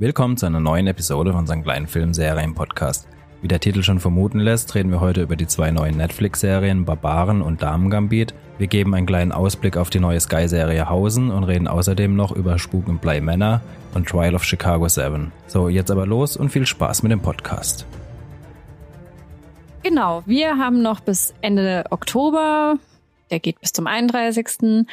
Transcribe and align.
Willkommen 0.00 0.36
zu 0.36 0.46
einer 0.46 0.58
neuen 0.58 0.88
Episode 0.88 1.30
von 1.30 1.42
unserem 1.42 1.62
kleinen 1.62 1.86
Filmserien-Podcast. 1.86 3.06
Wie 3.42 3.46
der 3.46 3.60
Titel 3.60 3.84
schon 3.84 4.00
vermuten 4.00 4.40
lässt, 4.40 4.74
reden 4.74 4.90
wir 4.90 5.00
heute 5.00 5.22
über 5.22 5.36
die 5.36 5.46
zwei 5.46 5.70
neuen 5.70 5.96
Netflix-Serien 5.98 6.84
Barbaren 6.84 7.40
und 7.40 7.62
Damengambit. 7.62 8.34
Wir 8.58 8.66
geben 8.66 8.92
einen 8.92 9.06
kleinen 9.06 9.30
Ausblick 9.30 9.76
auf 9.76 9.90
die 9.90 10.00
neue 10.00 10.18
Sky-Serie 10.18 10.88
Hausen 10.88 11.30
und 11.30 11.44
reden 11.44 11.68
außerdem 11.68 12.16
noch 12.16 12.32
über 12.32 12.58
Spuk 12.58 12.88
und 12.88 13.02
Blei 13.02 13.20
Männer 13.20 13.60
und 13.94 14.08
Trial 14.08 14.34
of 14.34 14.42
Chicago 14.42 14.88
7. 14.88 15.30
So, 15.46 15.68
jetzt 15.68 15.92
aber 15.92 16.06
los 16.06 16.36
und 16.36 16.48
viel 16.48 16.66
Spaß 16.66 17.04
mit 17.04 17.12
dem 17.12 17.20
Podcast. 17.20 17.86
Genau, 19.84 20.24
wir 20.26 20.58
haben 20.58 20.82
noch 20.82 20.98
bis 20.98 21.34
Ende 21.40 21.84
Oktober, 21.90 22.78
der 23.30 23.38
geht 23.38 23.60
bis 23.60 23.72
zum 23.72 23.86
31 23.86 24.88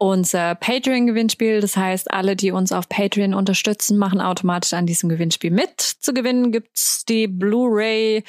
unser 0.00 0.54
Patreon-Gewinnspiel. 0.54 1.60
Das 1.60 1.76
heißt, 1.76 2.10
alle, 2.10 2.34
die 2.34 2.52
uns 2.52 2.72
auf 2.72 2.88
Patreon 2.88 3.34
unterstützen, 3.34 3.98
machen 3.98 4.20
automatisch 4.20 4.72
an 4.72 4.86
diesem 4.86 5.10
Gewinnspiel 5.10 5.50
mit. 5.50 5.78
Zu 5.78 6.14
gewinnen 6.14 6.52
gibt's 6.52 7.04
die 7.04 7.28
Blu-ray 7.28 8.24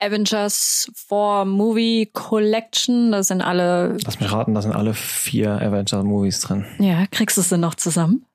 Avengers 0.00 0.90
4 1.08 1.46
Movie 1.46 2.10
Collection. 2.12 3.10
Da 3.10 3.22
sind 3.22 3.40
alle. 3.40 3.96
Lass 4.04 4.20
mich 4.20 4.30
raten, 4.30 4.54
da 4.54 4.60
sind 4.60 4.72
alle 4.72 4.92
vier 4.92 5.52
Avengers-Movies 5.62 6.40
drin. 6.40 6.66
Ja, 6.78 7.06
kriegst 7.10 7.38
du 7.38 7.42
sie 7.42 7.56
noch 7.56 7.74
zusammen? 7.74 8.26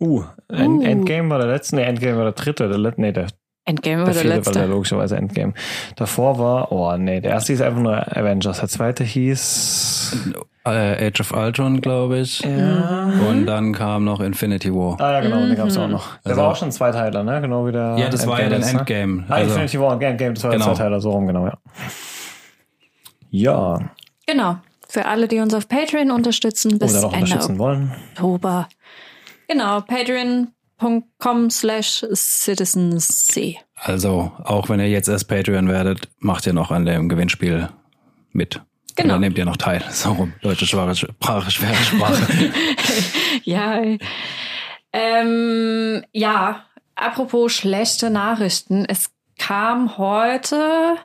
Uh, 0.00 0.22
End 0.48 0.82
Uh. 0.82 0.82
Endgame 0.82 1.30
war 1.30 1.38
der 1.38 1.48
letzte, 1.48 1.76
nee, 1.76 1.82
Endgame 1.82 2.16
war 2.16 2.24
der 2.24 2.32
dritte, 2.32 2.68
der 2.68 2.78
letzte, 2.78 3.00
nee, 3.00 3.12
der, 3.12 3.26
Endgame 3.66 4.04
der 4.04 4.06
war 4.06 4.12
der 4.14 4.22
vierte 4.22 4.46
war 4.46 4.52
der 4.52 4.62
letzte. 4.62 4.66
logischerweise 4.72 5.16
Endgame. 5.16 5.52
Davor 5.96 6.38
war, 6.38 6.72
oh 6.72 6.96
nee, 6.96 7.20
der 7.20 7.32
erste 7.32 7.52
hieß 7.52 7.60
einfach 7.62 7.80
nur 7.80 8.16
Avengers, 8.16 8.60
der 8.60 8.68
zweite 8.68 9.04
hieß, 9.04 10.32
Äh, 10.64 11.08
Age 11.08 11.20
of 11.20 11.32
Ultron, 11.32 11.80
glaube 11.80 12.18
ich. 12.20 12.40
ja, 12.40 13.10
Und 13.28 13.46
dann 13.46 13.72
kam 13.72 14.04
noch 14.04 14.20
Infinity 14.20 14.72
War. 14.72 15.00
ah 15.00 15.12
ja 15.12 15.20
genau, 15.20 15.38
den 15.46 15.54
gab's 15.56 15.76
auch 15.76 15.86
noch. 15.88 16.16
Der 16.24 16.30
Also- 16.32 16.42
war 16.42 16.50
auch 16.52 16.56
schon 16.56 16.68
ein 16.68 16.72
Zweiteiler, 16.72 17.22
ne, 17.22 17.40
genau 17.40 17.66
wie 17.66 17.72
der 17.72 17.96
Ja, 17.98 18.08
das 18.08 18.26
war 18.26 18.40
ja 18.40 18.48
dann 18.48 18.60
ist, 18.62 18.72
ne? 18.72 18.78
Endgame. 18.80 19.24
Ah, 19.28 19.34
Also, 19.34 19.50
Infinity 19.50 19.80
War 19.80 19.92
und 19.94 20.02
Endgame, 20.02 20.34
das 20.34 20.44
war 20.44 20.50
Genau. 20.52 20.64
der 20.66 20.74
Zweiteiler, 20.74 21.00
so 21.00 21.10
rum, 21.10 21.26
genau, 21.26 21.46
ja. 21.46 21.58
Ja, 23.30 23.78
Genau. 24.26 24.56
Für 24.88 25.06
alle, 25.06 25.26
die 25.28 25.40
uns 25.40 25.52
auf 25.54 25.68
Patreon 25.68 26.10
unterstützen, 26.12 26.78
bis 26.78 26.92
oder 26.92 27.02
noch 27.02 27.12
Ende 27.12 27.24
unterstützen 27.24 27.58
wollen. 27.58 27.92
Oktober. 28.14 28.68
Genau, 29.48 29.80
patreon.com 30.78 31.50
slash 31.50 32.04
citizensc. 32.12 33.56
also, 33.76 34.32
auch 34.44 34.68
wenn 34.68 34.80
ihr 34.80 34.88
jetzt 34.88 35.08
erst 35.08 35.28
Patreon 35.28 35.68
werdet, 35.68 36.08
macht 36.18 36.46
ihr 36.46 36.52
noch 36.52 36.70
an 36.70 36.84
dem 36.86 37.08
Gewinnspiel 37.08 37.68
mit. 38.32 38.60
Genau. 38.94 39.14
Oder 39.14 39.20
nehmt 39.20 39.38
ihr 39.38 39.44
noch 39.44 39.56
teil. 39.58 39.82
So 39.90 40.12
rum. 40.12 40.32
Deutsche 40.42 40.66
schwache 40.66 40.94
Sprache, 40.96 41.50
schwere 41.50 41.74
Sprache. 41.74 42.52
Ja. 43.44 43.80
Ähm, 44.92 46.04
ja, 46.12 46.64
apropos 46.94 47.52
schlechte 47.52 48.08
Nachrichten. 48.10 48.86
Es 48.88 49.10
kam 49.38 49.98
heute 49.98 50.96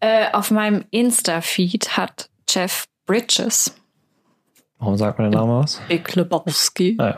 äh, 0.00 0.30
auf 0.32 0.50
meinem 0.50 0.84
Insta-Feed 0.90 1.96
hat 1.96 2.28
Jeff 2.48 2.86
Bridges, 3.06 3.74
Warum 4.78 4.96
sagt 4.96 5.18
mir 5.18 5.30
der 5.30 5.38
Name 5.40 5.60
was? 5.60 5.80
Big 5.88 6.14
Lebowski, 6.14 6.96
Ah, 6.98 7.06
ja. 7.06 7.16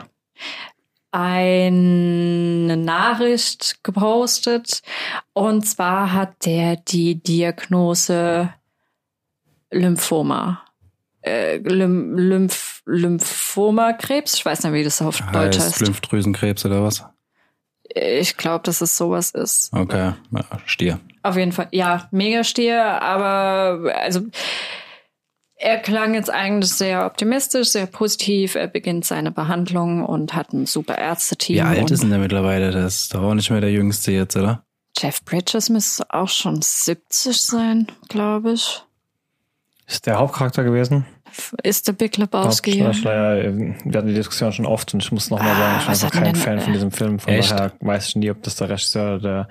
Eine 1.13 2.77
Nachricht 2.77 3.85
gepostet. 3.85 4.83
Und 5.35 5.63
zwar 5.67 6.13
hat 6.13 6.47
der 6.47 6.77
die 6.77 7.23
Diagnose 7.23 8.53
Lymphoma. 9.71 10.63
Äh, 11.21 11.59
Lym 11.59 12.17
Lymph 12.17 12.83
Lymphoma-Krebs. 12.87 14.35
Ich 14.35 14.45
weiß 14.45 14.65
nicht, 14.65 14.73
wie 14.73 14.83
das 14.83 15.01
auf 15.01 15.21
Deutsch 15.33 15.57
heißt 15.57 15.75
heißt. 15.75 15.81
Lymphdrüsenkrebs 15.83 16.65
oder 16.67 16.83
was? 16.83 17.05
Ich 17.95 18.37
glaube, 18.37 18.65
dass 18.65 18.81
es 18.81 18.97
sowas 18.97 19.31
ist. 19.31 19.73
Okay, 19.73 20.15
ja, 20.31 20.45
Stier. 20.65 20.99
Auf 21.23 21.37
jeden 21.37 21.53
Fall. 21.53 21.69
Ja, 21.71 22.09
mega 22.11 22.43
Stier, 22.43 22.83
aber 23.03 23.95
also 23.95 24.23
er 25.63 25.79
klang 25.79 26.15
jetzt 26.15 26.31
eigentlich 26.31 26.73
sehr 26.73 27.07
optimistisch, 27.07 27.69
sehr 27.69 27.87
positiv. 27.87 28.57
Er 28.57 28.67
beginnt 28.67 29.05
seine 29.05 29.31
Behandlung 29.31 30.05
und 30.05 30.35
hat 30.35 30.53
ein 30.53 30.67
super 30.67 30.99
Ärzteteam. 30.99 31.57
Wie 31.57 31.61
alt 31.61 31.91
ist 31.91 32.03
denn 32.03 32.11
der 32.11 32.19
mittlerweile? 32.19 32.73
Der 32.73 32.87
ist 32.87 33.15
doch 33.15 33.23
auch 33.23 33.35
nicht 33.35 33.49
mehr 33.49 33.61
der 33.61 33.71
Jüngste 33.71 34.11
jetzt, 34.11 34.37
oder? 34.37 34.65
Jeff 34.99 35.25
Bridges 35.25 35.69
müsste 35.69 36.05
auch 36.11 36.29
schon 36.29 36.61
70 36.61 37.41
sein, 37.41 37.87
glaube 38.09 38.53
ich. 38.55 38.83
Ist 39.87 40.07
der 40.07 40.19
Hauptcharakter 40.19 40.65
gewesen? 40.65 41.07
Ist 41.63 41.89
der 41.89 41.93
Big 41.93 42.17
Lebowski? 42.17 42.79
Ja, 42.79 42.93
wir 42.93 43.99
hatten 43.99 44.09
die 44.09 44.15
Diskussion 44.15 44.53
schon 44.53 44.67
oft 44.67 44.93
und 44.95 45.03
ich 45.03 45.13
muss 45.13 45.31
nochmal 45.31 45.49
Ah, 45.51 45.55
sagen, 45.55 45.81
ich 45.81 45.85
bin 45.85 45.93
einfach 45.93 46.11
kein 46.11 46.25
denn- 46.25 46.35
Fan 46.37 46.61
von 46.61 46.73
diesem 46.73 46.91
Film. 46.93 47.19
Von 47.19 47.33
Echt? 47.33 47.51
daher 47.51 47.73
weiß 47.81 48.09
ich 48.09 48.17
nie, 48.17 48.31
ob 48.31 48.43
das 48.43 48.57
der 48.57 48.69
Regisseur 48.71 49.19
der. 49.19 49.49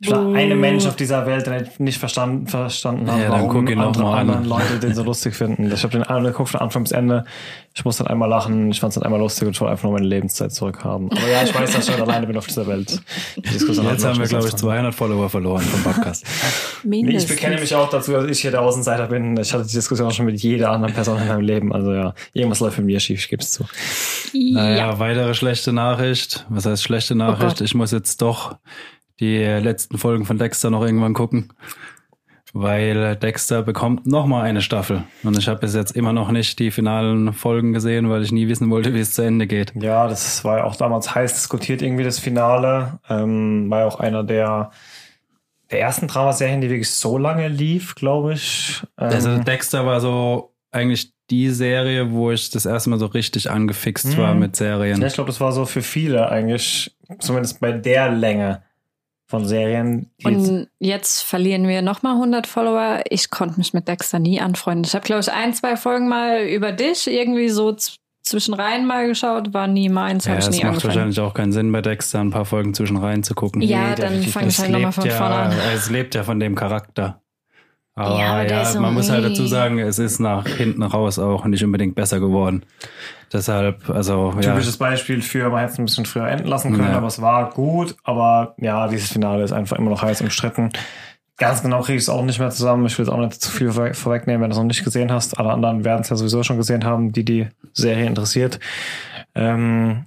Ich 0.00 0.10
war 0.10 0.34
eine 0.34 0.54
Mensch 0.56 0.86
auf 0.86 0.96
dieser 0.96 1.26
Welt, 1.26 1.46
der 1.46 1.64
nicht 1.78 1.98
verstanden, 1.98 2.46
verstanden 2.46 3.10
hat, 3.10 3.18
Ja, 3.20 3.30
warum 3.30 3.66
andere, 3.66 3.76
mal 4.04 4.12
an. 4.12 4.30
anderen 4.30 4.44
Leute 4.44 4.78
den 4.78 4.94
so 4.94 5.02
lustig 5.02 5.34
finden. 5.34 5.70
Ich 5.72 5.82
habe 5.82 5.92
den 5.92 6.02
einmal 6.02 6.32
geguckt 6.32 6.50
von 6.50 6.60
Anfang 6.60 6.82
bis 6.82 6.92
Ende. 6.92 7.24
Ich 7.74 7.84
musste 7.84 8.04
dann 8.04 8.12
einmal 8.12 8.28
lachen, 8.28 8.70
ich 8.70 8.80
fand 8.80 8.90
es 8.90 8.94
dann 8.94 9.04
einmal 9.04 9.20
lustig 9.20 9.46
und 9.46 9.54
ich 9.54 9.60
wollte 9.60 9.72
einfach 9.72 9.84
nur 9.84 9.92
meine 9.94 10.06
Lebenszeit 10.06 10.50
zurückhaben. 10.52 11.10
Aber 11.10 11.28
ja, 11.28 11.42
ich 11.42 11.54
weiß, 11.54 11.72
dass 11.72 11.86
ich 11.88 11.94
schon 11.94 12.02
alleine 12.02 12.26
bin 12.26 12.36
auf 12.38 12.46
dieser 12.46 12.66
Welt. 12.66 13.00
Die 13.36 13.40
Diskussion 13.42 13.86
Jetzt 13.86 14.04
haben 14.04 14.18
wir, 14.18 14.26
glaube 14.26 14.44
ich, 14.44 14.50
sonst 14.52 14.60
200 14.62 14.94
Follower 14.94 15.28
verloren 15.28 15.62
vom 15.62 15.82
Podcast. 15.92 16.24
Nee, 16.84 17.06
ich 17.10 17.26
bekenne 17.28 17.58
mich 17.60 17.74
auch 17.74 17.90
dazu, 17.90 18.12
dass 18.12 18.26
ich 18.30 18.40
hier 18.40 18.50
der 18.50 18.62
Außenseiter 18.62 19.06
bin. 19.08 19.36
Ich 19.38 19.52
hatte 19.52 19.64
die 19.66 19.72
Diskussion 19.72 20.10
schon 20.10 20.24
mit 20.26 20.40
jeder 20.40 20.70
anderen 20.70 20.94
Person 20.94 21.15
in 21.20 21.28
meinem 21.28 21.40
Leben. 21.40 21.72
Also 21.72 21.92
ja, 21.92 22.14
irgendwas 22.32 22.60
läuft 22.60 22.78
mit 22.78 22.86
mir 22.86 23.00
schief, 23.00 23.20
ich 23.20 23.28
gebe 23.28 23.42
es 23.42 23.52
zu. 23.52 23.64
Naja, 24.34 24.98
weitere 24.98 25.34
schlechte 25.34 25.72
Nachricht. 25.72 26.46
Was 26.48 26.66
heißt 26.66 26.82
schlechte 26.82 27.14
Nachricht? 27.14 27.58
Gott. 27.58 27.60
ich 27.60 27.74
muss 27.74 27.92
jetzt 27.92 28.22
doch 28.22 28.56
die 29.20 29.38
letzten 29.38 29.98
Folgen 29.98 30.24
von 30.26 30.38
Dexter 30.38 30.70
noch 30.70 30.82
irgendwann 30.84 31.14
gucken. 31.14 31.52
Weil 32.52 33.16
Dexter 33.16 33.62
bekommt 33.62 34.06
noch 34.06 34.24
mal 34.26 34.42
eine 34.42 34.62
Staffel. 34.62 35.02
Und 35.24 35.36
ich 35.36 35.46
habe 35.46 35.60
bis 35.60 35.74
jetzt 35.74 35.94
immer 35.94 36.14
noch 36.14 36.30
nicht 36.30 36.58
die 36.58 36.70
finalen 36.70 37.34
Folgen 37.34 37.74
gesehen, 37.74 38.08
weil 38.08 38.22
ich 38.22 38.32
nie 38.32 38.48
wissen 38.48 38.70
wollte, 38.70 38.94
wie 38.94 39.00
es 39.00 39.12
zu 39.12 39.20
Ende 39.22 39.46
geht. 39.46 39.72
Ja, 39.74 40.08
das 40.08 40.42
war 40.42 40.58
ja 40.58 40.64
auch 40.64 40.76
damals 40.76 41.14
heiß 41.14 41.34
diskutiert, 41.34 41.82
irgendwie 41.82 42.04
das 42.04 42.18
Finale. 42.18 42.98
Ähm, 43.10 43.68
war 43.68 43.80
ja 43.80 43.86
auch 43.86 44.00
einer 44.00 44.24
der, 44.24 44.70
der 45.70 45.80
ersten 45.80 46.08
Dramaserien, 46.08 46.62
die 46.62 46.70
wirklich 46.70 46.90
so 46.90 47.18
lange 47.18 47.48
lief, 47.48 47.94
glaube 47.94 48.32
ich. 48.34 48.82
Ähm, 48.98 49.08
Also 49.10 49.36
Dexter 49.38 49.84
war 49.84 50.00
so 50.00 50.54
eigentlich 50.76 51.12
die 51.30 51.50
Serie, 51.50 52.12
wo 52.12 52.30
ich 52.30 52.50
das 52.50 52.66
erste 52.66 52.90
Mal 52.90 52.98
so 53.00 53.06
richtig 53.06 53.50
angefixt 53.50 54.16
war 54.16 54.34
Mhm. 54.34 54.40
mit 54.40 54.56
Serien. 54.56 55.00
ja, 55.00 55.06
ich 55.08 55.14
glaube, 55.14 55.28
das 55.28 55.40
war 55.40 55.50
so 55.52 55.66
für 55.66 55.82
viele 55.82 56.28
eigentlich, 56.28 56.94
zumindest 57.18 57.60
bei 57.60 57.72
der 57.72 58.10
Länge 58.12 58.62
von 59.28 59.44
Serien. 59.44 60.08
Und 60.22 60.68
jetzt 60.78 61.22
verlieren 61.22 61.66
wir 61.66 61.82
nochmal 61.82 62.14
100 62.14 62.46
Follower. 62.46 63.02
Ich 63.10 63.30
konnte 63.30 63.58
mich 63.58 63.74
mit 63.74 63.88
Dexter 63.88 64.20
nie 64.20 64.40
anfreunden. 64.40 64.84
Ich 64.84 64.94
habe, 64.94 65.04
glaube 65.04 65.20
ich, 65.20 65.32
ein, 65.32 65.52
zwei 65.52 65.76
Folgen 65.76 66.08
mal 66.08 66.42
über 66.44 66.70
dich 66.70 67.08
irgendwie 67.08 67.48
so 67.48 67.72
z- 67.72 67.96
zwischen 68.22 68.54
rein 68.54 68.86
mal 68.86 69.08
geschaut. 69.08 69.52
War 69.52 69.66
nie 69.66 69.88
meins, 69.88 70.26
Ja, 70.26 70.30
habe 70.32 70.40
ich 70.40 70.46
es 70.46 70.50
nie 70.52 70.58
macht 70.58 70.68
angefangen. 70.74 70.94
wahrscheinlich 70.94 71.18
auch 71.20 71.34
keinen 71.34 71.50
Sinn 71.52 71.72
bei 71.72 71.82
Dexter 71.82 72.20
ein 72.20 72.30
paar 72.30 72.44
Folgen 72.44 72.72
zwischen 72.72 72.98
rein 72.98 73.24
zu 73.24 73.34
gucken. 73.34 73.62
Ja, 73.62 73.88
Nee, 73.90 73.94
dann 73.96 74.22
fange 74.22 74.46
ich 74.48 74.58
halt 74.60 74.70
nochmal 74.70 74.92
von 74.92 75.06
ja, 75.06 75.14
vorne 75.16 75.34
an. 75.34 75.52
Es 75.74 75.90
lebt 75.90 76.14
ja 76.14 76.22
von 76.22 76.38
dem 76.38 76.54
Charakter. 76.54 77.20
Aber 77.96 78.18
Ja, 78.18 78.42
ja, 78.42 78.56
aber 78.60 78.66
so 78.66 78.80
man 78.80 78.94
muss 78.94 79.10
halt 79.10 79.24
dazu 79.24 79.46
sagen, 79.46 79.78
es 79.78 79.98
ist 79.98 80.20
nach 80.20 80.46
hinten 80.46 80.82
raus 80.82 81.18
auch 81.18 81.44
nicht 81.46 81.64
unbedingt 81.64 81.94
besser 81.94 82.20
geworden. 82.20 82.64
Deshalb, 83.32 83.88
also 83.90 84.34
ja, 84.40 84.52
Typisches 84.52 84.76
Beispiel 84.76 85.22
für, 85.22 85.48
man 85.48 85.60
hätte 85.60 85.72
es 85.72 85.78
ein 85.78 85.86
bisschen 85.86 86.04
früher 86.06 86.28
enden 86.28 86.46
lassen 86.46 86.72
können, 86.76 86.90
Ja. 86.90 86.98
aber 86.98 87.06
es 87.08 87.20
war 87.20 87.50
gut. 87.50 87.96
Aber 88.04 88.54
ja, 88.58 88.86
dieses 88.86 89.10
Finale 89.10 89.42
ist 89.42 89.52
einfach 89.52 89.78
immer 89.78 89.90
noch 89.90 90.02
heiß 90.02 90.20
umstritten. 90.20 90.70
Ganz 91.38 91.62
genau 91.62 91.80
kriege 91.82 91.96
ich 91.96 92.02
es 92.04 92.08
auch 92.08 92.22
nicht 92.22 92.38
mehr 92.38 92.50
zusammen. 92.50 92.86
Ich 92.86 92.96
will 92.98 93.02
es 93.04 93.08
auch 93.10 93.18
nicht 93.18 93.34
zu 93.40 93.50
viel 93.50 93.70
vorweg- 93.70 93.94
vorwegnehmen, 93.94 94.42
wenn 94.42 94.50
du 94.50 94.54
es 94.54 94.58
noch 94.58 94.64
nicht 94.66 94.84
gesehen 94.84 95.10
hast. 95.10 95.38
Alle 95.38 95.50
anderen 95.52 95.84
werden 95.84 96.02
es 96.02 96.08
ja 96.08 96.16
sowieso 96.16 96.42
schon 96.42 96.56
gesehen 96.56 96.84
haben, 96.84 97.12
die 97.12 97.24
die 97.24 97.48
Serie 97.72 98.06
interessiert. 98.06 98.60
Ähm, 99.34 100.04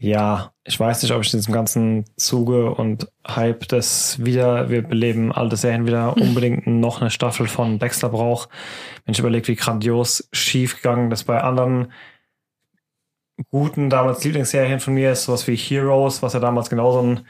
ja, 0.00 0.52
ich 0.64 0.78
weiß 0.78 1.02
nicht, 1.02 1.12
ob 1.12 1.22
ich 1.22 1.32
in 1.32 1.40
diesem 1.40 1.54
ganzen 1.54 2.04
Zuge 2.16 2.70
und 2.70 3.08
Hype 3.26 3.66
des 3.68 4.24
wieder, 4.24 4.70
wir 4.70 4.82
beleben 4.82 5.32
alte 5.32 5.56
Serien 5.56 5.86
wieder 5.86 6.16
unbedingt 6.20 6.66
noch 6.66 7.00
eine 7.00 7.10
Staffel 7.10 7.48
von 7.48 7.78
Dexter 7.78 8.08
brauche. 8.08 8.48
Wenn 9.04 9.12
ich 9.12 9.18
überlege, 9.18 9.48
wie 9.48 9.56
grandios 9.56 10.28
schief 10.32 10.76
gegangen 10.76 11.10
das 11.10 11.24
bei 11.24 11.40
anderen 11.40 11.92
guten 13.50 13.90
damals 13.90 14.24
Lieblingsserien 14.24 14.80
von 14.80 14.94
mir 14.94 15.12
ist, 15.12 15.24
sowas 15.24 15.46
wie 15.46 15.56
Heroes, 15.56 16.22
was 16.22 16.32
ja 16.32 16.40
damals 16.40 16.70
genauso 16.70 17.00
einen 17.00 17.26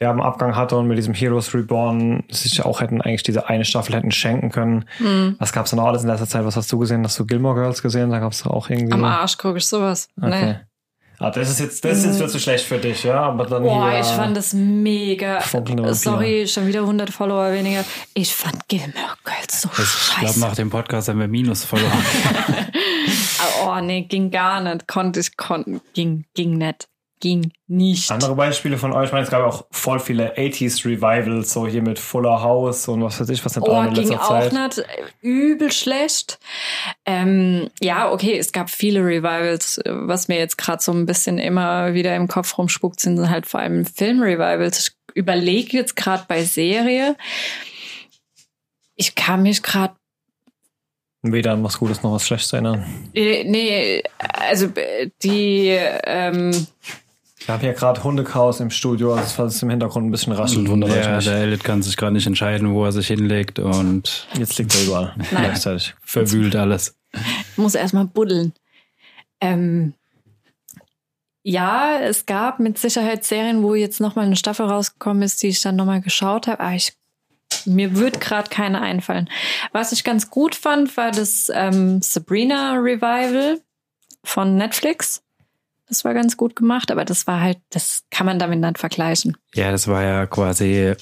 derben 0.00 0.20
Abgang 0.20 0.56
hatte 0.56 0.76
und 0.76 0.88
mit 0.88 0.98
diesem 0.98 1.14
Heroes 1.14 1.54
Reborn 1.54 2.24
sich 2.28 2.58
ja 2.58 2.64
auch 2.64 2.80
hätten 2.80 3.00
eigentlich 3.00 3.22
diese 3.22 3.48
eine 3.48 3.64
Staffel 3.64 3.94
hätten 3.94 4.10
schenken 4.10 4.50
können. 4.50 4.84
Hm. 4.98 5.36
Was 5.38 5.52
gab's 5.52 5.70
denn 5.70 5.78
noch 5.78 5.86
alles 5.86 6.02
in 6.02 6.08
letzter 6.08 6.26
Zeit? 6.26 6.44
Was 6.44 6.56
hast 6.56 6.72
du 6.72 6.78
gesehen? 6.78 7.04
Hast 7.04 7.18
du 7.20 7.26
Gilmore 7.26 7.54
Girls 7.54 7.82
gesehen? 7.82 8.10
Da 8.10 8.18
gab's 8.18 8.44
auch 8.44 8.68
irgendwie. 8.68 8.92
Am 8.92 9.04
Arsch 9.04 9.38
gucke 9.38 9.58
ich 9.58 9.66
sowas. 9.66 10.08
Okay. 10.20 10.44
Nee. 10.44 10.71
Ah, 11.22 11.30
das 11.30 11.50
ist 11.50 11.60
jetzt, 11.60 11.84
das 11.84 11.98
ist 11.98 12.04
jetzt 12.04 12.18
viel 12.18 12.28
zu 12.28 12.38
schlecht 12.40 12.64
für 12.64 12.78
dich, 12.78 13.04
ja. 13.04 13.20
Aber 13.20 13.46
dann 13.46 13.62
Boah, 13.62 13.90
hier, 13.90 14.00
ich 14.00 14.06
fand 14.06 14.36
das 14.36 14.52
mega. 14.52 15.40
Sorry, 15.92 16.48
schon 16.48 16.66
wieder 16.66 16.80
100 16.80 17.10
Follower 17.10 17.52
weniger. 17.52 17.84
Ich 18.14 18.34
fand 18.34 18.68
Gilmore 18.68 19.16
Girls 19.24 19.62
so 19.62 19.68
ich 19.68 19.76
glaube, 19.76 20.26
scheiße. 20.26 20.40
nach 20.40 20.56
dem 20.56 20.70
Podcast 20.70 21.08
haben 21.08 21.20
wir 21.20 21.28
Minus 21.28 21.64
verloren. 21.64 21.92
oh 23.64 23.80
nee, 23.80 24.02
ging 24.02 24.30
gar 24.30 24.60
nicht. 24.60 24.88
Konnte 24.88 25.20
ich, 25.20 25.36
konnte, 25.36 25.80
ging, 25.94 26.24
ging 26.34 26.58
nicht. 26.58 26.88
Ging 27.22 27.52
nicht. 27.68 28.10
Andere 28.10 28.34
Beispiele 28.34 28.76
von 28.76 28.92
euch, 28.92 29.06
ich 29.06 29.12
meine, 29.12 29.24
es 29.24 29.30
gab 29.30 29.42
auch 29.42 29.64
voll 29.70 30.00
viele 30.00 30.36
80s 30.36 30.84
Revivals, 30.84 31.52
so 31.52 31.66
hier 31.66 31.80
mit 31.80 31.98
Fuller 31.98 32.42
House 32.42 32.88
und 32.88 33.02
was 33.02 33.18
weiß 33.20 33.28
ich, 33.30 33.42
was 33.44 33.56
nicht 33.56 33.66
Oh, 33.66 33.80
in 33.80 33.94
ging 33.94 34.08
letzter 34.08 34.22
auch 34.22 34.28
Zeit. 34.28 34.52
nicht. 34.52 34.84
Übel 35.22 35.70
schlecht. 35.72 36.38
Ähm, 37.06 37.70
ja, 37.80 38.10
okay, 38.10 38.36
es 38.36 38.52
gab 38.52 38.68
viele 38.68 39.00
Revivals. 39.00 39.80
Was 39.86 40.28
mir 40.28 40.36
jetzt 40.38 40.58
gerade 40.58 40.82
so 40.82 40.92
ein 40.92 41.06
bisschen 41.06 41.38
immer 41.38 41.94
wieder 41.94 42.14
im 42.16 42.28
Kopf 42.28 42.58
rumspuckt, 42.58 43.00
sind 43.00 43.30
halt 43.30 43.46
vor 43.46 43.60
allem 43.60 43.86
Film-Revivals. 43.86 44.88
Ich 44.88 45.14
überlege 45.14 45.76
jetzt 45.76 45.94
gerade 45.96 46.24
bei 46.26 46.42
Serie. 46.44 47.16
Ich 48.96 49.14
kann 49.14 49.42
mich 49.42 49.62
gerade 49.62 49.94
Weder 51.24 51.52
an 51.52 51.62
was 51.62 51.78
Gutes 51.78 52.02
noch 52.02 52.12
was 52.12 52.26
Schlechtes 52.26 52.52
erinnern. 52.52 52.84
äh, 53.14 53.44
nee, 53.44 54.02
also 54.18 54.66
äh, 54.74 55.08
die 55.22 55.68
ähm, 55.68 56.66
Wir 57.46 57.54
haben 57.54 57.60
hier 57.60 57.72
gerade 57.72 58.02
Hundechaos 58.04 58.60
im 58.60 58.70
Studio, 58.70 59.14
also 59.14 59.28
falls 59.34 59.56
es 59.56 59.62
im 59.62 59.70
Hintergrund 59.70 60.06
ein 60.06 60.10
bisschen 60.10 60.32
raschelt, 60.32 60.68
wundert 60.68 60.90
euch 60.90 61.04
Ja, 61.04 61.16
nicht. 61.16 61.26
der 61.26 61.38
Elliot 61.38 61.64
kann 61.64 61.82
sich 61.82 61.96
gerade 61.96 62.12
nicht 62.12 62.26
entscheiden, 62.26 62.72
wo 62.72 62.84
er 62.84 62.92
sich 62.92 63.08
hinlegt 63.08 63.58
und 63.58 64.28
Jetzt 64.38 64.58
liegt 64.58 64.74
er 64.74 64.84
überall. 64.84 65.14
Gleichzeitig. 65.30 65.94
verwühlt 66.04 66.54
alles. 66.56 66.94
muss 67.56 67.74
erstmal 67.74 68.04
buddeln. 68.06 68.52
Ähm, 69.40 69.94
ja, 71.42 71.98
es 72.00 72.26
gab 72.26 72.60
mit 72.60 72.78
Sicherheit 72.78 73.24
Serien, 73.24 73.62
wo 73.64 73.74
jetzt 73.74 74.00
nochmal 74.00 74.26
eine 74.26 74.36
Staffel 74.36 74.66
rausgekommen 74.66 75.22
ist, 75.24 75.42
die 75.42 75.48
ich 75.48 75.60
dann 75.60 75.74
nochmal 75.76 76.00
geschaut 76.00 76.46
habe, 76.46 76.60
aber 76.60 76.74
ich, 76.76 76.92
mir 77.64 77.96
wird 77.96 78.20
gerade 78.20 78.48
keine 78.50 78.80
einfallen. 78.80 79.28
Was 79.72 79.90
ich 79.90 80.04
ganz 80.04 80.30
gut 80.30 80.54
fand, 80.54 80.96
war 80.96 81.10
das 81.10 81.50
ähm, 81.52 82.00
Sabrina 82.02 82.74
Revival 82.74 83.60
von 84.24 84.56
Netflix. 84.56 85.22
Das 85.92 86.06
war 86.06 86.14
ganz 86.14 86.38
gut 86.38 86.56
gemacht, 86.56 86.90
aber 86.90 87.04
das 87.04 87.26
war 87.26 87.42
halt, 87.42 87.58
das 87.68 88.04
kann 88.10 88.24
man 88.24 88.38
damit 88.38 88.60
nicht 88.60 88.78
vergleichen. 88.78 89.36
Ja, 89.54 89.70
das 89.70 89.88
war 89.88 90.02
ja 90.02 90.24
quasi 90.26 90.94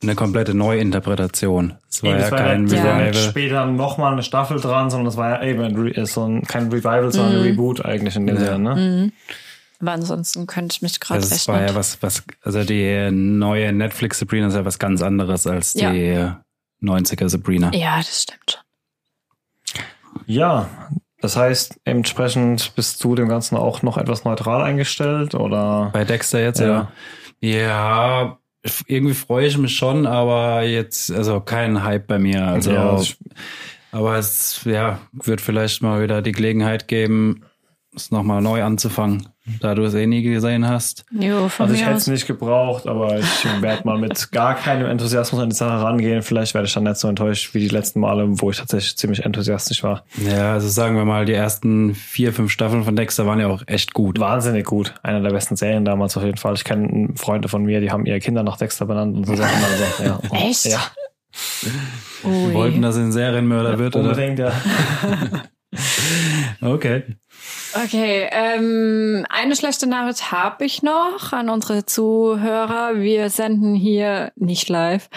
eine 0.00 0.14
komplette 0.14 0.54
Neuinterpretation. 0.54 1.74
Es 1.90 2.04
war 2.04 2.10
Eben, 2.12 2.20
ja 2.20 2.26
es 2.26 2.30
war 2.30 2.38
kein 2.38 2.66
ja, 2.68 2.76
ja 2.76 2.96
Revival. 2.98 3.14
später 3.30 3.66
nochmal 3.66 4.12
eine 4.12 4.22
Staffel 4.22 4.60
dran, 4.60 4.88
sondern 4.88 5.08
es 5.08 5.16
war 5.16 5.30
ja 5.30 5.42
eben 5.42 6.06
so 6.06 6.24
ein, 6.28 6.42
kein 6.42 6.68
Revival, 6.68 7.10
sondern 7.12 7.34
ein 7.38 7.42
Reboot 7.42 7.84
eigentlich 7.84 8.14
in 8.14 8.28
dem 8.28 8.36
Ja. 8.36 8.52
Sinne. 8.52 8.74
Ne? 8.76 8.76
Mhm. 9.02 9.12
Aber 9.80 9.92
ansonsten 9.92 10.46
könnte 10.46 10.74
ich 10.76 10.82
mich 10.82 11.00
gerade 11.00 11.20
Also 11.20 11.30
recht 11.30 11.40
es 11.42 11.48
war 11.48 11.60
ja 11.62 11.74
was, 11.74 12.00
was, 12.00 12.22
also 12.42 12.62
die 12.62 13.10
neue 13.10 13.72
Netflix 13.72 14.20
Sabrina 14.20 14.46
ist 14.46 14.54
ja 14.54 14.64
was 14.64 14.78
ganz 14.78 15.02
anderes 15.02 15.48
als 15.48 15.74
Ja. 15.74 15.90
die 15.90 16.86
90er 16.86 17.28
Sabrina. 17.28 17.72
Ja, 17.74 17.96
das 17.96 18.22
stimmt 18.22 18.52
schon. 18.52 19.82
Ja, 20.26 20.68
das 21.20 21.36
heißt, 21.36 21.80
entsprechend 21.84 22.74
bist 22.74 23.02
du 23.04 23.14
dem 23.14 23.28
Ganzen 23.28 23.56
auch 23.56 23.82
noch 23.82 23.96
etwas 23.98 24.24
neutral 24.24 24.62
eingestellt 24.62 25.34
oder? 25.34 25.90
Bei 25.92 26.04
Dexter 26.04 26.40
jetzt, 26.40 26.60
Ja. 26.60 26.66
ja. 26.66 26.92
Ja, 27.42 28.38
irgendwie 28.86 29.14
freue 29.14 29.46
ich 29.46 29.56
mich 29.56 29.74
schon, 29.74 30.06
aber 30.06 30.62
jetzt, 30.62 31.10
also 31.10 31.40
kein 31.40 31.82
Hype 31.82 32.06
bei 32.06 32.18
mir. 32.18 32.44
Also, 32.46 32.72
Ja, 32.72 33.00
ich- 33.00 33.16
aber 33.92 34.16
es, 34.18 34.60
ja, 34.64 34.98
wird 35.12 35.40
vielleicht 35.40 35.82
mal 35.82 36.02
wieder 36.02 36.20
die 36.20 36.32
Gelegenheit 36.32 36.86
geben, 36.88 37.42
es 37.96 38.10
nochmal 38.10 38.42
neu 38.42 38.62
anzufangen, 38.62 39.28
da 39.60 39.74
du 39.74 39.82
es 39.84 39.94
eh 39.94 40.06
nie 40.06 40.22
gesehen 40.22 40.68
hast. 40.68 41.04
Jo, 41.10 41.48
von 41.48 41.66
Also 41.66 41.74
ich 41.74 41.84
hätte 41.84 41.96
es 41.96 42.06
nicht 42.06 42.26
gebraucht, 42.26 42.86
aber 42.86 43.18
ich 43.18 43.44
werde 43.60 43.82
mal 43.84 43.98
mit 43.98 44.30
gar 44.32 44.54
keinem 44.54 44.86
Enthusiasmus 44.86 45.40
an 45.40 45.50
die 45.50 45.56
Sache 45.56 45.82
rangehen. 45.82 46.22
Vielleicht 46.22 46.54
werde 46.54 46.66
ich 46.66 46.74
dann 46.74 46.84
nicht 46.84 46.96
so 46.96 47.08
enttäuscht 47.08 47.54
wie 47.54 47.60
die 47.60 47.68
letzten 47.68 48.00
Male, 48.00 48.26
wo 48.28 48.50
ich 48.50 48.58
tatsächlich 48.58 48.96
ziemlich 48.96 49.24
enthusiastisch 49.24 49.82
war. 49.82 50.04
Ja, 50.16 50.52
also 50.52 50.68
sagen 50.68 50.96
wir 50.96 51.04
mal, 51.04 51.24
die 51.24 51.34
ersten 51.34 51.94
vier, 51.94 52.32
fünf 52.32 52.50
Staffeln 52.50 52.84
von 52.84 52.96
Dexter 52.96 53.26
waren 53.26 53.40
ja 53.40 53.48
auch 53.48 53.62
echt 53.66 53.94
gut. 53.94 54.18
Wahnsinnig 54.20 54.64
gut. 54.64 54.94
Einer 55.02 55.20
der 55.20 55.30
besten 55.30 55.56
Serien 55.56 55.84
damals 55.84 56.16
auf 56.16 56.24
jeden 56.24 56.38
Fall. 56.38 56.54
Ich 56.54 56.64
kenne 56.64 57.08
Freunde 57.16 57.48
von 57.48 57.64
mir, 57.64 57.80
die 57.80 57.90
haben 57.90 58.06
ihre 58.06 58.20
Kinder 58.20 58.42
nach 58.42 58.56
Dexter 58.56 58.86
benannt 58.86 59.16
und 59.16 59.26
so 59.26 59.36
Sachen. 59.36 59.58
Also, 59.64 60.04
ja. 60.04 60.20
Echt? 60.48 60.66
Ja, 60.66 60.80
Ui. 62.24 62.54
Wollten, 62.54 62.82
dass 62.82 62.96
er 62.96 63.04
ein 63.04 63.12
Serienmörder 63.12 63.78
wird, 63.78 63.96
oder? 63.96 64.10
unbedingt, 64.10 64.38
ja. 64.38 64.52
Okay. 66.60 67.16
Okay, 67.84 68.28
ähm, 68.32 69.24
eine 69.30 69.54
schlechte 69.54 69.86
Nachricht 69.86 70.32
habe 70.32 70.64
ich 70.64 70.82
noch 70.82 71.32
an 71.32 71.48
unsere 71.48 71.86
Zuhörer. 71.86 72.96
Wir 72.96 73.30
senden 73.30 73.74
hier 73.74 74.32
nicht 74.36 74.68
live 74.68 75.08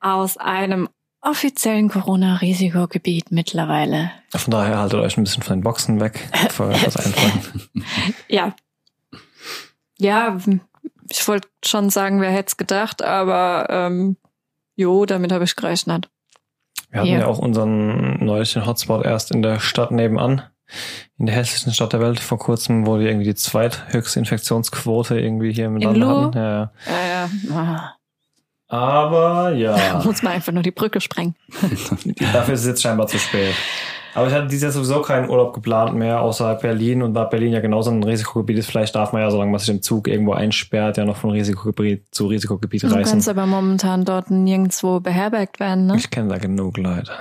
aus 0.00 0.38
einem 0.38 0.88
offiziellen 1.20 1.90
Corona-Risikogebiet 1.90 3.30
mittlerweile. 3.30 4.10
Von 4.34 4.50
daher 4.50 4.78
haltet 4.78 5.00
euch 5.00 5.18
ein 5.18 5.24
bisschen 5.24 5.42
von 5.42 5.58
den 5.58 5.62
Boxen 5.64 6.00
weg, 6.00 6.26
bevor 6.44 6.68
euch 6.68 6.86
was 6.86 6.96
einfallen. 6.96 7.68
Ja. 8.28 8.54
Ja, 9.98 10.38
ich 11.10 11.28
wollte 11.28 11.48
schon 11.62 11.90
sagen, 11.90 12.22
wer 12.22 12.30
hätte 12.30 12.48
es 12.48 12.56
gedacht, 12.56 13.02
aber 13.02 13.66
ähm, 13.68 14.16
jo, 14.76 15.04
damit 15.04 15.30
habe 15.32 15.44
ich 15.44 15.56
gerechnet. 15.56 16.08
Wir 16.90 17.00
hatten 17.00 17.10
Ja. 17.10 17.18
ja 17.20 17.26
auch 17.26 17.38
unseren 17.38 18.24
neulichen 18.24 18.64
Hotspot 18.64 19.04
erst 19.04 19.30
in 19.30 19.42
der 19.42 19.60
Stadt 19.60 19.90
nebenan, 19.90 20.42
in 21.18 21.26
der 21.26 21.34
hässlichsten 21.34 21.72
Stadt 21.72 21.92
der 21.92 22.00
Welt 22.00 22.20
vor 22.20 22.38
kurzem, 22.38 22.86
wo 22.86 22.98
wir 22.98 23.08
irgendwie 23.08 23.26
die 23.26 23.34
zweithöchste 23.34 24.18
Infektionsquote 24.18 25.18
irgendwie 25.18 25.52
hier 25.52 25.66
im 25.66 25.76
In 25.76 25.82
Land 25.82 25.98
Lu? 25.98 26.06
hatten. 26.08 26.36
Ja, 26.38 26.50
ja. 26.50 26.70
Ja, 26.86 27.64
ja. 27.64 27.94
Aber 28.68 29.52
ja, 29.52 30.00
muss 30.04 30.22
man 30.22 30.32
einfach 30.34 30.52
nur 30.52 30.62
die 30.62 30.70
Brücke 30.70 31.00
sprengen. 31.00 31.34
dafür 32.32 32.54
ist 32.54 32.60
es 32.60 32.66
jetzt 32.66 32.82
scheinbar 32.82 33.08
zu 33.08 33.18
spät. 33.18 33.54
Aber 34.14 34.26
ich 34.28 34.34
hatte 34.34 34.46
dieses 34.48 34.62
Jahr 34.62 34.72
sowieso 34.72 35.02
keinen 35.02 35.28
Urlaub 35.30 35.52
geplant 35.54 35.94
mehr, 35.94 36.20
außerhalb 36.20 36.60
Berlin. 36.60 37.02
Und 37.02 37.14
da 37.14 37.24
Berlin 37.24 37.52
ja 37.52 37.60
genauso 37.60 37.90
ein 37.90 38.02
Risikogebiet 38.02 38.58
ist, 38.58 38.66
vielleicht 38.70 38.94
darf 38.94 39.12
man 39.12 39.22
ja, 39.22 39.30
solange 39.30 39.50
man 39.50 39.60
sich 39.60 39.68
im 39.68 39.82
Zug 39.82 40.08
irgendwo 40.08 40.32
einsperrt, 40.32 40.96
ja 40.96 41.04
noch 41.04 41.16
von 41.16 41.30
Risikogebiet 41.30 42.04
zu 42.10 42.26
Risikogebiet 42.26 42.82
Du 42.82 42.88
kannst 42.88 43.14
reisen. 43.14 43.28
aber 43.30 43.46
momentan 43.46 44.04
dort 44.04 44.30
nirgendwo 44.30 45.00
beherbergt 45.00 45.60
werden, 45.60 45.86
ne? 45.86 45.96
Ich 45.96 46.10
kenne 46.10 46.28
da 46.28 46.38
genug 46.38 46.76
Leute. 46.78 47.12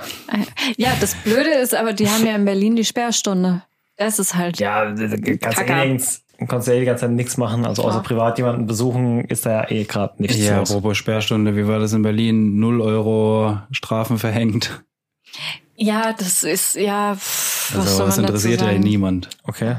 Ja, 0.78 0.90
das 1.00 1.16
Blöde 1.16 1.50
ist 1.62 1.76
aber, 1.76 1.94
die 1.94 2.08
haben 2.10 2.26
ja 2.26 2.36
in 2.36 2.46
Berlin 2.46 2.76
die 2.76 2.86
Sperrstunde. 2.86 3.62
Das 3.98 4.18
ist 4.18 4.36
halt. 4.36 4.60
Ja, 4.60 4.86
ganz 4.86 5.40
Kacke. 5.42 5.72
ehrlich, 5.74 6.04
kannst 6.48 6.68
ja 6.70 6.74
eh 6.74 6.80
die 6.80 6.86
ganze 6.86 7.02
Zeit 7.02 7.12
nichts 7.12 7.36
machen. 7.38 7.66
Also 7.66 7.84
außer 7.84 7.98
Ja. 7.98 8.02
privat 8.02 8.38
jemanden 8.38 8.66
besuchen, 8.66 9.26
ist 9.26 9.46
da 9.46 9.52
ja 9.64 9.70
eh 9.72 9.84
gerade 9.84 10.14
nichts 10.22 10.38
Ja, 10.38 10.62
apropos 10.62 10.98
Sperrstunde, 10.98 11.56
wie 11.58 11.68
war 11.68 11.80
das 11.80 11.92
in 11.94 12.02
Berlin? 12.02 12.60
Null 12.60 12.82
Euro 12.82 13.58
Strafen 13.72 14.18
verhängt. 14.18 14.84
Ja, 15.82 16.12
das 16.14 16.44
ist, 16.44 16.76
ja, 16.76 17.16
pff, 17.16 17.74
was 17.74 17.86
Also 17.86 17.98
soll 17.98 18.08
das 18.08 18.18
man 18.18 18.26
interessiert 18.26 18.60
dazu 18.62 18.72
ja 18.72 18.78
niemand. 18.80 19.30
Okay. 19.44 19.78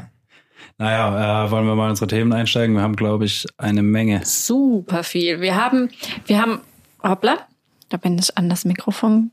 Naja, 0.78 1.44
äh, 1.44 1.50
wollen 1.50 1.66
wir 1.66 1.74
mal 1.74 1.84
in 1.84 1.90
unsere 1.90 2.06
Themen 2.06 2.32
einsteigen? 2.32 2.74
Wir 2.74 2.80
haben, 2.82 2.96
glaube 2.96 3.26
ich, 3.26 3.44
eine 3.58 3.82
Menge. 3.82 4.24
Super 4.24 5.04
viel. 5.04 5.42
Wir 5.42 5.62
haben, 5.62 5.90
wir 6.24 6.40
haben, 6.40 6.60
hoppla, 7.02 7.46
da 7.90 7.98
bin 7.98 8.18
ich 8.18 8.38
an 8.38 8.48
das 8.48 8.64
Mikrofon 8.64 9.32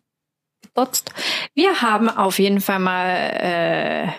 gebotzt. 0.61 1.13
Wir 1.53 1.81
haben 1.81 2.09
auf 2.09 2.37
jeden 2.37 2.59
Fall 2.59 2.79
mal 2.79 3.07
äh, 3.07 4.09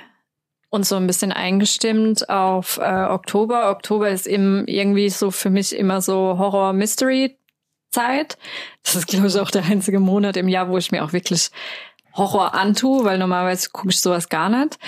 uns 0.70 0.88
so 0.88 0.96
ein 0.96 1.06
bisschen 1.06 1.32
eingestimmt 1.32 2.30
auf 2.30 2.78
äh, 2.78 3.04
Oktober. 3.10 3.70
Oktober 3.70 4.08
ist 4.08 4.26
im, 4.26 4.64
irgendwie 4.66 5.10
so 5.10 5.30
für 5.30 5.50
mich 5.50 5.76
immer 5.76 6.00
so 6.00 6.38
Horror-Mystery-Zeit. 6.38 8.38
Das 8.82 8.94
ist, 8.94 9.06
glaube 9.06 9.26
ich, 9.26 9.38
auch 9.38 9.50
der 9.50 9.66
einzige 9.66 10.00
Monat 10.00 10.38
im 10.38 10.48
Jahr, 10.48 10.70
wo 10.70 10.78
ich 10.78 10.90
mir 10.92 11.04
auch 11.04 11.12
wirklich 11.12 11.50
Horror 12.14 12.54
antue, 12.54 13.04
weil 13.04 13.18
normalerweise 13.18 13.70
gucke 13.70 13.90
ich 13.90 14.00
sowas 14.00 14.28
gar 14.28 14.48
nicht. 14.48 14.78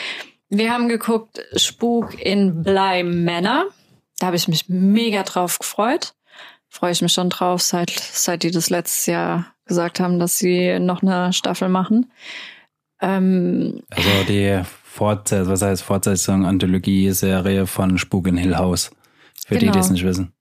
Wir 0.49 0.73
haben 0.73 0.89
geguckt 0.89 1.41
Spuk 1.57 2.21
in 2.21 2.62
Bly 2.62 3.05
Manor. 3.05 3.67
Da 4.19 4.27
habe 4.27 4.37
ich 4.37 4.49
mich 4.49 4.69
mega 4.69 5.23
drauf 5.23 5.59
gefreut. 5.59 6.15
Freue 6.69 6.93
ich 6.93 7.03
mich 7.03 7.12
schon 7.12 7.31
drauf, 7.31 7.62
seit, 7.62 7.91
seit 7.91 8.43
die 8.43 8.50
das 8.50 8.71
letztes 8.71 9.07
Jahr 9.07 9.47
gesagt 9.65 10.00
haben, 10.00 10.19
dass 10.19 10.39
sie 10.39 10.79
noch 10.81 11.03
eine 11.03 11.33
Staffel 11.33 11.69
machen. 11.69 12.11
Ähm, 13.00 13.83
Also 13.91 14.09
die 14.29 14.61
Fortsetzung, 14.85 15.49
was 15.53 15.62
heißt 15.62 15.83
Fortsetzung, 15.83 16.45
Anthologie-Serie 16.45 17.67
von 17.67 17.97
Spuk 17.99 18.27
in 18.27 18.37
Hill 18.37 18.57
House. 18.57 18.91
Für 19.47 19.55
die, 19.55 19.61
die 19.61 19.67
Genau. 19.67 19.79
es 19.79 19.91
nicht 19.91 20.05
wissen. 20.05 20.33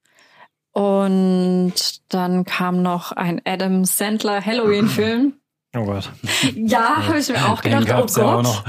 und 0.72 1.74
dann 2.10 2.46
kam 2.46 2.82
noch 2.82 3.12
ein 3.12 3.42
Adam 3.46 3.86
Sandler 3.86 4.44
Halloween-Film. 4.46 5.34
Oh 5.76 5.86
Gott. 5.86 6.10
Ja, 6.56 7.06
habe 7.06 7.20
ich 7.20 7.30
mir 7.30 7.48
auch 7.48 7.62
gedacht, 7.62 7.84
oh 7.84 7.86
gab's 7.86 8.16
ja 8.16 8.24
auch 8.24 8.36
Gott. 8.38 8.44
noch. 8.44 8.64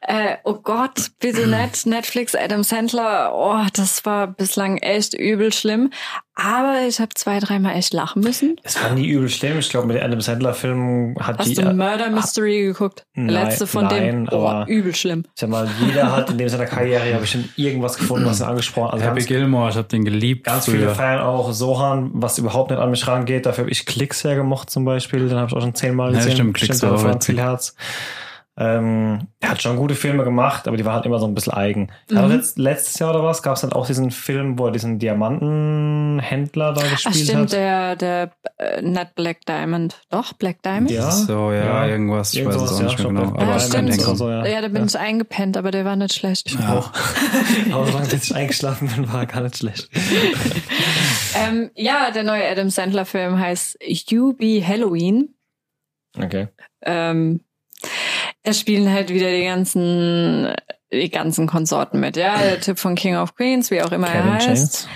Äh, 0.00 0.36
oh 0.44 0.54
Gott, 0.54 1.10
bitte 1.18 1.46
nicht. 1.46 1.86
Netflix, 1.86 2.34
Adam 2.34 2.62
Sandler. 2.62 3.32
Oh, 3.34 3.66
das 3.74 4.04
war 4.06 4.26
bislang 4.26 4.78
echt 4.78 5.12
übel 5.12 5.52
schlimm. 5.52 5.90
Aber 6.42 6.80
ich 6.88 6.98
habe 7.00 7.10
zwei, 7.14 7.38
dreimal 7.38 7.76
echt 7.76 7.92
lachen 7.92 8.22
müssen. 8.22 8.56
Es 8.62 8.82
war 8.82 8.92
nie 8.94 9.06
übel 9.08 9.28
schlimm. 9.28 9.58
Ich 9.58 9.68
glaube, 9.68 9.86
mit 9.86 9.96
den 9.96 10.02
Adam 10.04 10.20
Sandler-Filmen 10.20 11.14
hat 11.20 11.38
Hast 11.38 11.48
die. 11.50 11.54
du 11.54 11.62
Murder 11.74 12.08
Mystery 12.10 12.62
geguckt? 12.62 13.04
Nein, 13.14 13.28
letzte 13.28 13.66
von 13.66 13.88
dem. 13.88 14.24
nein, 14.24 14.28
Oh, 14.32 14.46
aber- 14.46 14.66
übel 14.68 14.94
schlimm. 14.94 15.24
Ich 15.34 15.40
sag 15.40 15.50
mal, 15.50 15.68
jeder 15.86 16.16
hat 16.16 16.30
in 16.30 16.38
dem 16.38 16.48
seiner 16.48 16.66
Karriere 16.66 17.10
ja 17.10 17.18
bestimmt 17.18 17.50
irgendwas 17.58 17.98
gefunden, 17.98 18.24
was 18.26 18.40
er 18.40 18.48
angesprochen 18.50 18.86
hat. 18.86 18.92
Also 18.94 19.04
Happy 19.04 19.16
ganz, 19.20 19.26
Gilmore, 19.28 19.70
ich 19.70 19.76
habe 19.76 19.88
den 19.88 20.04
geliebt. 20.04 20.44
ganz 20.46 20.64
viele 20.64 20.84
früher. 20.86 20.94
feiern 20.94 21.20
auch 21.20 21.52
Sohan, 21.52 22.10
was 22.14 22.38
überhaupt 22.38 22.70
nicht 22.70 22.80
an 22.80 22.90
mich 22.90 23.06
rangeht. 23.06 23.44
Dafür 23.44 23.64
habe 23.64 23.70
ich 23.72 23.84
Klicks 23.84 24.24
hergemocht 24.24 24.70
zum 24.70 24.84
Beispiel. 24.84 25.28
Den 25.28 25.36
habe 25.36 25.48
ich 25.48 25.54
auch 25.54 25.60
schon 25.60 25.74
zehnmal 25.74 26.12
Ja, 26.12 26.18
gesehen. 26.18 26.32
stimmt, 26.32 26.54
Klicks 26.56 26.82
war 26.82 27.20
viel 27.20 27.38
Herz. 27.38 27.74
Ähm, 28.58 29.28
er 29.38 29.50
hat 29.50 29.62
schon 29.62 29.76
gute 29.76 29.94
Filme 29.94 30.24
gemacht, 30.24 30.68
aber 30.68 30.76
die 30.76 30.84
waren 30.84 30.96
halt 30.96 31.06
immer 31.06 31.18
so 31.18 31.26
ein 31.26 31.34
bisschen 31.34 31.54
eigen. 31.54 31.90
Mhm. 32.10 32.18
Aber 32.18 32.28
letzt, 32.28 32.58
letztes 32.58 32.98
Jahr 32.98 33.10
oder 33.10 33.24
was 33.24 33.42
gab 33.42 33.54
es 33.54 33.62
dann 33.62 33.72
auch 33.72 33.86
diesen 33.86 34.10
Film, 34.10 34.58
wo 34.58 34.66
er 34.66 34.72
diesen 34.72 34.98
Diamantenhändler 34.98 36.74
da 36.74 36.82
gespielt 36.82 37.06
Ach, 37.06 37.24
stimmt, 37.24 37.40
hat? 37.40 37.52
der, 37.52 37.96
der 37.96 38.30
äh, 38.58 38.82
Not 38.82 39.14
Black 39.14 39.46
Diamond. 39.46 40.02
Doch, 40.10 40.34
Black 40.34 40.62
Diamond? 40.62 40.90
Ja. 40.90 41.10
So, 41.10 41.52
ja, 41.52 41.64
ja. 41.64 41.86
irgendwas. 41.86 42.34
Ich 42.34 42.40
irgendwas, 42.40 42.62
weiß 42.62 42.70
es 42.70 42.76
auch 42.76 42.80
ja, 42.80 42.86
nicht 42.88 42.98
mehr 42.98 43.08
genau. 43.08 43.34
Aber 43.34 43.46
ja, 43.46 43.60
stimmt. 43.60 43.94
So, 43.94 44.28
ja. 44.28 44.46
ja, 44.46 44.60
da 44.60 44.68
bin 44.68 44.82
ja. 44.82 44.84
ich 44.84 44.98
eingepennt, 44.98 45.56
aber 45.56 45.70
der 45.70 45.84
war 45.84 45.96
nicht 45.96 46.12
schlecht. 46.12 46.48
Ich 46.48 46.58
ja. 46.58 46.74
auch. 46.74 46.92
aber 47.72 47.86
solange 47.86 48.08
ich 48.12 48.34
eingeschlafen 48.34 48.88
bin, 48.88 49.10
war 49.12 49.24
gar 49.26 49.42
nicht 49.42 49.56
schlecht. 49.56 49.88
ähm, 51.34 51.70
ja, 51.74 52.10
der 52.10 52.24
neue 52.24 52.46
Adam 52.46 52.68
Sandler-Film 52.68 53.38
heißt 53.38 53.78
You 53.82 54.34
Be 54.34 54.62
Halloween. 54.66 55.34
Okay. 56.18 56.48
Ähm, 56.82 57.40
da 58.42 58.52
spielen 58.52 58.90
halt 58.90 59.10
wieder 59.10 59.30
die 59.30 59.44
ganzen, 59.44 60.52
die 60.92 61.10
ganzen 61.10 61.46
Konsorten 61.46 62.00
mit, 62.00 62.16
ja. 62.16 62.38
Der 62.42 62.60
Typ 62.60 62.78
von 62.78 62.94
King 62.94 63.16
of 63.16 63.34
Queens, 63.34 63.70
wie 63.70 63.82
auch 63.82 63.92
immer 63.92 64.08
Kevin 64.08 64.32
er 64.32 64.46
heißt. 64.46 64.88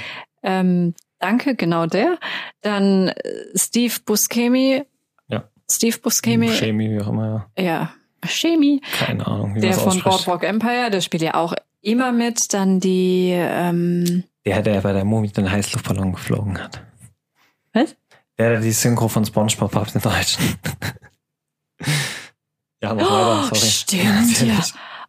Ähm, 0.43 0.95
danke, 1.19 1.55
genau 1.55 1.87
der. 1.87 2.19
Dann 2.61 3.09
äh, 3.09 3.15
Steve 3.55 3.95
Buscemi. 4.05 4.83
Ja. 5.29 5.45
Steve 5.71 5.99
Buscemi. 5.99 6.47
Buscemi, 6.49 6.91
wie 6.91 7.01
auch 7.01 7.09
immer, 7.09 7.49
ja. 7.57 7.65
Ja. 7.65 7.95
Chemie. 8.27 8.81
Keine 8.99 9.27
Ahnung. 9.27 9.55
Wie 9.55 9.61
der 9.61 9.75
von 9.75 10.01
Boardwalk 10.01 10.45
Empire, 10.45 10.91
der 10.91 11.01
spielt 11.03 11.23
ja 11.23 11.35
auch 11.35 11.55
immer 11.83 12.13
mit. 12.13 12.53
Dann 12.55 12.81
die, 12.81 13.31
ähm, 13.35 14.25
Der, 14.45 14.63
der 14.63 14.81
bei 14.81 14.93
der 14.93 15.05
Mumie 15.05 15.29
den 15.29 15.51
Heißluftballon 15.51 16.13
geflogen 16.13 16.59
hat. 16.59 16.83
Was? 17.73 17.97
Der, 18.39 18.51
der 18.51 18.61
die 18.61 18.73
Synchro 18.73 19.09
von 19.09 19.25
Spongebob 19.25 19.75
hat, 19.75 19.95
den 19.95 20.03
Deutschen. 20.03 20.43
Ja, 22.85 22.93
mach 22.93 23.03
weiter, 23.03 23.55
sorry. 23.55 23.71
Stimmt, 23.71 24.41
ja. 24.43 24.61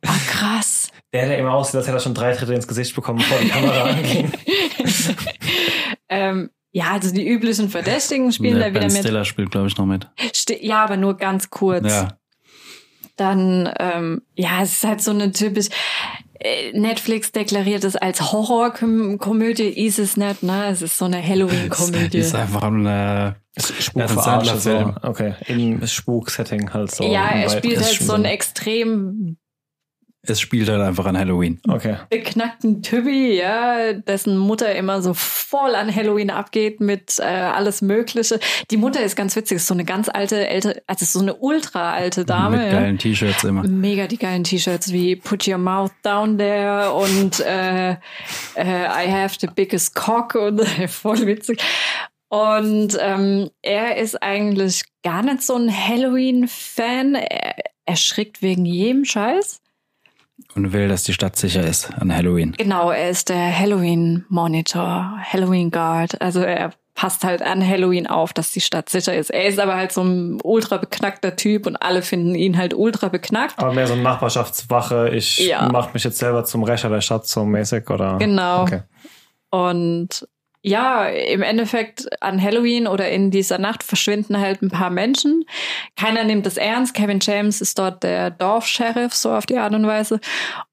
Ah, 0.07 0.17
krass. 0.27 0.87
Der, 1.11 1.27
der 1.27 1.39
immer 1.39 1.53
aussieht, 1.53 1.75
als 1.75 1.87
hätte 1.87 1.97
er 1.97 1.99
schon 1.99 2.13
drei 2.13 2.33
Tritte 2.33 2.53
ins 2.53 2.67
Gesicht 2.67 2.95
bekommen, 2.95 3.19
bevor 3.19 3.37
die 3.39 3.49
Kamera 3.49 3.83
anging. 3.89 4.31
ähm, 6.07 6.49
ja, 6.71 6.91
also 6.91 7.13
die 7.13 7.27
üblichen 7.27 7.69
Verdächtigen 7.69 8.31
spielen 8.31 8.59
der 8.59 8.69
da 8.69 8.69
wieder 8.69 8.87
ben 8.87 8.93
mit. 8.93 9.01
Stiller 9.01 9.25
spielt, 9.25 9.51
glaube 9.51 9.67
ich, 9.67 9.77
noch 9.77 9.85
mit. 9.85 10.07
St 10.33 10.51
ja, 10.61 10.85
aber 10.85 10.95
nur 10.95 11.17
ganz 11.17 11.49
kurz. 11.49 11.91
Ja. 11.91 12.17
Dann, 13.17 13.69
ähm, 13.77 14.21
ja, 14.35 14.61
es 14.61 14.77
ist 14.77 14.83
halt 14.85 15.01
so 15.01 15.11
eine 15.11 15.33
typisch, 15.33 15.67
äh, 16.39 16.71
Netflix 16.77 17.33
deklariert 17.33 17.83
es 17.83 17.97
als 17.97 18.31
Horrorkomödie, 18.31 19.67
ist 19.67 19.99
es 19.99 20.15
nicht, 20.15 20.43
ne? 20.43 20.67
Es 20.67 20.81
ist 20.81 20.97
so 20.97 21.05
eine 21.05 21.21
Halloween-Komödie. 21.21 22.19
Es 22.19 22.27
ist 22.27 22.35
einfach 22.35 22.63
eine 22.63 23.35
Spukverarsche 23.57 24.59
so. 24.59 24.93
Okay, 25.01 25.35
im 25.47 25.85
Spuk-Setting 25.85 26.73
halt 26.73 26.91
so. 26.91 27.03
Ja, 27.03 27.29
er 27.29 27.49
spielt 27.49 27.81
halt 27.81 28.01
so 28.01 28.13
ein 28.13 28.25
extrem 28.25 29.37
es 30.27 30.41
spielt 30.41 30.69
halt 30.69 30.81
einfach 30.81 31.05
an 31.05 31.17
Halloween. 31.17 31.59
Okay. 31.67 31.97
Beknackten 32.09 32.81
Tübi, 32.81 33.35
ja, 33.35 33.93
dessen 33.93 34.37
Mutter 34.37 34.73
immer 34.75 35.01
so 35.01 35.13
voll 35.13 35.75
an 35.75 35.93
Halloween 35.93 36.29
abgeht 36.29 36.79
mit 36.79 37.19
äh, 37.19 37.23
alles 37.23 37.81
Mögliche. 37.81 38.39
Die 38.71 38.77
Mutter 38.77 39.03
ist 39.03 39.15
ganz 39.15 39.35
witzig, 39.35 39.57
ist 39.57 39.67
so 39.67 39.73
eine 39.73 39.85
ganz 39.85 40.09
alte, 40.09 40.47
ältere, 40.47 40.81
also 40.87 41.05
so 41.05 41.19
eine 41.19 41.35
ultra 41.35 41.93
alte 41.93 42.25
Dame. 42.25 42.57
Mit 42.57 42.71
geilen 42.71 42.97
T-Shirts 42.97 43.43
immer. 43.43 43.63
Mega 43.67 44.07
die 44.07 44.17
geilen 44.17 44.43
T-Shirts 44.43 44.91
wie 44.91 45.15
Put 45.15 45.47
Your 45.47 45.57
Mouth 45.57 45.91
Down 46.03 46.37
There 46.37 46.91
und 46.91 47.39
äh, 47.41 47.91
äh, 47.91 47.95
I 48.55 49.11
Have 49.11 49.37
the 49.39 49.47
Biggest 49.47 49.95
Cock 49.95 50.35
und 50.35 50.61
voll 50.87 51.25
witzig. 51.25 51.61
Und 52.35 52.97
ähm, 52.99 53.49
er 53.61 53.95
ist 53.95 54.21
eigentlich 54.21 54.83
gar 55.03 55.23
nicht 55.23 55.41
so 55.41 55.55
ein 55.55 55.71
Halloween-Fan. 55.71 57.15
Er 57.15 57.55
erschrickt 57.85 58.41
wegen 58.41 58.65
jedem 58.65 59.05
Scheiß. 59.05 59.61
Und 60.53 60.73
will, 60.73 60.89
dass 60.89 61.03
die 61.03 61.13
Stadt 61.13 61.37
sicher 61.37 61.65
ist 61.65 61.93
an 61.93 62.13
Halloween. 62.13 62.51
Genau, 62.57 62.91
er 62.91 63.09
ist 63.09 63.29
der 63.29 63.57
Halloween-Monitor, 63.57 65.17
Halloween-Guard. 65.31 66.21
Also 66.21 66.41
er 66.41 66.71
passt 66.93 67.23
halt 67.23 67.41
an 67.41 67.65
Halloween 67.65 68.05
auf, 68.05 68.33
dass 68.33 68.51
die 68.51 68.59
Stadt 68.59 68.89
sicher 68.89 69.15
ist. 69.15 69.29
Er 69.29 69.45
ist 69.45 69.59
aber 69.59 69.77
halt 69.77 69.93
so 69.93 70.01
ein 70.01 70.39
ultra 70.43 70.75
beknackter 70.75 71.37
Typ 71.37 71.65
und 71.65 71.77
alle 71.77 72.01
finden 72.01 72.35
ihn 72.35 72.57
halt 72.57 72.73
ultra 72.73 73.07
beknackt. 73.07 73.59
Aber 73.59 73.73
mehr 73.73 73.87
so 73.87 73.93
eine 73.93 74.01
Nachbarschaftswache, 74.01 75.07
ich 75.13 75.37
ja. 75.37 75.69
mach 75.71 75.93
mich 75.93 76.03
jetzt 76.03 76.17
selber 76.17 76.43
zum 76.43 76.63
Rächer 76.63 76.89
der 76.89 76.99
Stadt 76.99 77.27
so 77.27 77.45
mäßig, 77.45 77.89
oder? 77.89 78.17
Genau. 78.17 78.63
Okay. 78.63 78.81
Und 79.51 80.27
ja, 80.67 81.05
im 81.05 81.43
Endeffekt 81.43 82.07
an 82.23 82.41
Halloween 82.41 82.87
oder 82.87 83.07
in 83.11 83.29
dieser 83.29 83.59
Nacht 83.59 83.83
verschwinden 83.83 84.39
halt 84.39 84.63
ein 84.63 84.71
paar 84.71 84.89
Menschen. 84.89 85.45
Keiner 85.95 86.23
nimmt 86.23 86.47
es 86.47 86.57
ernst. 86.57 86.95
Kevin 86.95 87.19
James 87.21 87.61
ist 87.61 87.77
dort 87.77 88.01
der 88.01 88.31
Dorfsheriff, 88.31 89.13
so 89.13 89.31
auf 89.31 89.45
die 89.45 89.59
Art 89.59 89.75
und 89.75 89.85
Weise. 89.85 90.19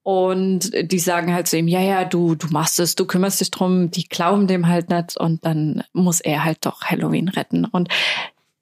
Und 0.03 0.73
die 0.91 0.99
sagen 0.99 1.35
halt 1.35 1.47
zu 1.47 1.59
ihm, 1.59 1.69
ja, 1.69 1.81
ja, 1.81 2.07
du, 2.07 2.35
du 2.37 2.47
machst 2.49 2.81
es, 2.81 2.95
du 2.95 3.05
kümmerst 3.05 3.43
dich 3.43 3.51
drum. 3.51 3.91
Die 3.91 4.09
glauben 4.09 4.47
dem 4.47 4.67
halt 4.67 4.89
nicht. 4.89 5.19
Und 5.19 5.45
dann 5.45 5.85
muss 5.93 6.21
er 6.21 6.43
halt 6.43 6.65
doch 6.65 6.85
Halloween 6.85 7.29
retten. 7.29 7.67
Und 7.67 7.91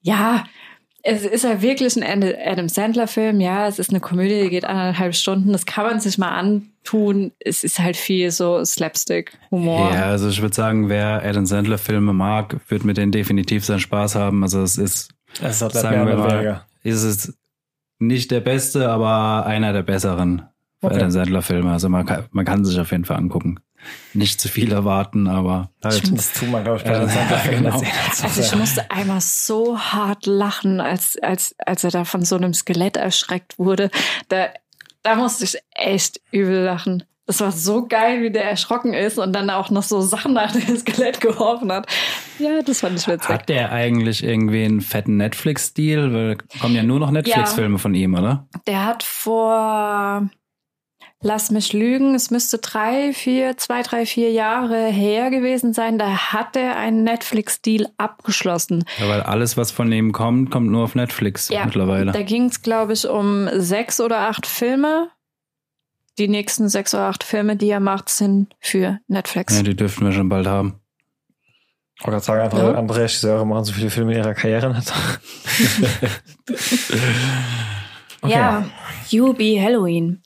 ja, 0.00 0.42
es 1.02 1.25
ist 1.25 1.45
ja 1.45 1.62
wirklich 1.62 1.97
ein 2.00 2.25
Adam 2.45 2.69
Sandler-Film, 2.69 3.40
ja. 3.40 3.66
Es 3.66 3.78
ist 3.78 3.90
eine 3.90 4.00
Komödie, 4.00 4.42
die 4.42 4.50
geht 4.50 4.64
anderthalb 4.64 5.14
Stunden. 5.14 5.52
Das 5.52 5.66
kann 5.66 5.87
man 5.87 6.00
sich 6.00 6.19
mal 6.19 6.30
antun. 6.30 7.33
Es 7.38 7.64
ist 7.64 7.78
halt 7.78 7.97
viel 7.97 8.30
so 8.30 8.64
Slapstick-Humor. 8.64 9.92
Ja, 9.95 10.07
also 10.07 10.28
ich 10.28 10.42
würde 10.42 10.54
sagen, 10.54 10.88
wer 10.88 11.23
Adam 11.25 11.47
Sandler-Filme 11.47 12.12
mag, 12.12 12.57
wird 12.69 12.85
mit 12.85 12.97
denen 12.97 13.12
definitiv 13.12 13.64
seinen 13.64 13.80
Spaß 13.80 14.14
haben. 14.14 14.42
Also 14.42 14.62
es 14.62 14.76
ist, 14.76 15.11
es 15.42 15.62
hat 15.62 15.73
sagen 15.73 16.07
wir 16.07 16.16
mal, 16.16 16.64
ist 16.83 17.02
es 17.02 17.35
nicht 17.99 18.30
der 18.30 18.40
beste, 18.40 18.90
aber 18.90 19.47
einer 19.47 19.73
der 19.73 19.83
besseren 19.83 20.42
okay. 20.83 20.97
Adam 20.97 21.11
Sandler-Filme. 21.11 21.73
Also 21.73 21.88
man 21.88 22.04
kann, 22.04 22.26
man 22.30 22.45
kann 22.45 22.64
sich 22.64 22.78
auf 22.78 22.90
jeden 22.90 23.04
Fall 23.04 23.16
angucken 23.16 23.61
nicht 24.12 24.40
zu 24.40 24.49
viel 24.49 24.72
erwarten, 24.72 25.28
aber 25.28 25.70
halt. 25.82 26.16
Das 26.16 26.32
tut 26.32 26.50
man, 26.50 26.64
glaube 26.64 26.78
ich, 26.78 26.84
bei 26.84 26.90
äh, 26.90 27.06
ja, 27.06 27.50
genau. 27.50 27.82
Also 28.22 28.40
ich 28.40 28.54
musste 28.56 28.90
einmal 28.90 29.20
so 29.20 29.78
hart 29.78 30.26
lachen, 30.26 30.80
als, 30.80 31.16
als, 31.22 31.54
als 31.64 31.84
er 31.84 31.90
da 31.90 32.04
von 32.04 32.25
so 32.25 32.37
einem 32.37 32.54
Skelett 32.54 32.96
erschreckt 32.96 33.58
wurde. 33.58 33.90
Da, 34.28 34.49
da 35.02 35.16
musste 35.16 35.44
ich 35.44 35.56
echt 35.75 36.20
übel 36.30 36.64
lachen. 36.64 37.04
Das 37.26 37.40
war 37.40 37.52
so 37.52 37.87
geil, 37.87 38.22
wie 38.22 38.32
der 38.32 38.42
erschrocken 38.42 38.92
ist 38.92 39.16
und 39.16 39.32
dann 39.32 39.50
auch 39.50 39.70
noch 39.70 39.84
so 39.84 40.00
Sachen 40.00 40.32
nach 40.32 40.50
dem 40.50 40.76
Skelett 40.76 41.20
geworfen 41.20 41.70
hat. 41.70 41.87
Ja, 42.40 42.60
das 42.60 42.80
fand 42.80 42.99
ich 42.99 43.06
witzig. 43.06 43.28
Hat 43.28 43.49
der 43.49 43.70
eigentlich 43.70 44.25
irgendwie 44.25 44.64
einen 44.64 44.80
fetten 44.80 45.16
Netflix-Deal? 45.16 46.12
Weil 46.12 46.38
kommen 46.60 46.75
ja 46.75 46.82
nur 46.82 46.99
noch 46.99 47.12
Netflix-Filme 47.12 47.76
ja. 47.76 47.78
von 47.78 47.94
ihm, 47.94 48.14
oder? 48.14 48.49
Der 48.66 48.84
hat 48.84 49.04
vor 49.04 50.28
Lass 51.23 51.50
mich 51.50 51.75
lügen, 51.75 52.15
es 52.15 52.31
müsste 52.31 52.57
drei, 52.57 53.12
vier, 53.12 53.59
zwei, 53.59 53.83
drei, 53.83 54.07
vier 54.07 54.33
Jahre 54.33 54.87
her 54.87 55.29
gewesen 55.29 55.75
sein. 55.75 55.99
Da 55.99 56.33
hat 56.33 56.57
er 56.57 56.79
einen 56.79 57.05
Netflix-Deal 57.05 57.89
abgeschlossen. 57.99 58.87
Ja, 58.99 59.07
weil 59.07 59.21
alles, 59.21 59.59
was 59.59 59.71
von 59.71 59.93
ihm 59.93 60.12
kommt, 60.12 60.50
kommt 60.50 60.71
nur 60.71 60.83
auf 60.85 60.95
Netflix 60.95 61.50
ja, 61.50 61.67
mittlerweile. 61.67 62.12
Da 62.12 62.23
ging 62.23 62.47
es, 62.47 62.62
glaube 62.62 62.95
ich, 62.95 63.07
um 63.07 63.50
sechs 63.53 64.00
oder 64.00 64.21
acht 64.21 64.47
Filme. 64.47 65.11
Die 66.19 66.27
nächsten 66.27 66.71
sechs 66.71 66.95
oder 66.95 67.05
acht 67.05 67.23
Filme, 67.23 67.57
die 67.57 67.69
er 67.69 67.81
macht, 67.81 68.09
sind 68.09 68.55
für 68.59 68.99
Netflix. 69.07 69.55
Ja, 69.55 69.62
die 69.62 69.77
dürften 69.77 70.07
wir 70.07 70.12
schon 70.12 70.31
bald 70.31 70.47
haben. 70.47 70.81
Ich 71.99 72.07
wollte 72.07 72.21
sagen, 72.21 72.41
einfach 72.41 72.59
ja. 72.59 72.73
andere 72.73 73.00
Regisseure 73.00 73.47
machen 73.47 73.65
so 73.65 73.75
viele 73.75 73.91
Filme 73.91 74.12
in 74.12 74.19
ihrer 74.21 74.33
Karriere 74.33 74.73
nicht. 74.73 74.91
okay. 78.23 78.33
Ja, 78.33 78.65
You 79.11 79.35
Be 79.35 79.61
Halloween. 79.61 80.23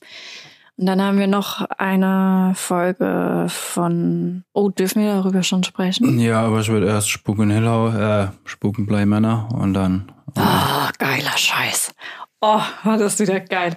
Und 0.77 0.87
dann 0.87 1.01
haben 1.01 1.17
wir 1.17 1.27
noch 1.27 1.61
eine 1.77 2.53
Folge 2.55 3.47
von. 3.49 4.43
Oh, 4.53 4.69
dürfen 4.69 5.03
wir 5.03 5.13
darüber 5.13 5.41
schon 5.41 5.63
sprechen? 5.63 6.19
Ja, 6.19 6.41
aber 6.41 6.59
ich 6.59 6.67
würde 6.67 6.87
erst 6.87 7.09
Spuken 7.09 7.49
Hillhau, 7.49 7.89
äh, 7.89 8.27
Spuken 8.43 8.85
Männer 8.85 9.47
und 9.53 9.73
dann. 9.73 10.11
Ah, 10.35 10.87
oh, 10.87 10.91
geiler 10.97 11.37
Scheiß. 11.37 11.93
Oh, 12.41 12.61
war 12.83 12.97
das 12.97 13.19
wieder 13.19 13.39
geil. 13.39 13.75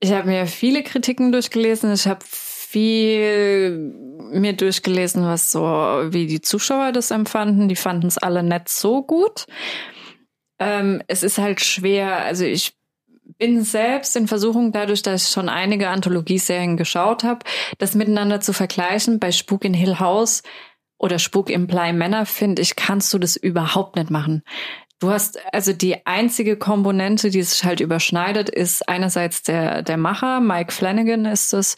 Ich 0.00 0.12
habe 0.12 0.28
mir 0.28 0.46
viele 0.46 0.82
Kritiken 0.82 1.32
durchgelesen. 1.32 1.92
Ich 1.92 2.06
habe 2.06 2.24
viel 2.24 3.92
mir 4.32 4.54
durchgelesen, 4.54 5.24
was 5.24 5.52
so, 5.52 5.60
wie 5.60 6.26
die 6.26 6.40
Zuschauer 6.40 6.92
das 6.92 7.10
empfanden. 7.10 7.68
Die 7.68 7.76
fanden 7.76 8.06
es 8.06 8.16
alle 8.16 8.42
nicht 8.42 8.70
so 8.70 9.02
gut. 9.02 9.46
Ähm, 10.58 11.02
es 11.08 11.22
ist 11.22 11.36
halt 11.36 11.60
schwer, 11.60 12.24
also 12.24 12.44
ich 12.44 12.79
bin 13.38 13.62
selbst 13.62 14.16
in 14.16 14.28
Versuchung, 14.28 14.72
dadurch, 14.72 15.02
dass 15.02 15.24
ich 15.24 15.28
schon 15.30 15.48
einige 15.48 15.88
Anthologieserien 15.88 16.76
geschaut 16.76 17.24
habe, 17.24 17.40
das 17.78 17.94
miteinander 17.94 18.40
zu 18.40 18.52
vergleichen. 18.52 19.18
Bei 19.18 19.32
Spuk 19.32 19.64
in 19.64 19.74
Hill 19.74 19.98
House 19.98 20.42
oder 20.98 21.18
Spuk 21.18 21.50
im 21.50 21.66
Bly 21.66 21.92
Manor, 21.92 22.26
finde 22.26 22.62
ich, 22.62 22.76
kannst 22.76 23.12
du 23.12 23.18
das 23.18 23.36
überhaupt 23.36 23.96
nicht 23.96 24.10
machen. 24.10 24.42
Du 24.98 25.10
hast 25.10 25.38
also 25.54 25.72
die 25.72 26.06
einzige 26.06 26.56
Komponente, 26.56 27.30
die 27.30 27.42
sich 27.42 27.64
halt 27.64 27.80
überschneidet, 27.80 28.50
ist 28.50 28.86
einerseits 28.86 29.42
der, 29.42 29.82
der 29.82 29.96
Macher, 29.96 30.40
Mike 30.40 30.72
Flanagan 30.72 31.24
ist 31.24 31.54
es, 31.54 31.76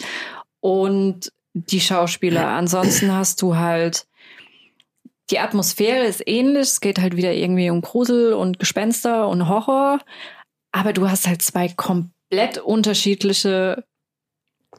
und 0.61 1.33
die 1.55 1.81
Schauspieler. 1.81 2.49
Ansonsten 2.49 3.13
hast 3.13 3.43
du 3.43 3.57
halt 3.57 4.07
die 5.31 5.39
Atmosphäre 5.39 6.05
ist 6.05 6.23
ähnlich. 6.27 6.63
Es 6.63 6.81
geht 6.81 7.01
halt 7.01 7.17
wieder 7.17 7.33
irgendwie 7.33 7.71
um 7.71 7.81
Grusel 7.81 8.35
und 8.35 8.59
Gespenster 8.59 9.29
und 9.29 9.49
Horror. 9.49 9.99
Aber 10.73 10.93
du 10.93 11.09
hast 11.09 11.27
halt 11.29 11.43
zwei 11.43 11.69
komplett 11.69 12.59
unterschiedliche 12.59 13.85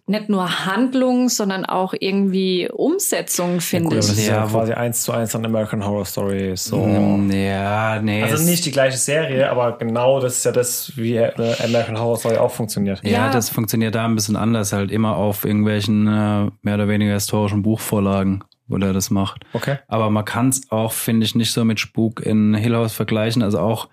nicht 0.05 0.27
nur 0.27 0.65
Handlung, 0.65 1.29
sondern 1.29 1.65
auch 1.65 1.93
irgendwie 1.97 2.67
Umsetzung, 2.69 3.61
finde 3.61 3.89
Gut, 3.89 3.99
ich. 3.99 4.07
das 4.07 4.17
ist 4.17 4.27
ja 4.27 4.37
Ja, 4.43 4.47
quasi 4.47 4.73
eins 4.73 5.03
zu 5.03 5.13
eins 5.13 5.33
an 5.33 5.45
American 5.45 5.85
Horror 5.85 6.03
Story. 6.03 6.57
So. 6.57 6.77
Mm, 6.85 7.31
Ja, 7.31 8.01
nee. 8.01 8.21
Also 8.23 8.43
nicht 8.43 8.65
die 8.65 8.71
gleiche 8.71 8.97
Serie, 8.97 9.49
aber 9.49 9.77
genau 9.77 10.19
das 10.19 10.37
ist 10.37 10.45
ja 10.45 10.51
das, 10.51 10.91
wie 10.97 11.15
äh, 11.15 11.31
American 11.63 11.97
Horror 11.97 12.17
Story 12.17 12.37
auch 12.37 12.51
funktioniert. 12.51 13.01
Ja, 13.03 13.11
Ja. 13.27 13.29
das 13.31 13.49
funktioniert 13.49 13.95
da 13.95 14.03
ein 14.03 14.15
bisschen 14.15 14.35
anders, 14.35 14.73
halt 14.73 14.91
immer 14.91 15.15
auf 15.15 15.45
irgendwelchen 15.45 16.07
äh, 16.07 16.49
mehr 16.63 16.75
oder 16.75 16.89
weniger 16.89 17.13
historischen 17.13 17.61
Buchvorlagen, 17.61 18.43
wo 18.67 18.77
der 18.77 18.91
das 18.91 19.09
macht. 19.09 19.45
Okay. 19.53 19.77
Aber 19.87 20.09
man 20.09 20.25
kann 20.25 20.49
es 20.49 20.69
auch, 20.69 20.91
finde 20.91 21.25
ich, 21.25 21.35
nicht 21.35 21.53
so 21.53 21.63
mit 21.63 21.79
Spuk 21.79 22.25
in 22.25 22.55
Hill 22.55 22.75
House 22.75 22.93
vergleichen. 22.93 23.41
Also 23.41 23.59
auch 23.59 23.87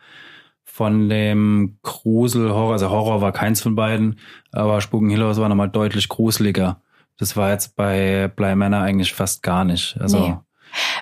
von 0.73 1.09
dem 1.09 1.79
Grusel-Horror, 1.83 2.73
also 2.73 2.91
Horror 2.91 3.21
war 3.21 3.33
keins 3.33 3.61
von 3.61 3.75
beiden, 3.75 4.19
aber 4.53 4.81
Spuk 4.81 5.03
in 5.03 5.11
Hill 5.11 5.23
House 5.23 5.39
war 5.39 5.49
nochmal 5.49 5.69
deutlich 5.69 6.09
gruseliger. 6.09 6.81
Das 7.19 7.37
war 7.37 7.51
jetzt 7.51 7.77
bei 7.77 8.29
Bly 8.35 8.57
Manor 8.57 8.81
eigentlich 8.81 9.13
fast 9.13 9.43
gar 9.43 9.65
nicht. 9.65 9.97
Also 10.01 10.19
Nee. 10.19 10.37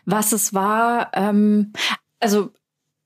Was 0.05 0.33
es 0.33 0.55
war, 0.55 1.11
ähm, 1.13 1.73
also 2.21 2.51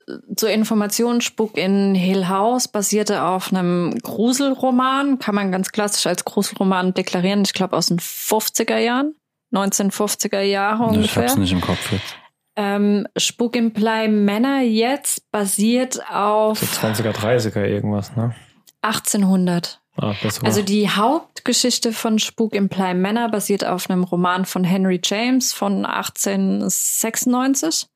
äh, 0.07 0.35
zur 0.37 0.51
Information, 0.51 1.21
Spuk 1.21 1.59
in 1.59 1.95
Hill 1.95 2.29
House 2.29 2.69
basierte 2.69 3.23
auf 3.25 3.53
einem 3.53 3.99
Gruselroman, 4.03 5.19
kann 5.19 5.35
man 5.35 5.53
ganz 5.53 5.73
klassisch 5.73 6.07
als 6.07 6.25
Gruselroman 6.25 6.95
deklarieren, 6.95 7.43
ich 7.43 7.53
glaube 7.53 7.77
aus 7.77 7.87
den 7.87 7.99
50er 7.99 8.79
Jahren, 8.79 9.15
1950er 9.53 10.41
Jahre 10.41 10.85
ich 10.85 10.97
ungefähr. 10.97 11.25
hab's 11.25 11.37
nicht 11.37 11.53
im 11.53 11.61
Kopf 11.61 11.93
jetzt. 11.93 12.17
Ähm, 12.55 13.09
Spuk 13.17 13.57
in 13.57 13.73
Bly 13.73 14.09
Manor 14.09 14.61
jetzt 14.61 15.31
basiert 15.31 16.03
auf 16.11 16.59
So 16.59 16.87
20er, 16.87 17.13
30er 17.13 17.65
irgendwas, 17.65 18.15
ne? 18.15 18.35
1800. 18.83 19.81
Ah. 19.97 20.15
Also 20.43 20.63
die 20.63 20.89
Hauptgeschichte 20.89 21.93
von 21.93 22.19
Spuk 22.19 22.55
im 22.55 22.69
Bly 22.69 22.95
Manor 22.95 23.29
basiert 23.31 23.63
auf 23.65 23.91
einem 23.91 24.05
Roman 24.05 24.47
von 24.47 24.65
Henry 24.65 25.01
James 25.03 25.53
von 25.53 25.85
1896. 25.85 27.89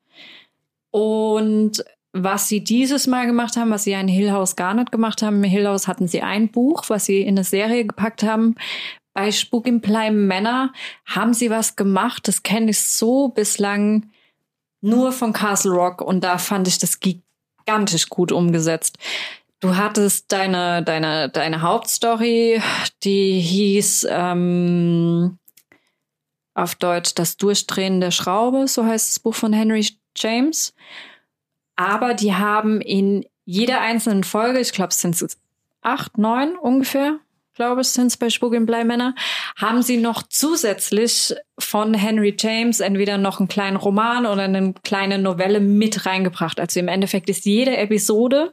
Und 0.90 1.84
was 2.12 2.48
sie 2.48 2.64
dieses 2.64 3.06
Mal 3.06 3.26
gemacht 3.26 3.56
haben, 3.56 3.70
was 3.70 3.84
sie 3.84 3.92
ja 3.92 4.00
in 4.00 4.08
Hill 4.08 4.32
House 4.32 4.56
gar 4.56 4.75
nicht 4.75 4.92
gemacht 4.92 5.22
haben, 5.22 5.42
in 5.44 5.50
Hill 5.50 5.66
House 5.66 5.88
hatten 5.88 6.08
sie 6.08 6.22
ein 6.22 6.50
Buch, 6.50 6.84
was 6.88 7.04
sie 7.04 7.20
in 7.20 7.36
eine 7.36 7.44
Serie 7.44 7.84
gepackt 7.84 8.22
haben. 8.22 8.54
Bei 9.12 9.30
Spuk 9.32 9.66
im 9.66 9.80
Bly 9.80 10.10
Manor 10.10 10.72
haben 11.06 11.34
sie 11.34 11.50
was 11.50 11.76
gemacht, 11.76 12.26
das 12.28 12.42
kenne 12.42 12.70
ich 12.70 12.80
so 12.80 13.28
bislang 13.28 14.10
nur 14.80 15.12
von 15.12 15.33
Castle 15.33 15.73
Rock 15.73 16.00
und 16.00 16.23
da 16.23 16.38
fand 16.38 16.68
ich 16.68 16.78
das 16.78 17.00
gigantisch 17.00 18.09
gut 18.09 18.33
umgesetzt. 18.33 18.99
Du 19.61 19.76
hattest 19.76 20.30
deine, 20.33 20.83
deine, 20.83 21.30
deine 21.30 21.62
Hauptstory, 21.62 22.61
die 23.02 23.40
hieß 23.40 24.06
ähm, 24.11 25.38
auf 26.54 26.75
Deutsch 26.75 27.14
Das 27.14 27.37
Durchdrehen 27.37 28.00
der 28.00 28.11
Schraube, 28.11 28.68
so 28.68 28.85
heißt 28.85 29.09
das 29.09 29.18
Buch 29.18 29.35
von 29.35 29.52
Henry 29.52 29.87
James. 30.16 30.75
Aber 31.75 32.14
die 32.14 32.35
haben 32.35 32.80
in 32.80 33.26
jeder 33.45 33.80
einzelnen 33.80 34.25
Folge, 34.25 34.61
ich 34.61 34.73
glaube, 34.73 34.90
es 34.90 35.00
sind 35.00 35.37
acht, 35.83 36.18
neun 36.18 36.56
ungefähr, 36.56 37.18
glaube 37.56 37.80
ich, 37.80 37.88
sind 37.88 38.06
es 38.06 38.16
bei 38.16 38.30
Spuk 38.30 38.54
in 38.54 38.66
Bleimänner, 38.66 39.14
haben 39.56 39.82
sie 39.82 39.96
noch 39.96 40.22
zusätzlich 40.22 41.34
von 41.58 41.94
Henry 41.94 42.36
James 42.38 42.80
entweder 42.80 43.18
noch 43.18 43.40
einen 43.40 43.48
kleinen 43.48 43.76
Roman 43.76 44.26
oder 44.26 44.42
eine 44.42 44.75
kleine 44.84 45.18
Novelle 45.18 45.60
mit 45.60 46.06
reingebracht. 46.06 46.60
Also 46.60 46.78
im 46.80 46.88
Endeffekt 46.88 47.28
ist 47.28 47.44
jede 47.46 47.76
Episode 47.76 48.52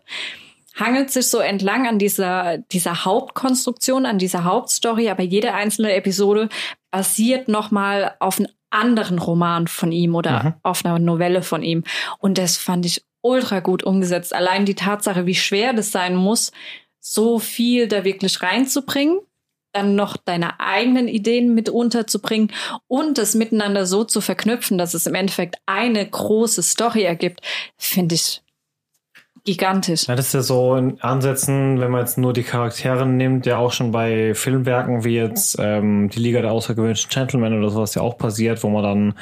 hangelt 0.75 1.11
sich 1.11 1.29
so 1.29 1.37
entlang 1.37 1.87
an 1.87 1.99
dieser, 1.99 2.57
dieser 2.57 3.05
Hauptkonstruktion, 3.05 4.07
an 4.07 4.17
dieser 4.17 4.43
Hauptstory, 4.43 5.09
aber 5.09 5.21
jede 5.21 5.53
einzelne 5.53 5.93
Episode 5.93 6.49
basiert 6.89 7.47
nochmal 7.47 8.15
auf 8.19 8.39
einem 8.39 8.49
anderen 8.71 9.19
Roman 9.19 9.67
von 9.67 9.91
ihm 9.91 10.15
oder 10.15 10.43
Mhm. 10.43 10.53
auf 10.63 10.83
einer 10.83 10.97
Novelle 10.97 11.43
von 11.43 11.61
ihm. 11.61 11.83
Und 12.17 12.39
das 12.39 12.57
fand 12.57 12.87
ich 12.87 13.03
ultra 13.21 13.59
gut 13.59 13.83
umgesetzt. 13.83 14.33
Allein 14.33 14.65
die 14.65 14.73
Tatsache, 14.73 15.27
wie 15.27 15.35
schwer 15.35 15.73
das 15.73 15.91
sein 15.91 16.15
muss, 16.15 16.51
so 17.03 17.37
viel 17.37 17.87
da 17.87 18.05
wirklich 18.05 18.41
reinzubringen, 18.41 19.19
dann 19.73 19.95
noch 19.95 20.15
deine 20.17 20.59
eigenen 20.59 21.07
Ideen 21.07 21.53
mit 21.53 21.67
unterzubringen 21.67 22.51
und 22.87 23.17
es 23.17 23.35
miteinander 23.35 23.85
so 23.85 24.03
zu 24.03 24.21
verknüpfen, 24.21 24.77
dass 24.77 24.93
es 24.93 25.05
im 25.05 25.15
Endeffekt 25.15 25.57
eine 25.65 26.07
große 26.07 26.63
Story 26.63 27.03
ergibt, 27.03 27.41
finde 27.77 28.15
ich 28.15 28.41
gigantisch. 29.43 30.07
Ja, 30.07 30.15
das 30.15 30.27
ist 30.27 30.33
ja 30.33 30.41
so 30.41 30.75
in 30.75 31.01
Ansätzen, 31.01 31.81
wenn 31.81 31.91
man 31.91 32.01
jetzt 32.01 32.17
nur 32.17 32.31
die 32.31 32.43
Charaktere 32.43 33.05
nimmt, 33.05 33.45
ja 33.45 33.57
auch 33.57 33.73
schon 33.73 33.91
bei 33.91 34.33
Filmwerken 34.33 35.03
wie 35.03 35.15
jetzt 35.15 35.57
ähm, 35.59 36.09
die 36.09 36.19
Liga 36.19 36.41
der 36.41 36.53
außergewöhnlichen 36.53 37.09
Gentlemen 37.09 37.57
oder 37.57 37.69
sowas 37.69 37.95
ja 37.95 38.01
auch 38.01 38.17
passiert, 38.17 38.63
wo 38.63 38.69
man 38.69 38.83
dann 38.83 39.13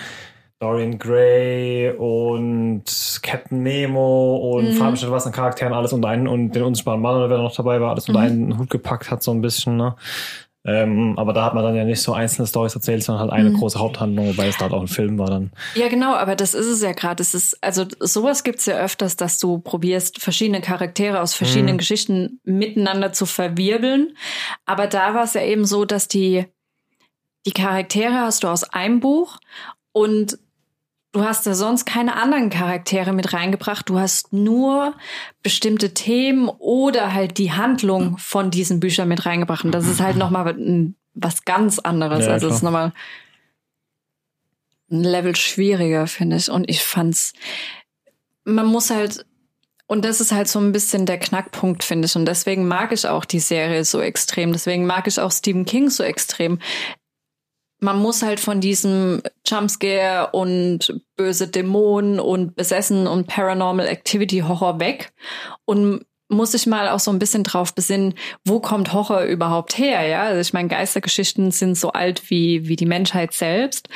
Dorian 0.61 0.99
Gray 0.99 1.89
und 1.97 2.83
Captain 3.23 3.63
Nemo 3.63 4.37
und 4.37 4.67
Mhm. 4.67 4.71
Farbenstadt 4.73 5.09
was 5.09 5.25
an 5.25 5.31
Charakteren 5.31 5.73
alles 5.73 5.91
unter 5.91 6.07
einen 6.09 6.27
und 6.27 6.51
den 6.51 6.61
unsichtbaren 6.61 7.01
Mann 7.01 7.15
oder 7.15 7.29
wer 7.31 7.37
da 7.37 7.43
noch 7.43 7.55
dabei 7.55 7.81
war, 7.81 7.89
alles 7.91 8.07
unter 8.07 8.19
Mhm. 8.21 8.25
einen 8.25 8.57
Hut 8.59 8.69
gepackt 8.69 9.09
hat, 9.09 9.23
so 9.23 9.31
ein 9.31 9.41
bisschen, 9.41 9.75
ne? 9.77 9.95
Ähm, 10.63 11.17
aber 11.17 11.33
da 11.33 11.43
hat 11.45 11.55
man 11.55 11.63
dann 11.63 11.75
ja 11.75 11.83
nicht 11.83 12.03
so 12.03 12.13
einzelne 12.13 12.47
Stories 12.47 12.75
erzählt, 12.75 13.01
sondern 13.03 13.21
halt 13.23 13.31
eine 13.31 13.49
Mhm. 13.49 13.55
große 13.55 13.79
Haupthandlung, 13.79 14.27
wobei 14.27 14.45
es 14.45 14.57
da 14.57 14.65
halt 14.65 14.73
auch 14.73 14.81
ein 14.81 14.87
Film 14.87 15.17
war 15.17 15.25
dann. 15.31 15.49
Ja, 15.75 15.87
genau, 15.87 16.13
aber 16.13 16.35
das 16.35 16.53
ist 16.53 16.67
es 16.67 16.83
ja 16.83 16.91
gerade. 16.91 17.23
Es 17.23 17.33
ist, 17.33 17.57
also 17.63 17.85
sowas 17.99 18.43
gibt's 18.43 18.67
ja 18.67 18.75
öfters, 18.77 19.15
dass 19.15 19.39
du 19.39 19.57
probierst, 19.57 20.21
verschiedene 20.21 20.61
Charaktere 20.61 21.19
aus 21.21 21.33
verschiedenen 21.33 21.73
Mhm. 21.75 21.79
Geschichten 21.79 22.39
miteinander 22.43 23.11
zu 23.11 23.25
verwirbeln. 23.25 24.15
Aber 24.67 24.85
da 24.85 25.15
war 25.15 25.23
es 25.23 25.33
ja 25.33 25.41
eben 25.41 25.65
so, 25.65 25.85
dass 25.85 26.07
die, 26.07 26.45
die 27.47 27.51
Charaktere 27.53 28.13
hast 28.13 28.43
du 28.43 28.47
aus 28.47 28.63
einem 28.63 28.99
Buch 28.99 29.39
und 29.93 30.37
du 31.11 31.23
hast 31.23 31.45
da 31.45 31.53
sonst 31.53 31.85
keine 31.85 32.15
anderen 32.15 32.49
Charaktere 32.49 33.13
mit 33.13 33.33
reingebracht. 33.33 33.89
Du 33.89 33.99
hast 33.99 34.31
nur 34.33 34.95
bestimmte 35.43 35.93
Themen 35.93 36.49
oder 36.49 37.13
halt 37.13 37.37
die 37.37 37.51
Handlung 37.51 38.17
von 38.17 38.51
diesen 38.51 38.79
Büchern 38.79 39.07
mit 39.07 39.25
reingebracht. 39.25 39.65
Und 39.65 39.71
das 39.71 39.87
ist 39.87 40.01
halt 40.01 40.15
nochmal 40.17 40.55
was 41.13 41.43
ganz 41.43 41.79
anderes. 41.79 42.25
Ja, 42.25 42.33
also 42.33 42.47
es 42.47 42.55
ist 42.55 42.63
nochmal 42.63 42.93
ein 44.89 45.03
Level 45.03 45.35
schwieriger, 45.35 46.07
finde 46.07 46.37
ich. 46.37 46.49
Und 46.49 46.69
ich 46.69 46.83
fand's, 46.83 47.33
man 48.43 48.65
muss 48.65 48.89
halt, 48.89 49.25
und 49.87 50.05
das 50.05 50.21
ist 50.21 50.31
halt 50.31 50.47
so 50.47 50.59
ein 50.59 50.71
bisschen 50.71 51.05
der 51.05 51.17
Knackpunkt, 51.17 51.83
finde 51.83 52.05
ich. 52.05 52.15
Und 52.15 52.25
deswegen 52.25 52.67
mag 52.67 52.93
ich 52.93 53.07
auch 53.07 53.25
die 53.25 53.41
Serie 53.41 53.83
so 53.83 53.99
extrem. 53.99 54.53
Deswegen 54.53 54.85
mag 54.85 55.07
ich 55.07 55.19
auch 55.19 55.31
Stephen 55.31 55.65
King 55.65 55.89
so 55.89 56.03
extrem. 56.03 56.59
Man 57.83 57.97
muss 57.99 58.21
halt 58.21 58.39
von 58.39 58.61
diesem 58.61 59.21
Jumpscare 59.45 60.29
und 60.33 61.01
böse 61.17 61.47
Dämonen 61.47 62.19
und 62.19 62.55
besessen 62.55 63.07
und 63.07 63.27
Paranormal 63.27 63.87
Activity 63.87 64.39
Horror 64.47 64.79
weg 64.79 65.11
und 65.65 66.05
muss 66.29 66.53
sich 66.53 66.65
mal 66.67 66.87
auch 66.89 66.99
so 66.99 67.11
ein 67.11 67.19
bisschen 67.19 67.43
drauf 67.43 67.75
besinnen, 67.75 68.13
wo 68.45 68.59
kommt 68.61 68.93
Horror 68.93 69.23
überhaupt 69.23 69.77
her, 69.77 70.07
ja? 70.07 70.21
Also 70.23 70.39
ich 70.39 70.53
meine, 70.53 70.69
Geistergeschichten 70.69 71.51
sind 71.51 71.75
so 71.77 71.91
alt 71.91 72.29
wie, 72.29 72.67
wie 72.69 72.77
die 72.77 72.85
Menschheit 72.85 73.33
selbst. 73.33 73.89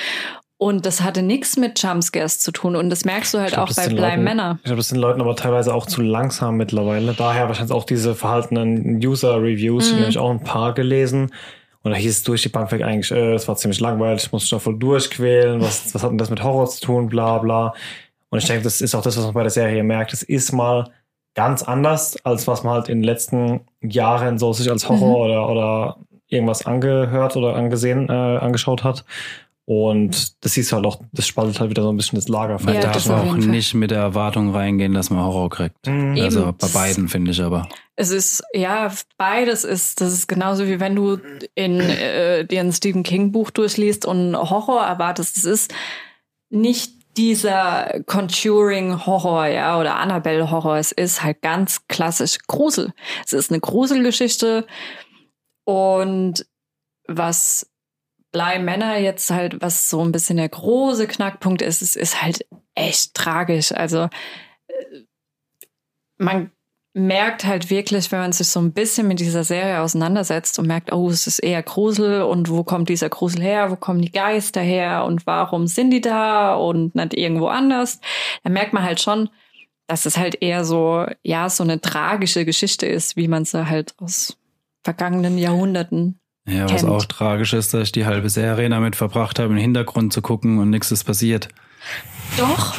Und 0.58 0.86
das 0.86 1.02
hatte 1.02 1.22
nichts 1.22 1.56
mit 1.58 1.82
Jumpscares 1.82 2.40
zu 2.40 2.52
tun. 2.52 2.76
Und 2.76 2.90
das 2.90 3.06
merkst 3.06 3.34
du 3.34 3.38
halt 3.40 3.50
Ich 3.50 3.54
glaub, 3.56 3.70
auch 3.70 3.76
bei 3.76 3.88
Leuten- 3.88 4.24
Männer. 4.24 4.56
Ich 4.60 4.64
glaube, 4.66 4.78
das 4.78 4.88
sind 4.90 5.00
Leuten 5.00 5.22
aber 5.22 5.36
teilweise 5.36 5.74
auch 5.74 5.86
zu 5.86 6.02
langsam 6.02 6.56
mittlerweile. 6.56 7.14
Daher 7.14 7.48
wahrscheinlich 7.48 7.74
auch 7.76 7.84
diese 7.84 8.16
verhaltenen 8.16 8.98
User-Reviews, 9.06 9.90
die 9.90 9.96
Mhm. 9.96 10.00
habe 10.00 10.10
ich 10.10 10.18
auch 10.18 10.32
ein 10.32 10.44
paar 10.44 10.74
gelesen. 10.74 11.32
Und 11.86 11.92
da 11.92 11.98
hieß 11.98 12.12
es 12.12 12.24
durch 12.24 12.42
die 12.42 12.50
Bank 12.50 12.72
weg 12.72 12.82
eigentlich, 12.82 13.12
äh, 13.12 13.34
das 13.34 13.48
war 13.48 13.56
ziemlich 13.56 13.80
langweilig, 13.80 14.24
ich 14.26 14.32
musste 14.32 14.56
da 14.56 14.60
voll 14.60 14.78
durchquälen, 14.80 15.62
was, 15.62 15.94
was 15.94 16.02
hat 16.02 16.10
denn 16.10 16.18
das 16.18 16.32
mit 16.32 16.44
Horror 16.44 16.68
zu 16.68 16.82
tun, 16.82 17.08
bla 17.10 17.38
bla. 17.38 17.76
Und 18.30 18.40
ich 18.40 18.48
denke, 18.48 18.64
das 18.64 18.82
ist 18.82 18.96
auch 18.96 19.04
das, 19.04 19.16
was 19.18 19.24
man 19.26 19.36
bei 19.36 19.44
der 19.44 19.52
Serie 19.52 19.84
merkt. 19.84 20.12
Es 20.12 20.24
ist 20.24 20.52
mal 20.52 20.90
ganz 21.36 21.62
anders, 21.62 22.18
als 22.26 22.48
was 22.48 22.64
man 22.64 22.74
halt 22.74 22.90
in 22.90 23.00
den 23.00 23.04
letzten 23.04 23.62
Jahren 23.82 24.40
so 24.40 24.52
sich 24.52 24.70
als 24.72 24.90
Horror 24.90 25.10
Mhm. 25.10 25.26
oder, 25.26 25.50
oder 25.50 25.98
irgendwas 26.28 26.66
angehört 26.66 27.36
oder 27.38 27.56
angesehen, 27.56 28.10
äh, 28.10 28.12
angeschaut 28.12 28.84
hat. 28.84 29.06
Und 29.68 30.44
das 30.46 30.54
siehst 30.54 30.72
du 30.72 30.76
halt 30.76 30.86
auch, 30.86 31.02
das 31.12 31.26
spaltet 31.26 31.60
halt 31.60 31.72
wieder 31.72 31.82
so 31.82 31.90
ein 31.92 31.98
bisschen 31.98 32.18
das 32.18 32.28
Lager. 32.28 32.60
Man 32.62 32.76
Ja, 32.76 32.82
darf 32.82 33.10
auch 33.10 33.36
nicht 33.36 33.74
mit 33.74 33.90
der 33.90 34.00
Erwartung 34.00 34.54
reingehen, 34.54 34.94
dass 34.94 35.10
man 35.10 35.24
Horror 35.24 35.50
kriegt. 35.50 35.88
Mhm. 35.88 36.18
Also 36.22 36.44
Eben. 36.44 36.58
bei 36.58 36.68
beiden 36.68 37.10
finde 37.10 37.32
ich 37.32 37.42
aber. 37.42 37.68
Es 37.96 38.12
ist, 38.12 38.44
ja, 38.54 38.92
beides 39.18 39.64
ist, 39.64 40.02
das 40.02 40.14
ist 40.14 40.28
genauso 40.28 40.68
wie 40.68 40.80
wenn 40.80 40.96
du 40.96 41.18
in 41.56 41.80
äh, 41.80 42.46
dir 42.46 42.60
ein 42.60 42.74
Stephen 42.74 43.02
King 43.02 43.32
Buch 43.32 43.50
durchliest 43.50 44.06
und 44.06 44.36
Horror 44.36 44.84
erwartest. 44.86 45.38
Es 45.38 45.46
ist 45.46 45.74
nicht 46.52 46.92
dieser 47.18 48.02
Conjuring 48.06 49.06
Horror, 49.06 49.48
ja, 49.48 49.80
oder 49.80 49.96
Annabelle 49.96 50.52
Horror. 50.52 50.78
Es 50.78 50.92
ist 50.92 51.24
halt 51.24 51.42
ganz 51.42 51.88
klassisch 51.88 52.38
Grusel. 52.46 52.94
Es 53.26 53.34
ist 53.34 53.52
eine 53.52 53.62
Gruselgeschichte 53.62 54.68
und 55.64 56.46
was 57.08 57.68
Männer 58.60 58.98
jetzt 58.98 59.32
halt, 59.32 59.62
was 59.62 59.90
so 59.90 60.02
ein 60.02 60.12
bisschen 60.12 60.38
der 60.38 60.50
große 60.50 61.08
Knackpunkt 61.08 61.62
ist, 61.62 61.82
es 61.82 61.96
ist 61.96 62.22
halt 62.22 62.46
echt 62.76 63.14
tragisch. 63.14 63.72
Also 63.72 64.10
äh, 64.68 65.04
man 66.18 66.52
merkt 66.94 67.44
halt 67.44 67.70
wirklich, 67.70 68.10
wenn 68.14 68.20
man 68.20 68.32
sich 68.32 68.48
so 68.48 68.62
ein 68.62 68.72
bisschen 68.72 69.08
mit 69.08 69.20
dieser 69.20 69.44
Serie 69.44 69.82
auseinandersetzt 69.82 70.58
und 70.60 70.68
merkt, 70.68 70.94
oh, 70.94 71.10
es 71.10 71.28
ist 71.28 71.40
eher 71.40 71.62
Grusel 71.62 72.22
und 72.22 72.50
wo 72.50 72.64
kommt 72.64 72.88
dieser 72.88 73.10
Grusel 73.10 73.42
her, 73.42 73.70
wo 73.70 73.76
kommen 73.76 74.02
die 74.02 74.12
Geister 74.12 74.62
her 74.62 75.04
und 75.04 75.28
warum 75.28 75.68
sind 75.68 75.92
die 75.92 76.00
da 76.00 76.56
und 76.56 76.96
nicht 76.96 77.14
irgendwo 77.14 77.48
anders, 77.48 78.00
dann 78.44 78.54
merkt 78.54 78.72
man 78.72 78.84
halt 78.84 79.02
schon, 79.02 79.30
dass 79.88 80.06
es 80.06 80.18
halt 80.18 80.42
eher 80.42 80.64
so, 80.64 81.06
ja, 81.22 81.50
so 81.50 81.64
eine 81.64 81.82
tragische 81.82 82.46
Geschichte 82.46 82.86
ist, 82.86 83.18
wie 83.18 83.28
man 83.28 83.44
sie 83.44 83.68
halt 83.68 83.94
aus 84.00 84.38
vergangenen 84.84 85.38
Jahrhunderten 85.38 86.20
ja, 86.48 86.64
was 86.66 86.82
kennt. 86.82 86.90
auch 86.92 87.06
tragisch 87.06 87.54
ist, 87.54 87.74
dass 87.74 87.84
ich 87.84 87.92
die 87.92 88.06
halbe 88.06 88.30
Serie 88.30 88.70
damit 88.70 88.96
verbracht 88.96 89.40
habe, 89.40 89.54
im 89.54 89.58
Hintergrund 89.60 90.14
zu 90.14 90.22
gucken 90.22 90.60
und 90.60 90.70
nichts 90.70 90.92
ist 90.92 91.04
passiert. 91.04 91.50
Doch, 92.38 92.76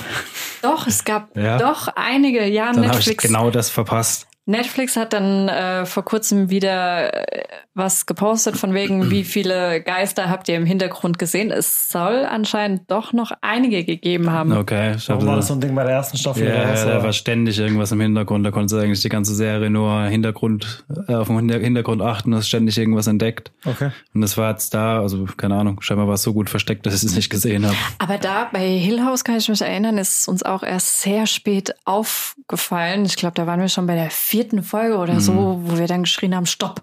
doch, 0.62 0.86
es 0.86 1.04
gab 1.04 1.36
Ja. 1.36 1.58
doch 1.58 1.88
einige, 1.96 2.46
ja, 2.46 2.66
Dann 2.72 2.76
habe 2.88 3.00
ich 3.00 3.06
Netflix. 3.06 3.24
genau 3.24 3.50
das 3.50 3.70
verpasst. 3.70 4.26
Netflix 4.46 4.96
hat 4.96 5.12
dann 5.12 5.48
äh, 5.48 5.86
vor 5.86 6.04
kurzem 6.04 6.50
wieder 6.50 7.12
äh, 7.12 7.44
was 7.74 8.06
gepostet 8.06 8.56
von 8.56 8.72
wegen, 8.72 9.10
wie 9.10 9.24
viele 9.24 9.82
Geister 9.82 10.30
habt 10.30 10.48
ihr 10.48 10.54
im 10.56 10.64
Hintergrund 10.64 11.18
gesehen. 11.18 11.50
Es 11.50 11.90
soll 11.90 12.24
anscheinend 12.24 12.90
doch 12.90 13.12
noch 13.12 13.32
einige 13.42 13.84
gegeben 13.84 14.30
haben. 14.30 14.52
Okay, 14.52 14.94
ich 14.96 15.08
Warum 15.08 15.22
habe 15.22 15.30
war 15.30 15.36
das 15.36 15.48
so 15.48 15.54
ein 15.54 15.60
Ding 15.60 15.74
bei 15.74 15.82
der 15.82 15.92
ersten 15.92 16.16
Staffel? 16.16 16.46
Ja, 16.48 16.70
raus, 16.70 16.84
ja, 16.84 16.94
da 16.94 17.02
war 17.02 17.12
ständig 17.12 17.58
irgendwas 17.58 17.92
im 17.92 18.00
Hintergrund. 18.00 18.46
Da 18.46 18.50
konntest 18.50 18.74
du 18.74 18.78
eigentlich 18.78 19.02
die 19.02 19.08
ganze 19.08 19.34
Serie 19.34 19.68
nur 19.68 20.04
Hintergrund, 20.04 20.84
äh, 21.08 21.14
auf 21.14 21.26
den 21.26 21.38
Hinter- 21.38 21.58
Hintergrund 21.58 22.00
achten, 22.00 22.34
hast 22.34 22.48
ständig 22.48 22.78
irgendwas 22.78 23.08
entdeckt. 23.08 23.50
okay. 23.64 23.90
Und 24.14 24.20
das 24.22 24.38
war 24.38 24.50
jetzt 24.52 24.72
da, 24.72 25.00
also 25.00 25.26
keine 25.36 25.56
Ahnung, 25.56 25.82
scheinbar 25.82 26.06
war 26.06 26.14
es 26.14 26.22
so 26.22 26.32
gut 26.32 26.48
versteckt, 26.48 26.86
dass 26.86 26.94
ich 26.94 27.02
es 27.02 27.14
nicht 27.16 27.30
gesehen 27.30 27.66
habe. 27.66 27.76
Aber 27.98 28.16
da 28.16 28.48
bei 28.52 28.66
Hill 28.78 29.04
House 29.04 29.24
kann 29.24 29.36
ich 29.36 29.48
mich 29.48 29.60
erinnern, 29.60 29.98
ist 29.98 30.28
uns 30.28 30.42
auch 30.44 30.62
erst 30.62 31.02
sehr 31.02 31.26
spät 31.26 31.74
aufgefallen. 31.84 33.04
Ich 33.04 33.16
glaube, 33.16 33.34
da 33.34 33.46
waren 33.46 33.60
wir 33.60 33.68
schon 33.68 33.86
bei 33.86 33.94
der 33.96 34.10
vierten 34.36 34.62
Folge 34.62 34.98
oder 34.98 35.18
so, 35.18 35.60
wo 35.64 35.78
wir 35.78 35.86
dann 35.86 36.02
geschrien 36.02 36.36
haben, 36.36 36.44
stopp, 36.44 36.82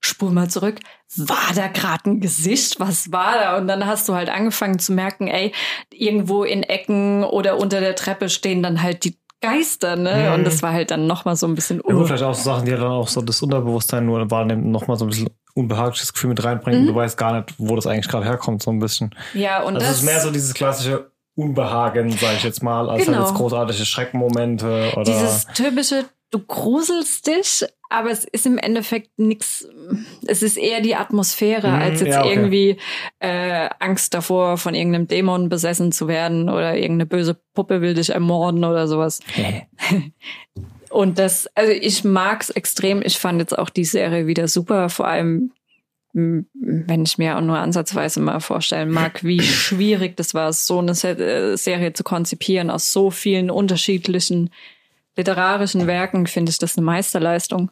spur 0.00 0.30
mal 0.30 0.48
zurück. 0.48 0.78
War 1.16 1.52
da 1.54 1.66
gerade 1.66 2.08
ein 2.08 2.20
Gesicht? 2.20 2.78
Was 2.78 3.10
war 3.10 3.34
da? 3.34 3.56
Und 3.56 3.66
dann 3.66 3.84
hast 3.84 4.08
du 4.08 4.14
halt 4.14 4.28
angefangen 4.28 4.78
zu 4.78 4.92
merken, 4.92 5.26
ey, 5.26 5.52
irgendwo 5.92 6.44
in 6.44 6.62
Ecken 6.62 7.24
oder 7.24 7.58
unter 7.58 7.80
der 7.80 7.96
Treppe 7.96 8.28
stehen 8.28 8.62
dann 8.62 8.80
halt 8.80 9.02
die 9.04 9.18
Geister, 9.40 9.96
ne? 9.96 10.28
Mhm. 10.28 10.34
Und 10.34 10.44
das 10.44 10.62
war 10.62 10.72
halt 10.72 10.92
dann 10.92 11.08
nochmal 11.08 11.34
so 11.34 11.48
ein 11.48 11.56
bisschen 11.56 11.78
Ja, 11.84 11.94
gut, 11.94 12.02
uh, 12.02 12.06
vielleicht 12.06 12.22
auch 12.22 12.34
so 12.34 12.44
Sachen, 12.44 12.64
die 12.64 12.70
dann 12.70 12.82
auch 12.84 13.08
so 13.08 13.20
das 13.22 13.42
Unterbewusstsein 13.42 14.06
nur 14.06 14.30
wahrnehmen, 14.30 14.70
nochmal 14.70 14.96
so 14.96 15.04
ein 15.04 15.08
bisschen 15.08 15.30
unbehagliches 15.54 16.12
Gefühl 16.12 16.30
mit 16.30 16.44
reinbringen. 16.44 16.82
Mhm. 16.82 16.86
Du 16.86 16.94
weißt 16.94 17.18
gar 17.18 17.34
nicht, 17.40 17.54
wo 17.58 17.74
das 17.74 17.88
eigentlich 17.88 18.08
gerade 18.08 18.24
herkommt, 18.24 18.62
so 18.62 18.70
ein 18.70 18.78
bisschen. 18.78 19.12
Ja, 19.34 19.62
und 19.62 19.74
Also 19.74 19.86
das 19.88 19.96
ist 19.98 20.04
mehr 20.04 20.20
so 20.20 20.30
dieses 20.30 20.54
klassische 20.54 21.10
Unbehagen, 21.36 22.10
sage 22.12 22.36
ich 22.36 22.44
jetzt 22.44 22.62
mal, 22.62 22.88
als 22.88 23.06
Genau. 23.06 23.18
halt 23.18 23.26
jetzt 23.28 23.36
großartige 23.36 23.84
Schreckmomente 23.84 24.92
oder 24.94 25.02
Dieses 25.04 25.46
typische, 25.54 26.04
du 26.34 26.40
gruselst 26.40 27.28
dich, 27.28 27.64
aber 27.88 28.10
es 28.10 28.24
ist 28.24 28.44
im 28.44 28.58
Endeffekt 28.58 29.18
nichts. 29.18 29.68
Es 30.26 30.42
ist 30.42 30.56
eher 30.56 30.80
die 30.80 30.96
Atmosphäre, 30.96 31.68
Mhm, 31.68 31.74
als 31.74 32.00
jetzt 32.00 32.10
ja, 32.10 32.20
okay. 32.22 32.30
irgendwie 32.30 32.76
äh, 33.20 33.70
Angst 33.78 34.14
davor, 34.14 34.58
von 34.58 34.74
irgendeinem 34.74 35.06
Dämon 35.06 35.48
besessen 35.48 35.92
zu 35.92 36.08
werden 36.08 36.48
oder 36.48 36.74
irgendeine 36.74 37.06
böse 37.06 37.36
Puppe 37.54 37.80
will 37.80 37.94
dich 37.94 38.10
ermorden 38.10 38.64
oder 38.64 38.88
sowas. 38.88 39.20
Und 40.90 41.18
das, 41.18 41.48
also 41.54 41.72
ich 41.72 42.04
mag's 42.04 42.50
extrem. 42.50 43.02
Ich 43.02 43.18
fand 43.18 43.40
jetzt 43.40 43.56
auch 43.56 43.70
die 43.70 43.84
Serie 43.84 44.26
wieder 44.26 44.48
super, 44.48 44.88
vor 44.88 45.06
allem 45.06 45.52
wenn 46.14 47.02
ich 47.02 47.18
mir 47.18 47.36
auch 47.36 47.40
nur 47.40 47.58
ansatzweise 47.58 48.20
mal 48.20 48.38
vorstellen 48.38 48.90
mag, 48.90 49.24
wie 49.24 49.40
schwierig 49.42 50.16
das 50.16 50.32
war, 50.32 50.52
so 50.52 50.78
eine 50.78 50.92
äh, 50.92 51.56
Serie 51.56 51.92
zu 51.92 52.04
konzipieren 52.04 52.70
aus 52.70 52.92
so 52.92 53.10
vielen 53.10 53.50
unterschiedlichen 53.50 54.50
literarischen 55.16 55.86
Werken, 55.86 56.26
finde 56.26 56.50
ich 56.50 56.58
das 56.58 56.76
eine 56.76 56.84
Meisterleistung. 56.84 57.70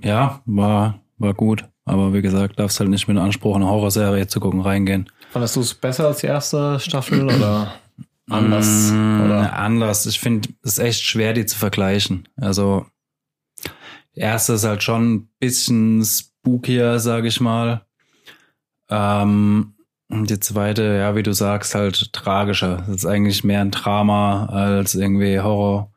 Ja, 0.00 0.42
war, 0.46 1.00
war 1.18 1.34
gut. 1.34 1.64
Aber 1.84 2.12
wie 2.12 2.22
gesagt, 2.22 2.58
darfst 2.58 2.80
halt 2.80 2.90
nicht 2.90 3.08
mit 3.08 3.16
dem 3.16 3.22
Anspruch, 3.22 3.56
eine 3.56 3.66
Horrorserie 3.66 4.26
zu 4.26 4.40
gucken, 4.40 4.60
reingehen. 4.60 5.10
Fandest 5.30 5.56
du 5.56 5.60
es 5.60 5.74
besser 5.74 6.06
als 6.06 6.18
die 6.18 6.26
erste 6.26 6.78
Staffel 6.80 7.24
oder 7.24 7.72
anders? 8.28 8.90
Mm, 8.92 9.22
Oder? 9.24 9.52
Anders. 9.54 10.04
Ich 10.06 10.20
finde, 10.20 10.50
es 10.62 10.72
ist 10.72 10.78
echt 10.78 11.02
schwer, 11.02 11.32
die 11.32 11.46
zu 11.46 11.56
vergleichen. 11.58 12.28
Also, 12.36 12.84
die 14.14 14.20
erste 14.20 14.54
ist 14.54 14.64
halt 14.64 14.82
schon 14.82 15.14
ein 15.14 15.28
bisschen 15.38 16.04
spookier, 16.04 16.98
sag 16.98 17.24
ich 17.24 17.40
mal. 17.40 17.86
Ähm, 18.90 19.74
und 20.08 20.30
die 20.30 20.40
zweite, 20.40 20.82
ja, 20.82 21.14
wie 21.16 21.22
du 21.22 21.32
sagst, 21.32 21.74
halt 21.74 22.12
tragischer. 22.12 22.84
Das 22.86 22.96
ist 22.96 23.06
eigentlich 23.06 23.44
mehr 23.44 23.60
ein 23.60 23.70
Drama 23.70 24.46
als 24.46 24.94
irgendwie 24.94 25.38
Horror. 25.38 25.92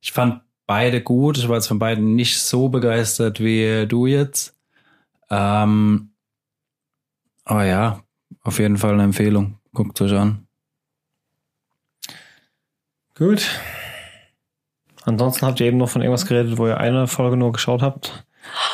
Ich 0.00 0.12
fand 0.12 0.42
beide 0.66 1.00
gut. 1.02 1.38
Ich 1.38 1.48
war 1.48 1.56
jetzt 1.56 1.68
von 1.68 1.78
beiden 1.78 2.16
nicht 2.16 2.40
so 2.40 2.68
begeistert 2.68 3.40
wie 3.40 3.86
du 3.86 4.06
jetzt. 4.06 4.56
Ähm, 5.30 6.10
aber 7.44 7.64
ja, 7.64 8.02
auf 8.42 8.58
jeden 8.58 8.76
Fall 8.76 8.94
eine 8.94 9.04
Empfehlung. 9.04 9.58
Guckt 9.72 10.00
euch 10.00 10.12
an. 10.12 10.46
Gut. 13.14 13.48
Ansonsten 15.04 15.46
habt 15.46 15.60
ihr 15.60 15.66
eben 15.66 15.78
noch 15.78 15.88
von 15.88 16.02
irgendwas 16.02 16.26
geredet, 16.26 16.58
wo 16.58 16.66
ihr 16.66 16.78
eine 16.78 17.06
Folge 17.06 17.36
nur 17.36 17.52
geschaut 17.52 17.82
habt. 17.82 18.26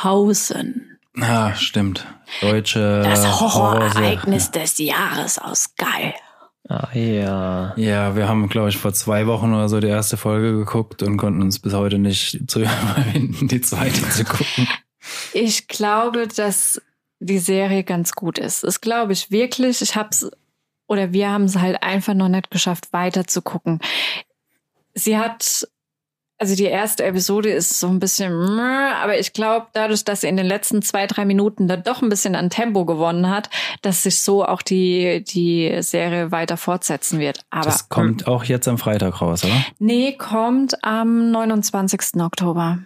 Hausen. 0.03 0.94
Ah, 1.21 1.53
stimmt. 1.55 2.05
Deutsche 2.41 3.01
Das. 3.03 3.39
Horrorereignis 3.39 4.51
des 4.51 4.77
Jahres 4.77 5.39
aus 5.39 5.75
Geil. 5.77 6.13
Ah, 6.67 6.89
ja. 6.93 7.73
Ja, 7.77 8.15
wir 8.15 8.27
haben, 8.27 8.49
glaube 8.49 8.69
ich, 8.69 8.77
vor 8.77 8.93
zwei 8.93 9.27
Wochen 9.27 9.53
oder 9.53 9.69
so 9.69 9.79
die 9.79 9.87
erste 9.87 10.17
Folge 10.17 10.57
geguckt 10.57 11.03
und 11.03 11.17
konnten 11.17 11.41
uns 11.41 11.59
bis 11.59 11.73
heute 11.73 11.99
nicht 11.99 12.39
zu 12.49 12.61
überwinden, 12.61 13.47
die 13.47 13.61
zweite 13.61 14.09
zu 14.09 14.25
gucken. 14.25 14.67
Ich 15.33 15.67
glaube, 15.67 16.27
dass 16.27 16.81
die 17.19 17.37
Serie 17.37 17.83
ganz 17.83 18.13
gut 18.13 18.39
ist. 18.39 18.63
Das 18.63 18.81
glaube 18.81 19.13
ich 19.13 19.29
wirklich. 19.31 19.81
Ich 19.81 19.95
hab's 19.95 20.29
oder 20.87 21.13
wir 21.13 21.29
haben 21.29 21.45
es 21.45 21.57
halt 21.57 21.81
einfach 21.81 22.13
noch 22.13 22.29
nicht 22.29 22.51
geschafft, 22.51 22.91
weiter 22.93 23.25
zu 23.25 23.41
gucken. 23.41 23.79
Sie 24.93 25.17
hat, 25.17 25.67
also 26.37 26.55
die 26.55 26.65
erste 26.65 27.05
Episode 27.05 27.49
ist 27.49 27.79
so 27.79 27.87
ein 27.87 27.99
bisschen, 27.99 28.59
aber 28.59 29.17
ich 29.17 29.31
glaube, 29.33 29.67
dadurch, 29.73 30.03
dass 30.03 30.21
sie 30.21 30.27
in 30.27 30.37
den 30.37 30.45
letzten 30.45 30.81
zwei, 30.81 31.07
drei 31.07 31.25
Minuten 31.25 31.67
da 31.67 31.77
doch 31.77 32.01
ein 32.01 32.09
bisschen 32.09 32.35
an 32.35 32.49
Tempo 32.49 32.85
gewonnen 32.85 33.29
hat, 33.29 33.49
dass 33.81 34.03
sich 34.03 34.21
so 34.21 34.45
auch 34.45 34.61
die, 34.61 35.23
die 35.23 35.81
Serie 35.81 36.31
weiter 36.31 36.57
fortsetzen 36.57 37.19
wird. 37.19 37.45
Aber 37.49 37.65
Das 37.65 37.87
kommt 37.89 38.27
auch 38.27 38.43
jetzt 38.43 38.67
am 38.67 38.77
Freitag 38.77 39.21
raus, 39.21 39.45
oder? 39.45 39.65
Nee, 39.79 40.13
kommt 40.17 40.83
am 40.83 41.31
29. 41.31 42.21
Oktober. 42.21 42.79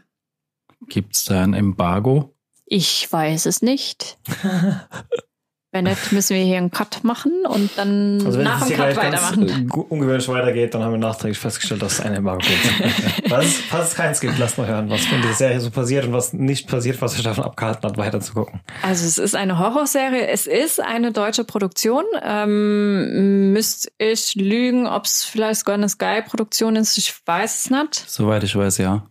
Gibt's 0.88 1.26
da 1.26 1.44
ein 1.44 1.54
Embargo? 1.54 2.36
Ich 2.66 3.12
weiß 3.12 3.48
es 3.48 3.62
nicht. 3.62 4.20
Wenn 5.72 5.84
nicht, 5.84 6.12
müssen 6.12 6.36
wir 6.36 6.44
hier 6.44 6.58
einen 6.58 6.72
Cut 6.72 7.04
machen 7.04 7.46
und 7.48 7.70
dann 7.78 8.20
Also 8.26 8.40
wenn 8.40 8.46
nach 8.46 8.66
dem 8.66 8.76
Cut 8.76 8.96
weitermachen. 8.96 9.70
äh, 9.70 9.78
ungewöhnlich 9.78 10.28
weitergeht, 10.28 10.74
dann 10.74 10.82
haben 10.82 10.94
wir 10.94 10.98
nachträglich 10.98 11.38
festgestellt, 11.38 11.84
dass 11.84 11.94
es 11.94 12.02
eine 12.02 12.16
Embargo 12.16 12.42
gibt. 12.42 12.92
falls, 13.30 13.54
falls 13.70 13.90
es 13.90 13.96
keins 13.96 14.20
gibt, 14.20 14.40
lasst 14.40 14.58
mal 14.58 14.66
hören, 14.66 14.90
was 14.90 15.06
in 15.12 15.22
dieser 15.22 15.36
Serie 15.36 15.60
so 15.60 15.70
passiert 15.70 16.06
und 16.06 16.14
was 16.14 16.34
nicht 16.34 16.68
passiert, 16.68 17.00
was 17.04 17.16
euch 17.16 17.22
davon 17.24 17.44
abgehalten 17.44 17.84
hat, 17.88 17.98
weiter 17.98 18.20
zu 18.20 18.34
gucken. 18.34 18.62
Also 18.82 19.06
es 19.06 19.20
ist 19.20 19.36
eine 19.36 19.60
Horrorserie. 19.60 20.28
Es 20.28 20.48
ist 20.48 20.82
eine 20.82 21.12
deutsche 21.12 21.44
Produktion. 21.44 22.04
Ähm, 22.24 23.54
müsste 23.54 23.92
ich 24.00 24.34
lügen, 24.34 24.88
ob 24.88 25.06
es 25.06 25.24
vielleicht 25.24 25.60
sogar 25.60 25.76
eine 25.76 25.88
Sky-Produktion 25.88 26.78
ist. 26.78 26.98
Ich 26.98 27.14
weiß 27.26 27.66
es 27.66 27.70
nicht. 27.70 28.10
Soweit 28.10 28.44
ich 28.44 28.56
weiß, 28.56 28.80
ja. 28.80 29.06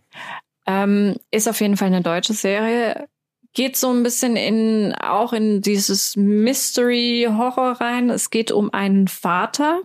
Ähm, 0.67 1.15
ist 1.31 1.47
auf 1.47 1.61
jeden 1.61 1.77
Fall 1.77 1.87
eine 1.87 2.01
deutsche 2.01 2.33
Serie. 2.33 3.07
Geht 3.53 3.77
so 3.77 3.89
ein 3.89 4.03
bisschen 4.03 4.35
in, 4.35 4.93
auch 4.93 5.33
in 5.33 5.61
dieses 5.61 6.15
Mystery-Horror 6.15 7.81
rein. 7.81 8.09
Es 8.09 8.29
geht 8.29 8.51
um 8.51 8.71
einen 8.73 9.07
Vater 9.07 9.81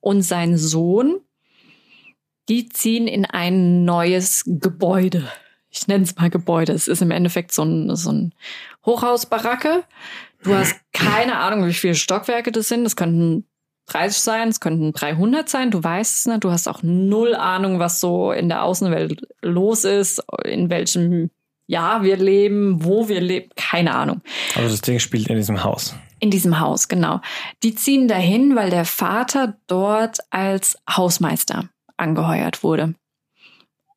und 0.00 0.22
seinen 0.22 0.58
Sohn. 0.58 1.20
Die 2.48 2.68
ziehen 2.68 3.06
in 3.06 3.24
ein 3.24 3.84
neues 3.84 4.44
Gebäude. 4.46 5.30
Ich 5.70 5.86
nenne 5.86 6.04
es 6.04 6.16
mal 6.16 6.30
Gebäude. 6.30 6.72
Es 6.72 6.88
ist 6.88 7.02
im 7.02 7.10
Endeffekt 7.10 7.52
so 7.52 7.62
ein, 7.62 7.94
so 7.96 8.12
ein 8.12 8.34
Hochhausbaracke. 8.84 9.84
Du 10.42 10.54
hast 10.54 10.76
keine 10.92 11.38
Ahnung, 11.38 11.66
wie 11.66 11.72
viele 11.72 11.94
Stockwerke 11.94 12.52
das 12.52 12.68
sind. 12.68 12.84
Es 12.84 12.96
könnten 12.96 13.46
30 13.86 14.22
sein, 14.22 14.48
es 14.48 14.60
könnten 14.60 14.92
300 14.92 15.48
sein, 15.48 15.70
du 15.70 15.82
weißt 15.82 16.16
es 16.16 16.26
nicht. 16.26 16.44
Du 16.44 16.50
hast 16.50 16.68
auch 16.68 16.82
null 16.82 17.34
Ahnung, 17.34 17.78
was 17.78 18.00
so 18.00 18.32
in 18.32 18.48
der 18.48 18.62
Außenwelt 18.62 19.22
los 19.42 19.84
ist, 19.84 20.22
in 20.44 20.70
welchem 20.70 21.30
Jahr 21.66 22.02
wir 22.02 22.16
leben, 22.16 22.84
wo 22.84 23.08
wir 23.08 23.20
leben, 23.20 23.50
keine 23.56 23.94
Ahnung. 23.94 24.20
Also 24.54 24.68
das 24.70 24.80
Ding 24.80 24.98
spielt 24.98 25.28
in 25.28 25.36
diesem 25.36 25.64
Haus. 25.64 25.94
In 26.20 26.30
diesem 26.30 26.60
Haus, 26.60 26.88
genau. 26.88 27.20
Die 27.62 27.74
ziehen 27.74 28.08
dahin, 28.08 28.56
weil 28.56 28.70
der 28.70 28.84
Vater 28.84 29.56
dort 29.66 30.18
als 30.30 30.78
Hausmeister 30.88 31.68
angeheuert 31.96 32.62
wurde. 32.62 32.94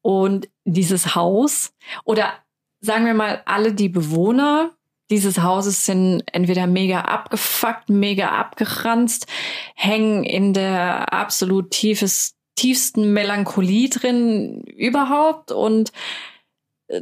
Und 0.01 0.47
dieses 0.65 1.15
Haus, 1.15 1.73
oder 2.05 2.33
sagen 2.79 3.05
wir 3.05 3.13
mal, 3.13 3.41
alle 3.45 3.73
die 3.73 3.89
Bewohner 3.89 4.71
dieses 5.09 5.41
Hauses 5.41 5.85
sind 5.85 6.23
entweder 6.33 6.67
mega 6.67 7.01
abgefuckt, 7.01 7.89
mega 7.89 8.29
abgeranzt, 8.29 9.27
hängen 9.75 10.23
in 10.23 10.53
der 10.53 11.13
absolut 11.13 11.71
tiefes, 11.71 12.35
tiefsten 12.55 13.13
Melancholie 13.13 13.89
drin 13.89 14.61
überhaupt 14.63 15.51
und 15.51 15.91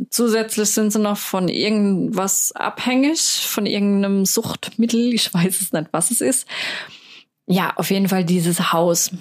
zusätzlich 0.09 0.69
sind 0.69 0.91
sie 0.91 0.99
noch 0.99 1.17
von 1.17 1.47
irgendwas 1.47 2.51
abhängig, 2.53 3.19
von 3.47 3.65
irgendeinem 3.65 4.25
Suchtmittel. 4.25 5.13
Ich 5.13 5.33
weiß 5.33 5.61
es 5.61 5.71
nicht, 5.71 5.87
was 5.91 6.11
es 6.11 6.21
ist. 6.21 6.47
Ja, 7.47 7.73
auf 7.75 7.91
jeden 7.91 8.09
Fall 8.09 8.23
dieses 8.23 8.73
Haus. 8.73 9.11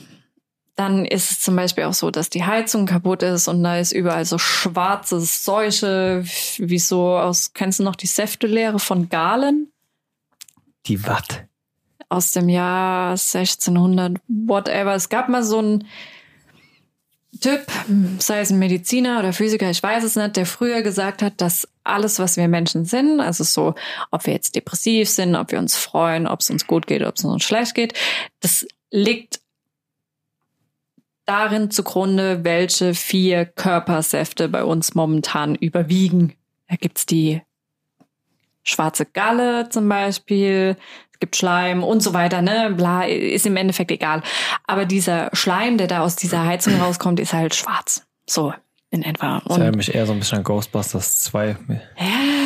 Dann 0.76 1.04
ist 1.04 1.30
es 1.30 1.40
zum 1.40 1.54
Beispiel 1.54 1.84
auch 1.84 1.94
so, 1.94 2.10
dass 2.10 2.30
die 2.30 2.44
Heizung 2.44 2.86
kaputt 2.86 3.22
ist 3.22 3.46
und 3.46 3.62
da 3.62 3.78
ist 3.78 3.92
überall 3.92 4.24
so 4.24 4.38
schwarze 4.38 5.20
Seuche, 5.20 6.24
wie 6.58 6.78
so 6.78 7.16
aus, 7.16 7.52
kennst 7.52 7.78
du 7.78 7.84
noch 7.84 7.94
die 7.94 8.08
Säftelehre 8.08 8.80
von 8.80 9.08
Galen? 9.08 9.70
Die 10.86 11.06
Watt. 11.06 11.44
Aus 12.08 12.32
dem 12.32 12.48
Jahr 12.48 13.12
1600, 13.12 14.18
whatever. 14.26 14.94
Es 14.94 15.08
gab 15.08 15.28
mal 15.28 15.44
so 15.44 15.60
ein 15.60 15.84
Typ, 17.40 17.66
sei 18.18 18.40
es 18.40 18.50
ein 18.50 18.58
Mediziner 18.58 19.18
oder 19.18 19.32
Physiker, 19.32 19.70
ich 19.70 19.82
weiß 19.82 20.04
es 20.04 20.16
nicht, 20.16 20.36
der 20.36 20.46
früher 20.46 20.82
gesagt 20.82 21.22
hat, 21.22 21.40
dass 21.40 21.68
alles, 21.82 22.18
was 22.18 22.36
wir 22.36 22.48
Menschen 22.48 22.84
sind, 22.84 23.20
also 23.20 23.44
so, 23.44 23.74
ob 24.10 24.26
wir 24.26 24.32
jetzt 24.32 24.54
depressiv 24.54 25.08
sind, 25.08 25.34
ob 25.34 25.50
wir 25.50 25.58
uns 25.58 25.76
freuen, 25.76 26.26
ob 26.26 26.40
es 26.40 26.50
uns 26.50 26.66
gut 26.66 26.86
geht, 26.86 27.02
ob 27.02 27.16
es 27.16 27.24
uns 27.24 27.44
schlecht 27.44 27.74
geht, 27.74 27.94
das 28.40 28.66
liegt 28.90 29.40
darin 31.26 31.70
zugrunde, 31.70 32.44
welche 32.44 32.94
vier 32.94 33.46
Körpersäfte 33.46 34.48
bei 34.48 34.64
uns 34.64 34.94
momentan 34.94 35.54
überwiegen. 35.54 36.34
Da 36.68 36.76
gibt's 36.76 37.06
die 37.06 37.42
schwarze 38.62 39.06
Galle 39.06 39.68
zum 39.68 39.88
Beispiel, 39.88 40.76
gibt 41.24 41.36
Schleim 41.36 41.82
und 41.82 42.02
so 42.02 42.12
weiter, 42.12 42.42
ne? 42.42 42.74
Bla, 42.76 43.04
ist 43.04 43.46
im 43.46 43.56
Endeffekt 43.56 43.90
egal. 43.90 44.22
Aber 44.66 44.84
dieser 44.84 45.30
Schleim, 45.32 45.78
der 45.78 45.86
da 45.86 46.00
aus 46.00 46.16
dieser 46.16 46.44
Heizung 46.44 46.78
rauskommt, 46.78 47.18
ist 47.18 47.32
halt 47.32 47.54
schwarz. 47.54 48.04
So 48.26 48.52
in 48.94 49.02
etwa. 49.02 49.42
Das 49.46 49.56
erinnert 49.58 49.76
mich 49.76 49.94
eher 49.94 50.06
so 50.06 50.12
ein 50.12 50.18
bisschen 50.20 50.38
an 50.38 50.44
Ghostbusters 50.44 51.20
2. 51.22 51.48
ja, 51.48 51.56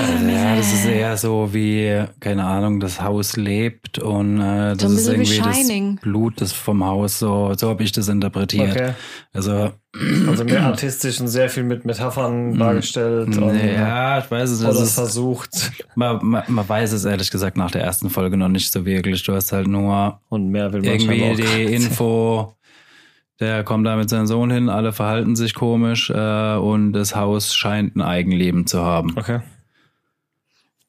Also, 0.01 0.27
ja, 0.27 0.57
das 0.57 0.73
ist 0.73 0.87
eher 0.87 1.17
so 1.17 1.51
wie, 1.53 2.05
keine 2.21 2.45
Ahnung, 2.45 2.81
das 2.81 3.01
Haus 3.01 3.37
lebt 3.37 3.99
und 3.99 4.41
äh, 4.41 4.75
das 4.75 4.83
So 4.83 4.97
ist 4.99 5.09
irgendwie 5.09 5.39
das 5.39 6.01
Blut 6.01 6.41
das 6.41 6.53
vom 6.53 6.85
Haus, 6.85 7.19
so, 7.19 7.53
so 7.57 7.69
habe 7.69 7.83
ich 7.83 7.93
das 7.93 8.09
interpretiert. 8.09 8.71
Okay. 8.73 8.93
Also, 9.33 9.71
Also 10.29 10.45
mehr 10.45 10.63
artistisch 10.67 11.21
und 11.21 11.29
sehr 11.29 11.49
viel 11.51 11.65
mit 11.65 11.85
Metaphern 11.85 12.59
dargestellt. 12.59 13.37
und, 13.37 13.57
ja, 13.63 14.19
ich 14.21 14.31
weiß 14.31 14.51
es, 14.51 14.61
Oder 14.63 14.73
das 14.73 14.83
ist, 14.83 14.95
versucht. 14.95 15.73
man, 15.95 16.19
man, 16.23 16.43
man 16.49 16.69
weiß 16.69 16.93
es 16.93 17.05
ehrlich 17.05 17.31
gesagt 17.31 17.57
nach 17.57 17.71
der 17.71 17.83
ersten 17.83 18.11
Folge 18.11 18.37
noch 18.37 18.49
nicht 18.49 18.73
so 18.73 18.85
wirklich. 18.85 19.23
Du 19.25 19.35
hast 19.35 19.53
halt 19.53 19.67
nur 19.67 20.21
Und 20.29 20.49
mehr 20.51 20.73
will 20.73 20.81
man 20.83 20.91
irgendwie 20.91 21.43
die. 21.43 21.75
Info, 21.75 22.55
der 23.41 23.65
kommt 23.65 23.87
da 23.87 23.97
mit 23.97 24.11
seinem 24.11 24.27
Sohn 24.27 24.51
hin, 24.51 24.69
alle 24.69 24.93
verhalten 24.93 25.37
sich 25.37 25.55
komisch 25.55 26.11
äh, 26.11 26.57
und 26.57 26.93
das 26.93 27.15
Haus 27.15 27.55
scheint 27.55 27.97
ein 27.97 28.03
Eigenleben 28.03 28.67
zu 28.67 28.83
haben. 28.85 29.15
Okay. 29.17 29.41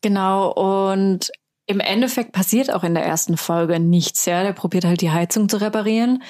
Genau, 0.01 0.51
und 0.51 1.31
im 1.69 1.79
Endeffekt 1.79 2.31
passiert 2.31 2.73
auch 2.73 2.83
in 2.83 2.95
der 2.95 3.05
ersten 3.05 3.37
Folge 3.37 3.79
nichts, 3.79 4.25
ja. 4.25 4.41
Der 4.41 4.53
probiert 4.53 4.85
halt 4.85 5.01
die 5.01 5.11
Heizung 5.11 5.47
zu 5.49 5.61
reparieren. 5.61 6.23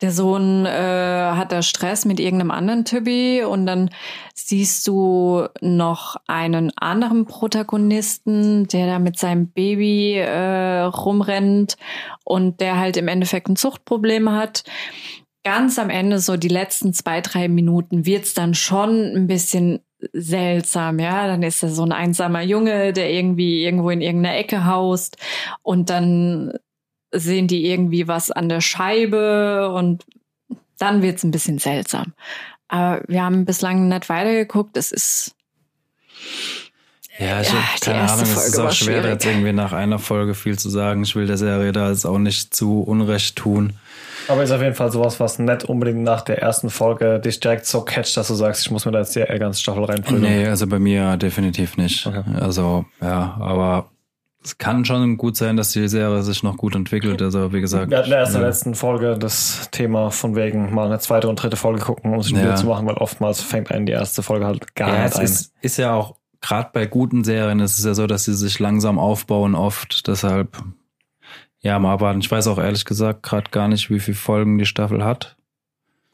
Der 0.00 0.10
Sohn 0.10 0.64
äh, 0.64 0.70
hat 0.70 1.52
da 1.52 1.60
Stress 1.60 2.06
mit 2.06 2.18
irgendeinem 2.18 2.50
anderen 2.50 2.86
Typi 2.86 3.44
und 3.44 3.66
dann 3.66 3.90
siehst 4.32 4.86
du 4.86 5.48
noch 5.60 6.16
einen 6.26 6.72
anderen 6.78 7.26
Protagonisten, 7.26 8.68
der 8.68 8.86
da 8.86 8.98
mit 8.98 9.18
seinem 9.18 9.48
Baby 9.48 10.14
äh, 10.14 10.80
rumrennt 10.84 11.76
und 12.24 12.62
der 12.62 12.78
halt 12.78 12.96
im 12.96 13.08
Endeffekt 13.08 13.50
ein 13.50 13.56
Zuchtproblem 13.56 14.30
hat. 14.30 14.64
Ganz 15.46 15.78
am 15.78 15.90
Ende, 15.90 16.18
so 16.18 16.36
die 16.36 16.48
letzten 16.48 16.92
zwei, 16.92 17.20
drei 17.20 17.46
Minuten, 17.46 18.04
wird's 18.04 18.34
dann 18.34 18.54
schon 18.54 19.14
ein 19.14 19.28
bisschen 19.28 19.78
seltsam, 20.12 20.98
ja. 20.98 21.28
Dann 21.28 21.44
ist 21.44 21.62
er 21.62 21.68
so 21.68 21.84
ein 21.84 21.92
einsamer 21.92 22.42
Junge, 22.42 22.92
der 22.92 23.12
irgendwie 23.12 23.62
irgendwo 23.62 23.90
in 23.90 24.00
irgendeiner 24.00 24.36
Ecke 24.36 24.66
haust 24.66 25.18
und 25.62 25.88
dann 25.88 26.54
sehen 27.12 27.46
die 27.46 27.64
irgendwie 27.64 28.08
was 28.08 28.32
an 28.32 28.48
der 28.48 28.60
Scheibe 28.60 29.70
und 29.72 30.04
dann 30.78 31.02
wird's 31.02 31.22
ein 31.22 31.30
bisschen 31.30 31.58
seltsam. 31.60 32.14
Aber 32.66 33.04
wir 33.06 33.22
haben 33.22 33.44
bislang 33.44 33.86
nicht 33.86 34.08
weitergeguckt. 34.08 34.76
Es 34.76 34.90
ist 34.90 35.36
Ja, 37.20 37.40
ich 37.40 37.52
Ja, 37.52 37.62
keine 37.80 38.00
Ahnung, 38.00 38.22
es 38.24 38.32
Folge 38.32 38.48
ist 38.48 38.58
auch 38.58 38.72
schwer, 38.72 39.00
schwierig. 39.00 39.12
jetzt 39.12 39.24
irgendwie 39.24 39.52
nach 39.52 39.72
einer 39.72 40.00
Folge 40.00 40.34
viel 40.34 40.58
zu 40.58 40.70
sagen. 40.70 41.04
Ich 41.04 41.14
will 41.14 41.28
der 41.28 41.38
Serie 41.38 41.70
da 41.70 41.88
jetzt 41.88 42.04
auch 42.04 42.18
nicht 42.18 42.52
zu 42.52 42.80
Unrecht 42.80 43.36
tun. 43.36 43.74
Aber 44.28 44.42
ist 44.42 44.50
auf 44.50 44.62
jeden 44.62 44.74
Fall 44.74 44.90
sowas, 44.90 45.20
was 45.20 45.38
nicht 45.38 45.64
unbedingt 45.64 46.02
nach 46.02 46.22
der 46.22 46.40
ersten 46.42 46.70
Folge 46.70 47.20
dich 47.20 47.40
direkt 47.40 47.66
so 47.66 47.82
catcht, 47.82 48.16
dass 48.16 48.28
du 48.28 48.34
sagst, 48.34 48.62
ich 48.66 48.70
muss 48.70 48.84
mir 48.84 48.92
da 48.92 48.98
jetzt 49.00 49.14
die 49.14 49.20
ganze 49.38 49.60
Staffel 49.60 49.84
reinprügeln. 49.84 50.22
Nee, 50.22 50.46
also 50.46 50.66
bei 50.66 50.78
mir 50.78 51.16
definitiv 51.16 51.76
nicht. 51.76 52.06
Okay. 52.06 52.22
Also, 52.40 52.84
ja, 53.00 53.36
aber 53.40 53.90
es 54.44 54.58
kann 54.58 54.84
schon 54.84 55.16
gut 55.16 55.36
sein, 55.36 55.56
dass 55.56 55.72
die 55.72 55.88
Serie 55.88 56.22
sich 56.22 56.42
noch 56.44 56.56
gut 56.56 56.74
entwickelt. 56.76 57.20
Also, 57.20 57.52
wie 57.52 57.60
gesagt. 57.60 57.90
Wir 57.90 57.98
hatten 57.98 58.12
erst 58.12 58.34
in 58.34 58.40
der 58.40 58.48
letzten 58.48 58.74
Folge 58.76 59.16
das 59.18 59.68
Thema 59.72 60.10
von 60.10 60.36
wegen 60.36 60.72
mal 60.72 60.86
eine 60.86 60.98
zweite 61.00 61.28
und 61.28 61.42
dritte 61.42 61.56
Folge 61.56 61.80
gucken, 61.80 62.14
um 62.14 62.22
sich 62.22 62.32
ein 62.32 62.38
Ja. 62.38 62.44
Bild 62.46 62.58
zu 62.58 62.66
machen, 62.66 62.86
weil 62.86 62.94
oftmals 62.96 63.40
fängt 63.40 63.70
einen 63.72 63.86
die 63.86 63.92
erste 63.92 64.22
Folge 64.22 64.46
halt 64.46 64.74
gar 64.76 64.88
Ja, 64.88 65.02
nicht 65.02 65.14
es 65.14 65.16
ein. 65.18 65.24
ist, 65.24 65.52
ist 65.62 65.76
ja 65.78 65.94
auch, 65.94 66.16
gerade 66.40 66.70
bei 66.72 66.86
guten 66.86 67.24
Serien 67.24 67.58
ist 67.58 67.78
es 67.78 67.84
ja 67.84 67.94
so, 67.94 68.06
dass 68.06 68.24
sie 68.24 68.34
sich 68.34 68.58
langsam 68.60 69.00
aufbauen 69.00 69.56
oft. 69.56 70.06
Deshalb, 70.06 70.56
ja, 71.66 71.80
mal 71.80 71.94
abwarten. 71.94 72.20
Ich 72.20 72.30
weiß 72.30 72.46
auch 72.46 72.58
ehrlich 72.58 72.84
gesagt 72.84 73.24
gerade 73.24 73.50
gar 73.50 73.66
nicht, 73.66 73.90
wie 73.90 73.98
viele 73.98 74.16
Folgen 74.16 74.56
die 74.56 74.66
Staffel 74.66 75.04
hat. 75.04 75.36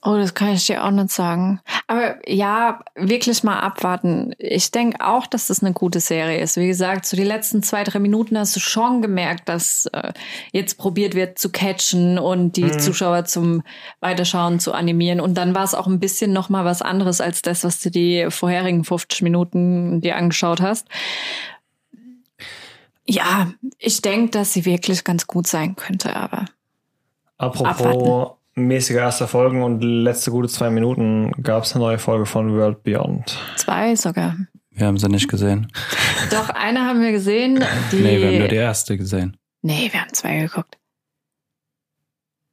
Oh, 0.04 0.16
das 0.16 0.34
kann 0.34 0.54
ich 0.54 0.66
dir 0.66 0.82
auch 0.82 0.90
nicht 0.90 1.10
sagen. 1.10 1.60
Aber 1.86 2.16
ja, 2.28 2.80
wirklich 2.96 3.44
mal 3.44 3.60
abwarten. 3.60 4.34
Ich 4.38 4.72
denke 4.72 5.06
auch, 5.06 5.28
dass 5.28 5.46
das 5.46 5.62
eine 5.62 5.74
gute 5.74 6.00
Serie 6.00 6.40
ist. 6.40 6.56
Wie 6.56 6.66
gesagt, 6.66 7.06
so 7.06 7.16
die 7.16 7.22
letzten 7.22 7.62
zwei, 7.62 7.84
drei 7.84 8.00
Minuten 8.00 8.36
hast 8.36 8.56
du 8.56 8.60
schon 8.60 9.00
gemerkt, 9.00 9.48
dass 9.48 9.86
äh, 9.92 10.12
jetzt 10.52 10.78
probiert 10.78 11.14
wird 11.14 11.38
zu 11.38 11.50
catchen 11.50 12.18
und 12.18 12.56
die 12.56 12.76
Zuschauer 12.78 13.26
zum 13.26 13.62
Weiterschauen 14.00 14.58
zu 14.58 14.72
animieren. 14.72 15.20
Und 15.20 15.34
dann 15.34 15.54
war 15.54 15.64
es 15.64 15.74
auch 15.74 15.86
ein 15.86 16.00
bisschen 16.00 16.32
noch 16.32 16.48
mal 16.48 16.64
was 16.64 16.82
anderes 16.82 17.20
als 17.20 17.42
das, 17.42 17.62
was 17.62 17.78
du 17.80 17.90
die 17.90 18.26
vorherigen 18.30 18.84
50 18.84 19.22
Minuten 19.22 20.00
dir 20.00 20.16
angeschaut 20.16 20.62
hast. 20.62 20.88
Ja, 23.06 23.52
ich 23.78 24.00
denke, 24.02 24.30
dass 24.30 24.52
sie 24.52 24.64
wirklich 24.64 25.04
ganz 25.04 25.26
gut 25.26 25.46
sein 25.46 25.74
könnte, 25.76 26.14
aber 26.14 26.44
Apropos 27.38 27.66
Abwarten. 27.84 28.36
mäßige 28.54 28.96
erste 28.96 29.26
Folgen 29.26 29.62
und 29.62 29.82
letzte 29.82 30.30
gute 30.30 30.48
zwei 30.48 30.70
Minuten 30.70 31.32
gab 31.42 31.64
es 31.64 31.74
eine 31.74 31.84
neue 31.84 31.98
Folge 31.98 32.26
von 32.26 32.52
World 32.56 32.82
Beyond. 32.84 33.36
zwei 33.56 33.96
sogar. 33.96 34.36
Wir 34.70 34.86
haben 34.86 34.98
sie 34.98 35.08
nicht 35.08 35.28
gesehen. 35.28 35.70
Doch, 36.30 36.48
eine 36.50 36.80
haben 36.86 37.00
wir 37.02 37.12
gesehen. 37.12 37.62
Die, 37.90 37.96
Nee, 37.96 38.20
wir 38.20 38.28
haben 38.28 38.38
nur 38.38 38.48
die 38.48 38.54
erste 38.56 38.96
gesehen. 38.96 39.36
Nee, 39.62 39.88
wir 39.92 40.00
haben 40.00 40.12
zwei 40.14 40.38
geguckt. 40.40 40.78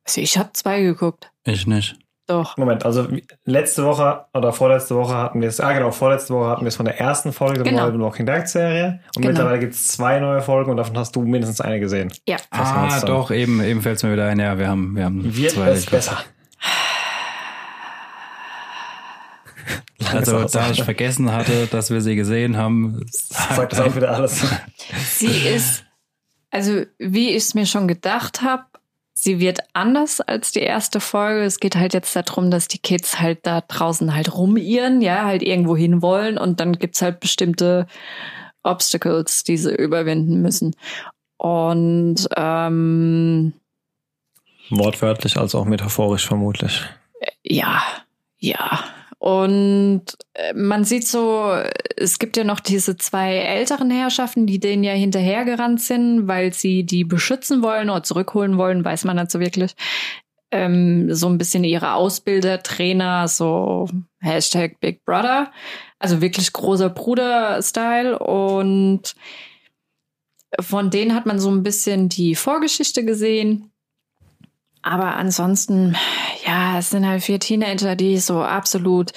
Also 0.06 0.22
ich 0.22 0.38
habe 0.38 0.50
zwei 0.54 0.82
geguckt. 0.82 1.32
Ich 1.46 1.68
nicht. 1.68 1.96
Doch. 2.30 2.58
Moment, 2.58 2.86
also 2.86 3.08
letzte 3.46 3.84
Woche 3.86 4.26
oder 4.36 4.54
vorletzte 4.54 4.96
Woche 4.96 5.15
hatten 5.15 5.42
wir 5.42 5.48
es, 5.50 5.60
ah 5.60 5.74
genau, 5.74 5.89
vorletzte 5.89 6.32
Woche 6.36 6.48
hatten 6.50 6.62
wir 6.62 6.68
es 6.68 6.76
von 6.76 6.86
der 6.86 7.00
ersten 7.00 7.34
Folge 7.34 7.63
der 7.63 7.72
Genau. 7.72 7.88
neuen 7.89 8.00
Walking 8.02 8.28
Dead 8.28 8.48
Serie 8.48 9.00
und 9.15 9.24
Genau. 9.24 9.30
mittlerweile 9.30 9.58
gibt 9.60 9.74
es 9.74 9.88
zwei 9.88 10.20
neue 10.20 10.39
Folgen 10.42 10.70
und 10.70 10.78
davon 10.78 10.96
hast 10.96 11.15
du 11.15 11.24
mindestens 11.24 11.60
eine 11.60 11.80
gesehen. 11.80 12.13
Ja. 12.28 12.36
Uns 12.36 12.46
Ah, 12.52 13.02
doch, 13.04 13.32
eben, 13.32 13.63
eben 13.63 13.82
fällt 13.82 13.98
es 13.98 14.04
mir 14.04 14.12
wieder 14.13 14.28
ein. 14.28 14.38
Ja, 14.39 14.60
wir 14.60 14.68
haben, 14.68 14.96
wir 14.96 15.06
haben 15.06 15.36
Wird 15.36 15.52
zwei 15.54 15.70
es 15.72 15.88
besser. 15.88 16.18
Also, 20.13 20.44
da 20.46 20.72
ich 20.72 20.84
vergessen 20.84 21.32
hatte, 21.32 21.68
dass 21.68 21.92
wir 21.92 22.02
sie 22.02 22.15
gesehen 22.15 22.58
haben, 22.58 23.06
Sagt 23.12 23.74
das 23.74 23.80
auch 23.82 23.96
wieder 23.96 24.12
alles. 24.12 24.44
Sie 25.10 25.28
ist, 25.28 25.84
also 26.52 26.84
wie 26.98 27.30
ich 27.32 27.36
es 27.44 27.54
mir 27.54 27.65
schon 27.65 27.88
gedacht 27.88 28.42
habe, 28.42 28.63
sie 29.24 29.40
wird 29.40 29.60
anders 29.74 30.22
als 30.22 30.52
die 30.52 30.60
erste 30.60 31.00
Folge. 31.00 31.44
Es 31.44 31.60
geht 31.60 31.76
halt 31.76 31.94
jetzt 31.94 32.16
darum, 32.16 32.52
dass 32.52 32.68
die 32.68 32.80
Kids 32.80 33.20
halt 33.20 33.40
da 33.44 33.62
draußen 33.62 34.16
halt 34.16 34.34
rumirren, 34.36 35.02
ja, 35.02 35.26
halt 35.26 35.44
irgendwo 35.44 35.76
hin 35.76 36.02
wollen 36.02 36.38
und 36.38 36.60
dann 36.60 36.74
gibt's 36.74 37.02
halt 37.02 37.20
bestimmte 37.20 37.88
Obstacles, 38.64 39.44
die 39.44 39.58
sie 39.58 39.76
überwinden 39.76 40.42
müssen. 40.42 40.76
Und 41.38 42.28
ähm, 42.36 43.54
Wortwörtlich 44.70 45.38
als 45.38 45.56
auch 45.56 45.66
metaphorisch 45.66 46.28
vermutlich. 46.28 46.84
Ja, 47.44 47.82
ja. 48.38 48.84
Und 49.20 50.04
äh, 50.34 50.54
man 50.54 50.86
sieht 50.86 51.06
so, 51.06 51.54
es 51.98 52.20
gibt 52.20 52.38
ja 52.38 52.46
noch 52.46 52.62
diese 52.62 52.96
zwei 52.96 53.36
älteren 53.36 53.92
Herrschaften, 53.92 54.48
die 54.48 54.60
denen 54.60 54.86
ja 54.86 54.94
hinterhergerannt 54.94 55.82
sind, 55.82 56.28
weil 56.28 56.54
sie 56.54 56.86
die 56.86 57.04
beschützen 57.04 57.62
wollen 57.62 57.90
oder 57.90 58.04
zurückholen 58.04 58.58
wollen, 58.58 58.84
weiß 58.84 59.04
man 59.04 59.28
so 59.28 59.42
wirklich. 59.42 59.76
Ähm, 60.52 61.14
so 61.14 61.28
ein 61.28 61.38
bisschen 61.38 61.64
ihre 61.66 61.94
Ausbilder, 61.94 62.64
Trainer, 62.64 63.28
so 63.28 63.90
Hashtag 64.22 64.80
Big 64.80 65.04
Brother. 65.04 65.52
Also 66.00 66.22
wirklich 66.22 66.54
großer 66.54 66.90
Bruder-Style. 66.90 68.18
Und 68.20 69.16
von 70.62 70.90
denen 70.90 71.14
hat 71.14 71.26
man 71.26 71.40
so 71.40 71.52
ein 71.52 71.62
bisschen 71.62 72.08
die 72.08 72.36
Vorgeschichte 72.36 73.04
gesehen. 73.04 73.72
Aber 74.82 75.15
ansonsten, 75.15 75.96
ja, 76.46 76.80
es 76.80 76.89
sind 76.89 77.06
halt 77.06 77.24
vier 77.24 77.39
Teenager, 77.39 77.96
die 77.96 78.18
so 78.18 78.42
absolut, 78.42 79.12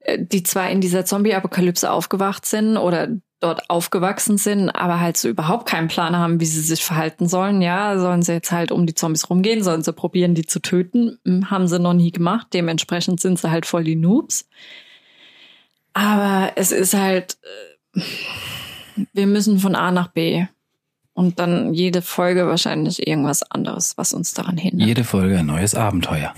äh, 0.00 0.18
die 0.20 0.42
zwar 0.42 0.70
in 0.70 0.80
dieser 0.80 1.04
Zombie-Apokalypse 1.04 1.90
aufgewacht 1.90 2.46
sind 2.46 2.76
oder 2.76 3.08
dort 3.40 3.68
aufgewachsen 3.68 4.38
sind, 4.38 4.70
aber 4.70 5.00
halt 5.00 5.16
so 5.16 5.28
überhaupt 5.28 5.68
keinen 5.68 5.88
Plan 5.88 6.16
haben, 6.16 6.40
wie 6.40 6.46
sie 6.46 6.60
sich 6.60 6.82
verhalten 6.82 7.28
sollen. 7.28 7.60
Ja, 7.60 7.98
sollen 7.98 8.22
sie 8.22 8.32
jetzt 8.32 8.50
halt 8.50 8.72
um 8.72 8.86
die 8.86 8.94
Zombies 8.94 9.28
rumgehen, 9.28 9.62
sollen 9.62 9.82
sie 9.82 9.92
probieren, 9.92 10.34
die 10.34 10.46
zu 10.46 10.60
töten? 10.60 11.18
Hm, 11.24 11.50
haben 11.50 11.68
sie 11.68 11.78
noch 11.78 11.92
nie 11.92 12.12
gemacht. 12.12 12.48
Dementsprechend 12.54 13.20
sind 13.20 13.38
sie 13.38 13.50
halt 13.50 13.66
voll 13.66 13.84
die 13.84 13.96
Noobs. 13.96 14.48
Aber 15.92 16.52
es 16.56 16.72
ist 16.72 16.94
halt, 16.94 17.36
äh, 17.94 18.00
wir 19.12 19.26
müssen 19.26 19.58
von 19.58 19.74
A 19.74 19.90
nach 19.90 20.08
B. 20.08 20.46
Und 21.16 21.38
dann 21.38 21.72
jede 21.72 22.02
Folge 22.02 22.46
wahrscheinlich 22.46 23.06
irgendwas 23.06 23.42
anderes, 23.42 23.96
was 23.96 24.12
uns 24.12 24.34
daran 24.34 24.58
hindert. 24.58 24.86
Jede 24.86 25.02
Folge 25.02 25.38
ein 25.38 25.46
neues 25.46 25.74
Abenteuer. 25.74 26.34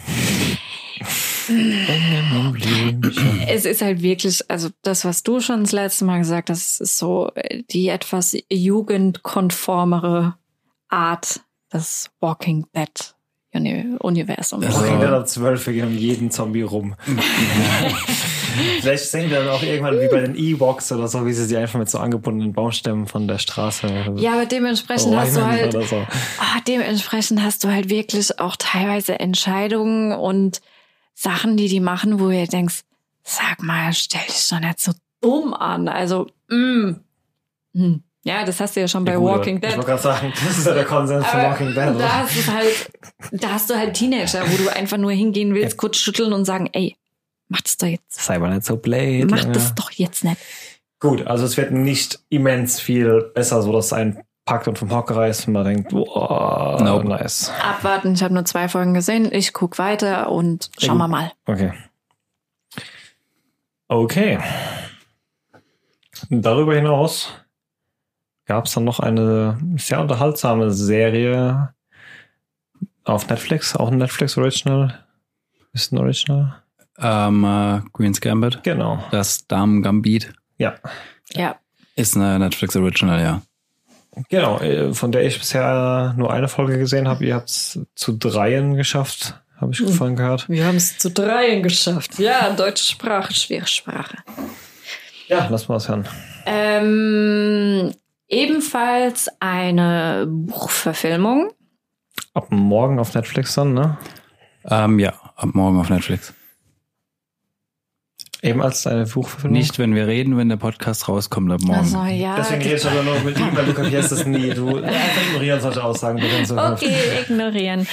Es 3.49 3.65
ist 3.65 3.83
halt 3.83 4.03
wirklich, 4.03 4.49
also 4.49 4.69
das, 4.83 5.05
was 5.05 5.25
du 5.25 5.41
schon 5.41 5.65
das 5.65 5.73
letzte 5.73 6.05
Mal 6.05 6.19
gesagt 6.19 6.49
hast, 6.49 6.81
ist 6.81 6.97
so 6.97 7.33
äh, 7.35 7.65
die 7.71 7.89
etwas 7.89 8.37
jugendkonformere 8.51 10.37
Art 10.89 11.41
des 11.73 12.11
Walking 12.21 12.67
Dead 12.73 13.17
Universum. 13.55 14.63
Also, 14.63 14.81
Walking 14.81 15.01
Dead 15.01 15.09
hat 15.09 15.29
zwölf, 15.29 15.67
wir 15.67 15.73
gehen 15.73 15.87
um 15.87 15.97
jeden 15.97 16.31
Zombie 16.31 16.63
rum. 16.63 16.95
Vielleicht 18.81 19.05
sehen 19.05 19.31
wir 19.31 19.39
dann 19.39 19.49
auch 19.49 19.63
irgendwann 19.63 20.01
wie 20.01 20.09
bei 20.09 20.21
den 20.21 20.35
Ewoks 20.35 20.93
oder 20.93 21.09
so, 21.09 21.25
wie 21.27 21.33
sie 21.33 21.45
sie 21.47 21.57
einfach 21.57 21.79
mit 21.79 21.89
so 21.89 21.99
angebundenen 21.99 22.53
Baumstämmen 22.53 23.07
von 23.07 23.27
der 23.29 23.39
Straße. 23.39 24.15
Ja, 24.17 24.35
aber 24.35 24.47
dementsprechend 24.47 25.17
hast 25.17 25.37
du 25.37 25.47
halt, 25.47 25.73
so. 25.73 26.07
ah, 26.39 26.61
dementsprechend 26.67 27.43
hast 27.43 27.65
du 27.65 27.69
halt 27.69 27.89
wirklich 27.89 28.39
auch 28.39 28.57
teilweise 28.57 29.19
Entscheidungen 29.19 30.13
und 30.13 30.61
Sachen, 31.15 31.57
die 31.57 31.69
die 31.69 31.81
machen, 31.81 32.21
wo 32.21 32.31
ihr 32.31 32.47
denkst, 32.47 32.83
sag 33.23 33.63
mal, 33.63 33.93
stell 33.93 34.27
dich 34.29 34.49
doch 34.49 34.61
nicht 34.61 34.81
so 34.81 34.93
dumm 35.21 35.55
an. 35.55 35.89
Also, 35.89 36.27
mm, 36.49 36.93
hm. 37.75 38.03
Ja, 38.25 38.45
das 38.45 38.61
hast 38.61 38.77
du 38.77 38.81
ja 38.81 38.89
schon 38.89 39.05
bei 39.05 39.15
gut, 39.15 39.25
Walking 39.25 39.61
Dead. 39.61 39.71
Ich 39.71 39.77
wollte 39.77 39.91
gerade 39.91 40.03
sagen, 40.03 40.33
das 40.45 40.59
ist 40.59 40.67
ja 40.67 40.75
der 40.75 40.85
Konsens 40.85 41.27
von 41.27 41.41
Walking 41.41 41.69
Dead. 41.69 42.01
Da 42.01 42.23
hast, 42.23 42.37
du 42.37 42.53
halt, 42.53 42.91
da 43.33 43.51
hast 43.51 43.71
du 43.71 43.75
halt 43.77 43.95
Teenager, 43.95 44.43
wo 44.51 44.57
du 44.57 44.69
einfach 44.75 44.99
nur 44.99 45.13
hingehen 45.13 45.55
willst, 45.55 45.73
ja. 45.73 45.77
kurz 45.77 45.97
schütteln 45.97 46.33
und 46.33 46.45
sagen, 46.45 46.69
ey, 46.73 46.97
mach 47.49 47.61
das 47.61 47.77
doch 47.77 47.87
jetzt. 47.87 48.21
Sei 48.23 48.39
mal 48.39 48.55
nicht 48.55 48.67
so 48.67 48.77
blöd. 48.77 49.31
Mach 49.31 49.45
ja. 49.45 49.51
das 49.51 49.75
doch 49.75 49.91
jetzt 49.93 50.25
nicht. 50.25 50.37
Gut, 51.01 51.27
also 51.27 51.45
es 51.45 51.57
wird 51.57 51.71
nicht 51.71 52.19
immens 52.29 52.81
viel 52.81 53.31
besser, 53.35 53.63
so 53.63 53.73
dass 53.73 53.93
ein 53.93 54.23
packt 54.45 54.67
und 54.67 54.79
vom 54.79 54.91
Hocker 54.91 55.17
reißt 55.17 55.47
und 55.47 55.53
man 55.53 55.65
denkt, 55.65 55.91
boah, 55.91 56.83
nope. 56.83 57.07
nice. 57.07 57.53
Abwarten, 57.63 58.15
ich 58.15 58.23
habe 58.23 58.33
nur 58.33 58.47
zwei 58.47 58.69
Folgen 58.69 58.95
gesehen, 58.95 59.29
ich 59.31 59.53
guck 59.53 59.79
weiter 59.79 60.31
und 60.31 60.71
schauen 60.79 60.97
wir 60.97 61.07
mal. 61.07 61.33
Okay. 61.47 61.73
Okay. 63.89 64.39
Darüber 66.31 66.75
hinaus 66.75 67.31
gab 68.49 68.65
es 68.65 68.73
dann 68.73 68.85
noch 68.85 68.99
eine 68.99 69.59
sehr 69.77 70.01
unterhaltsame 70.01 70.73
Serie 70.73 71.75
auf 73.05 73.29
Netflix, 73.29 73.77
auch 73.77 73.93
ein 73.93 73.99
Netflix 73.99 74.37
Original. 74.37 75.05
Ist 75.73 75.93
ein 75.93 75.99
Original? 75.99 76.57
Ähm, 76.99 77.45
uh, 77.45 77.81
Queen's 77.93 78.21
Gambit. 78.21 78.63
Genau. 78.65 79.05
Das 79.11 79.47
Damen 79.47 79.83
Gambit. 79.83 80.33
Ja. 80.57 80.75
Ja. 81.35 81.57
Ist 81.95 82.17
eine 82.17 82.39
Netflix 82.39 82.75
Original, 82.75 83.21
ja. 83.21 83.43
Genau, 84.31 84.59
äh, 84.59 84.95
von 84.95 85.13
der 85.13 85.25
ich 85.25 85.39
bisher 85.39 86.15
nur 86.17 86.33
eine 86.33 86.49
Folge 86.49 86.79
gesehen 86.79 87.07
habe. 87.07 87.25
Ihr 87.25 87.35
habt 87.35 87.51
es 87.51 87.79
zu 87.95 88.17
dreien 88.17 88.75
geschafft, 88.75 89.41
habe 89.61 89.73
ich 89.73 89.81
vorhin 89.95 90.17
gehört. 90.17 90.49
Wir 90.49 90.65
haben 90.65 90.77
es 90.77 90.99
zu 90.99 91.11
dreien 91.11 91.63
geschafft. 91.63 92.19
Ja, 92.19 92.51
deutsche 92.51 92.85
Sprache, 92.85 93.33
schwere 93.33 93.67
Sprache. 93.67 94.17
Ja, 95.29 95.47
lass 95.51 95.69
mal 95.69 95.77
was 95.77 95.89
hören. 95.89 96.09
Ähm, 96.47 97.93
ebenfalls 98.29 99.29
eine 99.41 100.27
Buchverfilmung. 100.29 101.53
Ab 102.35 102.49
morgen 102.51 102.99
auf 102.99 103.15
Netflix 103.15 103.55
dann, 103.55 103.75
ne? 103.75 103.99
Ähm, 104.65 104.99
ja, 104.99 105.15
ab 105.37 105.51
morgen 105.55 105.81
auf 105.81 105.89
Netflix. 105.89 106.35
Eben 108.41 108.63
als 108.63 108.87
eine 108.87 109.07
Buchverfilmung? 109.07 109.59
Nicht, 109.59 109.79
wenn 109.79 109.95
wir 109.95 110.07
reden, 110.07 110.37
wenn 110.37 110.49
der 110.49 110.57
Podcast 110.57 111.09
rauskommt 111.09 111.51
ab 111.51 111.61
morgen. 111.63 111.81
Also, 111.81 112.05
ja, 112.05 112.37
Deswegen 112.37 112.63
redest 112.63 112.85
du 112.85 112.91
aber 112.91 113.03
nur 113.03 113.19
mit 113.21 113.39
ihm, 113.39 113.49
weil 113.53 113.67
du 113.67 113.75
kapierst 113.75 114.13
es 114.13 114.27
nie. 114.27 114.51
Du 114.51 114.77
einfach 114.83 115.23
ignorieren 115.29 115.61
solche 115.61 115.83
Aussagen. 115.83 116.23
Okay, 116.51 117.23
ignorieren. 117.23 117.89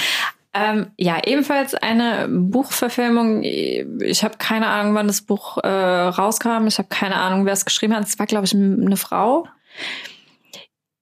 Ähm, 0.54 0.92
ja, 0.98 1.20
ebenfalls 1.26 1.74
eine 1.74 2.28
Buchverfilmung. 2.30 3.42
Ich 3.44 4.24
habe 4.24 4.38
keine 4.38 4.68
Ahnung, 4.68 4.94
wann 4.96 5.08
das 5.08 5.22
Buch 5.22 5.58
äh, 5.58 5.68
rauskam. 5.68 6.68
Ich 6.68 6.78
habe 6.78 6.88
keine 6.90 7.16
Ahnung, 7.16 7.46
wer 7.46 7.54
es 7.54 7.66
geschrieben 7.66 7.96
hat. 7.96 8.08
Es 8.08 8.20
war, 8.20 8.26
glaube 8.26 8.46
ich, 8.46 8.54
eine 8.54 8.98
Frau. 8.98 9.48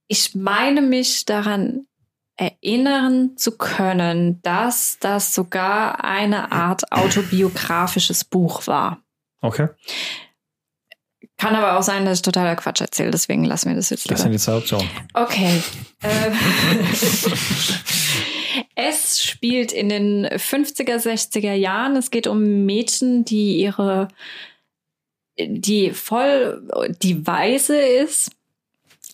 Ich 0.08 0.36
meine 0.36 0.82
mich 0.82 1.26
daran 1.26 1.88
erinnern 2.36 3.38
zu 3.38 3.58
können, 3.58 4.42
dass 4.42 4.98
das 5.00 5.34
sogar 5.34 6.04
eine 6.04 6.52
Art 6.52 6.92
autobiografisches 6.92 8.24
Buch 8.24 8.68
war. 8.68 9.04
Okay. 9.42 9.70
Kann 11.38 11.56
aber 11.56 11.78
auch 11.78 11.84
sein, 11.84 12.06
dass 12.06 12.20
ich 12.20 12.22
totaler 12.22 12.56
Quatsch 12.56 12.82
erzähle, 12.82 13.12
deswegen 13.12 13.44
lassen 13.44 13.70
wir 13.70 13.76
das 13.76 13.90
jetzt 13.90 14.06
lieber. 14.06 14.16
Das 14.16 14.24
sind 14.24 14.32
die 14.32 14.40
zwei 14.40 14.58
Optionen. 14.58 14.90
Okay. 15.14 15.62
Ähm, 16.02 16.34
es 18.76 19.24
spielt 19.24 19.72
in 19.72 19.90
den 19.90 20.26
50er, 20.26 20.98
60er 20.98 21.54
Jahren. 21.54 21.96
Es 21.96 22.12
geht 22.12 22.28
um 22.28 22.66
Mädchen, 22.66 23.26
die 23.26 23.60
ihre, 23.60 24.08
die 25.38 25.92
voll, 25.92 26.68
die 27.02 27.28
weise 27.28 27.78
ist. 27.78 28.32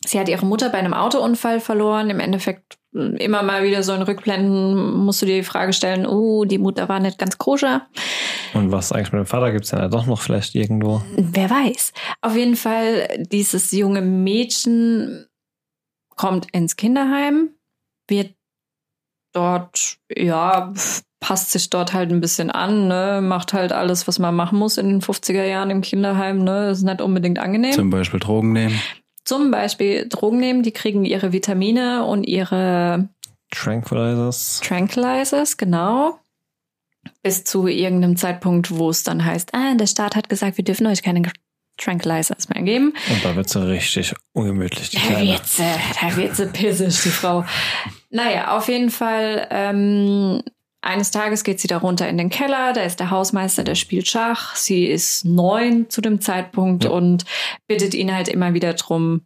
Sie 0.06 0.20
hat 0.20 0.30
ihre 0.30 0.46
Mutter 0.46 0.70
bei 0.70 0.78
einem 0.78 0.94
Autounfall 0.94 1.60
verloren. 1.60 2.10
Im 2.10 2.20
Endeffekt 2.20 2.78
immer 2.92 3.44
mal 3.44 3.64
wieder 3.64 3.84
so 3.84 3.94
in 3.94 4.02
Rückblenden 4.02 4.94
musst 4.94 5.22
du 5.22 5.26
dir 5.26 5.36
die 5.36 5.44
Frage 5.44 5.74
stellen, 5.74 6.08
oh, 6.08 6.46
die 6.46 6.58
Mutter 6.58 6.90
war 6.90 7.00
nicht 7.00 7.20
ganz 7.20 7.38
koscher. 7.38 7.88
Und 8.54 8.72
was 8.72 8.92
eigentlich 8.92 9.12
mit 9.12 9.20
dem 9.20 9.26
Vater 9.26 9.52
gibt 9.52 9.66
es 9.66 9.72
ja 9.72 9.88
doch 9.88 10.06
noch 10.06 10.22
vielleicht 10.22 10.56
irgendwo? 10.56 11.02
Wer 11.16 11.50
weiß. 11.50 11.94
Auf 12.22 12.36
jeden 12.36 12.56
Fall, 12.56 13.26
dieses 13.32 13.72
junge 13.72 14.02
Mädchen 14.02 15.28
kommt 16.16 16.48
ins 16.52 16.76
Kinderheim, 16.76 17.50
wird 18.08 18.34
dort, 19.34 19.98
ja, 20.14 20.74
passt 21.20 21.52
sich 21.52 21.70
dort 21.70 21.94
halt 21.94 22.12
ein 22.12 22.22
bisschen 22.22 22.50
an, 22.50 22.88
ne, 22.88 23.20
macht 23.22 23.54
halt 23.54 23.72
alles, 23.72 24.08
was 24.08 24.18
man 24.18 24.36
machen 24.36 24.58
muss 24.58 24.78
in 24.78 24.90
den 24.90 25.02
50er 25.02 25.44
Jahren 25.44 25.70
im 25.70 25.82
Kinderheim, 25.82 26.44
ne, 26.44 26.72
ist 26.72 26.82
nicht 26.82 27.02
unbedingt 27.02 27.38
angenehm. 27.38 27.74
Zum 27.74 27.92
Beispiel 27.92 28.20
Drogen 28.20 28.54
nehmen 28.54 28.80
zum 29.30 29.52
Beispiel 29.52 30.10
Drogen 30.10 30.40
nehmen, 30.40 30.64
die 30.64 30.72
kriegen 30.72 31.06
ihre 31.06 31.32
Vitamine 31.32 32.04
und 32.04 32.24
ihre 32.24 33.10
Tranquilizers. 33.52 34.60
Tranquilizers, 34.64 35.56
genau. 35.56 36.20
Bis 37.22 37.44
zu 37.44 37.68
irgendeinem 37.68 38.18
Zeitpunkt, 38.18 38.72
wo 38.72 38.90
es 38.90 39.04
dann 39.04 39.24
heißt, 39.24 39.54
ah, 39.54 39.76
der 39.76 39.86
Staat 39.86 40.16
hat 40.16 40.30
gesagt, 40.30 40.58
wir 40.58 40.66
dürfen 40.66 40.88
euch 40.88 41.04
keine 41.04 41.22
Tranquilizers 41.78 42.50
mehr 42.50 42.64
geben. 42.64 42.94
Und 43.10 43.24
da 43.24 43.36
wird 43.36 43.48
sie 43.50 43.66
richtig 43.68 44.16
ungemütlich. 44.34 44.90
Die 44.90 44.98
da 44.98 45.22
wird 45.22 45.46
sie, 45.46 45.64
da 46.02 46.18
wird 46.18 46.36
sie 46.36 46.48
pissig, 46.48 47.00
die 47.04 47.10
Frau. 47.10 47.46
Naja, 48.10 48.58
auf 48.58 48.68
jeden 48.68 48.90
Fall 48.90 49.48
ähm, 49.52 50.42
eines 50.82 51.12
Tages 51.12 51.44
geht 51.44 51.60
sie 51.60 51.68
da 51.68 51.78
runter 51.78 52.08
in 52.08 52.18
den 52.18 52.30
Keller, 52.30 52.74
da 52.74 52.82
ist 52.82 53.00
der 53.00 53.12
Hausmeister, 53.12 53.64
der 53.64 53.76
spielt 53.76 54.08
Schach. 54.08 54.56
Sie 54.56 54.86
ist 54.86 55.26
neun 55.26 55.90
zu 55.90 56.02
dem 56.02 56.22
Zeitpunkt 56.22 56.86
ja. 56.86 56.92
und 56.92 57.26
bittet 57.68 57.94
ihn 57.94 58.14
halt 58.14 58.30
immer 58.30 58.54
wieder 58.54 58.74
drum, 58.74 59.22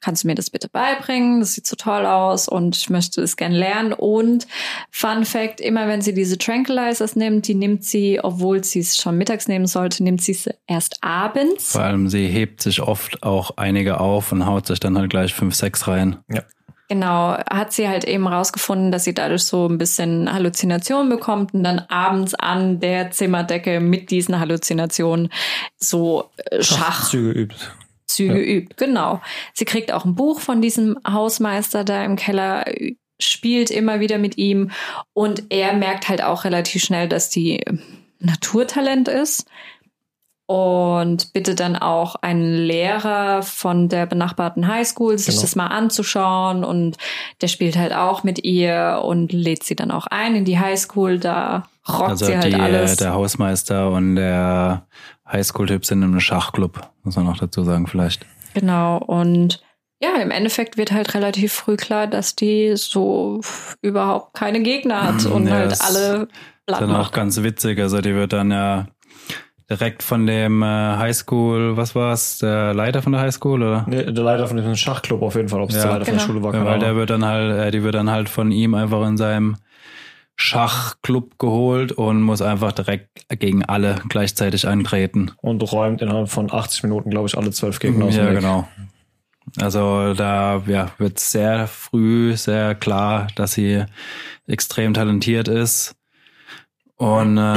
kannst 0.00 0.24
du 0.24 0.28
mir 0.28 0.34
das 0.34 0.50
bitte 0.50 0.68
beibringen? 0.68 1.40
Das 1.40 1.54
sieht 1.54 1.66
so 1.66 1.76
toll 1.76 2.06
aus 2.06 2.48
und 2.48 2.76
ich 2.76 2.90
möchte 2.90 3.20
es 3.22 3.36
gern 3.36 3.52
lernen. 3.52 3.92
Und 3.92 4.46
Fun 4.90 5.24
Fact, 5.24 5.60
immer 5.60 5.88
wenn 5.88 6.00
sie 6.00 6.14
diese 6.14 6.38
Tranquilizers 6.38 7.16
nimmt, 7.16 7.48
die 7.48 7.54
nimmt 7.54 7.84
sie, 7.84 8.20
obwohl 8.22 8.62
sie 8.62 8.80
es 8.80 8.96
schon 8.96 9.16
mittags 9.18 9.48
nehmen 9.48 9.66
sollte, 9.66 10.02
nimmt 10.02 10.22
sie 10.22 10.32
es 10.32 10.48
erst 10.66 11.02
abends. 11.02 11.72
Vor 11.72 11.82
allem 11.82 12.08
sie 12.08 12.26
hebt 12.26 12.62
sich 12.62 12.82
oft 12.82 13.22
auch 13.22 13.56
einige 13.56 14.00
auf 14.00 14.32
und 14.32 14.46
haut 14.46 14.66
sich 14.66 14.80
dann 14.80 14.98
halt 14.98 15.10
gleich 15.10 15.34
fünf, 15.34 15.54
sechs 15.54 15.88
rein. 15.88 16.18
Ja. 16.30 16.42
Genau, 16.88 17.36
hat 17.50 17.72
sie 17.72 17.88
halt 17.88 18.04
eben 18.04 18.28
rausgefunden, 18.28 18.92
dass 18.92 19.04
sie 19.04 19.14
dadurch 19.14 19.42
so 19.42 19.66
ein 19.66 19.76
bisschen 19.76 20.32
Halluzinationen 20.32 21.08
bekommt 21.08 21.52
und 21.52 21.64
dann 21.64 21.80
abends 21.80 22.34
an 22.34 22.78
der 22.78 23.10
Zimmerdecke 23.10 23.80
mit 23.80 24.12
diesen 24.12 24.38
Halluzinationen 24.38 25.30
so 25.76 26.30
äh, 26.36 26.62
Schachzüge 26.62 27.30
übt. 27.30 27.56
Züge 28.06 28.38
ja. 28.38 28.56
übt, 28.56 28.74
genau. 28.76 29.20
Sie 29.52 29.64
kriegt 29.64 29.90
auch 29.90 30.04
ein 30.04 30.14
Buch 30.14 30.38
von 30.38 30.62
diesem 30.62 30.96
Hausmeister 31.08 31.82
da 31.82 32.04
im 32.04 32.14
Keller, 32.14 32.64
spielt 33.18 33.72
immer 33.72 33.98
wieder 33.98 34.18
mit 34.18 34.38
ihm 34.38 34.70
und 35.12 35.44
er 35.50 35.72
merkt 35.72 36.08
halt 36.08 36.22
auch 36.22 36.44
relativ 36.44 36.84
schnell, 36.84 37.08
dass 37.08 37.30
die 37.30 37.64
Naturtalent 38.20 39.08
ist 39.08 39.48
und 40.46 41.32
bittet 41.32 41.58
dann 41.60 41.74
auch 41.76 42.14
einen 42.16 42.54
Lehrer 42.54 43.42
von 43.42 43.88
der 43.88 44.06
benachbarten 44.06 44.68
Highschool, 44.68 45.18
sich 45.18 45.34
Genau. 45.34 45.40
das 45.42 45.56
mal 45.56 45.66
anzuschauen 45.66 46.62
und 46.64 46.96
der 47.40 47.48
spielt 47.48 47.76
halt 47.76 47.92
auch 47.92 48.22
mit 48.22 48.44
ihr 48.44 49.02
und 49.04 49.32
lädt 49.32 49.64
sie 49.64 49.74
dann 49.74 49.90
auch 49.90 50.06
ein 50.06 50.36
in 50.36 50.44
die 50.44 50.58
Highschool, 50.58 51.18
da 51.18 51.64
rockt 51.88 52.10
Also 52.10 52.26
sie 52.26 52.36
halt 52.38 52.44
die, 52.52 52.54
alles. 52.54 52.96
der 52.96 53.12
Hausmeister 53.14 53.90
und 53.90 54.14
der 54.16 54.86
Highschool-Typ 55.30 55.84
sind 55.84 56.02
in 56.02 56.10
einem 56.10 56.20
Schachclub, 56.20 56.88
muss 57.02 57.16
man 57.16 57.24
noch 57.26 57.38
dazu 57.38 57.64
sagen 57.64 57.86
vielleicht. 57.88 58.24
Genau 58.54 58.98
und 58.98 59.62
ja, 60.00 60.14
im 60.20 60.30
Endeffekt 60.30 60.76
wird 60.76 60.92
halt 60.92 61.14
relativ 61.14 61.52
früh 61.54 61.76
klar, 61.76 62.06
dass 62.06 62.36
die 62.36 62.76
so 62.76 63.40
überhaupt 63.82 64.34
keine 64.34 64.60
Gegner 64.62 65.02
hat 65.02 65.24
Mm, 65.24 65.32
und 65.32 65.46
ja, 65.48 65.54
halt 65.54 65.72
das 65.72 65.80
alle 65.80 66.28
platt 66.66 66.80
dann 66.82 66.94
auch 66.94 67.12
ganz 67.12 67.42
witzig. 67.42 67.80
Also 67.80 68.00
die 68.00 68.14
wird 68.14 68.32
dann 68.34 68.50
ja 68.50 68.86
direkt 69.68 70.02
von 70.02 70.26
dem 70.26 70.62
äh, 70.62 70.66
Highschool, 70.66 71.76
was 71.76 71.94
war's, 71.94 72.38
der 72.38 72.72
Leiter 72.74 73.02
von 73.02 73.12
der 73.12 73.20
Highschool 73.22 73.62
oder? 73.62 73.84
Nee, 73.88 74.04
der 74.04 74.24
Leiter 74.24 74.46
von 74.46 74.56
diesem 74.56 74.76
Schachclub 74.76 75.22
auf 75.22 75.34
jeden 75.34 75.48
Fall, 75.48 75.60
ob 75.60 75.70
es 75.70 75.76
Ja. 75.76 75.82
der 75.82 75.90
Leiter 75.92 76.04
von 76.04 76.14
Genau. 76.14 76.26
der 76.26 76.32
Schule 76.32 76.42
war. 76.44 76.54
Ja, 76.54 76.64
weil 76.64 76.78
der 76.78 76.96
wird 76.96 77.10
dann 77.10 77.24
halt, 77.24 77.58
äh, 77.58 77.70
die 77.70 77.82
wird 77.82 77.94
dann 77.94 78.10
halt 78.10 78.28
von 78.28 78.52
ihm 78.52 78.74
einfach 78.74 79.06
in 79.08 79.16
seinem 79.16 79.56
Schachclub 80.36 81.38
geholt 81.38 81.92
und 81.92 82.20
muss 82.22 82.42
einfach 82.42 82.72
direkt 82.72 83.26
gegen 83.40 83.64
alle 83.64 83.96
gleichzeitig 84.08 84.68
antreten. 84.68 85.32
Und 85.40 85.62
räumt 85.72 86.02
innerhalb 86.02 86.28
von 86.28 86.52
80 86.52 86.82
Minuten, 86.82 87.10
glaube 87.10 87.26
ich, 87.26 87.36
alle 87.38 87.50
zwölf 87.50 87.78
Gegner 87.80 88.04
aus 88.04 88.14
dem 88.14 88.24
Ja, 88.24 88.30
Weg. 88.32 88.40
genau. 88.40 88.68
Also 89.58 90.12
da 90.12 90.62
ja, 90.66 90.90
wird 90.98 91.18
sehr 91.18 91.66
früh 91.68 92.36
sehr 92.36 92.74
klar, 92.74 93.28
dass 93.36 93.52
sie 93.52 93.84
extrem 94.46 94.92
talentiert 94.92 95.48
ist 95.48 95.94
und 96.96 97.38
äh, 97.38 97.54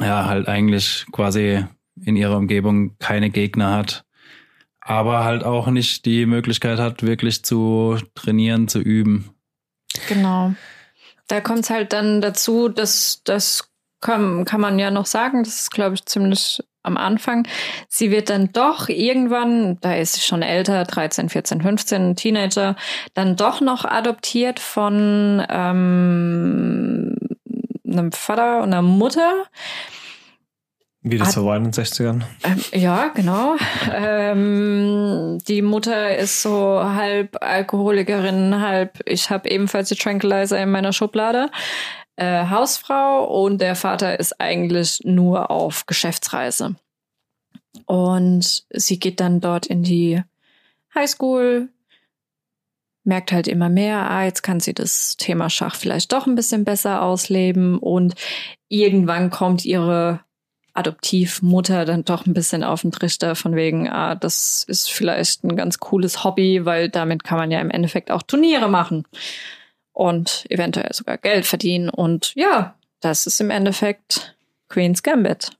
ja, 0.00 0.26
halt 0.26 0.48
eigentlich 0.48 1.06
quasi 1.12 1.64
in 2.02 2.16
ihrer 2.16 2.36
Umgebung 2.36 2.96
keine 2.98 3.30
Gegner 3.30 3.72
hat, 3.72 4.04
aber 4.80 5.24
halt 5.24 5.44
auch 5.44 5.68
nicht 5.68 6.04
die 6.04 6.26
Möglichkeit 6.26 6.78
hat, 6.78 7.02
wirklich 7.02 7.44
zu 7.44 7.98
trainieren, 8.14 8.68
zu 8.68 8.80
üben. 8.80 9.30
Genau. 10.08 10.54
Da 11.28 11.40
kommt 11.40 11.60
es 11.60 11.70
halt 11.70 11.92
dann 11.92 12.20
dazu, 12.20 12.68
dass 12.68 13.22
das 13.24 13.70
kann, 14.00 14.44
kann 14.44 14.60
man 14.60 14.78
ja 14.78 14.90
noch 14.90 15.06
sagen, 15.06 15.44
das 15.44 15.60
ist, 15.62 15.70
glaube 15.70 15.94
ich, 15.94 16.04
ziemlich 16.04 16.62
am 16.82 16.98
Anfang. 16.98 17.48
Sie 17.88 18.10
wird 18.10 18.28
dann 18.28 18.52
doch 18.52 18.90
irgendwann, 18.90 19.80
da 19.80 19.94
ist 19.94 20.14
sie 20.14 20.20
schon 20.20 20.42
älter, 20.42 20.84
13, 20.84 21.30
14, 21.30 21.62
15, 21.62 22.14
Teenager, 22.14 22.76
dann 23.14 23.36
doch 23.36 23.62
noch 23.62 23.86
adoptiert 23.86 24.60
von 24.60 25.42
ähm, 25.48 27.16
einem 27.98 28.12
Vater 28.12 28.58
und 28.58 28.72
einer 28.72 28.82
Mutter. 28.82 29.44
Wie 31.06 31.18
das 31.18 31.32
so 31.32 31.44
war 31.44 31.56
in 31.58 31.64
den 31.64 31.72
60ern. 31.72 32.22
Ähm, 32.44 32.60
ja, 32.72 33.08
genau. 33.08 33.56
ähm, 33.92 35.38
die 35.46 35.60
Mutter 35.60 36.16
ist 36.16 36.40
so 36.40 36.82
halb 36.82 37.36
Alkoholikerin, 37.42 38.60
halb 38.60 39.00
ich 39.04 39.28
habe 39.28 39.50
ebenfalls 39.50 39.90
die 39.90 39.96
Tranquilizer 39.96 40.58
in 40.62 40.70
meiner 40.70 40.94
Schublade. 40.94 41.50
Äh, 42.16 42.46
Hausfrau 42.48 43.24
und 43.24 43.60
der 43.60 43.76
Vater 43.76 44.18
ist 44.18 44.40
eigentlich 44.40 45.00
nur 45.04 45.50
auf 45.50 45.84
Geschäftsreise. 45.84 46.76
Und 47.86 48.64
sie 48.70 48.98
geht 48.98 49.20
dann 49.20 49.40
dort 49.40 49.66
in 49.66 49.82
die 49.82 50.22
Highschool, 50.94 51.68
merkt 53.04 53.32
halt 53.32 53.48
immer 53.48 53.68
mehr, 53.68 54.10
ah, 54.10 54.24
jetzt 54.24 54.42
kann 54.42 54.60
sie 54.60 54.74
das 54.74 55.16
Thema 55.16 55.50
Schach 55.50 55.76
vielleicht 55.76 56.12
doch 56.12 56.26
ein 56.26 56.34
bisschen 56.34 56.64
besser 56.64 57.02
ausleben 57.02 57.78
und 57.78 58.14
irgendwann 58.68 59.30
kommt 59.30 59.64
ihre 59.64 60.20
Adoptivmutter 60.74 61.84
dann 61.84 62.04
doch 62.04 62.26
ein 62.26 62.34
bisschen 62.34 62.64
auf 62.64 62.82
den 62.82 62.90
Trichter 62.90 63.36
von 63.36 63.54
wegen, 63.54 63.88
ah, 63.88 64.16
das 64.16 64.64
ist 64.66 64.90
vielleicht 64.90 65.44
ein 65.44 65.54
ganz 65.56 65.78
cooles 65.78 66.24
Hobby, 66.24 66.64
weil 66.64 66.88
damit 66.88 67.22
kann 67.22 67.38
man 67.38 67.50
ja 67.50 67.60
im 67.60 67.70
Endeffekt 67.70 68.10
auch 68.10 68.22
Turniere 68.22 68.68
machen 68.68 69.04
und 69.92 70.44
eventuell 70.50 70.92
sogar 70.92 71.16
Geld 71.16 71.46
verdienen. 71.46 71.88
Und 71.88 72.32
ja, 72.34 72.74
das 73.00 73.26
ist 73.26 73.40
im 73.40 73.50
Endeffekt 73.50 74.36
Queen's 74.68 75.04
Gambit. 75.04 75.52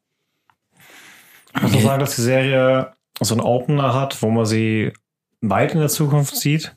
Ich 1.55 1.63
muss 1.63 1.77
auch 1.77 1.81
sagen, 1.83 2.01
dass 2.01 2.17
die 2.17 2.23
Serie 2.23 2.95
so 3.21 3.35
einen 3.35 3.43
Opener 3.43 3.95
hat, 3.95 4.21
wo 4.21 4.31
man 4.31 4.45
sie 4.45 4.93
weit 5.41 5.73
in 5.75 5.79
der 5.79 5.89
Zukunft 5.89 6.35
sieht. 6.37 6.75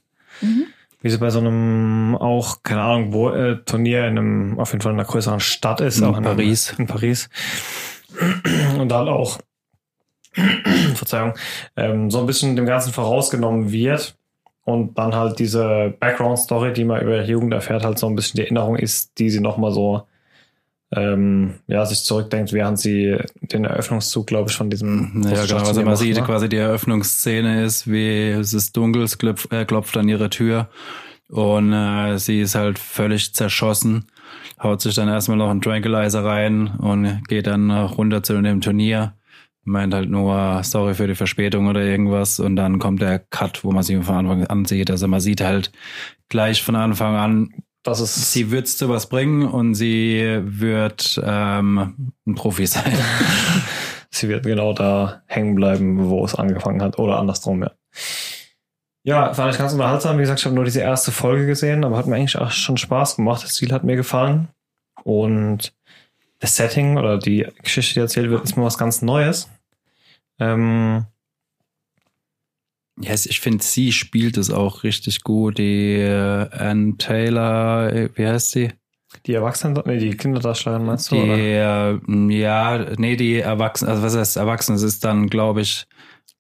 Wie 1.01 1.09
sie 1.09 1.17
bei 1.19 1.29
so 1.29 1.39
einem 1.39 2.15
auch, 2.19 2.63
keine 2.63 2.81
Ahnung, 2.81 3.13
wo, 3.13 3.29
äh, 3.29 3.57
Turnier 3.65 4.07
in 4.07 4.17
einem, 4.17 4.59
auf 4.59 4.71
jeden 4.71 4.81
Fall 4.81 4.93
in 4.93 4.99
einer 4.99 5.07
größeren 5.07 5.39
Stadt 5.39 5.79
ist. 5.81 5.99
In 5.99 6.05
auch 6.05 6.15
einem- 6.17 6.23
Paris. 6.25 6.73
In 6.77 6.87
Paris. 6.87 7.29
Und 8.79 8.89
dann 8.89 9.07
auch, 9.07 9.37
Verzeihung, 10.95 11.33
ähm, 11.75 12.09
so 12.11 12.19
ein 12.19 12.25
bisschen 12.25 12.55
dem 12.55 12.65
Ganzen 12.65 12.93
vorausgenommen 12.93 13.71
wird. 13.71 14.15
Und 14.63 14.97
dann 14.97 15.15
halt 15.15 15.39
diese 15.39 15.93
Background-Story, 15.99 16.73
die 16.73 16.83
man 16.83 17.01
über 17.01 17.15
ihre 17.15 17.25
Jugend 17.25 17.53
erfährt, 17.53 17.85
halt 17.85 17.97
so 17.97 18.07
ein 18.07 18.15
bisschen 18.15 18.35
die 18.37 18.41
Erinnerung 18.43 18.75
ist, 18.75 19.17
die 19.17 19.29
sie 19.29 19.39
nochmal 19.39 19.71
so 19.71 20.03
ähm, 20.95 21.55
ja, 21.67 21.85
sich 21.85 22.03
zurückdenkt, 22.03 22.53
während 22.53 22.79
sie 22.79 23.17
den 23.41 23.65
Eröffnungszug, 23.65 24.25
glaube 24.25 24.49
ich, 24.49 24.55
von 24.55 24.69
diesem 24.69 25.23
Ja, 25.23 25.45
genau. 25.45 25.65
Also 25.65 25.81
man 25.83 25.97
sieht 25.97 26.15
ne? 26.15 26.23
quasi 26.23 26.47
die 26.47 26.57
Eröffnungsszene 26.57 27.63
ist, 27.63 27.91
wie 27.91 28.29
es 28.29 28.53
ist 28.53 28.75
dunkel, 28.77 29.03
es 29.03 29.17
klopft, 29.17 29.51
äh, 29.51 29.65
klopft 29.65 29.97
an 29.97 30.07
ihre 30.07 30.29
Tür 30.29 30.69
und 31.29 31.73
äh, 31.73 32.17
sie 32.17 32.39
ist 32.41 32.55
halt 32.55 32.79
völlig 32.79 33.33
zerschossen, 33.33 34.05
haut 34.61 34.81
sich 34.81 34.95
dann 34.95 35.09
erstmal 35.09 35.37
noch 35.37 35.49
einen 35.49 35.61
Tranquilizer 35.61 36.23
rein 36.23 36.67
und 36.77 37.21
geht 37.27 37.47
dann 37.47 37.69
runter 37.71 38.23
zu 38.23 38.41
dem 38.41 38.61
Turnier. 38.61 39.13
Meint 39.63 39.93
halt 39.93 40.09
nur, 40.09 40.61
sorry 40.63 40.93
für 40.93 41.07
die 41.07 41.15
Verspätung 41.15 41.67
oder 41.67 41.81
irgendwas. 41.81 42.39
Und 42.39 42.55
dann 42.55 42.79
kommt 42.79 43.01
der 43.01 43.19
Cut, 43.19 43.65
wo 43.65 43.71
man 43.71 43.83
sie 43.83 44.01
von 44.01 44.15
Anfang 44.15 44.47
an 44.47 44.63
sieht. 44.63 44.89
Also 44.89 45.09
man 45.09 45.19
sieht 45.19 45.41
halt 45.41 45.73
gleich 46.29 46.63
von 46.63 46.77
Anfang 46.77 47.15
an, 47.15 47.49
Das 47.87 48.01
ist 48.01 48.33
sie 48.33 48.51
wird 48.51 48.67
zu 48.67 48.89
was 48.89 49.07
bringen 49.07 49.47
und 49.47 49.73
sie 49.73 50.41
wird 50.41 51.21
ähm, 51.23 52.11
ein 52.27 52.35
Profi 52.35 52.67
sein. 52.67 52.91
sie 54.09 54.27
wird 54.27 54.43
genau 54.43 54.73
da 54.73 55.21
hängen 55.25 55.55
bleiben, 55.55 56.09
wo 56.09 56.25
es 56.25 56.35
angefangen 56.35 56.81
hat. 56.81 56.99
Oder 56.99 57.17
andersrum, 57.17 57.63
ja. 57.63 57.71
Ja, 59.03 59.33
fand 59.33 59.53
ich 59.53 59.57
ganz 59.57 59.71
unterhaltsam. 59.71 60.17
Wie 60.17 60.21
gesagt, 60.21 60.41
ich 60.41 60.45
habe 60.45 60.55
nur 60.55 60.65
diese 60.65 60.81
erste 60.81 61.13
Folge 61.13 61.45
gesehen, 61.45 61.85
aber 61.85 61.95
hat 61.95 62.07
mir 62.07 62.17
eigentlich 62.17 62.37
auch 62.37 62.51
schon 62.51 62.75
Spaß 62.75 63.15
gemacht. 63.15 63.45
Das 63.45 63.53
Ziel 63.53 63.71
hat 63.71 63.85
mir 63.85 63.95
gefallen. 63.95 64.49
Und 65.05 65.73
das 66.39 66.57
Setting 66.57 66.97
oder 66.97 67.17
die 67.17 67.47
Geschichte, 67.63 67.93
die 67.93 67.99
erzählt 68.01 68.29
wird, 68.29 68.43
ist 68.43 68.57
mal 68.57 68.65
was 68.65 68.77
ganz 68.77 69.01
Neues. 69.01 69.49
Ähm, 70.39 71.05
Yes, 72.99 73.25
ich 73.25 73.39
finde, 73.39 73.63
sie 73.63 73.91
spielt 73.91 74.37
es 74.37 74.49
auch 74.51 74.83
richtig 74.83 75.23
gut. 75.23 75.57
Die 75.59 75.93
äh, 75.95 76.49
Ann 76.51 76.97
Taylor, 76.97 77.91
äh, 77.93 78.09
wie 78.15 78.27
heißt 78.27 78.51
sie? 78.51 78.71
die 79.25 79.33
Erwachsenen, 79.33 79.81
nee, 79.85 79.97
die 79.99 80.15
Kinderdarstellerin 80.15 80.85
meinst 80.85 81.11
du? 81.11 81.15
Die, 81.15 81.21
Oder? 81.21 81.37
äh, 81.37 81.99
ja, 82.39 82.85
nee, 82.97 83.15
die 83.15 83.39
Erwachsenen, 83.39 83.91
also 83.91 84.03
was 84.03 84.15
heißt 84.17 84.37
Erwachsene? 84.37 84.75
Es 84.75 84.83
ist 84.83 85.03
dann, 85.05 85.27
glaube 85.27 85.61
ich, 85.61 85.85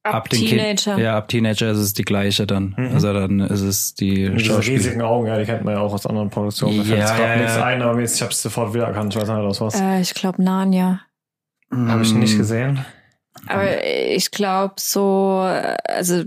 ab, 0.03 0.29
den 0.29 0.41
Teenager. 0.45 0.95
Kind, 0.95 1.03
ja, 1.03 1.17
ab 1.17 1.27
Teenager 1.29 1.71
ist 1.71 1.77
es 1.79 1.93
die 1.93 2.03
gleiche 2.03 2.45
dann. 2.45 2.75
Mhm. 2.77 2.91
Also 2.93 3.13
dann 3.13 3.39
ist 3.39 3.61
es 3.61 3.95
die 3.95 4.29
Mit 4.29 4.41
diese 4.41 4.53
Schauspiel- 4.55 4.73
riesigen 4.75 5.01
Augen, 5.01 5.27
ja, 5.27 5.37
die 5.37 5.45
kennt 5.45 5.63
man 5.63 5.75
ja 5.75 5.79
auch 5.79 5.93
aus 5.93 6.05
anderen 6.05 6.29
Produktionen. 6.29 6.77
Mir 6.77 6.83
fällt 6.85 6.99
jetzt 7.01 7.09
Ja, 7.11 7.17
gerade 7.17 7.31
ja, 7.33 7.37
nichts 7.41 7.57
ein, 7.57 7.81
aber 7.81 7.99
ich 8.01 8.21
habe 8.21 8.31
es 8.31 8.41
sofort 8.41 8.73
wiedererkannt. 8.73 9.15
Ich 9.15 9.21
weiß 9.21 9.27
nicht, 9.29 9.37
was 9.43 9.61
was. 9.61 9.75
Äh, 9.81 10.01
ich 10.01 10.13
glaube 10.13 10.43
Narnia. 10.43 11.01
Habe 11.71 12.03
ich 12.03 12.13
nicht 12.15 12.35
Mm, 12.35 12.37
gesehen. 12.37 12.85
Aber 13.47 13.83
ich 13.85 14.31
glaube 14.31 14.75
so, 14.77 15.41
äh, 15.45 15.75
also 15.87 16.23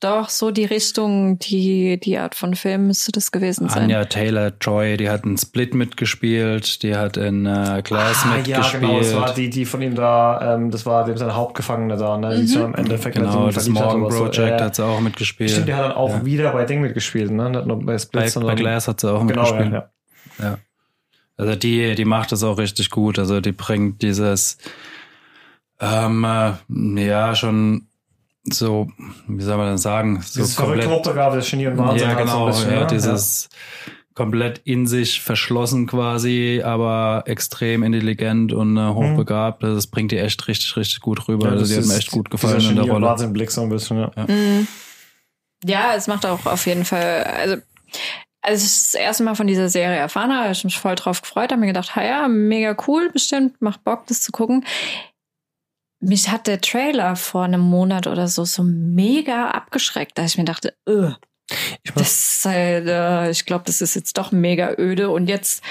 doch 0.00 0.28
so 0.28 0.50
die 0.50 0.64
Richtung, 0.64 1.38
die 1.38 1.98
die 1.98 2.18
Art 2.18 2.34
von 2.34 2.54
Film 2.54 2.86
müsste 2.86 3.10
das 3.12 3.32
gewesen 3.32 3.68
sein. 3.68 3.84
Anja 3.84 4.04
Taylor 4.04 4.52
Joy, 4.60 4.96
die 4.96 5.10
hat 5.10 5.24
in 5.24 5.36
Split 5.36 5.74
mitgespielt, 5.74 6.82
die 6.82 6.94
hat 6.96 7.16
in 7.16 7.46
äh, 7.46 7.82
Glass 7.84 8.24
Ah, 8.24 8.36
ja, 8.36 8.36
mitgespielt. 8.36 8.80
genau, 8.82 8.98
das 8.98 9.14
war 9.14 9.34
die, 9.34 9.50
die 9.50 9.64
von 9.64 9.82
ihm 9.82 9.94
da, 9.94 10.54
ähm, 10.54 10.70
das 10.70 10.86
war 10.86 11.04
dem 11.04 11.16
sein 11.16 11.34
Hauptgefangene 11.34 11.96
da, 11.96 12.16
ne? 12.16 12.30
Die 12.36 12.42
Mhm. 12.42 12.46
sich 12.46 12.54
dann 12.56 12.66
im 12.66 12.74
Endeffekt 12.76 13.16
Genau, 13.16 13.46
das 13.50 13.54
verliebt 13.64 13.78
hat 13.80 13.84
Morgan 13.86 14.02
oder 14.04 14.14
so. 14.16 14.24
Project 14.24 14.60
Ja, 14.60 14.66
hat 14.66 14.74
sie 14.76 14.84
auch 14.86 15.00
mitgespielt. 15.00 15.50
Stimmt, 15.50 15.68
der 15.68 15.76
hat 15.76 15.84
dann 15.86 15.92
auch 15.92 16.10
Ja. 16.10 16.24
wieder 16.24 16.52
bei 16.52 16.64
Ding 16.64 16.80
mitgespielt, 16.80 17.30
ne? 17.30 17.50
Nicht 17.50 17.66
nur 17.66 17.84
bei 17.84 17.98
Split, 17.98 18.22
bei, 18.24 18.28
sondern 18.28 18.54
bei 18.54 18.60
Glass 18.62 18.86
hat 18.88 19.00
sie 19.00 19.10
auch 19.12 19.26
genau, 19.26 19.42
mitgespielt. 19.42 19.72
ja, 19.72 19.90
ja. 20.44 20.58
Also 21.36 21.54
die, 21.56 21.94
die 21.94 22.04
macht 22.04 22.32
das 22.32 22.42
auch 22.44 22.58
richtig 22.58 22.90
gut. 22.90 23.18
Also 23.18 23.40
die 23.40 23.52
bringt 23.52 24.02
dieses, 24.02 24.58
ähm, 25.80 26.24
äh, 26.24 27.04
ja, 27.06 27.34
schon 27.34 27.87
so, 28.44 28.88
wie 29.26 29.42
soll 29.42 29.56
man 29.56 29.68
denn 29.68 29.78
sagen, 29.78 30.20
so 30.22 30.40
Dieses 30.40 30.54
verrückte 30.54 30.90
Hochbegabe, 30.90 31.36
das 31.36 31.50
Genie 31.50 31.66
und 31.66 31.78
Wahnsinn. 31.78 32.08
ja, 32.08 32.16
halt 32.16 32.18
so 32.18 32.24
genau, 32.24 32.46
bisschen, 32.46 32.72
ja, 32.72 32.84
dieses 32.86 33.48
komplett 34.14 34.58
in 34.64 34.86
sich 34.86 35.20
verschlossen 35.20 35.86
quasi, 35.86 36.60
aber 36.64 37.22
extrem 37.26 37.84
intelligent 37.84 38.52
und 38.52 38.76
äh, 38.76 38.88
hochbegabt. 38.88 39.62
Also 39.62 39.76
Das 39.76 39.86
bringt 39.86 40.10
die 40.10 40.18
echt 40.18 40.48
richtig, 40.48 40.76
richtig 40.76 41.00
gut 41.00 41.28
rüber. 41.28 41.46
Ja, 41.46 41.52
also 41.52 41.62
das 41.62 41.70
die 41.70 41.76
hat 41.76 41.86
mir 41.86 41.96
echt 41.96 42.10
gut 42.10 42.28
gefallen 42.28 42.60
in 42.60 42.74
der 42.74 42.84
Rolle. 42.86 43.06
Wahnsinn-Blick 43.06 43.50
so 43.52 43.62
ein 43.62 43.68
bisschen, 43.68 43.98
ja. 43.98 44.10
Mhm. 44.26 44.66
Ja, 45.64 45.94
es 45.94 46.08
macht 46.08 46.26
auch 46.26 46.46
auf 46.46 46.66
jeden 46.66 46.84
Fall, 46.84 47.22
also 47.24 47.56
als 48.42 48.62
ich 48.62 48.68
das 48.68 48.94
erste 48.94 49.22
Mal 49.22 49.34
von 49.34 49.46
dieser 49.46 49.68
Serie 49.68 49.98
erfahren 49.98 50.32
habe, 50.32 50.44
habe 50.44 50.52
ich 50.52 50.64
mich 50.64 50.78
voll 50.78 50.94
drauf 50.94 51.22
gefreut, 51.22 51.50
habe 51.52 51.60
mir 51.60 51.66
gedacht, 51.68 51.94
ha 51.94 52.04
ja, 52.04 52.28
mega 52.28 52.76
cool, 52.86 53.10
bestimmt, 53.12 53.60
macht 53.60 53.84
Bock, 53.84 54.06
das 54.08 54.22
zu 54.22 54.32
gucken. 54.32 54.64
Mich 56.00 56.28
hat 56.28 56.46
der 56.46 56.60
Trailer 56.60 57.16
vor 57.16 57.44
einem 57.44 57.60
Monat 57.60 58.06
oder 58.06 58.28
so 58.28 58.44
so 58.44 58.62
mega 58.62 59.48
abgeschreckt, 59.50 60.16
dass 60.16 60.32
ich 60.32 60.38
mir 60.38 60.44
dachte, 60.44 60.74
öh, 60.88 61.12
Ich 61.82 61.92
das 61.92 62.42
halt, 62.44 62.86
äh, 62.86 63.30
ich 63.30 63.46
glaube, 63.46 63.64
das 63.66 63.80
ist 63.80 63.94
jetzt 63.94 64.18
doch 64.18 64.32
mega 64.32 64.74
öde. 64.78 65.10
Und 65.10 65.28
jetzt 65.28 65.62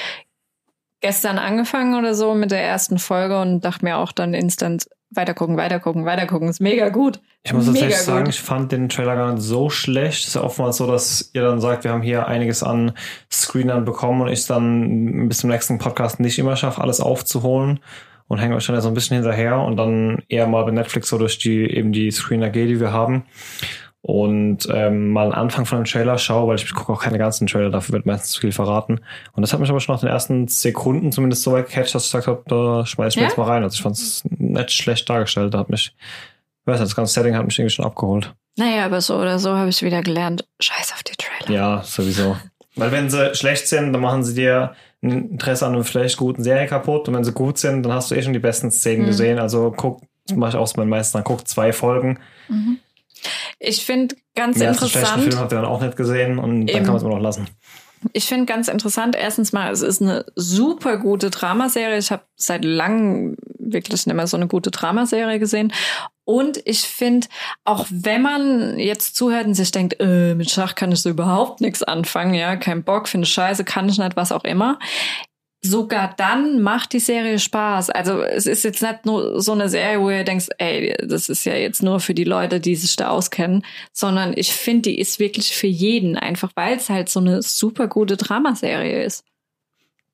gestern 1.00 1.38
angefangen 1.38 1.96
oder 1.96 2.16
so 2.16 2.34
mit 2.34 2.52
der 2.52 2.62
ersten 2.62 2.98
Folge 2.98 3.40
und 3.40 3.62
dachte 3.62 3.86
mir 3.86 3.98
auch 3.98 4.12
dann 4.12 4.34
instant 4.34 4.88
weitergucken, 5.10 5.56
weitergucken, 5.56 6.06
weitergucken. 6.06 6.50
Ist 6.50 6.60
mega 6.60 6.90
gut. 6.90 7.22
ich 7.44 7.54
muss 7.54 7.68
mega 7.68 7.80
tatsächlich 7.80 8.06
sagen, 8.06 8.26
gut. 8.26 8.34
ich 8.34 8.42
fand 8.42 8.72
den 8.72 8.90
Trailer 8.90 9.16
gar 9.16 9.32
nicht 9.32 9.44
so 9.44 9.70
schlecht. 9.70 10.22
Es 10.22 10.30
ist 10.30 10.36
ja 10.36 10.42
oftmals 10.42 10.78
so, 10.78 10.88
dass 10.88 11.30
ihr 11.34 11.44
dann 11.44 11.62
sagt, 11.62 11.86
wir 11.86 11.92
haben 11.92 12.02
hier 12.02 12.28
einiges 12.28 12.64
an 12.64 12.92
Screenern 13.32 13.86
bekommen 13.86 14.22
und 14.22 14.28
ich 14.28 14.46
dann 14.48 15.30
bis 15.30 15.38
zum 15.38 15.50
nächsten 15.50 15.78
Podcast 15.78 16.20
nicht 16.20 16.38
immer 16.40 16.58
schaffe, 16.58 16.82
alles 16.82 17.00
aufzuholen 17.00 17.80
und 18.28 18.40
hänge 18.40 18.56
euch 18.56 18.66
dann 18.66 18.76
ja 18.76 18.82
so 18.82 18.88
ein 18.90 18.94
bisschen 18.94 19.16
hinterher 19.16 19.60
und 19.60 19.78
dann 19.78 20.24
eher 20.28 20.48
mal 20.48 20.64
bei 20.64 20.72
Netflix 20.72 21.10
so 21.10 21.18
durch 21.18 21.38
die 21.40 21.64
eben 21.64 21.92
die 21.92 22.12
Screener 22.12 22.50
gehe, 22.50 22.68
die 22.68 22.80
wir 22.80 22.92
haben. 22.92 23.24
Und 24.02 24.68
ähm, 24.72 25.12
mal 25.12 25.24
einen 25.24 25.34
Anfang 25.34 25.66
von 25.66 25.78
einem 25.78 25.86
Trailer 25.86 26.18
schaue, 26.18 26.48
weil 26.48 26.56
ich 26.56 26.74
gucke 26.74 26.94
auch 26.94 27.02
keine 27.02 27.18
ganzen 27.18 27.48
Trailer, 27.48 27.70
dafür 27.70 27.94
wird 27.94 28.06
meistens 28.06 28.32
zu 28.32 28.42
viel 28.42 28.54
verraten. 28.54 29.02
Und 29.34 29.42
das 29.42 29.52
hat 29.52 29.60
mich 29.60 29.70
aber 29.70 29.82
schon 29.82 29.94
nach 29.96 30.00
den 30.00 30.08
ersten 30.10 30.48
Sekunden 30.48 31.12
zumindest 31.12 31.44
so 31.44 31.52
weit 31.52 31.68
gecatcht, 31.68 31.94
dass 31.94 32.06
ich 32.06 32.12
gesagt 32.12 32.28
habe, 32.28 32.44
da 32.48 32.86
schmeiß 32.86 33.14
ich 33.14 33.18
mir 33.18 33.24
Ja? 33.24 33.28
jetzt 33.30 33.38
mal 33.38 33.46
rein. 33.48 33.64
Also 33.64 33.76
ich 33.76 33.82
fand 33.82 33.96
es 33.98 34.24
nicht 34.30 34.72
schlecht 34.72 35.10
dargestellt. 35.10 35.54
Da 35.54 35.60
hat 35.60 35.70
mich, 35.70 35.94
ich 35.98 36.68
weiß 36.68 36.80
nicht, 36.80 36.90
das 36.90 36.96
ganze 36.96 37.14
Setting 37.14 37.36
hat 37.36 37.46
mich 37.46 37.60
irgendwie 37.60 37.74
schon 37.76 37.86
abgeholt. 37.86 38.34
Naja, 38.56 38.86
aber 38.86 39.02
so 39.02 39.18
oder 39.18 39.40
so 39.40 39.56
habe 39.58 39.70
ich 39.70 39.82
wieder 39.82 40.02
gelernt. 40.02 40.48
Scheiß 40.62 40.94
auf 40.94 41.04
die 41.04 41.14
Trailer. 41.18 41.54
Ja, 41.54 41.84
sowieso. 41.84 42.38
Weil 42.76 42.92
wenn 42.92 43.10
sie 43.10 43.36
schlecht 43.36 43.68
sind, 43.68 43.92
dann 43.92 44.02
machen 44.02 44.24
sie 44.24 44.36
dir 44.36 44.74
ein 45.10 45.32
Interesse 45.32 45.66
an 45.66 45.74
einer 45.76 45.84
vielleicht 45.84 46.18
guten 46.18 46.44
Serie 46.44 46.68
kaputt. 46.68 47.08
Und 47.08 47.16
wenn 47.16 47.24
sie 47.24 47.32
gut 47.34 47.58
sind, 47.58 47.84
dann 47.84 47.94
hast 47.94 48.12
du 48.12 48.16
eh 48.16 48.22
schon 48.22 48.34
die 48.34 48.40
besten 48.40 48.72
Szenen 48.72 49.04
Mhm. 49.04 49.08
gesehen. 49.08 49.40
Also 49.40 49.74
guck, 49.76 50.02
das 50.28 50.38
mache 50.38 50.52
ich 50.52 50.56
auch 50.58 50.76
mit 50.78 50.88
meisten, 50.88 51.18
dann 51.18 51.24
guck 51.24 51.48
zwei 51.48 51.74
Folgen. 51.74 52.20
Mhm. 52.50 52.78
Ich 53.60 53.86
finde 53.86 54.16
ganz 54.36 54.58
Den 54.60 54.68
ersten 54.68 54.88
schlechten 54.88 55.08
Film 55.08 55.20
interessant. 55.26 55.42
habt 55.42 55.52
ihr 55.54 55.56
dann 55.62 55.66
auch 55.66 55.82
nicht 55.82 55.98
gesehen 55.98 56.38
und 56.38 56.50
dann 56.52 56.68
Eben. 56.68 56.78
kann 56.80 56.88
man 56.88 56.96
es 56.98 57.02
immer 57.04 57.16
noch 57.16 57.22
lassen. 57.22 57.48
Ich 58.14 58.26
finde 58.26 58.46
ganz 58.46 58.68
interessant. 58.68 59.16
Erstens 59.16 59.54
mal, 59.54 59.72
es 59.72 59.82
ist 59.82 60.02
eine 60.04 60.24
super 60.36 60.98
gute 60.98 61.32
Dramaserie. 61.32 61.98
Ich 61.98 62.12
habe 62.12 62.22
seit 62.36 62.64
langem 62.64 63.38
wirklich 63.58 64.06
nicht 64.06 64.16
mehr 64.16 64.28
so 64.28 64.38
eine 64.38 64.48
gute 64.48 64.70
Dramaserie 64.70 65.40
gesehen. 65.40 65.74
Und 66.28 66.60
ich 66.66 66.82
finde, 66.82 67.28
auch 67.64 67.86
wenn 67.90 68.22
man 68.22 68.78
jetzt 68.78 69.16
zuhört 69.16 69.46
und 69.46 69.54
sich 69.54 69.72
denkt, 69.72 69.96
äh, 70.02 70.36
mit 70.36 70.52
Schach 70.52 70.76
kann 70.76 70.92
ich 70.92 71.02
so 71.02 71.10
überhaupt 71.10 71.62
nichts 71.62 71.84
anfangen, 71.84 72.34
ja, 72.34 72.58
kein 72.58 72.84
Bock, 72.84 73.08
finde 73.08 73.26
scheiße, 73.26 73.64
kann 73.64 73.88
ich 73.88 73.98
nicht, 73.98 74.18
was 74.18 74.34
auch 74.34 74.44
immer. 74.44 74.78
Sogar 75.62 76.14
dann 76.18 76.62
macht 76.62 76.92
die 76.92 77.00
Serie 77.00 77.40
Spaß. 77.40 77.92
Also 77.92 78.22
es 78.24 78.46
ist 78.46 78.66
jetzt 78.66 78.82
nicht 78.82 79.06
nur 79.06 79.42
so 79.42 79.54
eine 79.54 79.70
Serie, 79.70 80.02
wo 80.02 80.10
ihr 80.10 80.26
denkt, 80.26 80.50
ey, 80.58 80.98
das 81.02 81.30
ist 81.30 81.46
ja 81.46 81.56
jetzt 81.56 81.82
nur 81.82 82.02
für 82.02 82.14
die 82.14 82.26
Leute, 82.26 82.60
die 82.60 82.76
sich 82.76 82.98
da 82.98 83.08
auskennen, 83.08 83.64
sondern 83.94 84.34
ich 84.36 84.52
finde, 84.52 84.90
die 84.90 85.00
ist 85.00 85.20
wirklich 85.20 85.56
für 85.56 85.68
jeden, 85.68 86.18
einfach 86.18 86.52
weil 86.56 86.76
es 86.76 86.90
halt 86.90 87.08
so 87.08 87.22
eine 87.22 87.42
super 87.42 87.88
gute 87.88 88.18
Dramaserie 88.18 89.02
ist. 89.02 89.24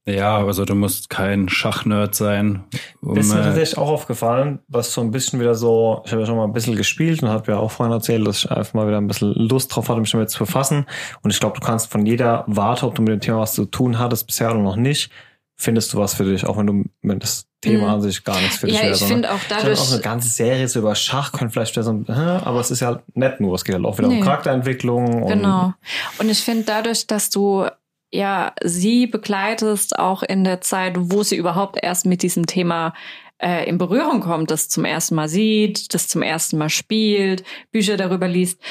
Ja, 0.05 0.37
also 0.45 0.65
du 0.65 0.75
musst 0.75 1.09
kein 1.09 1.47
Schachnerd 1.47 2.13
sein. 2.13 2.63
Um, 3.01 3.15
Das 3.15 3.27
ist 3.27 3.33
mir 3.33 3.39
äh, 3.39 3.43
tatsächlich 3.45 3.77
auch 3.77 3.87
aufgefallen, 3.89 4.59
was 4.67 4.91
so 4.93 4.99
ein 4.99 5.11
bisschen 5.11 5.39
wieder 5.39 5.55
so, 5.55 6.01
ich 6.05 6.11
habe 6.11 6.21
ja 6.21 6.27
schon 6.27 6.35
mal 6.35 6.43
ein 6.43 6.51
bisschen 6.51 6.75
gespielt 6.75 7.23
und 7.23 7.29
habe 7.29 7.53
ja 7.53 7.57
auch 7.57 7.71
vorhin 7.71 7.93
erzählt, 7.93 8.27
dass 8.27 8.39
ich 8.39 8.51
einfach 8.51 8.73
mal 8.73 8.85
wieder 8.87 8.97
ein 8.97 9.07
bisschen 9.07 9.33
Lust 9.33 9.73
drauf 9.73 9.87
hatte, 9.87 10.01
mich 10.01 10.11
damit 10.11 10.29
zu 10.29 10.39
befassen. 10.39 10.85
Und 11.21 11.31
ich 11.31 11.39
glaube, 11.39 11.57
du 11.59 11.65
kannst 11.65 11.89
von 11.89 12.05
jeder 12.05 12.43
Warte, 12.47 12.85
ob 12.85 12.95
du 12.95 13.01
mit 13.01 13.11
dem 13.13 13.21
Thema 13.21 13.39
was 13.39 13.53
zu 13.53 13.63
tun 13.65 13.97
hattest 13.97 14.27
bisher 14.27 14.51
oder 14.51 14.59
noch 14.59 14.75
nicht, 14.75 15.09
findest 15.55 15.93
du 15.93 15.99
was 15.99 16.15
für 16.15 16.25
dich, 16.25 16.45
auch 16.45 16.57
wenn 16.57 16.67
du 16.67 16.83
mit 17.01 17.23
das 17.23 17.47
Thema 17.61 17.83
Mhm. 17.87 17.93
an 17.93 18.01
sich 18.01 18.25
gar 18.25 18.41
nichts 18.41 18.57
für 18.57 18.67
dich 18.67 18.75
Ja, 18.75 18.81
wäre. 18.83 18.95
ich 18.95 19.03
finde 19.05 19.31
auch 19.31 19.37
ich 19.37 19.47
dadurch, 19.47 19.79
auch 19.79 19.89
eine 19.93 20.01
ganze 20.01 20.27
Serie 20.27 20.67
so 20.67 20.79
über 20.79 20.95
Schach 20.95 21.31
könnte 21.31 21.53
vielleicht 21.53 21.73
wieder 21.77 21.83
so 21.83 22.03
aber 22.09 22.59
es 22.59 22.71
ist 22.71 22.81
ja 22.81 23.01
nicht 23.13 23.39
nur, 23.39 23.55
es 23.55 23.63
geht 23.63 23.75
halt 23.75 23.85
auch 23.85 23.97
wieder 23.97 24.09
Nee. 24.09 24.17
um 24.17 24.23
Charakterentwicklung 24.25 25.23
und 25.23 25.29
Genau. 25.29 25.73
Und 26.19 26.27
ich 26.29 26.41
finde 26.41 26.63
dadurch, 26.65 27.07
dass 27.07 27.29
du 27.29 27.67
ja 28.13 28.53
sie 28.63 29.07
begleitest, 29.07 29.97
auch 29.99 30.23
in 30.23 30.43
der 30.43 30.61
Zeit, 30.61 30.93
wo 30.97 31.23
sie 31.23 31.35
überhaupt 31.35 31.77
erst 31.81 32.05
mit 32.05 32.21
diesem 32.23 32.45
Thema 32.45 32.93
äh, 33.39 33.67
in 33.67 33.77
Berührung 33.77 34.21
kommt, 34.21 34.51
das 34.51 34.69
zum 34.69 34.85
ersten 34.85 35.15
Mal 35.15 35.27
sieht, 35.27 35.93
das 35.93 36.07
zum 36.07 36.21
ersten 36.21 36.57
Mal 36.57 36.69
spielt, 36.69 37.43
Bücher 37.71 37.97
darüber 37.97 38.27
liest. 38.27 38.61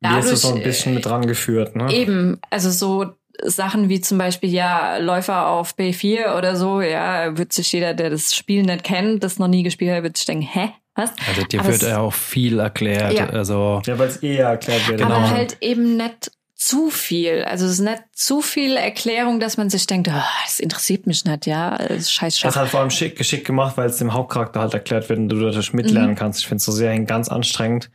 wirst 0.00 0.30
du 0.32 0.36
so 0.36 0.54
ein 0.54 0.60
äh, 0.60 0.64
bisschen 0.64 0.94
mit 0.94 1.04
dran 1.06 1.26
geführt, 1.26 1.74
ne? 1.76 1.92
Eben, 1.92 2.38
also 2.50 2.70
so 2.70 3.12
Sachen 3.42 3.88
wie 3.88 4.00
zum 4.02 4.18
Beispiel, 4.18 4.50
ja, 4.50 4.98
Läufer 4.98 5.48
auf 5.48 5.74
B4 5.74 6.36
oder 6.36 6.56
so, 6.56 6.82
ja, 6.82 7.36
wird 7.38 7.52
sich 7.54 7.72
jeder, 7.72 7.94
der 7.94 8.10
das 8.10 8.34
Spiel 8.34 8.62
nicht 8.62 8.84
kennt, 8.84 9.24
das 9.24 9.38
noch 9.38 9.48
nie 9.48 9.62
gespielt 9.62 9.92
hat, 9.96 10.02
wird 10.02 10.16
sich 10.18 10.26
denken, 10.26 10.46
hä? 10.46 10.70
Was? 10.94 11.12
also 11.26 11.44
dir 11.44 11.60
Aber 11.60 11.70
wird 11.70 11.82
es- 11.82 11.88
ja 11.88 11.98
auch 12.00 12.12
viel 12.12 12.58
erklärt. 12.58 13.14
Ja. 13.14 13.30
Also 13.30 13.80
Ja, 13.86 13.98
weil 13.98 14.08
es 14.08 14.22
eh 14.22 14.36
erklärt 14.36 14.86
wird. 14.88 15.00
Genau. 15.00 15.14
Aber 15.14 15.30
halt 15.30 15.56
eben 15.62 15.96
nicht 15.96 16.30
zu 16.60 16.90
viel. 16.90 17.42
Also 17.44 17.64
es 17.64 17.72
ist 17.72 17.80
nicht 17.80 18.02
zu 18.12 18.42
viel 18.42 18.76
Erklärung, 18.76 19.40
dass 19.40 19.56
man 19.56 19.70
sich 19.70 19.86
denkt, 19.86 20.10
ah, 20.10 20.28
das 20.44 20.60
interessiert 20.60 21.06
mich 21.06 21.24
nicht, 21.24 21.46
ja, 21.46 21.74
ist 21.76 22.12
scheiß 22.12 22.38
Das 22.40 22.54
halt 22.54 22.68
vor 22.68 22.80
allem 22.80 22.90
schick, 22.90 23.16
geschickt 23.16 23.46
gemacht, 23.46 23.78
weil 23.78 23.88
es 23.88 23.96
dem 23.96 24.12
Hauptcharakter 24.12 24.60
halt 24.60 24.74
erklärt 24.74 25.08
wird 25.08 25.18
und 25.18 25.30
du 25.30 25.40
dadurch 25.40 25.72
mitlernen 25.72 26.10
Mhm. 26.10 26.16
kannst. 26.16 26.40
Ich 26.40 26.46
finde 26.46 26.58
es 26.58 26.66
so 26.66 26.72
Serien 26.72 27.06
ganz 27.06 27.28
anstrengend, 27.30 27.90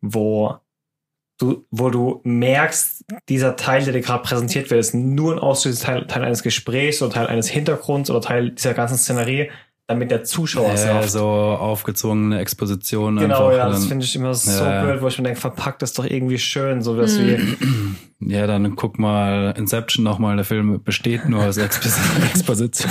wo 0.00 0.56
du, 1.36 1.66
wo 1.70 1.90
du 1.90 2.20
merkst, 2.24 3.04
dieser 3.28 3.56
Teil, 3.56 3.84
der 3.84 3.92
dir 3.92 4.00
gerade 4.00 4.22
präsentiert 4.22 4.70
wird, 4.70 4.80
ist 4.80 4.94
nur 4.94 5.34
ein 5.34 5.38
ausschließliches 5.38 5.84
Teil, 5.84 6.06
Teil 6.06 6.24
eines 6.24 6.42
Gesprächs 6.42 7.02
oder 7.02 7.12
Teil 7.12 7.26
eines 7.26 7.48
Hintergrunds 7.48 8.08
oder 8.10 8.22
Teil 8.22 8.52
dieser 8.52 8.72
ganzen 8.72 8.96
Szenerie, 8.96 9.50
damit 9.88 10.10
der 10.12 10.22
Zuschauer 10.22 10.72
es 10.74 10.84
äh, 10.84 11.08
so 11.08 11.26
aufgezwungene 11.26 12.38
Exposition 12.38 13.16
Genau, 13.16 13.46
einfach. 13.48 13.56
ja, 13.58 13.68
das 13.70 13.86
finde 13.86 14.04
ich 14.04 14.14
immer 14.14 14.32
so 14.34 14.62
Ja. 14.64 14.84
blöd, 14.84 15.00
wo 15.02 15.08
ich 15.08 15.16
mir 15.18 15.24
denke, 15.24 15.40
verpackt 15.40 15.82
das 15.82 15.94
doch 15.94 16.04
irgendwie 16.04 16.38
schön, 16.38 16.82
so 16.82 16.94
dass 16.96 17.18
wie, 17.18 17.36
ja, 18.20 18.46
dann 18.46 18.76
guck 18.76 18.98
mal 18.98 19.54
Inception 19.56 20.04
nochmal. 20.04 20.36
Der 20.36 20.44
Film 20.44 20.80
besteht 20.84 21.26
nur 21.28 21.42
aus 21.44 21.56
Expos 21.56 21.96
Exposition. 22.34 22.90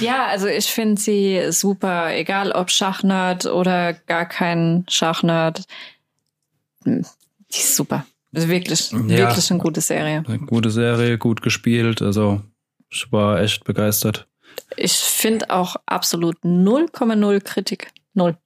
Ja, 0.00 0.26
also 0.26 0.46
ich 0.46 0.66
finde 0.66 1.00
sie 1.00 1.40
super, 1.50 2.14
egal 2.16 2.52
ob 2.52 2.70
Schachnerd 2.70 3.46
oder 3.46 3.92
gar 3.92 4.24
kein 4.26 4.84
Schachnerd. 4.88 5.64
Die 6.86 7.02
ist 7.50 7.76
super. 7.76 8.06
Also 8.34 8.48
wirklich, 8.48 8.92
Ja. 8.92 9.08
wirklich 9.08 9.50
eine 9.50 9.60
gute 9.60 9.80
Serie. 9.80 10.22
Eine 10.26 10.38
gute 10.38 10.70
Serie, 10.70 11.18
gut 11.18 11.42
gespielt. 11.42 12.00
Also 12.00 12.40
ich 12.90 13.10
war 13.12 13.40
echt 13.40 13.64
begeistert. 13.64 14.26
Ich 14.76 14.94
finde 14.94 15.50
auch 15.50 15.76
absolut 15.86 16.36
0,0 16.44 17.40
Kritik. 17.40 17.88
Null. 18.14 18.36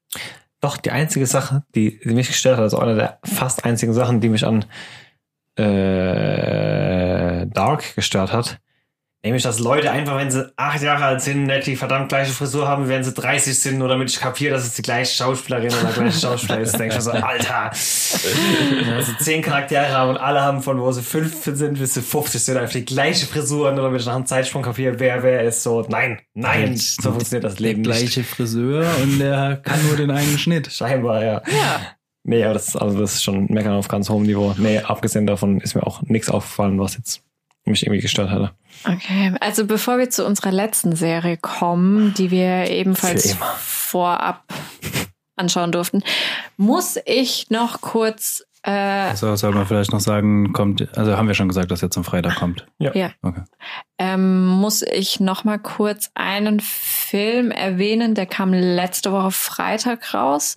Doch, 0.61 0.77
die 0.77 0.91
einzige 0.91 1.27
Sache, 1.27 1.63
die, 1.75 2.01
die 2.01 2.15
mich 2.15 2.29
gestört 2.29 2.57
hat, 2.57 2.65
also 2.65 2.79
eine 2.79 2.95
der 2.95 3.19
fast 3.25 3.65
einzigen 3.65 3.95
Sachen, 3.95 4.21
die 4.21 4.29
mich 4.29 4.45
an 4.47 4.65
äh, 5.57 7.47
Dark 7.47 7.95
gestört 7.95 8.33
hat, 8.33 8.61
nämlich, 9.23 9.43
dass 9.43 9.59
Leute 9.59 9.91
einfach, 9.91 10.17
wenn 10.17 10.31
sie 10.31 10.51
acht 10.57 10.83
Jahre 10.83 11.05
alt 11.05 11.21
sind, 11.23 11.45
nicht 11.45 11.67
die 11.67 11.77
verdammt 11.77 12.09
gleiche 12.09 12.33
Frisur 12.33 12.67
haben, 12.67 12.89
wenn 12.89 13.05
sie 13.05 13.13
30 13.13 13.59
sind, 13.59 13.79
nur 13.79 13.89
damit 13.89 14.11
ich 14.11 14.19
kapiere, 14.21 14.55
dass 14.55 14.65
es 14.67 14.75
die 14.75 14.83
gleiche 14.83 15.15
Schauspielerin 15.15 15.73
oder 15.73 15.85
der 15.85 15.93
gleiche 16.03 16.21
Schauspieler 16.27 16.61
ist, 16.61 16.73
denke 16.79 16.89
ich 16.89 16.95
mir 16.95 17.01
so, 17.03 17.11
Alter, 17.13 17.71
also 18.97 19.13
zehn 19.19 19.43
Charaktere 19.43 19.91
haben 19.91 20.11
und 20.11 20.17
alle 20.17 20.41
haben 20.43 20.63
von 20.63 20.81
wo 20.81 20.91
sie 20.93 21.03
15 21.03 21.57
sind 21.57 21.79
bis 21.79 21.95
sie 21.95 22.03
50 22.03 22.43
sind, 22.43 22.57
einfach 22.57 22.73
die 22.73 22.85
gleiche 22.85 23.27
Frisur, 23.27 23.73
nur 23.73 23.85
damit 23.85 24.01
ich 24.01 24.07
nach 24.07 24.17
einem 24.17 24.27
Zeitsprung 24.27 24.63
kapiere, 24.63 24.99
wer 24.99 25.23
wer 25.23 25.43
ist, 25.43 25.63
so, 25.63 25.85
nein, 25.89 26.21
nein, 26.35 26.77
so 26.77 27.11
funktioniert 27.13 27.45
das 27.45 27.59
Leben 27.59 27.83
der 27.83 27.95
nicht. 27.95 28.03
gleiche 28.13 28.25
Friseur 28.25 28.85
und 29.03 29.19
der 29.19 29.57
kann 29.63 29.85
nur 29.87 29.97
den 29.97 30.11
einen 30.11 30.39
Schnitt. 30.39 30.73
Scheinbar, 30.73 31.23
ja. 31.25 31.43
Ja. 31.47 31.81
Nee, 32.23 32.45
aber 32.45 32.55
das, 32.55 32.69
ist- 32.69 32.77
also 32.77 32.99
das 33.01 33.15
ist 33.15 33.23
schon 33.25 33.47
Meckern 33.47 33.73
auf 33.75 33.89
ganz 33.89 34.11
hohem 34.11 34.25
Niveau. 34.25 34.55
Nee, 34.59 34.79
abgesehen 34.81 35.27
davon 35.27 35.61
ist 35.61 35.75
mir 35.75 35.87
auch 35.87 36.03
nichts 36.03 36.29
aufgefallen, 36.29 36.79
was 36.79 36.97
jetzt 36.97 37.23
mich 37.71 37.85
irgendwie 37.85 38.01
gestört 38.01 38.31
hätte. 38.31 38.53
Okay, 38.85 39.35
also 39.41 39.67
bevor 39.67 39.99
wir 39.99 40.11
zu 40.11 40.25
unserer 40.27 40.53
letzten 40.53 40.97
Serie 40.97 41.37
kommen, 41.37 42.15
die 42.15 42.31
wir 42.31 42.71
ebenfalls 42.71 43.37
vorab 43.59 44.45
anschauen 45.37 45.73
durften, 45.73 46.03
muss 46.57 46.99
ich 47.07 47.51
noch 47.51 47.81
kurz 47.81 48.45
äh, 48.63 48.71
Also 48.71 49.35
soll 49.37 49.53
man 49.53 49.67
vielleicht 49.67 49.93
noch 49.93 50.01
sagen, 50.01 50.53
kommt, 50.53 50.87
also 50.97 51.17
haben 51.17 51.29
wir 51.29 51.35
schon 51.35 51.49
gesagt, 51.49 51.71
dass 51.71 51.83
er 51.83 51.91
zum 51.91 52.05
Freitag 52.05 52.37
kommt. 52.37 52.67
Ja. 52.79 52.91
Okay. 53.23 53.43
ähm, 53.99 54.47
muss 54.47 54.83
ich 54.83 55.19
noch 55.19 55.45
mal 55.45 55.59
kurz 55.59 56.11
einen 56.15 56.61
Film 56.61 57.51
erwähnen, 57.51 58.15
der 58.15 58.27
kam 58.27 58.53
letzte 58.53 59.13
Woche 59.13 59.31
Freitag 59.31 60.13
raus. 60.13 60.57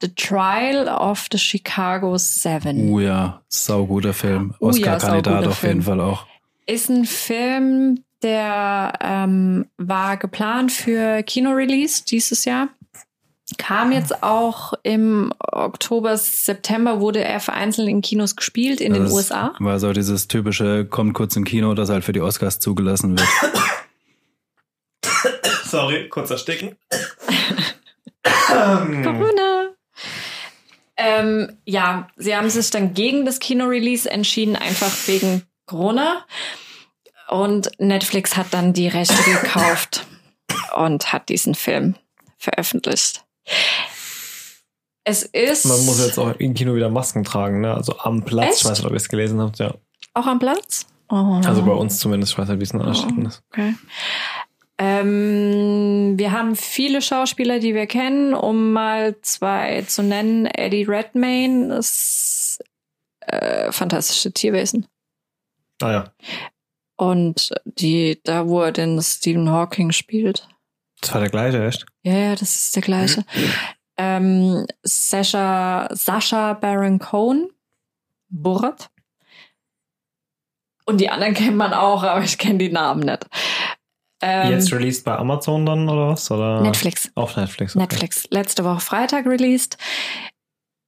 The 0.00 0.12
Trial 0.14 0.88
of 0.88 1.26
the 1.30 1.38
Chicago 1.38 2.18
Seven. 2.18 2.88
Uh 2.90 3.00
ja, 3.00 3.42
sauguter 3.48 4.12
Film. 4.12 4.54
Ja, 4.60 4.66
Oscar-Kandidat 4.66 5.24
sauguter 5.24 5.50
auf 5.50 5.62
jeden 5.62 5.82
Film. 5.82 5.82
Fall 5.82 6.00
auch. 6.00 6.26
Ist 6.66 6.88
ein 6.88 7.04
Film, 7.04 8.04
der 8.22 8.94
ähm, 9.00 9.66
war 9.76 10.16
geplant 10.16 10.72
für 10.72 11.22
Kinorelease 11.22 12.04
dieses 12.04 12.44
Jahr. 12.44 12.68
Kam 13.58 13.92
jetzt 13.92 14.22
auch 14.22 14.72
im 14.82 15.32
Oktober, 15.38 16.16
September 16.16 17.00
wurde 17.00 17.22
er 17.22 17.40
vereinzelt 17.40 17.88
in 17.88 18.00
Kinos 18.00 18.36
gespielt 18.36 18.80
in 18.80 18.94
den 18.94 19.04
Das 19.04 19.12
USA. 19.12 19.54
War 19.58 19.78
so 19.78 19.92
dieses 19.92 20.28
typische, 20.28 20.86
kommt 20.86 21.12
kurz 21.12 21.36
im 21.36 21.44
Kino, 21.44 21.74
das 21.74 21.90
halt 21.90 22.04
für 22.04 22.14
die 22.14 22.22
Oscars 22.22 22.58
zugelassen 22.58 23.18
wird. 23.18 23.28
Sorry, 25.66 26.08
kurz 26.08 26.30
ersticken. 26.30 26.76
Corona. 28.32 29.68
Ähm, 30.96 31.58
ja, 31.66 32.08
sie 32.16 32.34
haben 32.34 32.48
sich 32.48 32.70
dann 32.70 32.94
gegen 32.94 33.26
das 33.26 33.40
Kinorelease 33.40 34.10
entschieden, 34.10 34.56
einfach 34.56 34.92
wegen 35.06 35.42
Corona. 35.66 36.24
Und 37.28 37.70
Netflix 37.78 38.36
hat 38.36 38.48
dann 38.52 38.72
die 38.72 38.88
Rechte 38.88 39.22
gekauft 39.30 40.06
und 40.76 41.12
hat 41.12 41.28
diesen 41.28 41.54
Film 41.54 41.96
veröffentlicht. 42.38 43.24
Es 45.04 45.22
ist. 45.22 45.66
Man 45.66 45.84
muss 45.84 46.04
jetzt 46.04 46.18
auch 46.18 46.34
im 46.38 46.54
Kino 46.54 46.74
wieder 46.74 46.88
Masken 46.88 47.24
tragen, 47.24 47.60
ne? 47.60 47.74
Also 47.74 47.98
am 47.98 48.24
Platz. 48.24 48.50
Echt? 48.50 48.58
Ich 48.60 48.64
weiß 48.64 48.78
nicht, 48.78 48.86
ob 48.86 48.92
ihr 48.92 48.96
es 48.96 49.08
gelesen 49.08 49.40
habt, 49.40 49.58
ja. 49.58 49.74
auch 50.14 50.26
am 50.26 50.38
Platz? 50.38 50.86
Oh. 51.10 51.40
Also 51.44 51.62
bei 51.62 51.72
uns 51.72 51.98
zumindest. 51.98 52.32
Ich 52.32 52.38
weiß 52.38 52.48
nicht, 52.48 52.58
wie 52.58 52.64
es 52.64 52.70
in 52.70 52.80
anderen 52.80 52.96
Städten 52.96 53.26
ist. 53.26 53.42
Okay. 53.52 53.74
Ähm, 54.78 56.14
wir 56.16 56.32
haben 56.32 56.56
viele 56.56 57.00
Schauspieler, 57.00 57.60
die 57.60 57.74
wir 57.74 57.86
kennen. 57.86 58.34
Um 58.34 58.72
mal 58.72 59.14
zwei 59.20 59.82
zu 59.82 60.02
nennen. 60.02 60.46
Eddie 60.46 60.84
Redmayne 60.84 61.76
ist 61.76 62.64
äh, 63.20 63.70
fantastische 63.72 64.32
Tierwesen. 64.32 64.86
Ah 65.84 65.92
ja. 65.92 66.12
Und 66.96 67.50
die, 67.66 68.18
da 68.24 68.48
wo 68.48 68.62
er 68.62 68.72
den 68.72 69.02
Stephen 69.02 69.50
Hawking 69.50 69.92
spielt. 69.92 70.48
Das 71.02 71.12
war 71.12 71.20
der 71.20 71.28
gleiche, 71.28 71.66
echt? 71.66 71.84
Ja, 72.04 72.14
ja, 72.16 72.34
das 72.34 72.54
ist 72.54 72.74
der 72.76 72.82
gleiche. 72.82 73.24
ähm, 73.98 74.66
Sasha, 74.82 75.88
Sascha 75.92 76.54
Baron 76.54 76.98
Cohen, 76.98 77.50
Borat. 78.30 78.88
Und 80.86 81.02
die 81.02 81.10
anderen 81.10 81.34
kennt 81.38 81.56
man 81.56 81.74
auch, 81.74 82.02
aber 82.02 82.22
ich 82.24 82.38
kenne 82.38 82.58
die 82.58 82.70
Namen 82.72 83.00
nicht. 83.00 83.26
Ähm, 84.22 84.52
Jetzt 84.52 84.72
released 84.72 85.04
bei 85.04 85.16
Amazon 85.18 85.66
dann 85.66 85.86
oder 85.86 86.08
was? 86.08 86.30
Oder? 86.30 86.62
Netflix. 86.62 87.10
Auf 87.14 87.36
Netflix. 87.36 87.76
Okay. 87.76 87.84
Netflix. 87.84 88.26
Letzte 88.30 88.64
Woche 88.64 88.80
Freitag 88.80 89.26
released. 89.26 89.76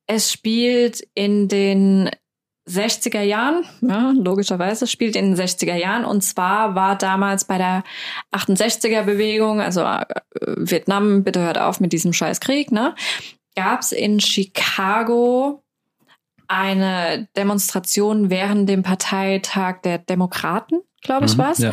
Es 0.07 0.33
spielt 0.33 1.07
in 1.15 1.49
den 1.49 2.09
60er 2.69 3.23
Jahren, 3.23 3.65
ja, 3.81 4.13
logischerweise 4.17 4.87
spielt 4.87 5.15
in 5.15 5.35
den 5.35 5.37
60er 5.37 5.77
Jahren. 5.77 6.05
Und 6.05 6.23
zwar 6.23 6.75
war 6.75 6.97
damals 6.97 7.45
bei 7.45 7.59
der 7.59 7.85
68er 8.33 9.03
Bewegung, 9.03 9.61
also 9.61 9.83
äh, 9.83 10.05
Vietnam, 10.57 11.23
bitte 11.23 11.41
hört 11.41 11.59
auf 11.59 11.79
mit 11.81 11.93
diesem 11.93 12.13
scheiß 12.13 12.41
Krieg, 12.41 12.73
ne? 12.73 12.95
Gab 13.55 13.81
es 13.81 13.93
in 13.93 14.21
Chicago 14.21 15.63
eine 16.49 17.29
Demonstration 17.37 18.31
während 18.31 18.69
dem 18.69 18.83
Parteitag 18.83 19.81
der 19.83 19.99
Demokraten, 19.99 20.81
glaube 21.03 21.27
ich, 21.27 21.35
Mhm, 21.35 21.39
war's. 21.39 21.59
Ja. 21.59 21.73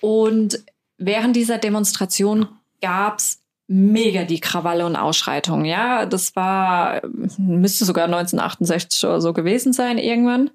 Und 0.00 0.64
während 0.98 1.36
dieser 1.36 1.58
Demonstration 1.58 2.48
gab's 2.80 3.39
mega 3.72 4.24
die 4.24 4.40
Krawalle 4.40 4.84
und 4.84 4.96
Ausschreitungen. 4.96 5.64
Ja, 5.64 6.04
das 6.04 6.34
war, 6.34 7.00
müsste 7.38 7.84
sogar 7.84 8.06
1968 8.06 9.04
oder 9.04 9.20
so 9.20 9.32
gewesen 9.32 9.72
sein, 9.72 9.96
irgendwann. 9.96 10.50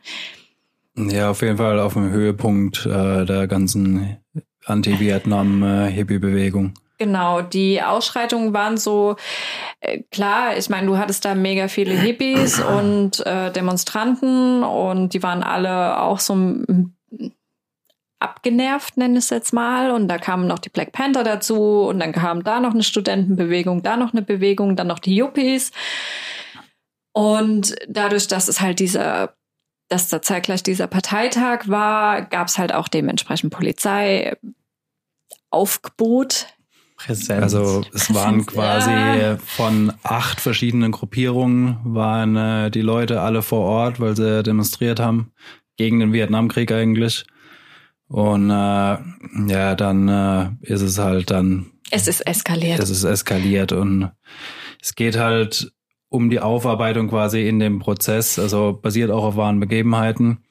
ja, 0.97 1.29
auf 1.31 1.41
jeden 1.41 1.55
Fall 1.57 1.79
auf 1.79 1.93
dem 1.93 2.11
Höhepunkt 2.11 2.85
äh, 2.85 3.23
der 3.25 3.47
ganzen 3.47 4.17
Anti-Vietnam-Hippie-Bewegung. 4.65 6.73
Genau, 6.97 7.41
die 7.41 7.81
Ausschreitungen 7.81 8.53
waren 8.53 8.77
so, 8.77 9.17
äh, 9.81 10.01
klar, 10.11 10.57
ich 10.57 10.69
meine, 10.69 10.87
du 10.87 10.97
hattest 10.97 11.25
da 11.25 11.35
mega 11.35 11.67
viele 11.67 11.93
Hippies 11.93 12.61
und 12.61 13.25
äh, 13.25 13.51
Demonstranten 13.51 14.63
und 14.63 15.13
die 15.13 15.21
waren 15.21 15.43
alle 15.43 15.99
auch 16.01 16.19
so 16.19 16.33
m- 16.33 16.94
abgenervt, 18.19 18.97
nenne 18.97 19.19
ich 19.19 19.25
es 19.25 19.29
jetzt 19.29 19.53
mal. 19.53 19.91
Und 19.91 20.07
da 20.07 20.17
kamen 20.17 20.47
noch 20.47 20.59
die 20.59 20.69
Black 20.69 20.91
Panther 20.91 21.23
dazu 21.23 21.83
und 21.87 21.99
dann 21.99 22.11
kam 22.11 22.43
da 22.43 22.59
noch 22.59 22.73
eine 22.73 22.83
Studentenbewegung, 22.83 23.83
da 23.83 23.97
noch 23.97 24.13
eine 24.13 24.21
Bewegung, 24.21 24.75
dann 24.75 24.87
noch 24.87 24.99
die 24.99 25.15
Yuppies. 25.15 25.71
Und 27.13 27.75
dadurch, 27.87 28.27
dass 28.27 28.47
es 28.47 28.61
halt 28.61 28.79
dieser, 28.79 29.35
dass 29.89 30.09
da 30.09 30.21
zeitgleich 30.21 30.63
dieser 30.63 30.87
Parteitag 30.87 31.67
war, 31.67 32.23
gab 32.23 32.47
es 32.47 32.57
halt 32.57 32.73
auch 32.73 32.87
dementsprechend 32.87 33.53
Polizei. 33.53 34.35
Aufgebot, 35.49 36.47
Präsenz. 36.95 37.41
Also 37.41 37.83
es 37.93 38.13
waren 38.13 38.45
quasi 38.45 38.91
ja. 38.91 39.37
von 39.37 39.93
acht 40.03 40.39
verschiedenen 40.39 40.91
Gruppierungen 40.91 41.77
waren 41.83 42.35
äh, 42.35 42.71
die 42.71 42.81
Leute 42.81 43.21
alle 43.21 43.41
vor 43.41 43.61
Ort, 43.61 43.99
weil 43.99 44.15
sie 44.15 44.43
demonstriert 44.43 44.99
haben 44.99 45.31
gegen 45.77 45.99
den 45.99 46.13
Vietnamkrieg 46.13 46.71
eigentlich. 46.71 47.25
Und 48.07 48.49
äh, 48.49 48.53
ja, 48.53 49.75
dann 49.75 50.07
äh, 50.07 50.49
ist 50.61 50.81
es 50.81 50.99
halt 50.99 51.31
dann, 51.31 51.71
es 51.91 52.07
ist 52.07 52.21
eskaliert. 52.21 52.79
es 52.79 52.89
ist 52.89 53.03
eskaliert 53.03 53.71
und 53.71 54.11
es 54.81 54.95
geht 54.95 55.17
halt 55.17 55.71
um 56.09 56.29
die 56.29 56.39
Aufarbeitung 56.39 57.09
quasi 57.09 57.47
in 57.47 57.59
dem 57.59 57.79
Prozess, 57.79 58.39
also 58.39 58.73
basiert 58.73 59.11
auch 59.11 59.23
auf 59.23 59.37
wahren 59.37 59.59
Begebenheiten. 59.59 60.43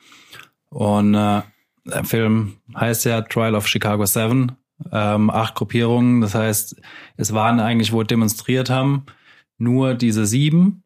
Und 0.70 1.14
äh, 1.14 1.42
der 1.84 2.04
Film 2.04 2.56
heißt 2.76 3.04
ja 3.04 3.20
Trial 3.22 3.54
of 3.54 3.68
Chicago 3.68 4.04
7, 4.04 4.52
ähm, 4.92 5.30
acht 5.30 5.54
Gruppierungen. 5.54 6.20
Das 6.20 6.34
heißt, 6.34 6.80
es 7.16 7.32
waren 7.32 7.60
eigentlich, 7.60 7.92
wo 7.92 8.02
demonstriert 8.02 8.70
haben, 8.70 9.06
nur 9.58 9.94
diese 9.94 10.26
sieben. 10.26 10.82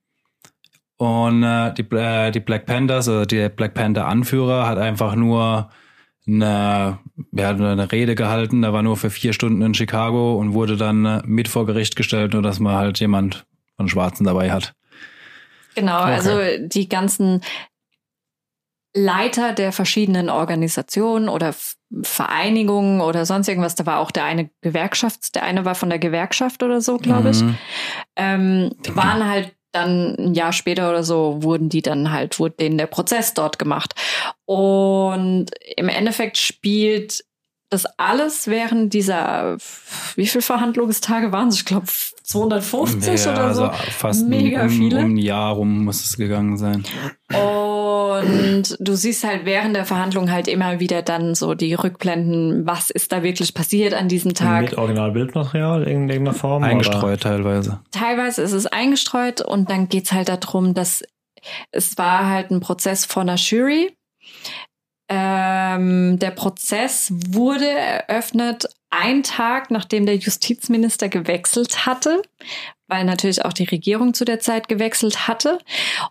Und 0.96 1.42
äh, 1.42 1.72
die, 1.74 1.82
äh, 1.96 2.30
die 2.30 2.40
Black 2.40 2.66
Panthers, 2.66 3.08
also 3.08 3.24
der 3.24 3.48
Black 3.48 3.74
Panther 3.74 4.06
Anführer, 4.06 4.66
hat 4.66 4.78
einfach 4.78 5.14
nur 5.14 5.70
eine, 6.28 6.98
ja, 7.32 7.50
eine 7.50 7.90
Rede 7.90 8.14
gehalten. 8.14 8.62
Da 8.62 8.72
war 8.72 8.82
nur 8.82 8.96
für 8.96 9.10
vier 9.10 9.32
Stunden 9.32 9.62
in 9.62 9.74
Chicago 9.74 10.36
und 10.36 10.52
wurde 10.54 10.76
dann 10.76 11.04
äh, 11.04 11.22
mit 11.24 11.48
vor 11.48 11.66
Gericht 11.66 11.96
gestellt, 11.96 12.34
nur 12.34 12.42
dass 12.42 12.60
man 12.60 12.76
halt 12.76 13.00
jemand 13.00 13.46
von 13.76 13.88
Schwarzen 13.88 14.24
dabei 14.24 14.52
hat. 14.52 14.74
Genau, 15.74 16.02
Okay. 16.02 16.12
also 16.14 16.66
die 16.66 16.88
ganzen 16.88 17.40
Leiter 18.94 19.52
der 19.52 19.72
verschiedenen 19.72 20.28
Organisationen 20.30 21.28
oder 21.28 21.54
Vereinigungen 22.02 23.00
oder 23.00 23.26
sonst 23.26 23.48
irgendwas, 23.48 23.74
da 23.74 23.86
war 23.86 23.98
auch 24.00 24.10
der 24.10 24.24
eine 24.24 24.50
Gewerkschafts, 24.60 25.30
der 25.32 25.44
eine 25.44 25.64
war 25.64 25.74
von 25.74 25.88
der 25.88 25.98
Gewerkschaft 25.98 26.62
oder 26.62 26.80
so, 26.80 26.96
glaube 26.96 27.30
ich, 27.30 27.42
Mhm. 27.42 27.54
ähm, 28.16 28.70
waren 28.88 29.28
halt 29.28 29.54
dann 29.82 30.14
ein 30.18 30.34
Jahr 30.34 30.52
später 30.52 30.88
oder 30.90 31.02
so 31.02 31.42
wurden 31.42 31.68
die 31.68 31.82
dann 31.82 32.12
halt, 32.12 32.38
wurde 32.38 32.56
denen 32.56 32.78
der 32.78 32.86
Prozess 32.86 33.34
dort 33.34 33.58
gemacht. 33.58 33.94
Und 34.44 35.46
im 35.76 35.88
Endeffekt 35.88 36.36
spielt 36.36 37.24
das 37.70 37.84
alles 37.98 38.46
während 38.46 38.94
dieser, 38.94 39.58
wie 40.14 40.26
viel 40.26 40.40
Verhandlungstage 40.40 41.32
waren 41.32 41.48
es? 41.48 41.56
Ich 41.56 41.64
glaube 41.64 41.86
250 42.22 43.24
ja, 43.24 43.32
oder 43.32 43.54
so. 43.54 43.64
Also 43.64 43.90
fast 43.90 44.26
Mega 44.26 44.62
um, 44.62 44.70
viele. 44.70 44.98
um 45.00 45.12
ein 45.12 45.16
Jahr 45.16 45.52
rum 45.52 45.84
muss 45.84 46.04
es 46.04 46.16
gegangen 46.16 46.56
sein. 46.56 46.84
Und 47.28 48.76
du 48.80 48.94
siehst 48.94 49.24
halt 49.24 49.44
während 49.44 49.76
der 49.76 49.84
Verhandlung 49.84 50.30
halt 50.30 50.48
immer 50.48 50.80
wieder 50.80 51.02
dann 51.02 51.34
so 51.34 51.54
die 51.54 51.74
Rückblenden, 51.74 52.66
was 52.66 52.90
ist 52.90 53.12
da 53.12 53.22
wirklich 53.22 53.52
passiert 53.52 53.92
an 53.92 54.08
diesem 54.08 54.34
Tag. 54.34 54.62
Mit 54.62 54.78
Originalbildmaterial 54.78 55.82
in 55.82 56.08
irgendeiner 56.08 56.34
Form? 56.34 56.62
Eingestreut 56.62 57.20
teilweise. 57.20 57.80
Teilweise 57.90 58.42
ist 58.42 58.52
es 58.52 58.66
eingestreut 58.66 59.42
und 59.42 59.68
dann 59.70 59.88
geht's 59.88 60.12
halt 60.12 60.28
darum, 60.28 60.72
dass 60.72 61.02
es 61.70 61.98
war 61.98 62.26
halt 62.28 62.50
ein 62.50 62.60
Prozess 62.60 63.04
von 63.04 63.28
einer 63.28 63.38
Jury. 63.38 63.94
Ähm, 65.08 66.18
der 66.18 66.30
Prozess 66.30 67.12
wurde 67.28 67.68
eröffnet 67.68 68.68
ein 68.90 69.22
Tag, 69.22 69.70
nachdem 69.70 70.06
der 70.06 70.16
Justizminister 70.16 71.08
gewechselt 71.08 71.86
hatte, 71.86 72.22
weil 72.86 73.04
natürlich 73.04 73.44
auch 73.44 73.52
die 73.52 73.64
Regierung 73.64 74.14
zu 74.14 74.24
der 74.24 74.40
Zeit 74.40 74.68
gewechselt 74.68 75.28
hatte. 75.28 75.58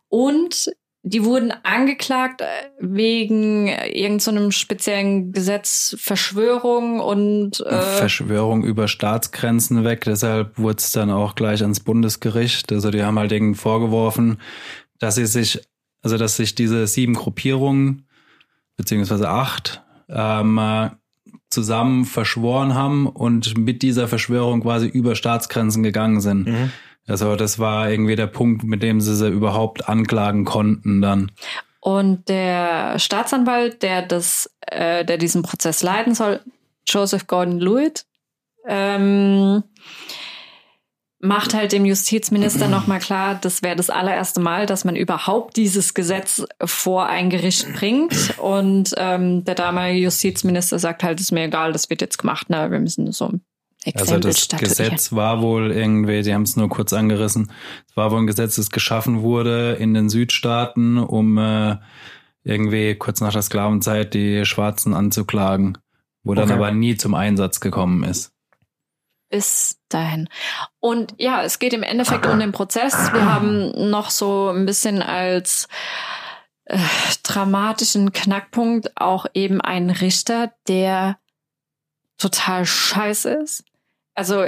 Und 0.10 0.72
die 1.04 1.24
wurden 1.24 1.54
angeklagt 1.64 2.42
äh, 2.42 2.46
wegen 2.80 3.68
irgendeinem 3.68 4.46
so 4.46 4.52
speziellen 4.52 5.32
Gesetz 5.32 5.96
Verschwörung 6.00 7.00
und 7.00 7.62
äh, 7.62 7.82
Verschwörung 7.82 8.64
über 8.64 8.88
Staatsgrenzen 8.88 9.84
weg, 9.84 10.04
deshalb 10.06 10.58
wurde 10.58 10.78
es 10.80 10.92
dann 10.92 11.12
auch 11.12 11.36
gleich 11.36 11.62
ans 11.62 11.80
Bundesgericht. 11.80 12.72
Also 12.72 12.92
die 12.92 13.04
haben 13.04 13.18
halt 13.18 13.32
denen 13.32 13.56
vorgeworfen, 13.56 14.40
dass 15.00 15.16
sie 15.16 15.28
sich, 15.28 15.62
also 16.02 16.18
dass 16.18 16.36
sich 16.36 16.56
diese 16.56 16.88
sieben 16.88 17.14
Gruppierungen, 17.14 18.07
beziehungsweise 18.78 19.30
acht, 19.30 19.84
ähm, 20.10 20.58
äh, 20.58 20.90
zusammen 21.50 22.06
verschworen 22.06 22.76
haben 22.76 23.08
und 23.08 23.58
mit 23.58 23.82
dieser 23.82 24.08
Verschwörung 24.08 24.62
quasi 24.62 24.88
über 24.88 25.16
Staatsgrenzen 25.16 25.84
gegangen 25.84 26.22
sind. 26.22 26.48
Mhm. 26.48 26.72
Also 27.08 27.36
das 27.36 27.58
war 27.58 27.90
irgendwie 27.90 28.16
der 28.16 28.28
Punkt, 28.28 28.64
mit 28.64 28.84
dem 28.84 29.00
sie 29.02 29.16
sie 29.16 29.30
überhaupt 29.30 29.88
anklagen 29.88 30.46
konnten 30.46 31.02
dann. 31.02 31.32
Und 31.80 32.28
der 32.28 33.00
Staatsanwalt, 33.00 33.82
der 33.82 34.02
das, 34.02 34.52
äh, 34.62 35.06
der 35.06 35.18
diesen 35.18 35.42
Prozess 35.42 35.84
leiten 35.84 36.14
soll, 36.14 36.42
Joseph 36.86 37.28
Gordon-Lewitt, 37.28 38.06
ähm, 38.68 39.64
macht 41.20 41.54
halt 41.54 41.72
dem 41.72 41.86
Justizminister 41.86 42.68
nochmal 42.70 43.00
klar, 43.00 43.38
das 43.40 43.64
wäre 43.64 43.76
das 43.76 43.90
allererste 43.90 44.40
Mal, 44.40 44.66
dass 44.66 44.86
man 44.86 44.96
überhaupt 44.96 45.58
dieses 45.58 45.94
Gesetz 45.94 46.46
vor 46.64 47.08
ein 47.08 47.30
Gericht 47.30 47.72
bringt. 47.74 48.38
Und 48.38 48.94
ähm, 48.98 49.44
der 49.44 49.56
damalige 49.56 50.00
Justizminister 50.00 50.80
sagt 50.80 51.04
halt, 51.04 51.20
ist 51.20 51.32
mir 51.32 51.46
egal, 51.46 51.74
das 51.74 51.90
wird 51.90 52.02
jetzt 52.02 52.18
gemacht, 52.18 52.50
ne? 52.50 52.70
wir 52.70 52.80
müssen 52.80 53.12
so 53.12 53.32
Also 53.96 54.20
das 54.20 54.48
Gesetz 54.48 55.14
war 55.14 55.42
wohl 55.42 55.72
irgendwie, 55.72 56.24
sie 56.24 56.34
haben 56.34 56.44
es 56.44 56.56
nur 56.56 56.70
kurz 56.70 56.94
angerissen, 56.94 57.52
es 57.90 57.96
war 57.96 58.12
wohl 58.12 58.20
ein 58.20 58.28
Gesetz, 58.28 58.56
das 58.56 58.70
geschaffen 58.70 59.22
wurde 59.22 59.74
in 59.74 59.94
den 59.94 60.10
Südstaaten, 60.10 60.98
um 60.98 61.38
äh, 61.38 61.78
irgendwie 62.44 62.96
kurz 62.96 63.22
nach 63.22 63.34
der 63.34 63.42
Sklavenzeit 63.42 64.14
die 64.14 64.46
Schwarzen 64.46 64.94
anzuklagen, 64.94 65.78
wo 66.24 66.34
dann 66.34 66.52
aber 66.52 66.72
nie 66.72 66.96
zum 66.96 67.14
Einsatz 67.14 67.60
gekommen 67.60 68.04
ist. 68.04 68.37
Bis 69.30 69.80
dahin. 69.90 70.30
Und 70.80 71.14
ja, 71.18 71.44
es 71.44 71.60
geht 71.60 71.74
im 71.74 71.84
Endeffekt 71.84 72.26
um 72.26 72.40
den 72.40 72.54
Prozess. 72.54 73.12
Wir 73.12 73.26
haben 73.26 73.90
noch 73.90 74.10
so 74.10 74.50
ein 74.50 74.66
bisschen 74.66 75.02
als 75.02 75.68
äh, 76.66 76.80
dramatischen 77.24 78.14
Knackpunkt 78.14 78.92
auch 78.96 79.26
eben 79.34 79.60
einen 79.60 79.90
Richter, 79.90 80.54
der 80.68 81.18
total 82.18 82.66
scheiße 82.66 83.30
ist. 83.32 83.66
Also 84.16 84.46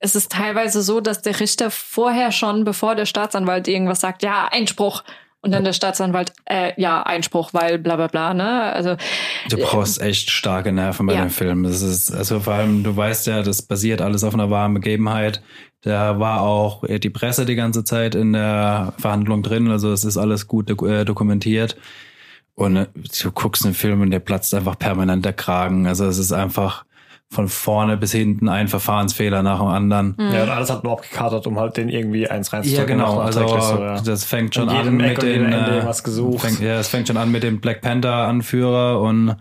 es 0.00 0.16
ist 0.16 0.32
teilweise 0.32 0.82
so, 0.82 1.00
dass 1.00 1.22
der 1.22 1.38
Richter 1.38 1.70
vorher 1.70 2.32
schon, 2.32 2.64
bevor 2.64 2.94
der 2.94 3.06
Staatsanwalt 3.06 3.68
irgendwas 3.68 4.00
sagt, 4.00 4.22
ja, 4.22 4.48
Einspruch, 4.50 5.04
und 5.42 5.52
dann 5.52 5.64
der 5.64 5.72
Staatsanwalt, 5.72 6.32
äh, 6.44 6.72
ja, 6.76 7.02
Einspruch, 7.02 7.54
weil 7.54 7.78
bla 7.78 7.96
bla 7.96 8.08
bla, 8.08 8.34
ne? 8.34 8.72
Also 8.72 8.96
Du 9.48 9.56
brauchst 9.56 10.00
echt 10.00 10.30
starke 10.30 10.70
Nerven 10.70 11.06
bei 11.06 11.14
ja. 11.14 11.22
dem 11.22 11.30
Film. 11.30 11.62
Das 11.62 11.80
ist, 11.80 12.12
also 12.12 12.40
vor 12.40 12.54
allem, 12.54 12.84
du 12.84 12.94
weißt 12.94 13.26
ja, 13.26 13.42
das 13.42 13.62
basiert 13.62 14.02
alles 14.02 14.22
auf 14.22 14.34
einer 14.34 14.50
wahren 14.50 14.74
Begebenheit. 14.74 15.42
Da 15.80 16.18
war 16.20 16.42
auch 16.42 16.84
die 16.86 17.08
Presse 17.08 17.46
die 17.46 17.54
ganze 17.54 17.84
Zeit 17.84 18.14
in 18.14 18.34
der 18.34 18.92
Verhandlung 18.98 19.42
drin, 19.42 19.70
also 19.70 19.92
es 19.92 20.04
ist 20.04 20.18
alles 20.18 20.46
gut 20.46 20.68
äh, 20.82 21.04
dokumentiert. 21.06 21.76
Und 22.54 22.76
äh, 22.76 22.86
du 23.22 23.32
guckst 23.32 23.64
einen 23.64 23.72
Film 23.72 24.02
und 24.02 24.10
der 24.10 24.20
platzt 24.20 24.52
einfach 24.54 24.78
permanent 24.78 25.24
der 25.24 25.32
Kragen. 25.32 25.86
Also 25.86 26.04
es 26.04 26.18
ist 26.18 26.32
einfach 26.32 26.84
von 27.32 27.48
vorne 27.48 27.96
bis 27.96 28.10
hinten 28.10 28.48
ein 28.48 28.66
Verfahrensfehler 28.66 29.42
nach 29.42 29.60
dem 29.60 29.68
anderen. 29.68 30.14
Mhm. 30.18 30.32
Ja, 30.32 30.42
und 30.42 30.50
alles 30.50 30.68
hat 30.68 30.82
nur 30.82 30.94
abgekatert, 30.94 31.46
um 31.46 31.58
halt 31.58 31.76
den 31.76 31.88
irgendwie 31.88 32.28
eins 32.28 32.52
reinzudrücken. 32.52 32.98
Ja, 32.98 33.06
genau. 33.06 33.20
Also 33.20 33.46
so, 33.46 33.80
ja. 33.80 34.00
das 34.00 34.24
fängt 34.24 34.54
schon 34.56 34.68
an 34.68 34.96
mit 34.96 35.22
den, 35.22 35.52
äh, 35.52 35.82
was 35.84 36.02
gesucht. 36.02 36.40
Fängt, 36.40 36.60
ja, 36.60 36.80
es 36.80 36.88
fängt 36.88 37.06
schon 37.06 37.16
an 37.16 37.30
mit 37.30 37.44
dem 37.44 37.60
Black 37.60 37.82
Panther 37.82 38.26
Anführer 38.26 39.00
und 39.00 39.36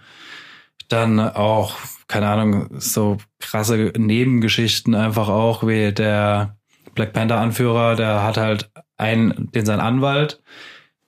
dann 0.87 1.19
auch, 1.19 1.75
keine 2.07 2.27
Ahnung, 2.27 2.67
so 2.77 3.17
krasse 3.39 3.91
Nebengeschichten 3.97 4.93
einfach 4.93 5.27
auch, 5.27 5.65
wie 5.65 5.91
der 5.91 6.57
Black 6.93 7.13
Panther 7.13 7.39
Anführer, 7.39 7.95
der 7.95 8.23
hat 8.23 8.37
halt 8.37 8.69
einen, 8.97 9.51
den 9.51 9.65
sein 9.65 9.79
Anwalt, 9.79 10.41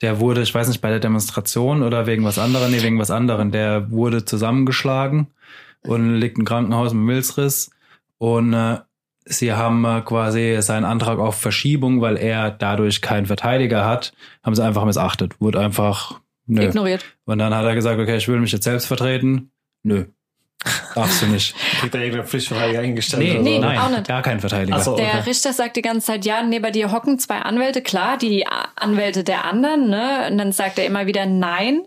der 0.02 0.20
wurde, 0.20 0.42
ich 0.42 0.54
weiß 0.54 0.68
nicht, 0.68 0.82
bei 0.82 0.90
der 0.90 1.00
Demonstration 1.00 1.84
oder 1.84 2.08
wegen 2.08 2.24
was 2.24 2.40
anderem, 2.40 2.72
nee, 2.72 2.82
wegen 2.82 2.98
was 2.98 3.12
anderem, 3.12 3.52
der 3.52 3.92
wurde 3.92 4.26
zusammengeschlagen 4.26 5.28
und 5.86 6.16
liegt 6.16 6.38
im 6.38 6.46
Krankenhaus 6.46 6.94
mit 6.94 7.04
Milzriss. 7.04 7.72
Und 8.18 8.54
äh, 8.54 8.80
sie 9.26 9.54
haben 9.54 9.84
äh, 9.86 10.02
quasi 10.02 10.58
seinen 10.62 10.86
Antrag 10.86 11.20
auf 11.20 11.36
Verschiebung, 11.36 12.02
weil 12.02 12.18
er 12.18 12.52
dadurch 12.52 13.02
keinen 13.02 13.26
Verteidiger 13.26 13.86
hat, 13.86 14.14
haben 14.44 14.56
sie 14.56 14.64
einfach 14.64 14.86
missachtet. 14.86 15.40
Wurde 15.40 15.60
einfach 15.60 16.20
nö. 16.46 16.64
ignoriert. 16.64 17.06
Und 17.26 17.40
dann 17.40 17.56
hat 17.56 17.66
er 17.66 17.76
gesagt, 17.76 18.00
okay, 18.00 18.18
ich 18.18 18.28
will 18.28 18.40
mich 18.40 18.52
jetzt 18.52 18.64
selbst 18.64 18.86
vertreten. 18.86 19.52
Nö. 19.84 20.06
Darfst 20.94 21.24
du 21.24 21.26
nicht. 21.28 21.56
Kriegt 21.80 21.96
er 21.96 22.02
irgendeine 22.02 22.28
Pflichtverteidiger 22.28 22.82
eingestellt? 22.82 23.24
Nee, 23.24 23.40
nee 23.40 23.60
Nein, 23.60 23.80
auch 23.80 23.90
nicht. 23.90 24.08
Gar 24.08 24.22
kein 24.22 24.40
Verteidiger. 24.40 24.80
So, 24.80 24.94
okay. 24.94 25.10
Der 25.12 25.26
Richter 25.26 25.54
sagt 25.54 25.76
die 25.76 25.82
ganze 25.82 26.08
Zeit, 26.08 26.26
ja, 26.26 26.44
neben 26.44 26.72
dir 26.72 26.92
hocken 26.92 27.18
zwei 27.18 27.40
Anwälte, 27.40 27.82
klar, 27.82 28.18
die 28.18 28.46
Anwälte 28.76 29.24
der 29.24 29.46
anderen, 29.46 29.90
ne? 29.90 30.28
Und 30.30 30.38
dann 30.38 30.52
sagt 30.52 30.78
er 30.78 30.86
immer 30.86 31.08
wieder, 31.08 31.26
nein, 31.26 31.82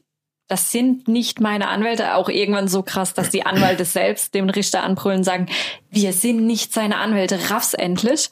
das 0.48 0.70
sind 0.70 1.08
nicht 1.08 1.40
meine 1.40 1.68
Anwälte, 1.68 2.14
auch 2.14 2.28
irgendwann 2.28 2.68
so 2.68 2.82
krass, 2.82 3.14
dass 3.14 3.30
die 3.30 3.46
Anwälte 3.46 3.84
selbst 3.84 4.34
dem 4.34 4.50
Richter 4.50 4.82
anbrüllen 4.82 5.24
sagen, 5.24 5.46
wir 5.90 6.12
sind 6.12 6.44
nicht 6.46 6.72
seine 6.72 6.98
Anwälte, 6.98 7.50
raff's 7.50 7.72
endlich. 7.72 8.30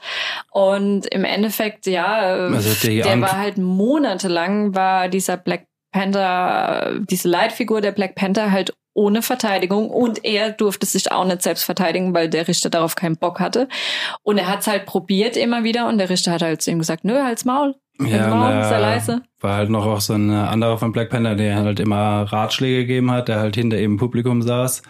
Und 0.51 1.07
im 1.07 1.25
Endeffekt, 1.25 1.87
ja, 1.87 2.17
also 2.17 2.87
der 2.87 3.07
Anf 3.07 3.23
war 3.23 3.39
halt 3.39 3.59
monatelang, 3.59 4.75
war 4.75 5.09
dieser 5.09 5.37
Black 5.39 5.67
Panther, 5.91 7.01
diese 7.11 7.29
Leitfigur 7.29 7.81
der 7.81 7.93
Black 7.93 8.15
Panther 8.15 8.51
halt 8.51 8.75
ohne 8.95 9.23
Verteidigung 9.23 9.91
und 9.91 10.25
er 10.25 10.51
durfte 10.51 10.87
sich 10.87 11.11
auch 11.13 11.25
nicht 11.25 11.43
selbst 11.43 11.65
verteidigen, 11.65 12.15
weil 12.15 12.29
der 12.29 12.49
Richter 12.49 12.71
darauf 12.71 12.95
keinen 12.95 13.17
Bock 13.17 13.41
hatte. 13.41 13.69
Und 14.23 14.39
er 14.39 14.49
hat's 14.49 14.67
halt 14.67 14.87
probiert 14.87 15.37
immer 15.37 15.65
wieder 15.65 15.89
und 15.89 15.99
der 15.99 16.11
Richter 16.11 16.33
hat 16.33 16.43
halt 16.43 16.63
zu 16.63 16.71
ihm 16.71 16.79
gesagt, 16.79 17.05
nö, 17.05 17.23
halt's 17.23 17.45
Maul, 17.45 17.75
ja, 18.01 18.29
Raum, 18.29 18.69
sehr 18.69 18.81
leise. 18.81 19.23
War 19.41 19.57
halt 19.57 19.71
noch 19.71 19.87
auch 19.87 20.01
so 20.01 20.15
ein 20.15 20.31
anderer 20.31 20.79
von 20.79 20.93
Black 20.93 21.11
Panther, 21.11 21.35
der 21.35 21.57
halt 21.57 21.81
immer 21.81 22.23
Ratschläge 22.23 22.87
gegeben 22.87 23.11
hat, 23.11 23.29
der 23.29 23.41
halt 23.41 23.55
hinter 23.55 23.77
eben 23.77 23.97
Publikum 23.97 24.43
saß. 24.43 24.83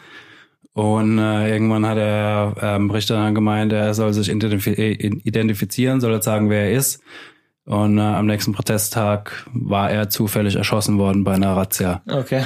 Und 0.74 1.18
äh, 1.18 1.50
irgendwann 1.52 1.86
hat 1.86 1.98
der 1.98 2.54
ähm, 2.60 2.90
Richter 2.90 3.16
dann 3.16 3.34
gemeint, 3.34 3.72
er 3.72 3.92
soll 3.92 4.14
sich 4.14 4.30
identifizieren, 4.30 6.00
soll 6.00 6.12
er 6.14 6.22
sagen, 6.22 6.48
wer 6.48 6.62
er 6.62 6.72
ist. 6.72 7.02
Und 7.66 7.98
äh, 7.98 8.00
am 8.00 8.26
nächsten 8.26 8.52
Protesttag 8.52 9.46
war 9.52 9.90
er 9.90 10.08
zufällig 10.08 10.56
erschossen 10.56 10.98
worden 10.98 11.24
bei 11.24 11.34
einer 11.34 11.54
Razzia. 11.56 12.02
Okay. 12.10 12.44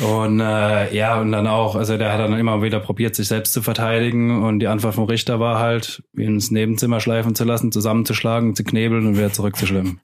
Und 0.00 0.40
äh, 0.40 0.94
ja, 0.94 1.20
und 1.20 1.32
dann 1.32 1.46
auch, 1.46 1.76
also 1.76 1.96
der 1.96 2.12
hat 2.12 2.20
dann 2.20 2.38
immer 2.38 2.62
wieder 2.62 2.80
probiert, 2.80 3.14
sich 3.14 3.28
selbst 3.28 3.52
zu 3.52 3.62
verteidigen. 3.62 4.42
Und 4.42 4.60
die 4.60 4.66
Antwort 4.66 4.94
vom 4.94 5.04
Richter 5.04 5.38
war 5.38 5.58
halt, 5.58 6.02
ihn 6.16 6.34
ins 6.34 6.50
Nebenzimmer 6.50 7.00
schleifen 7.00 7.34
zu 7.34 7.44
lassen, 7.44 7.72
zusammenzuschlagen, 7.72 8.56
zu 8.56 8.64
knebeln 8.64 9.06
und 9.06 9.16
wieder 9.16 9.32
zurückzuschlimmen. 9.32 10.00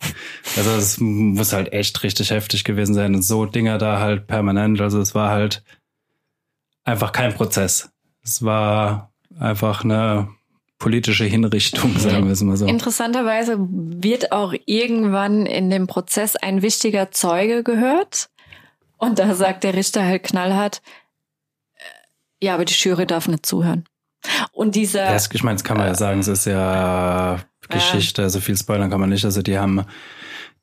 Also 0.57 0.71
es 0.73 0.99
muss 1.01 1.53
halt 1.53 1.73
echt 1.73 2.03
richtig 2.03 2.31
heftig 2.31 2.65
gewesen 2.65 2.95
sein. 2.95 3.15
Und 3.15 3.23
so 3.23 3.47
Dinger 3.47 3.79
da 3.79 3.99
halt 3.99 4.27
permanent. 4.27 4.81
Also 4.81 5.01
es 5.01 5.15
war 5.15 5.31
halt 5.31 5.63
einfach 6.85 7.13
kein 7.13 7.35
Prozess. 7.35 7.91
Es 8.23 8.43
war 8.43 9.11
einfach 9.39 9.85
eine 9.85 10.29
politische 10.79 11.25
Hinrichtung, 11.25 11.99
sagen 11.99 12.27
wir 12.27 12.33
es 12.33 12.43
mal 12.43 12.57
so. 12.57 12.67
Interessanterweise 12.67 13.57
wird 13.59 14.33
auch 14.33 14.55
irgendwann 14.67 15.47
in 15.47 15.71
dem 15.71 15.87
Prozess 15.87 16.37
ein 16.37 16.63
wichtiger 16.63 17.11
Zeuge 17.11 17.63
gehört. 17.63 18.29
Und 18.99 19.19
da 19.19 19.35
sagt 19.35 19.65
der 19.65 19.75
Richter 19.75 20.05
halt 20.05 20.25
knallhart, 20.25 20.83
äh, 21.75 22.47
ja, 22.47 22.55
aber 22.55 22.65
die 22.65 22.75
Jury 22.75 23.07
darf 23.07 23.29
nicht 23.29 23.47
zuhören. 23.47 23.85
Und 24.53 24.75
dieser. 24.75 25.05
Ja, 25.05 25.17
ich 25.17 25.43
meine, 25.43 25.57
das 25.57 25.65
kann 25.65 25.77
man 25.77 25.87
ja 25.87 25.95
sagen, 25.95 26.21
es 26.21 26.29
ist 26.29 26.45
ja 26.45 27.39
Geschichte, 27.69 28.23
äh, 28.23 28.31
so 28.31 28.41
viel 28.41 28.57
spoilern 28.57 28.91
kann 28.91 29.01
man 29.01 29.11
nicht. 29.11 29.25
Also 29.25 29.43
die 29.43 29.59
haben 29.59 29.85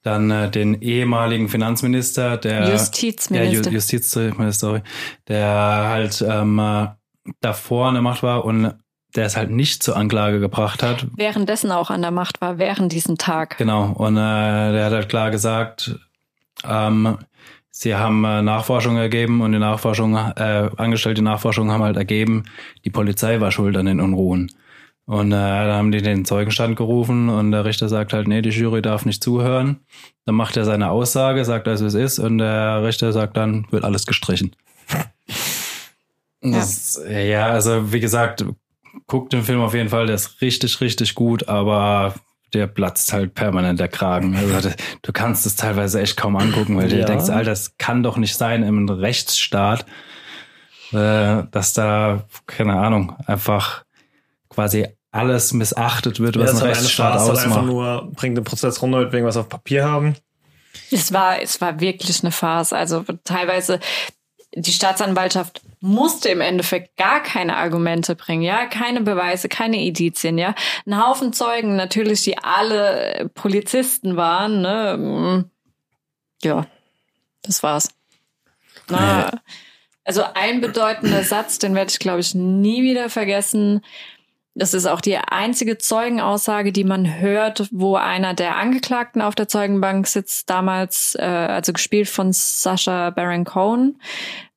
dann 0.02 0.30
äh, 0.30 0.52
den 0.52 0.82
ehemaligen 0.82 1.50
Finanzminister, 1.50 2.38
der 2.38 2.70
Justizminister, 2.70 3.70
ja, 3.70 3.74
Justizminister, 3.74 4.68
sorry, 4.68 4.82
der 5.28 5.48
halt 5.48 6.24
ähm, 6.28 6.90
davor 7.42 7.88
an 7.88 7.96
der 7.96 8.04
Macht 8.04 8.22
war 8.22 8.46
und 8.46 8.76
der 9.16 9.26
es 9.26 9.38
halt 9.38 9.50
nicht 9.50 9.82
zur 9.82 9.96
Anklage 9.96 10.40
gebracht 10.40 10.84
hat. 10.84 11.08
Währenddessen 11.16 11.72
auch 11.72 11.90
an 11.90 12.02
der 12.02 12.12
Macht 12.12 12.42
war, 12.42 12.58
während 12.58 12.92
diesem 12.92 13.18
Tag. 13.18 13.58
Genau. 13.58 13.94
Und 13.94 14.18
äh, 14.18 14.20
der 14.20 14.86
hat 14.86 14.94
halt 14.94 15.10
klar 15.10 15.32
gesagt, 15.32 15.98
ähm, 16.68 17.18
sie 17.78 17.94
haben 17.94 18.24
äh, 18.24 18.42
Nachforschung 18.42 18.96
ergeben 18.96 19.42
und 19.42 19.52
die 19.52 19.60
Nachforschung, 19.60 20.16
äh, 20.16 20.70
angestellte 20.78 21.22
Nachforschung 21.22 21.72
haben 21.72 21.84
halt 21.84 21.98
ergeben, 21.98 22.46
die 22.86 22.90
Polizei 22.90 23.42
war 23.42 23.52
schuld 23.52 23.76
an 23.76 23.86
den 23.86 24.00
Unruhen. 24.00 24.50
Und 25.06 25.28
äh, 25.28 25.36
dann 25.36 25.74
haben 25.74 25.92
die 25.92 26.02
den 26.02 26.24
Zeugenstand 26.24 26.78
gerufen 26.78 27.28
und 27.30 27.52
der 27.52 27.66
Richter 27.66 27.90
sagt 27.90 28.14
halt, 28.14 28.28
nee, 28.28 28.42
die 28.42 28.50
Jury 28.50 28.82
darf 28.82 29.06
nicht 29.06 29.22
zuhören. 29.22 29.82
Dann 30.26 30.36
macht 30.36 30.56
er 30.56 30.64
seine 30.64 30.90
Aussage, 30.90 31.44
sagt, 31.44 31.68
dass 31.68 31.82
es 31.82 31.94
ist 31.94 32.18
und 32.18 32.38
der 32.38 32.82
Richter 32.82 33.12
sagt 33.12 33.36
dann, 33.36 33.68
wird 33.72 33.84
alles 33.84 34.06
gestrichen. 34.06 34.56
Das, 36.42 37.02
ja. 37.10 37.20
ja, 37.20 37.48
also 37.48 37.92
wie 37.92 38.00
gesagt, 38.00 38.46
guckt 39.08 39.34
den 39.34 39.44
Film 39.44 39.62
auf 39.62 39.74
jeden 39.74 39.90
Fall, 39.90 40.06
der 40.06 40.16
ist 40.16 40.42
richtig, 40.42 40.80
richtig 40.80 41.16
gut, 41.16 41.50
aber 41.50 42.16
der 42.56 42.68
platzt 42.68 43.12
halt 43.14 43.36
permanent 43.36 43.80
der 43.80 43.90
Kragen. 43.90 44.36
Also 44.54 44.72
du 45.02 45.12
kannst 45.12 45.46
es 45.46 45.56
teilweise 45.56 46.02
echt 46.02 46.16
kaum 46.16 46.38
angucken, 46.38 46.78
weil 46.78 46.92
ja. 46.92 47.00
du 47.00 47.06
denkst, 47.06 47.30
Alter, 47.30 47.52
das 47.52 47.78
kann 47.78 48.02
doch 48.02 48.18
nicht 48.18 48.36
sein 48.38 48.64
im 48.64 48.88
Rechtsstaat, 48.90 49.86
äh, 50.92 51.44
dass 51.52 51.74
da, 51.74 52.24
keine 52.48 52.74
Ahnung, 52.74 53.16
einfach 53.28 53.84
quasi 54.50 54.88
alles 55.12 55.54
missachtet 55.54 56.20
wird, 56.20 56.38
was 56.40 56.54
ja, 56.54 56.58
ein 56.60 56.64
Rechtsstaat 56.72 57.20
ausmacht. 57.20 57.38
Halt 57.38 57.48
einfach 57.48 57.64
nur 57.64 58.12
bringt 58.14 58.38
den 58.38 58.44
Prozess 58.44 58.82
runter, 58.82 59.12
wegen 59.12 59.26
was 59.26 59.38
auf 59.38 59.50
Papier 59.50 59.86
haben. 59.86 60.16
Es 60.92 61.14
war, 61.14 61.42
es 61.42 61.60
war 61.62 61.80
wirklich 61.80 62.22
eine 62.22 62.32
Farce. 62.32 62.74
Also 62.74 63.06
teilweise 63.24 63.80
die 64.56 64.72
Staatsanwaltschaft 64.72 65.62
musste 65.82 66.30
im 66.30 66.42
Endeffekt 66.42 66.98
gar 66.98 67.22
keine 67.22 67.58
Argumente 67.58 68.16
bringen, 68.16 68.42
ja, 68.42 68.66
keine 68.66 69.02
Beweise, 69.02 69.50
keine 69.50 69.86
Indizien, 69.86 70.38
ja. 70.38 70.56
Ein 70.86 71.06
Haufen 71.06 71.34
Zeugen, 71.34 71.76
natürlich, 71.76 72.24
die 72.24 72.38
alle 72.38 73.30
Polizisten 73.34 74.16
waren, 74.16 74.62
ne. 74.62 74.98
Mm. 74.98 75.52
Ja, 76.44 76.66
das 77.44 77.64
war's. 77.64 77.90
Na, 78.88 79.32
also 80.04 80.24
ein 80.36 80.62
bedeutender 80.62 81.24
Satz, 81.24 81.60
den 81.60 81.76
werde 81.76 81.92
ich, 81.92 82.00
glaube 82.00 82.20
ich, 82.20 82.36
nie 82.36 82.84
wieder 82.84 83.10
vergessen. 83.10 83.82
Das 84.58 84.74
ist 84.74 84.86
auch 84.86 85.02
die 85.02 85.18
einzige 85.18 85.78
Zeugenaussage, 85.78 86.72
die 86.72 86.86
man 86.86 87.20
hört, 87.20 87.68
wo 87.72 87.96
einer 87.98 88.34
der 88.34 88.56
Angeklagten 88.56 89.22
auf 89.22 89.36
der 89.36 89.50
Zeugenbank 89.50 90.08
sitzt, 90.08 90.50
damals, 90.50 91.16
äh, 91.16 91.24
also 91.24 91.74
gespielt 91.74 92.08
von 92.08 92.32
Sascha 92.32 93.10
Baron 93.10 93.44
Cohen. 93.44 94.00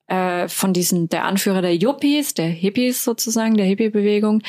äh, 0.09 0.49
von 0.49 0.73
diesen, 0.73 1.09
der 1.09 1.25
Anführer 1.25 1.63
der 1.63 1.77
Yuppies, 1.77 2.35
der 2.35 2.47
Hippies 2.47 3.05
sozusagen, 3.05 3.57
der 3.57 3.67
Hippie-Bewegung. 3.67 4.43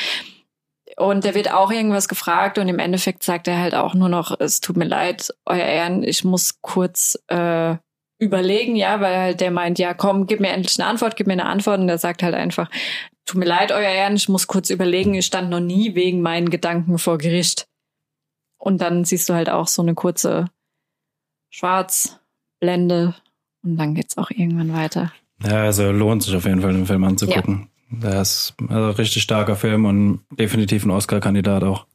Und 0.97 1.23
der 1.23 1.35
wird 1.35 1.51
auch 1.51 1.71
irgendwas 1.71 2.07
gefragt 2.07 2.57
und 2.57 2.67
im 2.67 2.79
Endeffekt 2.79 3.23
sagt 3.23 3.47
er 3.47 3.59
halt 3.59 3.75
auch 3.75 3.93
nur 3.93 4.09
noch, 4.09 4.39
es 4.39 4.61
tut 4.61 4.77
mir 4.77 4.85
leid, 4.85 5.33
euer 5.45 5.65
Ehren, 5.65 6.03
ich 6.03 6.23
muss 6.23 6.61
kurz 6.61 7.17
äh, 7.27 7.75
überlegen, 8.19 8.75
ja, 8.75 9.01
weil 9.01 9.17
halt 9.17 9.41
der 9.41 9.49
meint, 9.49 9.79
ja, 9.79 9.93
komm, 9.93 10.27
gib 10.27 10.39
mir 10.41 10.49
endlich 10.49 10.79
eine 10.79 10.89
Antwort, 10.89 11.15
gib 11.15 11.27
mir 11.27 11.33
eine 11.33 11.45
Antwort. 11.45 11.79
Und 11.79 11.87
der 11.87 11.97
sagt 11.97 12.21
halt 12.21 12.35
einfach, 12.35 12.69
tut 13.25 13.39
mir 13.39 13.45
leid, 13.45 13.71
euer 13.71 13.89
Ehren, 13.89 14.15
ich 14.15 14.29
muss 14.29 14.47
kurz 14.47 14.69
überlegen, 14.69 15.13
ich 15.13 15.25
stand 15.25 15.49
noch 15.49 15.61
nie 15.61 15.95
wegen 15.95 16.21
meinen 16.21 16.49
Gedanken 16.49 16.99
vor 16.99 17.17
Gericht. 17.17 17.65
Und 18.57 18.81
dann 18.81 19.05
siehst 19.05 19.29
du 19.29 19.33
halt 19.33 19.49
auch 19.49 19.67
so 19.67 19.81
eine 19.81 19.95
kurze 19.95 20.49
Schwarzblende 21.49 23.15
und 23.63 23.77
dann 23.77 23.95
geht's 23.95 24.17
auch 24.17 24.29
irgendwann 24.29 24.73
weiter. 24.73 25.13
Ja, 25.41 25.63
also 25.63 25.91
lohnt 25.91 26.23
sich 26.23 26.35
auf 26.35 26.45
jeden 26.45 26.61
Fall, 26.61 26.73
den 26.73 26.85
Film 26.85 27.05
anzugucken. 27.05 27.69
Ja. 27.89 28.09
Der 28.11 28.21
ist 28.21 28.53
also 28.67 28.91
richtig 28.91 29.23
starker 29.23 29.55
Film 29.55 29.85
und 29.85 30.21
definitiv 30.31 30.85
ein 30.85 30.91
Oscar-Kandidat 30.91 31.63
auch. 31.63 31.87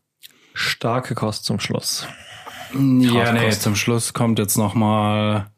Starke 0.55 1.15
Kost 1.15 1.45
zum 1.45 1.61
Schluss. 1.61 2.09
Ja, 2.73 3.33
nee, 3.33 3.51
zum 3.51 3.77
Schluss 3.77 4.15
kommt 4.15 4.39
jetzt 4.39 4.57
noch 4.57 4.75
mal 4.75 5.53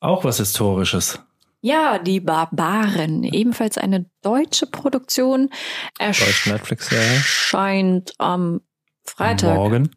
auch 0.00 0.24
was 0.24 0.38
Historisches. 0.38 1.20
Ja, 1.62 1.98
die 1.98 2.20
Barbaren, 2.20 3.22
ebenfalls 3.22 3.76
eine 3.76 4.06
deutsche 4.22 4.66
Produktion, 4.66 5.50
Deutsche 5.98 6.50
Netflix-Serie. 6.50 7.06
erscheint 7.06 8.14
am 8.18 8.62
Freitag. 9.04 9.56
Morgen. 9.56 9.94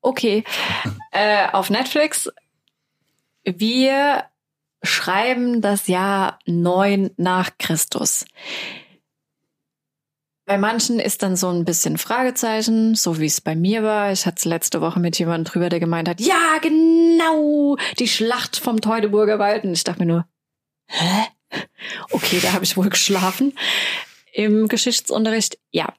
Okay, 0.00 0.44
äh, 1.12 1.48
auf 1.52 1.68
Netflix. 1.68 2.30
Wir 3.44 4.24
schreiben 4.82 5.60
das 5.60 5.88
Jahr 5.88 6.38
9 6.46 7.10
nach 7.16 7.50
Christus. 7.58 8.24
Bei 10.48 10.56
manchen 10.56 10.98
ist 10.98 11.22
dann 11.22 11.36
so 11.36 11.50
ein 11.50 11.66
bisschen 11.66 11.98
Fragezeichen, 11.98 12.94
so 12.94 13.20
wie 13.20 13.26
es 13.26 13.42
bei 13.42 13.54
mir 13.54 13.82
war. 13.82 14.12
Ich 14.12 14.24
hatte 14.24 14.38
es 14.38 14.44
letzte 14.46 14.80
Woche 14.80 14.98
mit 14.98 15.18
jemandem 15.18 15.44
drüber, 15.44 15.68
der 15.68 15.78
gemeint 15.78 16.08
hat, 16.08 16.22
ja, 16.22 16.56
genau, 16.62 17.76
die 17.98 18.08
Schlacht 18.08 18.56
vom 18.56 18.80
Teutoburger 18.80 19.38
Wald. 19.38 19.64
Und 19.64 19.74
ich 19.74 19.84
dachte 19.84 20.00
mir 20.00 20.06
nur, 20.06 20.26
hä? 20.86 21.26
Okay, 22.12 22.40
da 22.40 22.54
habe 22.54 22.64
ich 22.64 22.78
wohl 22.78 22.88
geschlafen 22.88 23.52
im 24.32 24.68
Geschichtsunterricht. 24.68 25.58
Ja. 25.70 25.92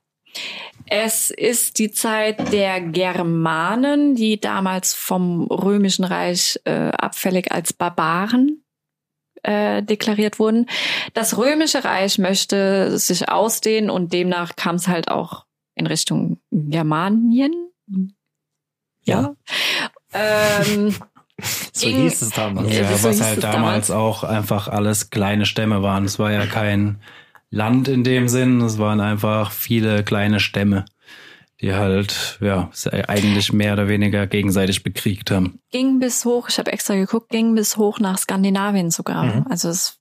Es 0.88 1.30
ist 1.30 1.78
die 1.78 1.92
Zeit 1.92 2.52
der 2.52 2.82
Germanen, 2.82 4.16
die 4.16 4.42
damals 4.42 4.96
vom 4.96 5.44
Römischen 5.44 6.06
Reich 6.06 6.60
äh, 6.66 6.90
abfällig 6.90 7.52
als 7.52 7.72
Barbaren 7.72 8.64
äh, 9.44 9.82
deklariert 9.84 10.40
wurden. 10.40 10.66
Das 11.14 11.38
Römische 11.38 11.84
Reich 11.84 12.18
möchte 12.18 12.98
sich 12.98 13.30
ausdehnen 13.30 13.90
und 13.90 14.14
demnach 14.14 14.56
kam 14.56 14.76
es 14.76 14.88
halt 14.88 15.10
auch 15.10 15.46
in 15.76 15.88
Richtung 15.88 16.40
Germanien. 16.52 17.54
Ja. 19.04 19.34
Ähm, 20.14 20.94
So 21.72 21.88
Ging- 21.88 22.02
hieß 22.02 22.22
es 22.22 22.30
damals. 22.32 22.68
Ja, 22.74 22.82
Ja, 22.82 22.98
so 22.98 23.08
was 23.08 23.22
halt 23.22 23.38
es 23.38 23.42
damals 23.42 23.88
damals. 23.88 23.92
auch 23.92 24.26
einfach 24.26 24.68
alles 24.68 25.10
kleine 25.10 25.46
Stämme 25.46 25.82
waren. 25.82 26.04
Es 26.04 26.20
war 26.20 26.34
ja 26.34 26.46
kein 26.46 27.00
Land 27.50 27.88
in 27.88 28.04
dem 28.04 28.28
Sinn, 28.28 28.60
es 28.60 28.78
waren 28.78 29.00
einfach 29.00 29.52
viele 29.52 30.04
kleine 30.04 30.42
Stämme, 30.42 30.84
die 31.62 31.74
halt, 31.74 32.40
ja, 32.42 32.70
eigentlich 33.08 33.52
mehr 33.52 33.74
oder 33.74 33.88
weniger 33.88 34.28
gegenseitig 34.28 34.84
bekriegt 34.84 35.30
haben. 35.32 35.60
ging 35.72 36.00
bis 36.00 36.24
hoch, 36.24 36.48
ich 36.50 36.58
habe 36.58 36.72
extra 36.72 36.96
geguckt, 36.96 37.30
ging 37.30 37.54
bis 37.56 37.78
hoch 37.78 38.00
nach 38.00 38.18
Skandinavien 38.18 38.92
sogar. 38.92 39.24
Mhm. 39.24 39.46
Also 39.50 39.70
es 39.70 40.00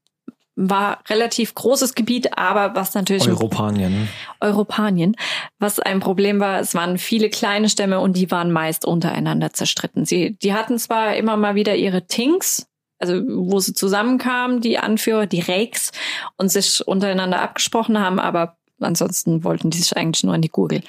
war 0.61 0.99
relativ 1.09 1.55
großes 1.55 1.95
Gebiet, 1.95 2.37
aber 2.37 2.75
was 2.75 2.95
natürlich 2.95 3.29
Europanien. 3.29 4.09
Europanien. 4.41 5.15
Was 5.61 5.79
ein 5.79 6.01
Problem 6.01 6.41
war, 6.41 6.59
es 6.59 6.75
waren 6.75 6.99
viele 6.99 7.31
kleine 7.31 7.69
Stämme 7.69 8.01
und 8.01 8.17
die 8.17 8.31
waren 8.33 8.51
meist 8.51 8.85
untereinander 8.85 9.53
zerstritten. 9.53 10.05
Sie, 10.05 10.37
die 10.43 10.55
hatten 10.55 10.79
zwar 10.79 11.17
immer 11.17 11.37
mal 11.37 11.55
wieder 11.55 11.77
ihre 11.77 12.07
Tings, 12.07 12.67
also 12.99 13.23
wo 13.29 13.61
sie 13.61 13.73
zusammenkamen, 13.73 14.61
die 14.61 14.79
Anführer, 14.79 15.27
die 15.27 15.41
Reichs, 15.41 15.93
und 16.37 16.51
sich 16.51 16.87
untereinander 16.87 17.41
abgesprochen 17.41 18.01
haben, 18.01 18.19
aber 18.19 18.57
ansonsten 18.81 19.45
wollten 19.45 19.71
die 19.71 19.79
sich 19.79 19.97
eigentlich 19.97 20.25
nur 20.25 20.35
an 20.35 20.43
die 20.43 20.51
Gurgel. 20.51 20.83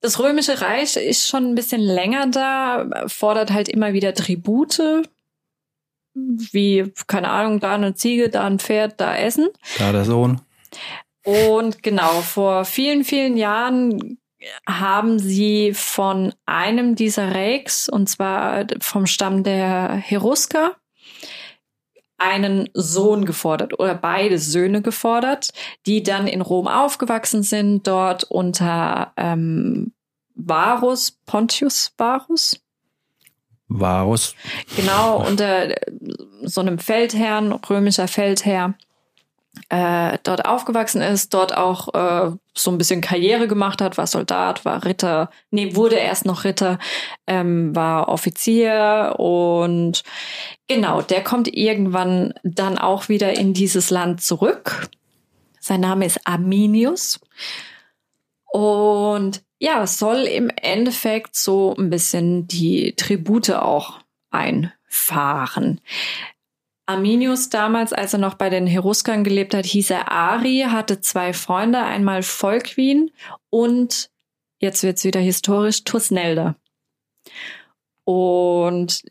Das 0.00 0.20
Römische 0.20 0.60
Reich 0.60 0.96
ist 0.96 1.28
schon 1.28 1.44
ein 1.44 1.54
bisschen 1.54 1.80
länger 1.80 2.28
da, 2.28 3.06
fordert 3.08 3.50
halt 3.50 3.68
immer 3.68 3.92
wieder 3.92 4.14
Tribute, 4.14 4.80
wie, 6.14 6.92
keine 7.06 7.30
Ahnung, 7.30 7.60
da 7.60 7.74
eine 7.74 7.94
Ziege, 7.94 8.28
da 8.28 8.44
ein 8.44 8.58
Pferd, 8.58 9.00
da 9.00 9.16
Essen. 9.16 9.48
Da 9.78 9.92
der 9.92 10.04
Sohn. 10.04 10.40
Und 11.24 11.82
genau, 11.82 12.20
vor 12.22 12.64
vielen, 12.64 13.04
vielen 13.04 13.36
Jahren 13.36 14.18
haben 14.68 15.18
sie 15.18 15.74
von 15.74 16.32
einem 16.46 16.94
dieser 16.94 17.34
Reichs, 17.34 17.88
und 17.88 18.08
zwar 18.08 18.66
vom 18.80 19.06
Stamm 19.06 19.42
der 19.42 19.92
Herusker, 19.94 20.76
einen 22.18 22.68
Sohn 22.74 23.24
gefordert 23.24 23.78
oder 23.78 23.94
beide 23.94 24.38
Söhne 24.38 24.82
gefordert, 24.82 25.50
die 25.86 26.02
dann 26.02 26.26
in 26.26 26.40
Rom 26.40 26.66
aufgewachsen 26.66 27.42
sind, 27.42 27.86
dort 27.86 28.24
unter 28.24 29.12
ähm, 29.16 29.92
Varus, 30.34 31.12
Pontius 31.26 31.92
Varus, 31.96 32.60
Varus. 33.68 34.34
genau 34.76 35.18
unter 35.26 35.74
so 36.42 36.60
einem 36.60 36.78
Feldherrn, 36.78 37.52
römischer 37.52 38.08
Feldherr, 38.08 38.74
äh, 39.68 40.18
dort 40.22 40.46
aufgewachsen 40.46 41.00
ist, 41.00 41.34
dort 41.34 41.56
auch 41.56 41.94
äh, 41.94 42.30
so 42.54 42.70
ein 42.70 42.78
bisschen 42.78 43.00
Karriere 43.00 43.48
gemacht 43.48 43.80
hat, 43.80 43.98
war 43.98 44.06
Soldat, 44.06 44.64
war 44.64 44.84
Ritter, 44.84 45.30
nee, 45.50 45.74
wurde 45.74 45.96
erst 45.96 46.24
noch 46.24 46.44
Ritter, 46.44 46.78
ähm, 47.26 47.74
war 47.74 48.08
Offizier 48.08 49.14
und 49.18 50.02
genau, 50.66 51.02
der 51.02 51.22
kommt 51.22 51.48
irgendwann 51.48 52.34
dann 52.42 52.78
auch 52.78 53.08
wieder 53.08 53.32
in 53.38 53.54
dieses 53.54 53.90
Land 53.90 54.22
zurück. 54.22 54.88
Sein 55.60 55.80
Name 55.80 56.06
ist 56.06 56.26
Arminius. 56.26 57.20
Und 58.50 59.42
ja, 59.58 59.86
soll 59.86 60.18
im 60.20 60.50
Endeffekt 60.50 61.36
so 61.36 61.74
ein 61.76 61.90
bisschen 61.90 62.46
die 62.46 62.94
Tribute 62.96 63.50
auch 63.50 64.00
einfahren. 64.30 65.80
Arminius 66.88 67.50
damals, 67.50 67.92
als 67.92 68.14
er 68.14 68.18
noch 68.18 68.34
bei 68.34 68.48
den 68.48 68.66
Heruskern 68.66 69.22
gelebt 69.22 69.52
hat, 69.52 69.66
hieß 69.66 69.90
er 69.90 70.10
Ari, 70.10 70.64
hatte 70.68 71.00
zwei 71.00 71.34
Freunde, 71.34 71.80
einmal 71.80 72.22
Volkwin 72.22 73.10
und 73.50 74.10
jetzt 74.58 74.82
wird's 74.82 75.04
wieder 75.04 75.20
historisch, 75.20 75.84
Tusnelda. 75.84 76.56
Und 78.04 79.02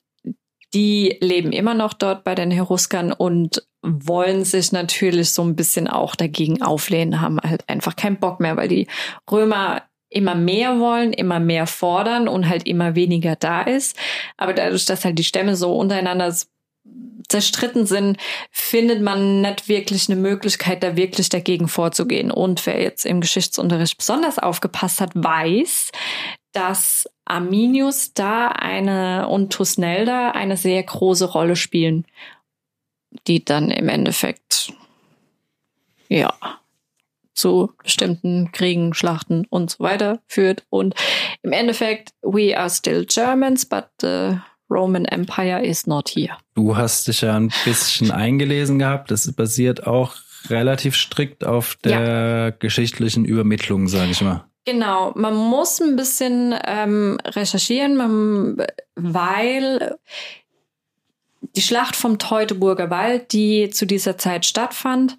die 0.74 1.18
leben 1.22 1.52
immer 1.52 1.76
noch 1.76 1.94
dort 1.94 2.24
bei 2.24 2.34
den 2.34 2.50
Heruskern 2.50 3.14
und 3.14 3.64
wollen 3.84 4.44
sich 4.44 4.72
natürlich 4.72 5.32
so 5.32 5.44
ein 5.44 5.56
bisschen 5.56 5.88
auch 5.88 6.16
dagegen 6.16 6.64
auflehnen, 6.64 7.22
haben 7.22 7.40
halt 7.40 7.70
einfach 7.70 7.96
keinen 7.96 8.20
Bock 8.20 8.40
mehr, 8.40 8.58
weil 8.58 8.70
die 8.70 8.88
Römer 9.32 9.84
immer 10.10 10.34
mehr 10.34 10.80
wollen, 10.80 11.14
immer 11.14 11.40
mehr 11.40 11.68
fordern 11.68 12.28
und 12.28 12.50
halt 12.50 12.66
immer 12.66 12.96
weniger 12.96 13.36
da 13.36 13.62
ist. 13.62 13.96
Aber 14.36 14.54
dadurch, 14.54 14.86
dass 14.86 15.06
halt 15.06 15.20
die 15.20 15.24
Stämme 15.24 15.56
so 15.56 15.78
untereinander 15.78 16.34
zerstritten 17.30 17.86
sind, 17.86 18.18
findet 18.52 19.02
man 19.02 19.42
nicht 19.42 19.68
wirklich 19.68 20.10
eine 20.10 20.20
Möglichkeit, 20.20 20.84
da 20.84 20.96
wirklich 20.96 21.30
dagegen 21.30 21.68
vorzugehen. 21.68 22.32
Und 22.32 22.66
wer 22.66 22.82
jetzt 22.82 23.06
im 23.06 23.22
Geschichtsunterricht 23.22 23.98
besonders 23.98 24.40
aufgepasst 24.40 25.02
hat, 25.02 25.12
weiß, 25.14 25.92
dass 26.54 27.06
Arminius 27.26 28.14
da 28.14 28.48
eine 28.48 29.28
und 29.28 29.52
Tusnelda 29.52 30.32
eine 30.32 30.58
sehr 30.58 30.82
große 30.82 31.26
Rolle 31.26 31.56
spielen, 31.56 32.06
die 33.28 33.44
dann 33.44 33.72
im 33.72 33.90
Endeffekt 33.90 34.74
ja 36.08 36.34
zu 37.34 37.72
bestimmten 37.84 38.52
Kriegen, 38.52 38.94
Schlachten 38.94 39.46
und 39.50 39.70
so 39.70 39.84
weiter 39.84 40.22
führt. 40.28 40.66
Und 40.70 40.96
im 41.44 41.52
Endeffekt, 41.52 42.14
we 42.22 42.58
are 42.58 42.70
still 42.70 43.06
Germans, 43.06 43.66
but 43.66 43.90
the 44.02 44.40
Roman 44.70 45.06
Empire 45.06 45.64
is 45.64 45.88
not 45.88 46.10
here. 46.10 46.36
Du 46.56 46.76
hast 46.76 47.08
dich 47.08 47.22
ja 47.22 47.36
ein 47.36 47.52
bisschen 47.66 48.12
eingelesen 48.26 48.80
gehabt. 48.80 49.12
Das 49.12 49.32
basiert 49.32 49.88
auch 49.88 50.16
relativ 50.50 50.96
strikt 50.96 51.46
auf 51.46 51.76
der 51.84 52.56
geschichtlichen 52.60 53.26
Übermittlung, 53.26 53.88
sage 53.88 54.12
ich 54.12 54.22
mal. 54.22 54.46
Genau, 54.66 55.14
man 55.16 55.34
muss 55.36 55.80
ein 55.82 55.96
bisschen 55.96 56.54
ähm, 56.66 57.18
recherchieren, 57.26 57.96
man, 57.96 58.66
weil 58.96 59.98
die 61.56 61.62
Schlacht 61.62 61.96
vom 61.96 62.20
Teutoburger 62.20 62.90
Wald, 62.90 63.32
die 63.32 63.70
zu 63.70 63.86
dieser 63.86 64.18
Zeit 64.18 64.46
stattfand, 64.46 65.18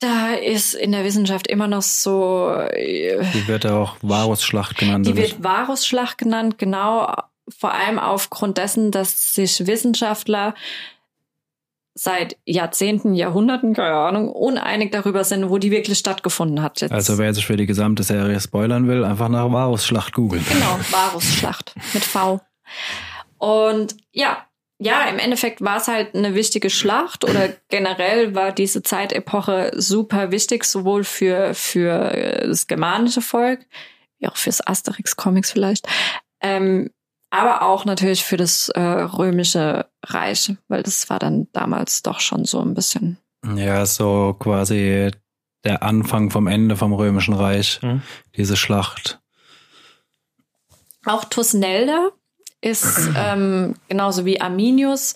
da 0.00 0.32
ist 0.32 0.74
in 0.74 0.92
der 0.92 1.04
Wissenschaft 1.04 1.46
immer 1.48 1.66
noch 1.66 1.82
so. 1.82 2.50
äh, 2.72 3.20
Die 3.34 3.46
wird 3.48 3.64
ja 3.64 3.74
auch 3.76 3.96
Varusschlacht 4.00 4.78
genannt. 4.78 5.06
Die 5.06 5.16
wird 5.16 5.42
Varusschlacht 5.42 6.16
genannt, 6.18 6.56
genau, 6.58 7.12
vor 7.56 7.72
allem 7.72 7.98
aufgrund 7.98 8.58
dessen, 8.58 8.90
dass 8.90 9.34
sich 9.34 9.66
Wissenschaftler 9.66 10.54
seit 11.94 12.36
Jahrzehnten, 12.44 13.14
Jahrhunderten, 13.14 13.74
keine 13.74 13.96
Ahnung, 13.96 14.30
uneinig 14.30 14.92
darüber 14.92 15.24
sind, 15.24 15.50
wo 15.50 15.58
die 15.58 15.72
wirklich 15.72 15.98
stattgefunden 15.98 16.62
hat. 16.62 16.80
Jetzt. 16.80 16.92
Also 16.92 17.18
wer 17.18 17.34
sich 17.34 17.46
für 17.46 17.56
die 17.56 17.66
gesamte 17.66 18.04
Serie 18.04 18.40
spoilern 18.40 18.86
will, 18.86 19.04
einfach 19.04 19.28
nach 19.28 19.50
Varus-Schlacht 19.50 20.14
googeln. 20.14 20.44
Genau, 20.48 20.78
Varus-Schlacht 20.90 21.74
mit 21.94 22.04
V. 22.04 22.40
Und 23.38 23.96
ja, 24.12 24.46
ja, 24.78 25.08
im 25.08 25.18
Endeffekt 25.18 25.60
war 25.60 25.78
es 25.78 25.88
halt 25.88 26.14
eine 26.14 26.36
wichtige 26.36 26.70
Schlacht 26.70 27.24
oder 27.24 27.48
generell 27.68 28.36
war 28.36 28.52
diese 28.52 28.82
Zeitepoche 28.82 29.72
super 29.74 30.30
wichtig, 30.30 30.64
sowohl 30.64 31.02
für, 31.02 31.52
für 31.54 32.44
das 32.46 32.68
germanische 32.68 33.22
Volk, 33.22 33.66
wie 34.20 34.28
auch 34.28 34.36
fürs 34.36 34.64
Asterix-Comics 34.64 35.50
vielleicht, 35.50 35.88
ähm, 36.40 36.90
aber 37.30 37.62
auch 37.62 37.84
natürlich 37.84 38.24
für 38.24 38.36
das 38.36 38.68
äh, 38.70 38.80
römische 38.80 39.86
Reich, 40.04 40.54
weil 40.68 40.82
das 40.82 41.10
war 41.10 41.18
dann 41.18 41.48
damals 41.52 42.02
doch 42.02 42.20
schon 42.20 42.44
so 42.44 42.60
ein 42.60 42.74
bisschen. 42.74 43.18
Ja, 43.54 43.84
so 43.86 44.34
quasi 44.38 45.10
der 45.64 45.82
Anfang 45.82 46.30
vom 46.30 46.46
Ende 46.46 46.76
vom 46.76 46.92
römischen 46.92 47.34
Reich, 47.34 47.80
mhm. 47.82 48.02
diese 48.36 48.56
Schlacht. 48.56 49.20
Auch 51.04 51.24
Tusnelda 51.24 52.10
ist 52.60 53.10
ähm, 53.16 53.74
genauso 53.88 54.24
wie 54.24 54.40
Arminius 54.40 55.14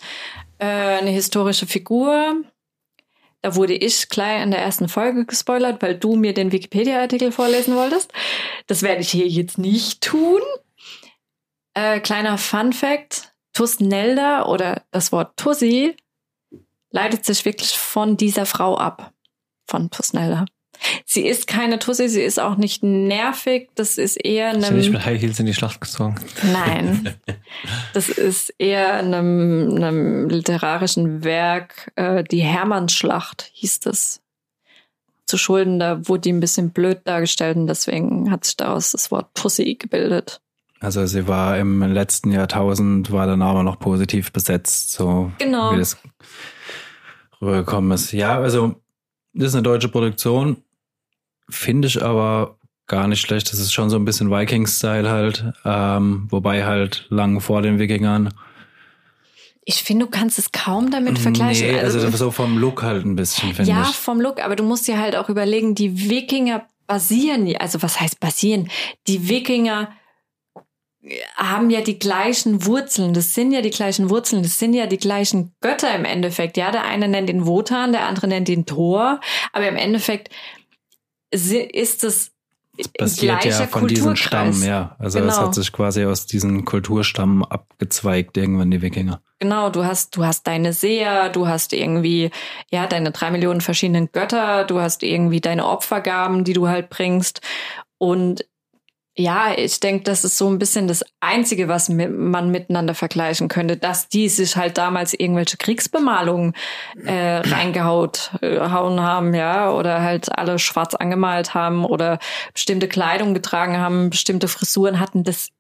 äh, 0.58 0.66
eine 0.66 1.10
historische 1.10 1.66
Figur. 1.66 2.36
Da 3.40 3.56
wurde 3.56 3.74
ich 3.74 4.08
gleich 4.08 4.42
in 4.42 4.52
der 4.52 4.60
ersten 4.60 4.88
Folge 4.88 5.26
gespoilert, 5.26 5.82
weil 5.82 5.96
du 5.96 6.14
mir 6.14 6.32
den 6.32 6.52
Wikipedia-Artikel 6.52 7.32
vorlesen 7.32 7.74
wolltest. 7.74 8.12
Das 8.68 8.82
werde 8.82 9.00
ich 9.00 9.10
hier 9.10 9.26
jetzt 9.26 9.58
nicht 9.58 10.00
tun. 10.00 10.40
Äh, 11.74 12.00
kleiner 12.00 12.38
Fun 12.38 12.72
Fact. 12.72 13.32
Tusnelda 13.52 14.46
oder 14.46 14.82
das 14.90 15.12
Wort 15.12 15.36
Tussi 15.36 15.94
leitet 16.90 17.24
sich 17.24 17.44
wirklich 17.44 17.76
von 17.76 18.16
dieser 18.16 18.46
Frau 18.46 18.78
ab. 18.78 19.12
Von 19.66 19.90
Tusnelda. 19.90 20.46
Sie 21.04 21.26
ist 21.26 21.46
keine 21.46 21.78
Tussi, 21.78 22.08
sie 22.08 22.22
ist 22.22 22.40
auch 22.40 22.56
nicht 22.56 22.82
nervig. 22.82 23.70
Das 23.74 23.98
ist 23.98 24.16
eher 24.16 24.50
einem. 24.50 24.62
Ist 24.62 24.72
nicht 24.72 24.90
mit 24.90 25.04
High 25.04 25.20
Heels 25.20 25.38
in 25.38 25.46
die 25.46 25.54
Schlacht 25.54 25.80
gezogen? 25.80 26.16
Nein. 26.52 27.14
Das 27.92 28.08
ist 28.08 28.54
eher 28.56 28.94
einem, 28.94 29.74
einem 29.76 30.28
literarischen 30.30 31.22
Werk. 31.22 31.92
Äh, 31.96 32.24
die 32.24 32.40
Hermannschlacht 32.40 33.50
hieß 33.52 33.80
das. 33.80 34.22
Zu 35.26 35.36
Schulden, 35.36 35.78
da 35.78 36.08
wurde 36.08 36.22
die 36.22 36.32
ein 36.32 36.40
bisschen 36.40 36.70
blöd 36.70 37.00
dargestellt 37.04 37.58
und 37.58 37.66
deswegen 37.66 38.30
hat 38.30 38.46
sich 38.46 38.56
daraus 38.56 38.92
das 38.92 39.10
Wort 39.10 39.34
Tussi 39.34 39.74
gebildet. 39.74 40.40
Also 40.83 41.07
sie 41.07 41.28
war 41.28 41.59
im 41.59 41.80
letzten 41.80 42.33
Jahrtausend, 42.33 43.12
war 43.12 43.28
dann 43.28 43.41
aber 43.41 43.62
noch 43.62 43.78
positiv 43.78 44.33
besetzt, 44.33 44.91
so 44.91 45.30
genau. 45.39 45.72
wie 45.72 45.78
das 45.78 45.97
rübergekommen 47.41 47.93
ist. 47.93 48.11
Ja, 48.11 48.41
also 48.41 48.74
das 49.33 49.49
ist 49.49 49.55
eine 49.55 49.62
deutsche 49.62 49.89
Produktion, 49.89 50.57
finde 51.49 51.87
ich 51.87 52.03
aber 52.03 52.59
gar 52.89 53.07
nicht 53.07 53.20
schlecht. 53.20 53.53
Das 53.53 53.61
ist 53.61 53.72
schon 53.72 53.91
so 53.91 53.97
ein 53.97 54.05
bisschen 54.05 54.33
Viking-Style 54.33 55.09
halt, 55.09 55.45
ähm, 55.64 56.26
wobei 56.30 56.64
halt 56.64 57.07
lang 57.11 57.41
vor 57.41 57.62
den 57.62 57.78
Wikingern. 57.78 58.35
Ich 59.64 59.85
finde, 59.85 60.07
du 60.07 60.11
kannst 60.11 60.41
es 60.41 60.51
kaum 60.51 60.91
damit 60.91 61.20
vergleichen. 61.20 61.68
Nee, 61.68 61.78
also, 61.78 62.01
also 62.01 62.16
so 62.16 62.30
vom 62.33 62.59
Look 62.59 62.83
halt 62.83 63.07
ein 63.07 63.14
bisschen, 63.14 63.55
finde 63.55 63.70
ja, 63.70 63.83
ich. 63.83 63.87
Ja, 63.87 63.93
vom 63.93 64.20
Look, 64.20 64.43
aber 64.45 64.57
du 64.57 64.64
musst 64.64 64.89
dir 64.89 64.99
halt 64.99 65.14
auch 65.14 65.28
überlegen, 65.28 65.76
die 65.76 66.11
Wikinger 66.11 66.66
basieren, 66.89 67.55
also 67.61 67.80
was 67.83 68.01
heißt 68.01 68.18
basieren? 68.18 68.68
Die 69.07 69.28
Wikinger 69.28 69.93
haben 71.36 71.70
ja 71.70 71.80
die 71.80 71.98
gleichen 71.98 72.64
Wurzeln. 72.64 73.12
Das 73.12 73.34
sind 73.34 73.53
ja 73.53 73.61
die 73.61 73.70
gleichen 73.70 74.09
Wurzeln. 74.09 74.42
Das 74.42 74.59
sind 74.59 74.74
ja 74.74 74.86
die 74.86 74.98
gleichen 74.98 75.53
Götter 75.61 75.94
im 75.94 76.05
Endeffekt. 76.05 76.57
Ja, 76.57 76.70
der 76.70 76.84
eine 76.84 77.09
nennt 77.09 77.28
ihn 77.28 77.46
Wotan, 77.46 77.92
der 77.92 78.07
andere 78.07 78.28
nennt 78.28 78.48
ihn 78.48 78.66
Thor. 78.66 79.20
Aber 79.53 79.66
im 79.66 79.76
Endeffekt 79.76 80.30
ist 81.30 82.05
es 82.05 82.32
basiert 82.98 83.44
ja 83.44 83.66
von 83.66 83.86
diesem 83.86 84.16
Stamm, 84.16 84.62
ja. 84.62 84.96
Also 84.98 85.18
genau. 85.18 85.30
es 85.30 85.38
hat 85.38 85.55
sich 85.55 85.72
quasi 85.72 86.05
aus 86.05 86.26
diesem 86.26 86.64
Kulturstamm 86.64 87.44
abgezweigt, 87.44 88.36
irgendwann 88.36 88.70
die 88.70 88.80
Wikinger. 88.80 89.20
Genau, 89.40 89.68
du 89.70 89.84
hast, 89.84 90.16
du 90.16 90.24
hast 90.24 90.46
deine 90.46 90.72
Seher, 90.72 91.28
du 91.28 91.48
hast 91.48 91.72
irgendwie, 91.72 92.30
ja, 92.70 92.86
deine 92.86 93.11
drei 93.11 93.30
Millionen 93.30 93.61
verschiedenen 93.61 94.11
Götter, 94.12 94.64
du 94.64 94.80
hast 94.80 95.03
irgendwie 95.03 95.40
deine 95.40 95.66
Opfergaben, 95.66 96.44
die 96.44 96.55
du 96.55 96.68
halt 96.68 96.88
bringst. 96.88 97.40
Und 97.98 98.46
ja, 99.14 99.52
ich 99.54 99.78
denke, 99.78 100.04
das 100.04 100.24
ist 100.24 100.38
so 100.38 100.48
ein 100.48 100.58
bisschen 100.58 100.88
das 100.88 101.04
Einzige, 101.20 101.68
was 101.68 101.90
man 101.90 102.50
miteinander 102.50 102.94
vergleichen 102.94 103.48
könnte, 103.48 103.76
dass 103.76 104.08
die 104.08 104.30
sich 104.30 104.56
halt 104.56 104.78
damals 104.78 105.12
irgendwelche 105.12 105.58
Kriegsbemalungen 105.58 106.54
äh, 107.04 107.42
reingehaut 107.44 108.30
äh, 108.40 108.58
hauen 108.58 109.00
haben, 109.00 109.34
ja, 109.34 109.70
oder 109.70 110.00
halt 110.00 110.36
alle 110.38 110.58
schwarz 110.58 110.94
angemalt 110.94 111.52
haben 111.52 111.84
oder 111.84 112.20
bestimmte 112.54 112.88
Kleidung 112.88 113.34
getragen 113.34 113.76
haben, 113.76 114.08
bestimmte 114.08 114.48
Frisuren 114.48 114.98
hatten. 114.98 115.24
Das 115.24 115.50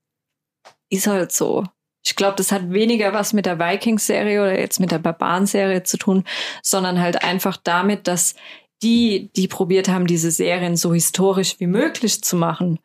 ist 0.88 1.06
halt 1.06 1.32
so. 1.32 1.64
Ich 2.04 2.16
glaube, 2.16 2.36
das 2.36 2.52
hat 2.52 2.72
weniger 2.72 3.12
was 3.12 3.34
mit 3.34 3.44
der 3.44 3.58
Vikings-Serie 3.58 4.40
oder 4.40 4.58
jetzt 4.58 4.80
mit 4.80 4.90
der 4.90 4.98
Barbaren-Serie 4.98 5.82
zu 5.82 5.98
tun, 5.98 6.24
sondern 6.62 7.00
halt 7.00 7.22
einfach 7.22 7.58
damit, 7.58 8.08
dass 8.08 8.34
die, 8.82 9.30
die 9.36 9.46
probiert 9.46 9.88
haben, 9.88 10.06
diese 10.06 10.30
Serien 10.30 10.76
so 10.76 10.94
historisch 10.94 11.60
wie 11.60 11.66
möglich 11.66 12.24
zu 12.24 12.34
machen 12.34 12.78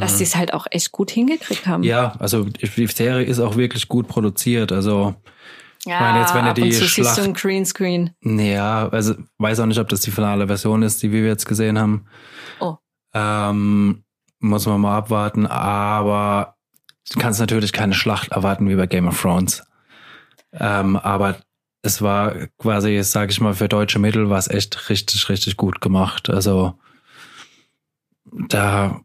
dass 0.00 0.18
sie 0.18 0.24
es 0.24 0.36
halt 0.36 0.54
auch 0.54 0.66
echt 0.70 0.92
gut 0.92 1.10
hingekriegt 1.10 1.66
haben. 1.66 1.82
Ja, 1.82 2.14
also 2.18 2.44
die 2.44 2.86
Serie 2.86 3.24
ist 3.26 3.38
auch 3.40 3.56
wirklich 3.56 3.88
gut 3.88 4.08
produziert. 4.08 4.72
Also 4.72 5.14
ja, 5.84 5.94
ich 5.96 6.00
meine, 6.00 6.20
jetzt 6.20 6.34
wenn 6.34 6.44
du 6.44 6.54
die 6.54 6.72
Schlacht, 6.72 7.16
siehst 7.16 7.26
du 7.26 7.32
Greenscreen. 7.32 8.10
Ja, 8.22 8.88
also 8.88 9.14
weiß 9.38 9.60
auch 9.60 9.66
nicht, 9.66 9.80
ob 9.80 9.88
das 9.88 10.00
die 10.00 10.12
finale 10.12 10.46
Version 10.46 10.82
ist, 10.82 11.02
die 11.02 11.10
wir 11.10 11.24
jetzt 11.26 11.46
gesehen 11.46 11.78
haben. 11.78 12.06
Oh. 12.60 12.76
Ähm, 13.14 14.04
muss 14.38 14.66
man 14.66 14.80
mal 14.80 14.96
abwarten. 14.96 15.46
Aber 15.46 16.56
du 17.12 17.18
kannst 17.18 17.40
natürlich 17.40 17.72
keine 17.72 17.94
Schlacht 17.94 18.32
erwarten 18.32 18.68
wie 18.68 18.76
bei 18.76 18.86
Game 18.86 19.08
of 19.08 19.20
Thrones. 19.20 19.64
Ähm, 20.52 20.96
aber 20.96 21.36
es 21.82 22.00
war 22.00 22.34
quasi, 22.58 23.02
sag 23.02 23.30
ich 23.30 23.40
mal, 23.40 23.54
für 23.54 23.68
deutsche 23.68 23.98
Mittel 23.98 24.30
war 24.30 24.38
es 24.38 24.48
echt 24.48 24.88
richtig, 24.88 25.28
richtig 25.28 25.56
gut 25.56 25.80
gemacht. 25.80 26.30
Also 26.30 26.78
da 28.48 29.00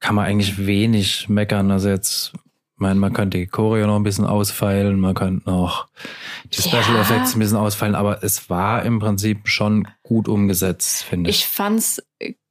kann 0.00 0.14
man 0.14 0.26
eigentlich 0.26 0.66
wenig 0.66 1.28
meckern. 1.28 1.70
Also 1.70 1.88
jetzt, 1.88 2.32
ich 2.34 2.80
meine, 2.80 3.00
man 3.00 3.12
könnte 3.12 3.38
die 3.38 3.46
Choreo 3.46 3.86
noch 3.86 3.96
ein 3.96 4.02
bisschen 4.02 4.26
ausfeilen, 4.26 5.00
man 5.00 5.14
könnte 5.14 5.48
noch 5.48 5.88
die 6.52 6.62
Special 6.62 6.94
ja. 6.94 7.00
Effects 7.00 7.34
ein 7.34 7.38
bisschen 7.38 7.56
ausfeilen, 7.56 7.94
aber 7.94 8.22
es 8.22 8.50
war 8.50 8.84
im 8.84 8.98
Prinzip 8.98 9.48
schon 9.48 9.88
gut 10.02 10.28
umgesetzt, 10.28 11.02
finde 11.02 11.30
ich. 11.30 11.40
Ich 11.40 11.46
fand's 11.46 12.02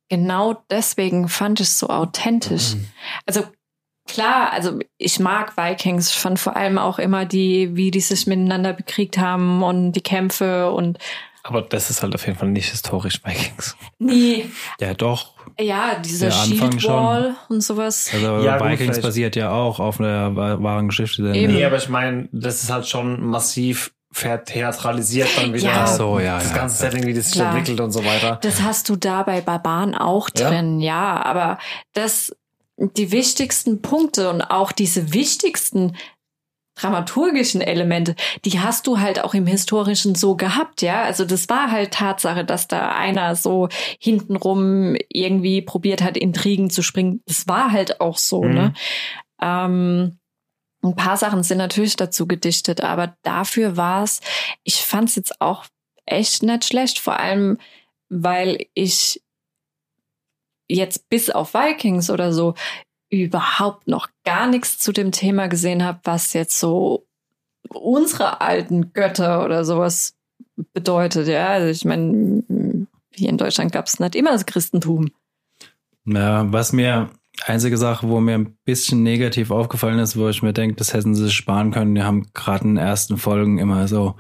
genau 0.10 0.64
deswegen 0.70 1.30
fand 1.30 1.60
ich 1.60 1.68
es 1.68 1.80
so 1.80 1.89
authentisch. 1.89 2.76
Mhm. 2.76 2.88
Also 3.26 3.43
klar, 4.08 4.52
also 4.52 4.80
ich 4.98 5.20
mag 5.20 5.58
Vikings, 5.58 6.10
ich 6.10 6.16
fand 6.16 6.39
vor 6.39 6.56
allem 6.56 6.78
auch 6.78 7.00
immer 7.00 7.26
die, 7.26 7.76
wie 7.76 7.91
die 7.91 8.02
sich 8.02 8.28
miteinander 8.28 8.74
bekriegt 8.74 9.18
haben 9.18 9.64
und 9.64 9.93
die 9.93 10.02
Kämpfe 10.02 10.72
und 10.72 11.00
aber 11.48 11.62
das 11.62 11.91
ist 11.91 12.02
halt 12.02 12.16
auf 12.16 12.26
jeden 12.26 12.39
Fall 12.39 12.50
nicht 12.50 12.70
historisch 12.70 13.22
Vikings. 13.24 13.78
Nee. 14.00 14.50
Ja, 14.80 14.96
doch. 14.96 15.36
Ja, 15.60 16.00
dieser 16.00 16.32
Shield 16.32 16.84
Wall 16.86 17.36
und 17.50 17.62
sowas. 17.62 18.10
Also 18.12 18.39
ja, 18.43 18.60
Vikings 18.60 18.96
gut, 18.96 19.04
basiert 19.04 19.36
ja 19.36 19.52
auch 19.52 19.80
auf 19.80 20.00
einer 20.00 20.36
wahren 20.36 20.88
Geschichte. 20.88 21.22
Nee, 21.22 21.64
aber 21.64 21.78
ich 21.78 21.88
meine, 21.88 22.28
das 22.32 22.64
ist 22.64 22.72
halt 22.72 22.88
schon 22.88 23.24
massiv 23.24 23.93
vertheatralisiert 24.12 25.30
dann 25.38 25.54
wieder. 25.54 25.68
Ja. 25.68 25.88
so, 25.88 26.20
ja, 26.20 26.39
das 26.39 26.50
ja, 26.50 26.56
ganze 26.56 26.78
Setting, 26.78 27.06
wie 27.06 27.14
das 27.14 27.32
sich 27.32 27.41
entwickelt 27.41 27.80
und 27.80 27.91
so 27.91 28.04
weiter. 28.04 28.39
Das 28.41 28.62
hast 28.64 28.89
du 28.89 28.96
da 28.96 29.22
bei 29.22 29.41
Barbaren 29.41 29.93
auch 29.93 30.32
drin, 30.32 30.80
ja, 30.80 31.16
ja 31.16 31.26
aber 31.26 31.60
das 31.93 32.36
die 32.78 33.12
wichtigsten 33.12 33.82
Punkte 33.82 34.30
und 34.30 34.41
auch 34.41 34.72
diese 34.72 35.14
wichtigsten 35.14 35.96
dramaturgischen 36.76 37.62
Elemente, 37.62 38.16
die 38.44 38.60
hast 38.60 38.88
du 38.88 39.00
halt 39.00 39.24
auch 39.24 39.34
im 39.34 39.48
Historischen 39.48 40.16
so 40.16 40.36
gehabt, 40.36 40.82
ja. 40.82 41.04
Also 41.04 41.26
das 41.26 41.50
war 41.50 41.72
halt 41.72 41.92
Tatsache, 41.92 42.46
dass 42.46 42.68
da 42.68 42.90
einer 42.90 43.36
so 43.36 43.70
hintenrum 44.00 44.96
irgendwie 45.10 45.62
probiert 45.62 46.04
hat, 46.04 46.18
Intrigen 46.18 46.70
zu 46.70 46.82
springen. 46.82 47.22
Das 47.26 47.48
war 47.48 47.72
halt 47.72 48.02
auch 48.02 48.18
so, 48.18 48.44
mhm. 48.44 48.54
ne? 48.54 48.74
Ähm, 49.42 50.20
ein 50.84 50.96
paar 50.96 51.18
Sachen 51.18 51.44
sind 51.44 51.58
natürlich 51.58 51.96
dazu 51.96 52.28
gedichtet, 52.28 52.82
aber 52.82 53.16
dafür 53.24 53.76
war 53.76 54.04
es, 54.04 54.20
ich 54.64 54.86
fand 54.86 55.10
es 55.10 55.16
jetzt 55.16 55.42
auch 55.42 55.66
echt 56.06 56.44
nicht 56.44 56.66
schlecht, 56.66 57.00
vor 57.00 57.20
allem, 57.20 57.58
weil 58.10 58.68
ich 58.76 59.22
jetzt 60.68 61.10
bis 61.10 61.30
auf 61.30 61.54
Vikings 61.54 62.10
oder 62.10 62.34
so 62.34 62.56
überhaupt 63.24 63.88
noch 63.88 64.09
gar 64.24 64.47
nichts 64.47 64.78
zu 64.78 64.91
dem 64.91 65.11
Thema 65.11 65.47
gesehen 65.47 65.84
habe, 65.84 65.99
was 66.03 66.34
jetzt 66.34 66.59
so 66.59 67.05
unsere 67.70 68.41
alten 68.41 68.93
Götter 68.93 69.43
oder 69.43 69.66
sowas 69.66 70.16
bedeutet. 70.74 71.28
Ja, 71.28 71.47
also 71.47 71.68
ich 71.68 71.86
meine, 71.86 72.43
hier 73.11 73.30
in 73.30 73.38
Deutschland 73.38 73.72
gab 73.72 73.88
es 73.88 73.99
nicht 73.99 74.16
immer 74.16 74.32
das 74.32 74.45
Christentum. 74.45 75.11
Ja, 76.05 76.51
was 76.51 76.74
mir 76.74 77.09
einzige 77.45 77.78
Sache, 77.78 78.07
wo 78.07 78.20
mir 78.20 78.36
ein 78.36 78.57
bisschen 78.63 79.03
negativ 79.03 79.51
aufgefallen 79.51 79.99
ist, 79.99 80.18
wo 80.18 80.30
ich 80.30 80.43
mir 80.43 80.53
denke, 80.53 80.76
das 80.76 80.93
hätten 80.93 81.16
sie 81.16 81.26
sich 81.26 81.34
sparen 81.34 81.72
können. 81.72 81.95
Die 81.95 82.03
haben 82.03 82.28
gerade 82.34 82.63
in 82.63 82.76
den 82.76 82.86
ersten 82.86 83.18
Folgen 83.18 83.57
immer 83.57 83.88
so 83.88 84.16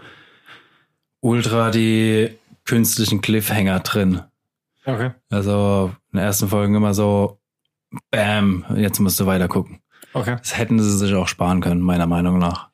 ultra 1.21 1.71
die 1.71 2.31
künstlichen 2.65 3.21
Cliffhanger 3.21 3.79
drin. 3.81 4.21
Okay. 4.85 5.11
Also 5.29 5.91
in 6.11 6.19
den 6.19 6.25
ersten 6.25 6.47
Folgen 6.47 6.75
immer 6.75 6.93
so, 6.93 7.39
bam, 8.11 8.65
jetzt 8.75 8.99
musst 8.99 9.19
du 9.19 9.25
weiter 9.25 9.47
gucken. 9.47 9.81
Okay. 10.13 10.37
Das 10.37 10.57
hätten 10.57 10.79
sie 10.79 10.97
sich 10.97 11.13
auch 11.13 11.27
sparen 11.27 11.61
können, 11.61 11.81
meiner 11.81 12.07
Meinung 12.07 12.37
nach. 12.37 12.69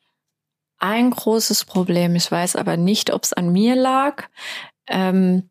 Ein 0.78 1.10
großes 1.10 1.64
Problem, 1.64 2.14
ich 2.16 2.30
weiß 2.30 2.56
aber 2.56 2.76
nicht, 2.76 3.12
ob 3.12 3.22
es 3.22 3.32
an 3.32 3.52
mir 3.52 3.76
lag. 3.76 4.24
Ähm, 4.88 5.48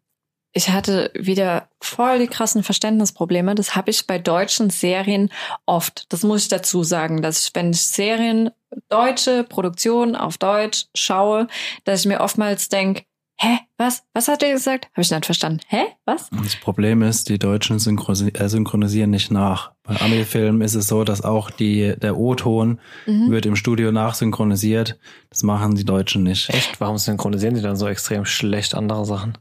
ich 0.53 0.69
hatte 0.69 1.11
wieder 1.13 1.69
voll 1.79 2.19
die 2.19 2.27
krassen 2.27 2.63
Verständnisprobleme. 2.63 3.55
Das 3.55 3.75
habe 3.75 3.91
ich 3.91 4.05
bei 4.05 4.19
deutschen 4.19 4.69
Serien 4.69 5.31
oft. 5.65 6.11
Das 6.11 6.23
muss 6.23 6.43
ich 6.43 6.47
dazu 6.49 6.83
sagen, 6.83 7.21
dass 7.21 7.47
ich, 7.47 7.55
wenn 7.55 7.71
ich 7.71 7.81
Serien, 7.81 8.51
deutsche 8.89 9.43
Produktionen 9.43 10.15
auf 10.15 10.37
Deutsch 10.37 10.87
schaue, 10.95 11.47
dass 11.85 12.01
ich 12.01 12.05
mir 12.07 12.21
oftmals 12.21 12.69
denke, 12.69 13.03
hä, 13.43 13.57
was? 13.77 14.03
Was 14.13 14.27
hat 14.27 14.43
er 14.43 14.51
gesagt? 14.53 14.85
Habe 14.93 15.01
ich 15.01 15.09
nicht 15.11 15.25
verstanden. 15.25 15.59
Hä? 15.67 15.83
Was? 16.05 16.29
Das 16.43 16.55
Problem 16.57 17.01
ist, 17.01 17.29
die 17.29 17.39
Deutschen 17.39 17.77
äh, 17.77 18.49
synchronisieren 18.49 19.09
nicht 19.09 19.31
nach. 19.31 19.71
Bei 19.83 19.99
Ami-Filmen 19.99 20.61
ist 20.61 20.75
es 20.75 20.87
so, 20.87 21.03
dass 21.03 21.23
auch 21.23 21.49
die, 21.49 21.93
der 21.97 22.17
O-Ton 22.17 22.79
Mhm. 23.07 23.31
wird 23.31 23.45
im 23.45 23.55
Studio 23.55 23.91
nachsynchronisiert. 23.91 24.99
Das 25.29 25.43
machen 25.43 25.75
die 25.75 25.85
Deutschen 25.85 26.23
nicht. 26.23 26.49
Echt? 26.49 26.79
Warum 26.79 26.97
synchronisieren 26.97 27.55
die 27.55 27.61
dann 27.61 27.75
so 27.75 27.87
extrem 27.87 28.25
schlecht 28.25 28.75
andere 28.75 29.05
Sachen? 29.05 29.37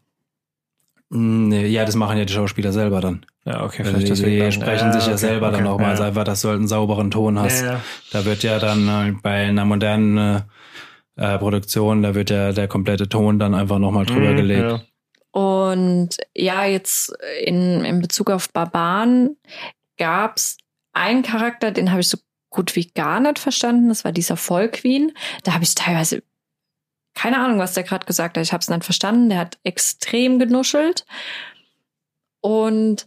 Mm, 1.10 1.48
Nee, 1.48 1.66
ja, 1.66 1.84
das 1.84 1.94
machen 1.96 2.16
ja 2.18 2.24
die 2.24 2.32
Schauspieler 2.32 2.72
selber 2.72 3.00
dann. 3.00 3.26
Ja, 3.44 3.64
okay, 3.64 3.82
Also 3.82 3.98
die, 3.98 4.04
die 4.30 4.38
dann. 4.38 4.52
sprechen 4.52 4.92
sich 4.92 5.02
ja 5.02 5.08
okay, 5.12 5.16
selber 5.18 5.48
okay, 5.48 5.56
dann 5.58 5.66
auch 5.66 5.78
mal. 5.78 5.84
ja. 5.84 5.90
Also 5.90 6.02
einfach, 6.04 6.24
dass 6.24 6.42
du 6.42 6.48
halt 6.48 6.58
einen 6.58 6.68
sauberen 6.68 7.10
Ton 7.10 7.38
hast. 7.38 7.60
Ja, 7.62 7.72
ja. 7.74 7.80
Da 8.12 8.24
wird 8.24 8.42
ja 8.42 8.58
dann 8.58 8.88
äh, 8.88 9.12
bei 9.22 9.46
einer 9.46 9.64
modernen 9.64 10.42
äh, 11.20 11.38
Produktion, 11.38 12.02
da 12.02 12.14
wird 12.14 12.30
ja 12.30 12.52
der 12.52 12.66
komplette 12.66 13.08
Ton 13.08 13.38
dann 13.38 13.54
einfach 13.54 13.78
nochmal 13.78 14.06
drüber 14.06 14.32
Mhm, 14.32 14.36
gelegt. 14.36 14.70
ja. 14.70 14.80
Und 15.32 16.16
ja, 16.34 16.64
jetzt 16.64 17.12
in, 17.44 17.84
in 17.84 18.00
Bezug 18.00 18.30
auf 18.30 18.52
Barbaren 18.52 19.36
gab's 19.96 20.56
einen 20.92 21.22
Charakter, 21.22 21.70
den 21.70 21.90
habe 21.92 22.00
ich 22.00 22.08
so 22.08 22.18
gut 22.50 22.74
wie 22.74 22.86
gar 22.88 23.20
nicht 23.20 23.38
verstanden. 23.38 23.88
Das 23.90 24.04
war 24.04 24.10
dieser 24.10 24.36
Vollqueen. 24.36 25.12
Da 25.44 25.52
habe 25.54 25.62
ich 25.62 25.74
teilweise 25.76 26.22
keine 27.14 27.38
Ahnung, 27.38 27.58
was 27.58 27.74
der 27.74 27.82
gerade 27.84 28.06
gesagt 28.06 28.36
hat. 28.36 28.42
Ich 28.42 28.52
habe 28.52 28.62
es 28.62 28.68
nicht 28.70 28.84
verstanden. 28.84 29.28
Der 29.28 29.38
hat 29.38 29.58
extrem 29.62 30.38
genuschelt. 30.38 31.04
Und 32.40 33.06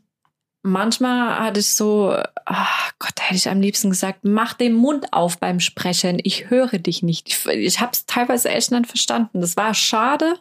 manchmal 0.64 1.40
hatte 1.40 1.60
ich 1.60 1.70
so, 1.70 2.16
ach 2.46 2.92
Gott, 2.98 3.12
da 3.16 3.24
hätte 3.24 3.36
ich 3.36 3.50
am 3.50 3.62
liebsten 3.62 3.90
gesagt, 3.90 4.20
mach 4.24 4.54
den 4.54 4.74
Mund 4.74 5.08
auf 5.12 5.38
beim 5.38 5.60
Sprechen. 5.60 6.20
Ich 6.24 6.50
höre 6.50 6.80
dich 6.80 7.04
nicht. 7.04 7.28
Ich, 7.28 7.46
ich 7.46 7.80
habe 7.80 7.92
es 7.94 8.06
teilweise 8.06 8.50
echt 8.50 8.72
nicht 8.72 8.88
verstanden. 8.88 9.42
Das 9.42 9.56
war 9.56 9.74
schade. 9.74 10.36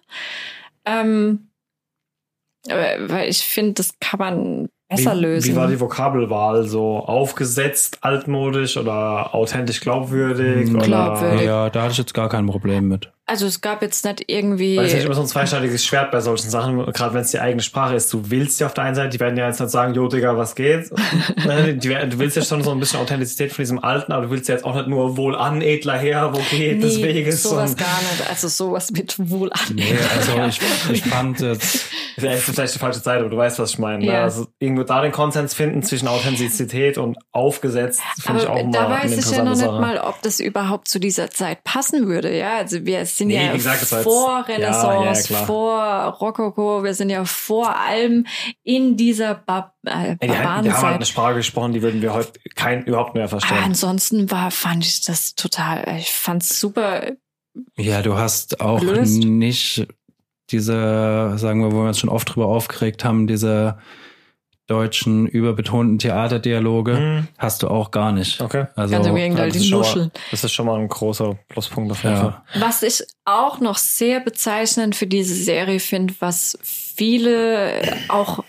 Ähm, 0.85 1.51
äh, 2.69 2.99
weil 3.01 3.29
ich 3.29 3.43
finde, 3.43 3.75
das 3.75 3.99
kann 4.01 4.19
man 4.19 4.69
besser 4.89 5.17
wie, 5.17 5.21
lösen. 5.21 5.53
Wie 5.53 5.57
war 5.57 5.69
die 5.69 5.81
Vokabelwahl? 5.81 6.65
So 6.65 6.99
aufgesetzt, 6.99 7.99
altmodisch 8.03 8.77
oder 8.77 9.35
authentisch 9.35 9.81
glaubwürdig? 9.81 10.71
Oder? 10.71 10.85
Glaubwürdig. 10.85 11.47
Ja, 11.47 11.71
da 11.71 11.83
hatte 11.83 11.93
ich 11.93 11.99
jetzt 11.99 12.15
gar 12.15 12.29
kein 12.29 12.47
Problem 12.47 12.89
mit. 12.89 13.13
Also 13.33 13.47
es 13.47 13.63
gab 13.63 13.81
jetzt 13.81 14.05
nicht 14.05 14.25
irgendwie. 14.27 14.77
Weil 14.77 14.85
es 14.85 14.91
ist 14.91 14.97
nicht 14.97 15.07
immer 15.07 15.15
so 15.15 15.23
ein 15.23 15.27
zweischneidiges 15.27 15.87
Schwert 15.87 16.11
bei 16.11 16.21
solchen 16.21 16.51
Sachen, 16.51 16.85
gerade 16.93 17.15
wenn 17.15 17.23
es 17.23 17.31
die 17.31 17.39
eigene 17.39 17.63
Sprache 17.63 17.95
ist. 17.95 18.13
Du 18.13 18.31
willst 18.31 18.61
ja 18.61 18.67
auf 18.67 18.75
der 18.75 18.85
einen 18.85 18.95
Seite, 18.95 19.09
die 19.09 19.21
werden 19.21 19.39
ja 19.39 19.47
jetzt 19.47 19.59
nicht 19.59 19.71
sagen, 19.71 19.95
jo 19.95 20.07
Digga, 20.07 20.37
was 20.37 20.55
geht? 20.55 20.91
Ne, 21.45 21.75
du 21.75 22.19
willst 22.19 22.37
ja 22.37 22.43
schon 22.43 22.63
so 22.63 22.71
ein 22.71 22.79
bisschen 22.79 23.01
Authentizität 23.01 23.53
von 23.53 23.63
diesem 23.63 23.83
Alten, 23.83 24.13
aber 24.13 24.27
du 24.27 24.31
willst 24.31 24.49
ja 24.49 24.55
jetzt 24.55 24.65
auch 24.65 24.75
nicht 24.75 24.87
nur 24.87 25.17
wohl 25.17 25.35
an, 25.35 25.63
edler 25.63 25.99
Herr, 25.99 26.33
wo 26.33 26.39
geht 26.51 26.77
nee, 26.77 26.83
des 26.83 27.03
Weges. 27.03 27.43
sowas 27.43 27.77
gar 27.77 27.87
nicht. 27.87 28.29
Also 28.29 28.49
sowas 28.49 28.91
mit 28.91 29.15
wohl 29.19 29.51
an. 29.53 29.75
Nee, 29.75 29.97
also 30.15 30.45
ich, 30.45 30.61
ich 30.93 31.03
fand 31.03 31.41
jetzt, 31.41 31.87
Ja, 32.21 32.33
ist 32.33 32.45
vielleicht 32.45 32.75
die 32.75 32.79
falsche 32.79 33.03
Zeit, 33.03 33.21
aber 33.21 33.29
du 33.29 33.37
weißt, 33.37 33.59
was 33.59 33.71
ich 33.71 33.79
meine. 33.79 34.05
Ne? 34.05 34.13
Ja. 34.13 34.23
Also 34.25 34.47
irgendwo 34.59 34.83
da 34.83 35.01
den 35.01 35.13
Konsens 35.13 35.55
finden 35.55 35.83
zwischen 35.83 36.09
Authentizität 36.09 36.99
und 36.99 37.17
aufgesetzt, 37.33 38.01
finde 38.21 38.43
ich 38.43 38.49
auch 38.49 38.63
mal 38.63 38.71
da 38.71 38.91
weiß 38.91 39.17
ich 39.17 39.37
ja 39.37 39.43
noch 39.43 39.53
nicht 39.53 39.61
Sache. 39.61 39.81
mal, 39.81 39.99
ob 39.99 40.21
das 40.23 40.41
überhaupt 40.41 40.89
zu 40.89 40.99
dieser 40.99 41.31
Zeit 41.31 41.65
passen 41.65 42.09
würde. 42.09 42.37
Ja, 42.37 42.57
also 42.59 42.85
wir 42.85 43.07
sind 43.07 43.22
Nee, 43.29 43.47
ja 43.47 43.53
wie 43.53 43.57
gesagt, 43.59 43.81
vor 43.85 44.31
Ja, 44.31 44.41
Renaissance, 44.55 45.23
ja, 45.33 45.37
klar. 45.37 45.47
vor 45.47 45.83
Rokoko, 46.21 46.83
wir 46.85 46.95
sind 46.95 47.11
ja 47.11 47.25
vor 47.25 47.77
allem 47.77 48.27
in 48.63 48.97
dieser 48.97 49.35
Bar 49.35 49.75
äh, 49.85 50.17
Ey, 50.21 50.29
die, 50.29 50.39
haben- 50.39 50.65
die 50.65 50.73
haben 50.73 50.83
halt 50.83 50.95
eine. 50.97 51.07
Sprache 51.07 51.35
gesprochen, 51.35 51.73
die 51.73 51.83
würden 51.83 52.03
wir 52.03 52.13
heute 52.15 52.33
kein 52.55 52.85
überhaupt 52.85 53.15
mehr 53.15 53.25
Ah, 53.25 53.29
verstehen. 53.29 53.59
ansonsten 53.65 54.31
war, 54.31 54.51
fand 54.51 54.85
ich 54.87 55.01
das 55.05 55.35
total, 55.35 55.97
ich 55.99 56.11
fand's 56.13 56.59
super. 56.61 57.13
ja, 57.77 58.03
du 58.03 58.17
hast 58.17 58.61
auch 58.61 58.81
Gelöst. 58.81 59.23
nicht 59.25 59.87
diese, 60.51 61.33
sagen 61.37 61.61
wir, 61.63 61.73
wo 61.73 61.83
wir 61.83 61.89
uns 61.89 61.99
schon 61.99 62.11
oft 62.11 62.35
drüber 62.35 62.47
aufgeregt 62.47 63.05
haben, 63.05 63.27
diese 63.27 63.79
deutschen 64.73 65.27
überbetonten 65.27 65.99
Theaterdialoge, 65.99 66.97
Hm, 66.97 67.29
hast 67.39 67.63
du 67.63 67.69
auch 67.69 67.91
gar 67.91 68.13
nicht. 68.13 68.41
okay. 68.41 68.67
Also, 68.75 68.95
Ganz 68.95 69.07
im 69.07 69.15
Gegenteil, 69.15 69.49
das 69.49 69.57
ist 69.57 69.63
die 69.65 69.69
schon 69.69 69.81
mal- 69.81 69.87
Nuscheln. 69.87 70.11
Das 70.31 70.45
ist 70.45 70.53
schon 70.53 70.67
mal 70.67 70.81
ein 70.81 70.89
großer 70.89 71.39
Pluspunkt 71.49 71.93
auf 71.93 72.03
jeden 72.03 72.17
Fall. 72.17 72.43
Was 72.59 72.83
ich 72.83 73.03
auch 73.25 73.61
noch 73.61 73.77
sehr 73.77 74.21
bezeichnend 74.21 74.97
für 74.97 75.07
diese 75.07 75.35
Serie 75.35 75.79
finde, 75.81 76.15
was 76.21 76.59
viele 76.63 77.83
auch 78.09 78.45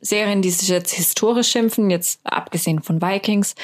Serien, 0.00 0.40
die 0.42 0.50
sich 0.50 0.68
jetzt 0.68 0.92
historisch 0.92 1.48
schimpfen, 1.48 1.90
jetzt 1.90 2.20
abgesehen 2.22 2.80
von 2.82 3.02
Vikings, 3.02 3.54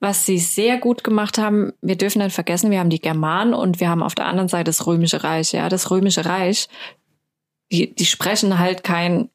was 0.00 0.26
sie 0.26 0.38
sehr 0.38 0.76
gut 0.78 1.04
gemacht 1.04 1.38
haben, 1.38 1.72
wir 1.80 1.96
dürfen 1.96 2.20
nicht 2.20 2.34
vergessen, 2.34 2.70
wir 2.70 2.80
haben 2.80 2.90
die 2.90 3.00
Germanen 3.00 3.54
und 3.54 3.80
wir 3.80 3.88
haben 3.88 4.02
auf 4.02 4.14
der 4.14 4.26
anderen 4.26 4.48
Seite 4.48 4.64
das 4.64 4.86
Römische 4.86 5.24
Reich. 5.24 5.52
Ja, 5.52 5.68
das 5.70 5.90
Römische 5.90 6.26
Reich, 6.26 6.68
die, 7.72 7.94
die 7.94 8.04
sprechen 8.04 8.58
halt 8.58 8.84
kein 8.84 9.30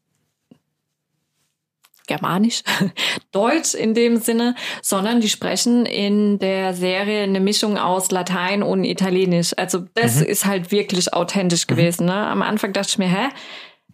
Germanisch, 2.12 2.62
Deutsch 3.32 3.74
in 3.74 3.94
dem 3.94 4.18
Sinne, 4.18 4.56
sondern 4.82 5.22
die 5.22 5.30
sprechen 5.30 5.86
in 5.86 6.40
der 6.40 6.74
Serie 6.74 7.24
eine 7.24 7.40
Mischung 7.40 7.78
aus 7.78 8.12
Latein 8.12 8.64
und 8.64 8.84
Italienisch. 8.84 9.54
Also 9.58 9.86
das 9.94 10.18
Mhm. 10.18 10.26
ist 10.26 10.46
halt 10.46 10.72
wirklich 10.72 11.14
authentisch 11.14 11.68
gewesen. 11.68 12.06
Ne? 12.06 12.14
Am 12.28 12.42
Anfang 12.42 12.74
dachte 12.74 12.90
ich 12.92 12.98
mir, 12.98 13.08
hä, 13.10 13.30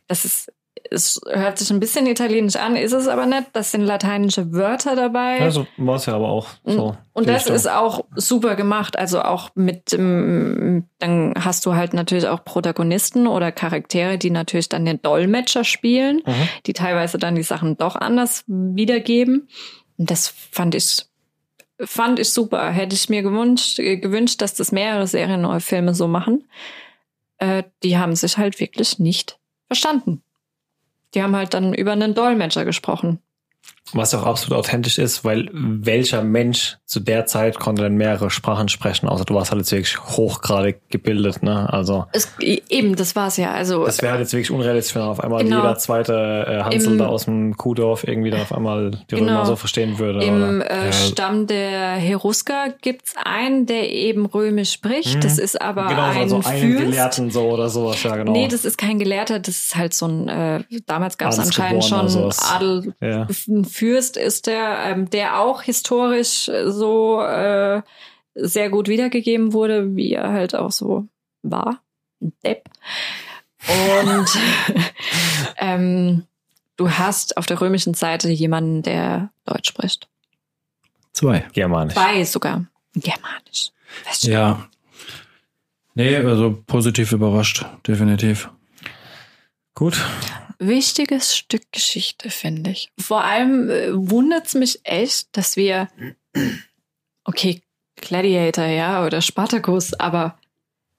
das 0.07 0.25
ist, 0.25 0.51
es 0.91 1.19
hört 1.27 1.57
sich 1.57 1.69
ein 1.71 1.79
bisschen 1.79 2.05
italienisch 2.07 2.55
an, 2.55 2.75
ist 2.75 2.93
es 2.93 3.07
aber 3.07 3.25
nicht. 3.25 3.45
Das 3.53 3.71
sind 3.71 3.81
lateinische 3.81 4.51
Wörter 4.53 4.95
dabei. 4.95 5.39
Ja, 5.39 5.51
so 5.51 5.65
war 5.77 5.95
es 5.95 6.05
ja 6.05 6.15
aber 6.15 6.29
auch. 6.29 6.47
So, 6.65 6.95
Und 7.13 7.25
die 7.25 7.31
das 7.31 7.43
Richtung. 7.43 7.55
ist 7.55 7.69
auch 7.69 8.05
super 8.15 8.55
gemacht. 8.55 8.97
Also 8.97 9.21
auch 9.21 9.49
mit, 9.55 9.93
ähm, 9.93 10.85
dann 10.99 11.33
hast 11.39 11.65
du 11.65 11.75
halt 11.75 11.93
natürlich 11.93 12.27
auch 12.27 12.43
Protagonisten 12.45 13.27
oder 13.27 13.51
Charaktere, 13.51 14.17
die 14.17 14.29
natürlich 14.29 14.69
dann 14.69 14.85
den 14.85 15.01
Dolmetscher 15.01 15.63
spielen, 15.63 16.21
Mhm. 16.25 16.49
die 16.65 16.73
teilweise 16.73 17.17
dann 17.17 17.35
die 17.35 17.43
Sachen 17.43 17.77
doch 17.77 17.95
anders 17.95 18.43
wiedergeben. 18.47 19.47
Und 19.97 20.11
das 20.11 20.27
fand 20.51 20.75
ich, 20.75 21.05
fand 21.79 22.19
ich 22.19 22.29
super. 22.29 22.69
Hätte 22.71 22.95
ich 22.95 23.09
mir 23.09 23.21
gewünscht, 23.23 23.79
äh, 23.79 23.97
gewünscht, 23.97 24.41
dass 24.41 24.53
das 24.53 24.71
mehrere 24.71 25.07
Serien 25.07 25.45
oder 25.45 25.59
Filme 25.59 25.93
so 25.95 26.07
machen. 26.07 26.43
Äh, 27.39 27.63
die 27.83 27.97
haben 27.97 28.15
sich 28.15 28.37
halt 28.37 28.59
wirklich 28.59 28.99
nicht 28.99 29.37
verstanden. 29.67 30.23
Die 31.13 31.23
haben 31.23 31.35
halt 31.35 31.53
dann 31.53 31.73
über 31.73 31.93
einen 31.93 32.13
Dolmetscher 32.13 32.65
gesprochen. 32.65 33.19
Was 33.93 34.13
auch 34.13 34.25
absolut 34.25 34.59
authentisch 34.59 34.97
ist, 34.97 35.23
weil 35.23 35.49
welcher 35.53 36.21
Mensch 36.21 36.75
zu 36.85 36.99
der 36.99 37.25
Zeit 37.25 37.57
konnte 37.57 37.83
denn 37.83 37.95
mehrere 37.95 38.29
Sprachen 38.29 38.67
sprechen, 38.67 39.07
außer 39.07 39.23
du 39.23 39.33
warst 39.33 39.51
halt 39.51 39.61
jetzt 39.61 39.71
wirklich 39.71 39.97
hochgradig 40.01 40.81
gebildet, 40.89 41.41
ne? 41.41 41.71
Also 41.71 42.05
Es, 42.11 42.29
eben, 42.41 42.97
das 42.97 43.15
war's 43.15 43.37
ja. 43.37 43.53
Also 43.53 43.85
das 43.85 44.01
wäre 44.01 44.11
halt 44.11 44.19
jetzt 44.19 44.33
wirklich 44.33 44.51
unrealistisch, 44.51 44.93
wenn 44.95 45.03
auf 45.03 45.23
einmal 45.23 45.41
Genau. 45.45 45.57
jeder 45.61 45.77
zweite 45.77 46.13
äh, 46.49 46.63
Hansel 46.63 46.91
Im- 46.93 46.97
da 46.97 47.05
aus 47.07 47.25
dem 47.25 47.55
Kuhdorf 47.55 48.05
irgendwie 48.05 48.29
dann 48.29 48.41
auf 48.41 48.53
einmal 48.53 48.91
die 48.91 49.15
Genau. 49.15 49.31
Römer 49.35 49.45
so 49.45 49.55
verstehen 49.55 49.97
würde. 49.99 50.21
Im 50.21 50.35
oder? 50.59 50.69
äh, 50.69 50.85
Ja. 50.87 50.91
Stamm 50.91 51.47
der 51.47 51.91
Herusker 51.93 52.73
gibt's 52.81 53.13
einen, 53.23 53.67
der 53.67 53.89
eben 53.89 54.25
römisch 54.25 54.73
spricht. 54.73 55.15
Mhm. 55.15 55.21
Das 55.21 55.37
ist 55.37 55.61
aber 55.61 55.87
genau, 55.87 56.01
ein 56.03 56.27
so 56.27 56.41
einen 56.43 56.43
Fürst. 56.73 56.83
Gelehrten 56.83 57.31
so 57.31 57.43
oder 57.51 57.69
sowas, 57.69 58.03
ja 58.03 58.17
genau. 58.17 58.33
Nee, 58.33 58.49
das 58.49 58.65
ist 58.65 58.77
kein 58.77 58.99
Gelehrter, 58.99 59.39
das 59.39 59.55
ist 59.67 59.75
halt 59.77 59.93
so 59.93 60.07
ein, 60.07 60.27
äh, 60.27 60.63
damals 60.87 61.17
gab's 61.17 61.39
anscheinend 61.39 61.85
Adelsgeborener, 61.89 62.31
schon. 62.33 62.53
Adel, 62.53 62.93
ja. 62.99 63.27
Ein 63.57 63.65
Fürst 63.65 64.17
ist 64.17 64.47
der, 64.47 64.79
ähm, 64.85 65.09
der 65.09 65.39
auch 65.39 65.61
historisch 65.61 66.47
äh, 66.47 66.71
so 66.71 67.21
äh, 67.21 67.81
sehr 68.35 68.69
gut 68.69 68.87
wiedergegeben 68.87 69.53
wurde, 69.53 69.95
wie 69.95 70.13
er 70.13 70.31
halt 70.31 70.55
auch 70.55 70.71
so 70.71 71.07
war. 71.41 71.81
Ein 72.21 72.33
Depp. 72.43 72.69
Und 73.67 74.27
ähm, 75.57 76.23
du 76.77 76.91
hast 76.91 77.37
auf 77.37 77.45
der 77.45 77.59
römischen 77.59 77.93
Seite 77.93 78.29
jemanden, 78.29 78.83
der 78.83 79.31
Deutsch 79.45 79.69
spricht. 79.69 80.07
Zwei. 81.11 81.45
Germanisch. 81.53 81.95
Zwei 81.95 82.23
sogar. 82.23 82.65
Germanisch. 82.93 83.71
Ja. 84.21 84.67
Nee, 85.95 86.15
also 86.17 86.63
positiv 86.67 87.11
überrascht, 87.11 87.65
definitiv. 87.87 88.51
Gut. 89.73 89.99
Wichtiges 90.59 91.35
Stück 91.35 91.71
Geschichte, 91.71 92.29
finde 92.29 92.71
ich. 92.71 92.91
Vor 92.99 93.23
allem 93.23 93.69
äh, 93.69 93.89
wundert's 93.91 94.55
mich 94.55 94.79
echt, 94.83 95.35
dass 95.37 95.55
wir, 95.55 95.87
okay, 97.23 97.61
Gladiator, 97.95 98.65
ja, 98.65 99.05
oder 99.05 99.21
Spartacus, 99.21 99.93
aber 99.93 100.37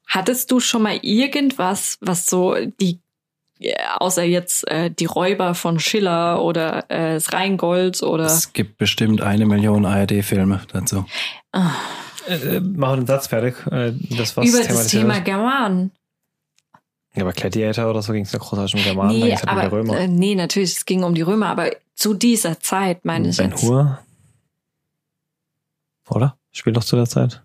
Hattest 0.08 0.50
du 0.50 0.58
schon 0.58 0.82
mal 0.82 0.98
irgendwas, 1.02 1.98
was 2.00 2.24
so 2.24 2.56
die, 2.80 2.98
äh, 3.60 3.74
außer 3.98 4.24
jetzt 4.24 4.66
äh, 4.66 4.90
die 4.90 5.04
Räuber 5.04 5.54
von 5.54 5.78
Schiller 5.78 6.42
oder 6.42 6.90
äh, 6.90 7.14
das 7.14 7.34
Rheingold 7.34 8.02
oder 8.02 8.24
Es 8.24 8.54
gibt 8.54 8.78
bestimmt 8.78 9.20
eine 9.20 9.44
Million 9.44 9.84
ARD-Filme 9.84 10.62
dazu. 10.72 11.04
ah, 11.52 11.72
Äh, 12.26 12.56
äh, 12.56 12.60
machen 12.60 12.92
wir 12.92 12.96
den 12.96 13.06
Satz 13.06 13.26
fertig. 13.26 13.56
Äh, 13.70 13.92
das 14.16 14.34
was 14.34 14.48
über 14.48 14.58
das 14.58 14.66
thematisiert 14.68 15.02
Thema 15.02 15.14
ist. 15.18 15.24
Ja, 17.18 17.24
bei 17.24 17.32
Gladiator 17.32 17.90
oder 17.90 18.00
so 18.02 18.12
ging 18.12 18.24
es 18.24 18.32
ja 18.32 18.38
großartig 18.38 18.74
um 18.76 18.82
Germanen, 18.82 19.18
Nee, 19.18 19.34
halt 19.34 19.42
um 19.42 19.48
die 19.58 19.64
aber 19.66 19.72
Römer. 19.72 19.98
äh, 19.98 20.08
nee, 20.08 20.34
natürlich, 20.34 20.72
es 20.76 20.84
ging 20.86 21.02
um 21.02 21.14
die 21.14 21.22
Römer, 21.22 21.48
aber 21.48 21.70
zu 21.94 22.14
dieser 22.14 22.60
Zeit 22.60 23.04
meine 23.04 23.28
ich 23.28 23.36
ben 23.36 23.50
jetzt. 23.50 23.62
Hur. 23.62 23.98
Oder? 26.10 26.36
Spielt 26.52 26.76
doch 26.76 26.84
zu 26.84 26.96
der 26.96 27.06
Zeit. 27.06 27.42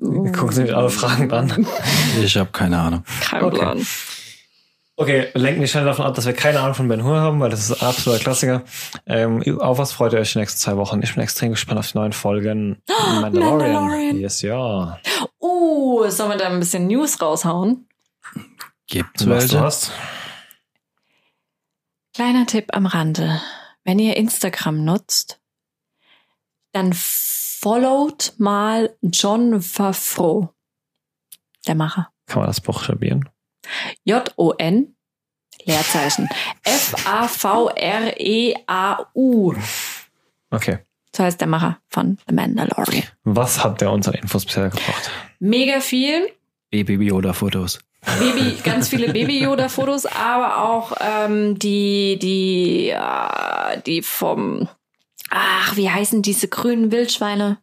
Uh, 0.00 0.24
Gucken 0.32 0.52
Sie 0.52 0.62
mich 0.62 0.74
alle 0.74 0.90
Fragen 0.90 1.30
an. 1.32 1.66
Ich 2.22 2.36
habe 2.36 2.50
keine 2.52 2.78
Ahnung. 2.78 3.04
Kein 3.20 3.42
Okay. 3.44 3.58
Plan. 3.58 3.86
Okay, 4.96 5.26
lenken 5.34 5.60
nicht 5.60 5.72
schnell 5.72 5.84
davon 5.84 6.06
ab, 6.06 6.14
dass 6.14 6.24
wir 6.24 6.34
keine 6.34 6.60
Ahnung 6.60 6.74
von 6.74 6.86
Ben 6.86 7.02
Hur 7.02 7.16
haben, 7.20 7.40
weil 7.40 7.50
das 7.50 7.68
ist 7.68 7.82
ein 7.82 7.88
absoluter 7.88 8.22
Klassiker. 8.22 8.62
Ähm, 9.06 9.42
auf 9.58 9.78
was 9.78 9.90
freut 9.92 10.12
ihr 10.12 10.20
euch 10.20 10.32
die 10.34 10.38
nächsten 10.38 10.58
zwei 10.60 10.76
Wochen? 10.76 11.00
Ich 11.02 11.14
bin 11.14 11.22
extrem 11.22 11.50
gespannt 11.50 11.80
auf 11.80 11.90
die 11.90 11.98
neuen 11.98 12.12
Folgen. 12.12 12.80
Mandalorian. 13.20 14.16
Yes, 14.16 14.42
ja. 14.42 15.00
Uh, 15.40 16.08
sollen 16.10 16.30
wir 16.30 16.36
da 16.38 16.46
ein 16.46 16.60
bisschen 16.60 16.86
News 16.86 17.20
raushauen? 17.20 17.88
Gibt's 18.88 19.24
Du 19.24 19.30
was 19.30 19.46
du 19.46 19.52
welche? 19.54 19.60
hast? 19.60 19.92
Kleiner 22.14 22.46
Tipp 22.46 22.66
am 22.74 22.86
Rande. 22.86 23.40
Wenn 23.84 23.98
ihr 23.98 24.16
Instagram 24.16 24.84
nutzt, 24.84 25.40
dann 26.72 26.92
followt 26.94 28.34
mal 28.38 28.94
John 29.02 29.60
Favreau, 29.60 30.54
der 31.66 31.74
Macher. 31.74 32.10
Kann 32.26 32.38
man 32.40 32.46
das 32.46 32.60
buchstabieren? 32.60 33.28
J-O-N, 34.04 34.94
Leerzeichen. 35.64 36.28
F-A-V-R-E-A-U. 38.24 39.54
Okay. 40.50 40.78
So 41.16 41.22
heißt 41.24 41.40
der 41.40 41.48
Macher 41.48 41.78
von 41.88 42.18
The 42.28 42.34
Mandalorian. 42.34 43.04
Was 43.24 43.62
hat 43.62 43.80
der 43.80 43.90
uns 43.92 44.08
an 44.08 44.14
Infos 44.14 44.44
bisher 44.44 44.68
gebracht? 44.70 45.10
Mega 45.38 45.80
viel. 45.80 46.28
Baby 46.70 46.94
Yoda-Fotos. 47.06 47.78
Baby, 48.18 48.58
ganz 48.62 48.88
viele 48.88 49.12
Baby-Yoda-Fotos, 49.12 50.06
aber 50.06 50.62
auch 50.62 50.92
ähm, 51.00 51.58
die, 51.58 52.18
die, 52.20 52.90
äh, 52.90 53.80
die 53.86 54.02
vom, 54.02 54.68
ach, 55.30 55.76
wie 55.76 55.90
heißen 55.90 56.22
diese 56.22 56.48
grünen 56.48 56.92
Wildschweine? 56.92 57.58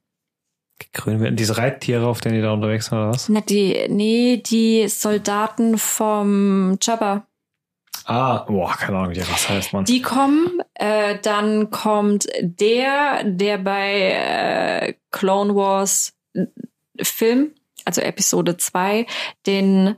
Grün, 0.94 1.36
diese 1.36 1.58
Reittiere, 1.58 2.08
auf 2.08 2.22
denen 2.22 2.36
die 2.36 2.42
da 2.42 2.54
unterwegs 2.54 2.88
sind, 2.88 2.98
oder 2.98 3.10
was? 3.10 3.30
Na, 3.30 3.42
die, 3.42 3.88
nee, 3.90 4.38
die 4.38 4.88
Soldaten 4.88 5.78
vom 5.78 6.78
Jabba. 6.82 7.28
Ah, 8.06 8.40
boah, 8.40 8.76
keine 8.76 8.98
Ahnung, 8.98 9.12
wie 9.12 9.16
die 9.16 9.22
Rasse 9.22 9.50
heißt, 9.50 9.74
man. 9.74 9.86
Die 9.86 10.02
kommen, 10.02 10.62
äh, 10.74 11.18
dann 11.22 11.70
kommt 11.70 12.28
der, 12.42 13.24
der 13.24 13.58
bei 13.60 14.90
äh, 14.90 14.94
Clone 15.12 15.56
Wars 15.56 16.14
Film, 17.00 17.52
also 17.86 18.02
Episode 18.02 18.58
2, 18.58 19.06
den 19.46 19.96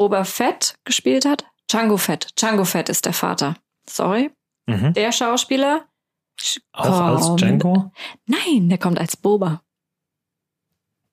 Boba 0.00 0.24
Fett 0.24 0.76
gespielt 0.86 1.26
hat. 1.26 1.44
Django 1.70 1.98
Fett. 1.98 2.28
Django 2.40 2.64
Fett 2.64 2.88
ist 2.88 3.04
der 3.04 3.12
Vater. 3.12 3.56
Sorry. 3.86 4.30
Mhm. 4.66 4.94
Der 4.94 5.12
Schauspieler. 5.12 5.84
Auch 6.72 7.00
als 7.02 7.20
kommt- 7.26 7.40
Django? 7.42 7.92
Nein, 8.24 8.70
der 8.70 8.78
kommt 8.78 8.98
als 8.98 9.14
Boba. 9.14 9.60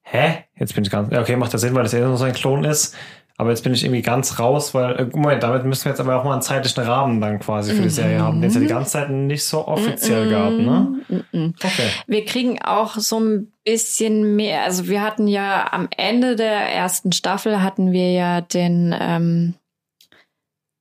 Hä? 0.03 0.45
Jetzt 0.55 0.73
bin 0.73 0.85
ich 0.85 0.89
ganz. 0.89 1.13
Okay, 1.13 1.35
macht 1.35 1.53
das 1.53 1.59
Sinn, 1.59 1.75
weil 1.75 1.83
das 1.83 1.91
ja 1.91 1.99
nur 2.07 2.15
so 2.15 2.23
ein 2.23 2.31
Klon 2.33 2.63
ist. 2.63 2.95
Aber 3.39 3.51
jetzt 3.51 3.63
bin 3.63 3.71
ich 3.73 3.83
irgendwie 3.83 4.01
ganz 4.01 4.39
raus, 4.39 4.73
weil, 4.73 4.95
äh, 4.95 5.05
Moment, 5.15 5.43
damit 5.43 5.63
müssen 5.63 5.85
wir 5.85 5.91
jetzt 5.91 5.99
aber 5.99 6.19
auch 6.19 6.23
mal 6.23 6.33
einen 6.33 6.41
zeitlichen 6.41 6.83
Rahmen 6.83 7.21
dann 7.21 7.37
quasi 7.39 7.73
für 7.75 7.83
die 7.83 7.89
Serie 7.89 8.17
Mhm. 8.17 8.23
haben, 8.23 8.41
den 8.41 8.49
es 8.49 8.55
ja 8.55 8.61
die 8.61 8.65
ganze 8.67 8.91
Zeit 8.93 9.11
nicht 9.11 9.43
so 9.45 9.67
offiziell 9.67 10.27
gab, 10.29 10.53
ne? 10.53 11.03
Mm, 11.07 11.37
mm. 11.37 11.53
Okay. 11.63 11.89
Wir 12.07 12.25
kriegen 12.25 12.59
auch 12.63 12.95
so 12.95 13.19
ein 13.19 13.51
bisschen 13.63 14.35
mehr. 14.35 14.63
Also 14.63 14.87
wir 14.87 15.03
hatten 15.03 15.27
ja 15.27 15.71
am 15.71 15.87
Ende 15.95 16.35
der 16.35 16.51
ersten 16.73 17.11
Staffel 17.11 17.61
hatten 17.61 17.91
wir 17.91 18.11
ja 18.11 18.41
den, 18.41 18.95
ähm, 18.99 19.53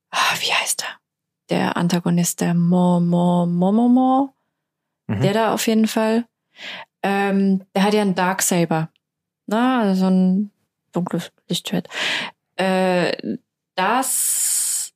ah, 0.09 0.33
wie 0.39 0.51
heißt 0.51 0.81
er? 0.83 0.97
Der 1.49 1.77
Antagonist, 1.77 2.41
der 2.41 2.55
Mo 2.55 2.99
Mo 2.99 3.45
Mo 3.45 3.71
Mo 3.71 3.87
Mo, 3.87 4.33
Mhm. 5.07 5.21
der 5.21 5.33
da 5.33 5.53
auf 5.53 5.67
jeden 5.67 5.87
Fall. 5.87 6.25
Ähm, 7.03 7.61
der 7.75 7.83
hat 7.83 7.93
ja 7.93 8.01
einen 8.01 8.15
Darksaber, 8.15 8.89
na, 9.45 9.81
also 9.81 10.01
so 10.01 10.07
ein 10.09 10.51
dunkles 10.91 11.31
Lichtschwert. 11.47 11.87
Äh, 12.57 13.37
das 13.75 14.93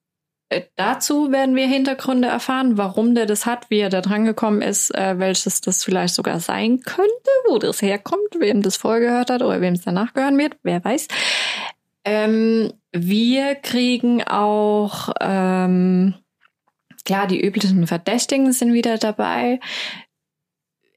äh, 0.52 0.64
Dazu 0.76 1.32
werden 1.32 1.56
wir 1.56 1.66
Hintergründe 1.66 2.28
erfahren, 2.28 2.78
warum 2.78 3.16
der 3.16 3.26
das 3.26 3.46
hat, 3.46 3.70
wie 3.70 3.80
er 3.80 3.90
da 3.90 4.02
dran 4.02 4.26
gekommen 4.26 4.62
ist, 4.62 4.94
äh, 4.94 5.18
welches 5.18 5.62
das 5.62 5.84
vielleicht 5.84 6.14
sogar 6.14 6.42
sein 6.42 6.82
könnte, 6.82 7.32
wo 7.48 7.58
das 7.58 7.82
herkommt, 7.82 8.36
wem 8.38 8.62
das 8.62 8.76
vorgehört 8.76 9.30
hat 9.30 9.42
oder 9.42 9.62
wem 9.62 9.76
es 9.76 9.84
danach 9.84 10.14
gehören 10.14 10.38
wird, 10.38 10.58
wer 10.64 10.84
weiß. 10.84 11.08
Ähm, 12.04 12.74
wir 12.92 13.56
kriegen 13.56 14.24
auch, 14.24 15.14
ähm, 15.22 16.16
klar, 17.06 17.28
die 17.28 17.40
üblichen 17.40 17.88
Verdächtigen 17.88 18.52
sind 18.52 18.74
wieder 18.74 18.98
dabei. 18.98 19.62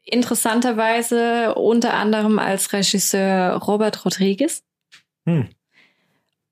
Interessanterweise 0.05 1.55
unter 1.55 1.95
anderem 1.95 2.41
als 2.41 2.73
Regisseur 2.73 3.53
Robert 3.53 4.05
Rodriguez. 4.05 4.65
Hm. 5.27 5.49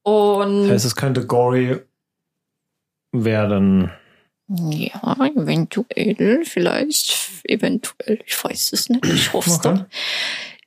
Und 0.02 0.62
Das 0.64 0.70
heißt, 0.72 0.84
es 0.86 0.96
könnte 0.96 1.26
gory 1.26 1.80
werden. 3.12 3.90
Ja, 4.48 5.16
eventuell, 5.34 6.44
vielleicht, 6.44 7.16
eventuell, 7.44 8.18
ich 8.26 8.44
weiß 8.44 8.72
es 8.72 8.88
nicht, 8.88 9.04
ich 9.06 9.32
hoffe 9.32 9.48
es 9.48 9.64
Okay. 9.64 9.74
doch. 9.78 9.84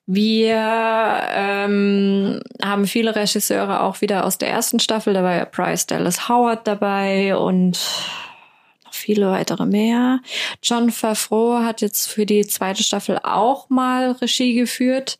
Wir 0.07 0.55
ähm, 0.55 2.39
haben 2.63 2.85
viele 2.85 3.15
Regisseure 3.15 3.81
auch 3.81 4.01
wieder 4.01 4.25
aus 4.25 4.37
der 4.37 4.49
ersten 4.49 4.79
Staffel, 4.79 5.13
da 5.15 5.23
war 5.23 5.35
ja 5.35 5.45
Bryce 5.45 5.87
Dallas 5.87 6.29
Howard 6.29 6.67
dabei 6.67 7.35
und 7.35 7.79
noch 8.85 8.93
viele 8.93 9.31
weitere 9.31 9.65
mehr. 9.65 10.19
John 10.61 10.91
Favreau 10.91 11.59
hat 11.63 11.81
jetzt 11.81 12.07
für 12.07 12.27
die 12.27 12.45
zweite 12.45 12.83
Staffel 12.83 13.19
auch 13.23 13.69
mal 13.69 14.11
Regie 14.11 14.53
geführt. 14.53 15.17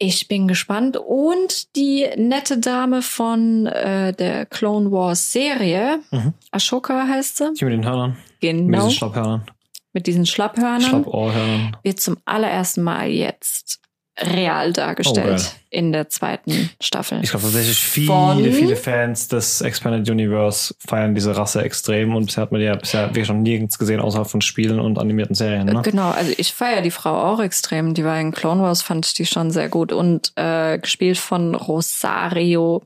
Ich 0.00 0.28
bin 0.28 0.46
gespannt. 0.46 0.96
Und 0.96 1.74
die 1.76 2.06
nette 2.16 2.58
Dame 2.58 3.02
von 3.02 3.66
äh, 3.66 4.12
der 4.12 4.46
Clone 4.46 4.90
Wars 4.92 5.32
Serie, 5.32 6.00
Mhm. 6.10 6.34
Ashoka 6.52 7.06
heißt 7.08 7.36
sie, 7.38 7.52
Die 7.58 7.64
mit 7.64 7.74
den 7.74 7.84
Hörnern. 7.84 8.10
Mit 8.10 8.40
genau, 8.40 8.76
diesen 8.86 8.90
Schlapphörnern. 8.92 9.46
mit 9.92 10.06
diesen 10.06 10.26
Schlapphörnern, 10.26 10.80
Schlappohrhörnern. 10.82 11.76
wird 11.82 11.98
zum 12.00 12.16
allerersten 12.24 12.82
Mal 12.84 13.08
jetzt 13.08 13.80
real 14.20 14.72
dargestellt 14.72 15.52
Oh, 15.54 15.58
in 15.70 15.92
der 15.92 16.08
zweiten 16.08 16.70
Staffel. 16.80 17.20
Ich 17.22 17.30
glaube 17.30 17.44
tatsächlich 17.44 17.78
viele, 17.78 18.06
Von- 18.06 18.42
viele 18.52 18.74
Fans 18.76 19.28
des 19.28 19.60
Expanded 19.60 20.08
Universe 20.10 20.74
feiern 20.86 21.14
diese 21.14 21.36
Rasse 21.36 21.62
extrem 21.62 22.14
und 22.16 22.26
bisher 22.26 22.42
hat 22.42 22.52
man 22.52 22.60
die 22.60 22.66
ja 22.66 22.74
bisher 22.76 23.08
wirklich 23.08 23.28
noch 23.28 23.36
nirgends 23.36 23.78
gesehen, 23.78 24.00
außerhalb 24.00 24.28
von 24.28 24.40
Spielen 24.40 24.80
und 24.80 24.98
animierten 24.98 25.34
Serien. 25.34 25.66
Ne? 25.66 25.80
Genau, 25.82 26.10
also 26.10 26.32
ich 26.36 26.52
feiere 26.54 26.82
die 26.82 26.90
Frau 26.90 27.14
auch 27.14 27.40
extrem. 27.40 27.94
Die 27.94 28.04
war 28.04 28.18
in 28.20 28.32
Clone 28.32 28.62
Wars, 28.62 28.82
fand 28.82 29.06
ich 29.06 29.14
die 29.14 29.26
schon 29.26 29.50
sehr 29.50 29.68
gut. 29.68 29.92
Und 29.92 30.32
äh, 30.36 30.78
gespielt 30.78 31.18
von 31.18 31.54
Rosario. 31.54 32.82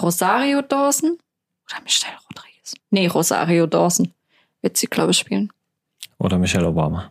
Rosario 0.00 0.62
Dawson? 0.62 1.18
Oder 1.70 1.82
Michelle 1.82 2.14
Rodriguez? 2.28 2.74
Nee, 2.90 3.06
Rosario 3.06 3.66
Dawson 3.66 4.12
wird 4.62 4.76
sie, 4.76 4.86
glaube 4.86 5.10
ich, 5.12 5.18
spielen. 5.18 5.50
Oder 6.18 6.38
Michelle 6.38 6.66
Obama. 6.68 7.10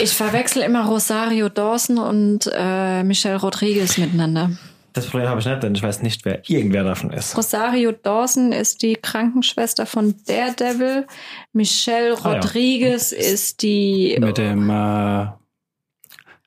Ich 0.00 0.14
verwechsel 0.14 0.62
immer 0.62 0.86
Rosario 0.86 1.48
Dawson 1.48 1.98
und 1.98 2.50
äh, 2.54 3.02
Michelle 3.02 3.36
Rodriguez 3.40 3.98
miteinander. 3.98 4.50
Das 4.92 5.06
Problem 5.06 5.28
habe 5.28 5.40
ich 5.40 5.46
nicht, 5.46 5.62
denn 5.62 5.74
ich 5.74 5.82
weiß 5.82 6.02
nicht, 6.02 6.24
wer 6.24 6.48
irgendwer 6.48 6.84
davon 6.84 7.10
ist. 7.10 7.36
Rosario 7.36 7.92
Dawson 7.92 8.52
ist 8.52 8.80
die 8.82 8.94
Krankenschwester 8.94 9.84
von 9.84 10.14
Daredevil. 10.26 11.06
Michelle 11.52 12.14
Ah, 12.22 12.32
ja. 12.32 12.34
Rodriguez 12.40 13.12
ist 13.12 13.60
die. 13.62 14.16
Mit 14.20 14.38
dem 14.38 14.70
äh, 14.70 15.26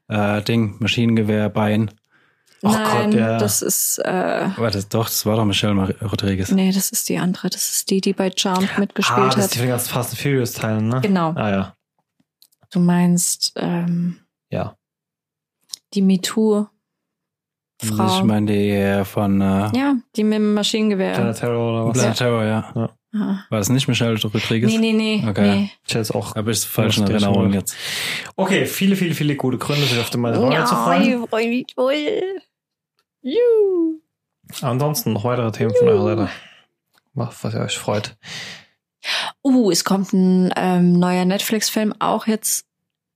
äh, 0.07 0.41
Ding, 0.43 0.75
Maschinengewehrbein. 0.79 1.91
Ach 2.63 2.71
Nein, 2.73 3.11
Gott, 3.11 3.19
ja. 3.19 3.37
das 3.37 3.61
ist. 3.61 3.99
Äh, 3.99 4.47
Warte, 4.57 4.83
doch, 4.89 5.05
das 5.05 5.25
war 5.25 5.35
doch 5.37 5.45
Michelle 5.45 5.73
Mar 5.75 5.91
Rodriguez. 6.01 6.51
nee, 6.51 6.71
das 6.71 6.89
ist 6.91 7.07
die 7.09 7.17
andere. 7.19 7.49
Das 7.49 7.69
ist 7.69 7.89
die, 7.89 8.01
die 8.01 8.13
bei 8.13 8.31
Charmed 8.35 8.69
Ah, 8.75 8.79
mitgespielt 8.79 9.27
das 9.27 9.35
ist 9.37 9.43
hat. 9.43 9.53
die 9.53 9.57
von 9.59 9.67
den 9.67 9.71
ganzen 9.71 9.89
Fast 9.89 10.09
and 10.11 10.19
Furious 10.21 10.53
Teilen, 10.53 10.87
ne? 10.89 10.99
Genau. 11.01 11.33
Ah 11.35 11.49
ja. 11.51 11.75
Du 12.71 12.79
meinst 12.79 13.53
ähm, 13.55 14.19
Ja. 14.49 14.75
die 15.93 16.01
MeToo-Frau. 16.01 16.69
Ich 17.81 18.23
meine 18.23 18.51
die 18.51 18.69
äh, 18.71 19.05
von 19.05 19.41
äh, 19.41 19.71
ja, 19.75 19.95
die 20.15 20.23
mit 20.23 20.35
dem 20.37 20.53
Maschinengewehr. 20.53 21.13
Planet 21.13 21.37
Terror 21.37 21.73
oder 21.73 21.89
was? 21.89 21.97
Planet 21.97 22.17
Terror, 22.17 22.43
ja. 22.43 22.71
Ja. 22.75 22.89
Ah. 23.11 23.43
War 23.49 23.57
das 23.57 23.69
nicht 23.69 23.87
Michelle 23.87 24.21
Rodriguez? 24.21 24.69
Nee, 24.71 24.77
nee, 24.77 24.93
nee. 24.93 25.25
Okay. 25.27 25.55
nee. 25.55 25.71
Ich 25.87 25.93
hätte 25.95 26.01
es 26.01 26.11
auch. 26.11 26.35
Habe 26.35 26.51
ich 26.51 26.59
falsch 26.59 26.99
in 26.99 27.07
Erinnerung 27.07 27.51
jetzt. 27.53 27.75
Okay, 28.35 28.65
viele, 28.67 28.95
viele, 28.95 29.15
viele 29.15 29.35
gute 29.35 29.57
Gründe, 29.57 29.83
sich 29.87 29.99
auf 29.99 30.11
den 30.11 30.21
Mandalorian 30.21 30.67
zu 30.67 30.75
freuen. 30.75 31.23
ich 31.23 31.29
freue 31.29 31.49
mich 31.49 31.73
voll. 31.73 32.41
Juhu. 33.21 33.99
Ansonsten 34.61 35.13
noch 35.13 35.23
weitere 35.23 35.51
Themen 35.51 35.73
von 35.75 35.87
eurer 35.87 36.03
Seite. 36.03 36.29
Was 37.13 37.43
was 37.43 37.53
ihr 37.55 37.61
euch 37.61 37.77
freut. 37.79 38.15
Uh, 39.41 39.71
es 39.71 39.84
kommt 39.84 40.13
ein 40.13 40.53
ähm, 40.55 40.99
neuer 40.99 41.26
Netflix-Film, 41.26 41.93
auch 41.99 42.27
jetzt 42.27 42.65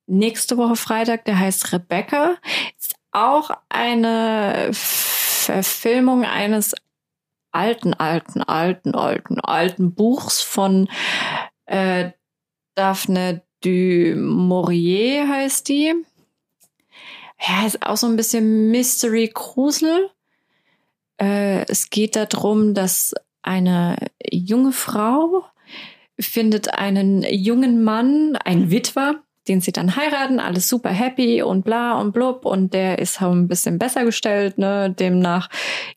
nächste 0.07 0.57
Woche 0.57 0.75
Freitag, 0.75 1.25
der 1.25 1.39
heißt 1.39 1.73
Rebecca. 1.73 2.35
Ist 2.79 2.95
auch 3.11 3.51
eine 3.69 4.69
Verfilmung 4.73 6.25
eines 6.25 6.73
alten, 7.51 7.93
alten, 7.93 8.41
alten, 8.41 8.95
alten, 8.95 9.39
alten 9.39 9.93
Buchs 9.93 10.41
von 10.41 10.89
äh, 11.65 12.11
Daphne 12.75 13.43
du 13.63 14.15
Maurier 14.15 15.27
heißt 15.27 15.69
die. 15.69 15.93
Ja, 17.39 17.65
ist 17.65 17.85
auch 17.85 17.97
so 17.97 18.07
ein 18.07 18.15
bisschen 18.15 18.71
Mystery 18.71 19.31
Grusel. 19.33 20.09
Äh, 21.19 21.65
es 21.67 21.89
geht 21.89 22.15
darum, 22.15 22.73
dass 22.73 23.13
eine 23.41 23.97
junge 24.31 24.71
Frau 24.71 25.45
findet 26.23 26.73
einen 26.73 27.23
jungen 27.23 27.83
Mann, 27.83 28.35
ein 28.35 28.71
Witwer, 28.71 29.21
den 29.47 29.61
sie 29.61 29.71
dann 29.71 29.95
heiraten, 29.95 30.39
alles 30.39 30.69
super 30.69 30.89
happy 30.89 31.41
und 31.41 31.65
bla 31.65 31.99
und 31.99 32.13
blub 32.13 32.45
und 32.45 32.73
der 32.73 32.99
ist 32.99 33.21
auch 33.21 33.31
ein 33.31 33.47
bisschen 33.47 33.77
besser 33.77 34.05
gestellt, 34.05 34.57
ne? 34.57 34.89
Demnach 34.97 35.49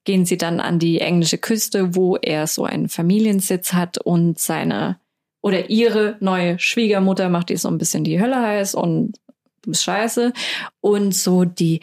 gehen 0.04 0.26
sie 0.26 0.36
dann 0.36 0.58
an 0.58 0.78
die 0.78 1.00
englische 1.00 1.38
Küste, 1.38 1.94
wo 1.94 2.16
er 2.16 2.46
so 2.46 2.64
einen 2.64 2.88
Familiensitz 2.88 3.72
hat 3.72 3.98
und 3.98 4.38
seine 4.38 4.98
oder 5.42 5.70
ihre 5.70 6.16
neue 6.18 6.58
Schwiegermutter 6.58 7.28
macht 7.28 7.50
ihr 7.50 7.58
so 7.58 7.68
ein 7.68 7.78
bisschen 7.78 8.02
die 8.02 8.20
Hölle 8.20 8.40
heiß 8.40 8.74
und 8.74 9.12
du 9.62 9.70
bist 9.70 9.84
scheiße 9.84 10.32
und 10.80 11.14
so 11.14 11.44
die 11.44 11.80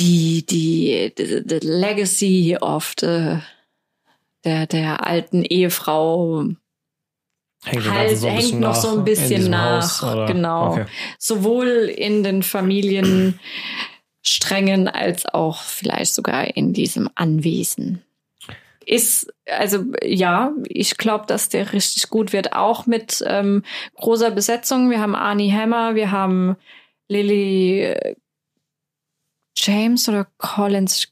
die 0.00 0.44
die 0.44 1.12
the, 1.16 1.42
the 1.46 1.60
legacy 1.62 2.56
of 2.60 2.94
the 2.98 3.38
der 4.44 4.66
der 4.66 5.06
alten 5.06 5.42
Ehefrau 5.42 6.44
Hängt, 7.62 7.90
Halt, 7.90 8.16
so 8.16 8.28
hängt 8.28 8.58
noch 8.58 8.74
so 8.74 8.88
ein 8.88 9.00
in 9.00 9.04
bisschen 9.04 9.50
nach, 9.50 10.00
Haus, 10.00 10.26
genau. 10.26 10.72
Okay. 10.72 10.86
sowohl 11.18 11.92
in 11.94 12.22
den 12.22 12.42
Familiensträngen 12.42 14.88
als 14.88 15.26
auch 15.26 15.62
vielleicht 15.62 16.14
sogar 16.14 16.56
in 16.56 16.72
diesem 16.72 17.10
Anwesen. 17.14 18.02
Ist, 18.86 19.30
also 19.44 19.84
ja, 20.02 20.52
ich 20.68 20.96
glaube, 20.96 21.26
dass 21.26 21.50
der 21.50 21.74
richtig 21.74 22.08
gut 22.08 22.32
wird, 22.32 22.54
auch 22.54 22.86
mit 22.86 23.22
ähm, 23.26 23.62
großer 23.96 24.30
Besetzung. 24.30 24.88
Wir 24.88 25.00
haben 25.00 25.14
Arnie 25.14 25.52
Hammer, 25.52 25.94
wir 25.94 26.10
haben 26.10 26.56
Lily 27.08 27.82
äh, 27.82 28.14
James 29.54 30.08
oder 30.08 30.26
Collins. 30.38 31.08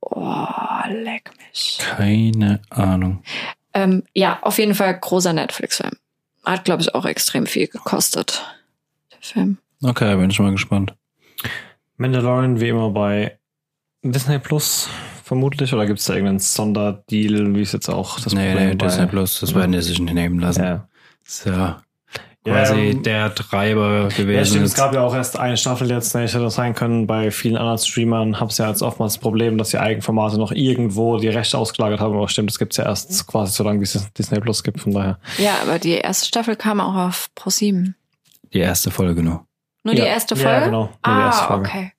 Oh, 0.00 0.46
leck 0.88 1.30
mich. 1.38 1.78
Keine 1.80 2.60
Ahnung. 2.70 3.22
Ähm, 3.72 4.04
ja, 4.14 4.38
auf 4.42 4.58
jeden 4.58 4.74
Fall 4.74 4.98
großer 4.98 5.32
Netflix-Film. 5.32 5.92
Hat, 6.44 6.64
glaube 6.64 6.82
ich, 6.82 6.94
auch 6.94 7.04
extrem 7.06 7.46
viel 7.46 7.66
gekostet. 7.66 8.44
Der 9.12 9.18
Film. 9.20 9.58
Okay, 9.82 10.16
bin 10.16 10.30
ich 10.30 10.38
mal 10.38 10.52
gespannt. 10.52 10.94
Mandalorian 11.96 12.60
wie 12.60 12.68
immer 12.68 12.90
bei 12.90 13.38
Disney 14.02 14.38
Plus 14.38 14.88
vermutlich 15.24 15.72
oder 15.72 15.86
gibt 15.86 15.98
es 16.00 16.04
da 16.04 16.12
irgendeinen 16.14 16.38
Sonderdeal, 16.38 17.54
wie 17.54 17.62
es 17.62 17.72
jetzt 17.72 17.88
auch 17.88 18.20
das 18.20 18.34
nee, 18.34 18.50
Problem 18.50 18.68
nee, 18.70 18.74
bei- 18.74 18.86
Disney 18.86 19.06
Plus, 19.06 19.40
das 19.40 19.54
werden 19.54 19.72
die 19.72 19.80
sich 19.80 19.98
nicht 19.98 20.14
nehmen 20.14 20.38
lassen. 20.38 20.62
Ja. 20.62 20.88
Ja 21.46 21.52
Ja, 21.52 21.82
quasi 22.44 22.74
ähm, 22.90 23.02
der 23.02 23.34
Treiber 23.34 24.08
gewesen. 24.08 24.30
Ja, 24.34 24.44
stimmt, 24.44 24.64
es 24.64 24.70
ist. 24.72 24.76
gab 24.76 24.94
ja 24.94 25.00
auch 25.02 25.14
erst 25.14 25.38
eine 25.38 25.56
Staffel 25.56 25.88
jetzt, 25.90 26.14
hätte 26.14 26.38
das 26.40 26.54
sein 26.54 26.74
können. 26.74 27.06
Bei 27.06 27.30
vielen 27.30 27.56
anderen 27.56 27.78
Streamern 27.78 28.38
haben 28.38 28.48
es 28.48 28.58
ja 28.58 28.68
jetzt 28.68 28.82
oftmals 28.82 29.14
das 29.14 29.20
Problem, 29.20 29.56
dass 29.58 29.70
die 29.70 29.78
Eigenformate 29.78 30.36
noch 30.38 30.52
irgendwo 30.52 31.18
die 31.18 31.28
Rechte 31.28 31.56
ausgelagert 31.58 32.00
haben. 32.00 32.14
Aber 32.14 32.28
stimmt, 32.28 32.50
das 32.50 32.58
gibt's 32.58 32.76
ja 32.76 32.84
erst 32.84 33.26
quasi 33.26 33.52
so 33.52 33.64
lange, 33.64 33.80
wie 33.80 33.84
es 33.84 34.12
Disney 34.12 34.40
Plus 34.40 34.62
gibt. 34.62 34.80
Von 34.80 34.92
daher. 34.92 35.18
Ja, 35.38 35.54
aber 35.62 35.78
die 35.78 35.92
erste 35.94 36.26
Staffel 36.26 36.56
kam 36.56 36.80
auch 36.80 36.94
auf 36.94 37.30
Pro7. 37.36 37.94
die 38.52 38.58
erste 38.60 38.90
Folge 38.90 39.22
nur. 39.22 39.46
Nur 39.82 39.94
ja. 39.94 40.04
die 40.04 40.08
erste 40.10 40.36
Folge? 40.36 40.50
Ja, 40.50 40.64
genau. 40.66 40.80
Nur 40.84 40.90
Ah, 41.02 41.16
die 41.18 41.24
erste 41.26 41.44
Folge. 41.46 41.68
okay. 41.68 41.92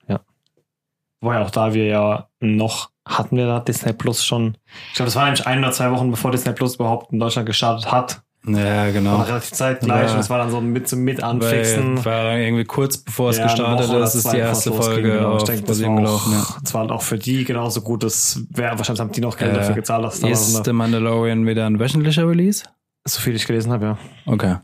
Wobei 1.21 1.39
auch 1.39 1.49
da 1.49 1.73
wir 1.73 1.85
ja 1.85 2.27
noch, 2.39 2.91
hatten 3.07 3.37
wir 3.37 3.47
da 3.47 3.59
Disney 3.59 3.93
Plus 3.93 4.23
schon. 4.23 4.57
Ich 4.89 4.95
glaube, 4.95 5.07
das 5.07 5.15
war 5.15 5.23
nämlich 5.25 5.47
ein 5.47 5.59
oder 5.59 5.71
zwei 5.71 5.91
Wochen, 5.91 6.11
bevor 6.11 6.31
Disney 6.31 6.53
Plus 6.53 6.75
überhaupt 6.75 7.11
in 7.11 7.19
Deutschland 7.19 7.47
gestartet 7.47 7.91
hat. 7.91 8.21
Ja, 8.47 8.91
genau. 8.91 9.17
War 9.19 9.27
relativ 9.27 9.51
zeitgleich 9.51 10.07
Ja. 10.09 10.13
und 10.13 10.19
es 10.19 10.29
war 10.29 10.37
dann 10.37 10.51
so 10.51 10.61
mit 10.61 10.87
zum 10.87 10.99
mit 10.99 11.23
anfixen. 11.23 11.97
Weil, 12.05 12.25
war 12.25 12.37
irgendwie 12.37 12.63
kurz 12.65 12.97
bevor 12.97 13.29
es 13.31 13.37
Ja, 13.37 13.43
gestartet 13.45 13.91
ist, 13.91 14.15
ist 14.15 14.31
die 14.31 14.37
erste 14.37 14.71
Folge 14.71 15.01
genau. 15.13 15.33
auf 15.33 15.41
ich 15.41 15.43
denke, 15.49 15.63
das, 15.65 15.81
war 15.83 15.95
gelaufen. 15.95 16.31
Ja. 16.33 16.39
auch, 16.41 16.61
das 16.61 16.73
war 16.73 16.91
auch 16.91 17.01
für 17.01 17.17
die 17.17 17.43
genauso 17.43 17.81
gut. 17.81 18.03
Das 18.03 18.41
wäre 18.49 18.77
wahrscheinlich 18.77 19.01
haben 19.01 19.11
die 19.11 19.21
noch 19.21 19.37
Geld 19.37 19.51
Äh, 19.53 19.55
dafür 19.55 19.75
gezahlt, 19.75 20.03
dass 20.05 20.19
da 20.19 20.27
Ist 20.27 20.63
The 20.65 20.73
Mandalorian 20.73 21.45
wieder 21.47 21.65
ein 21.65 21.79
wöchentlicher 21.79 22.27
Release? 22.27 22.63
so 23.07 23.19
viel 23.21 23.35
ich 23.35 23.45
gelesen 23.45 23.71
habe, 23.71 23.85
ja. 23.85 23.97
Okay. 24.25 24.55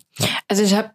Also 0.48 0.64
ich 0.64 0.74
habe 0.76 0.90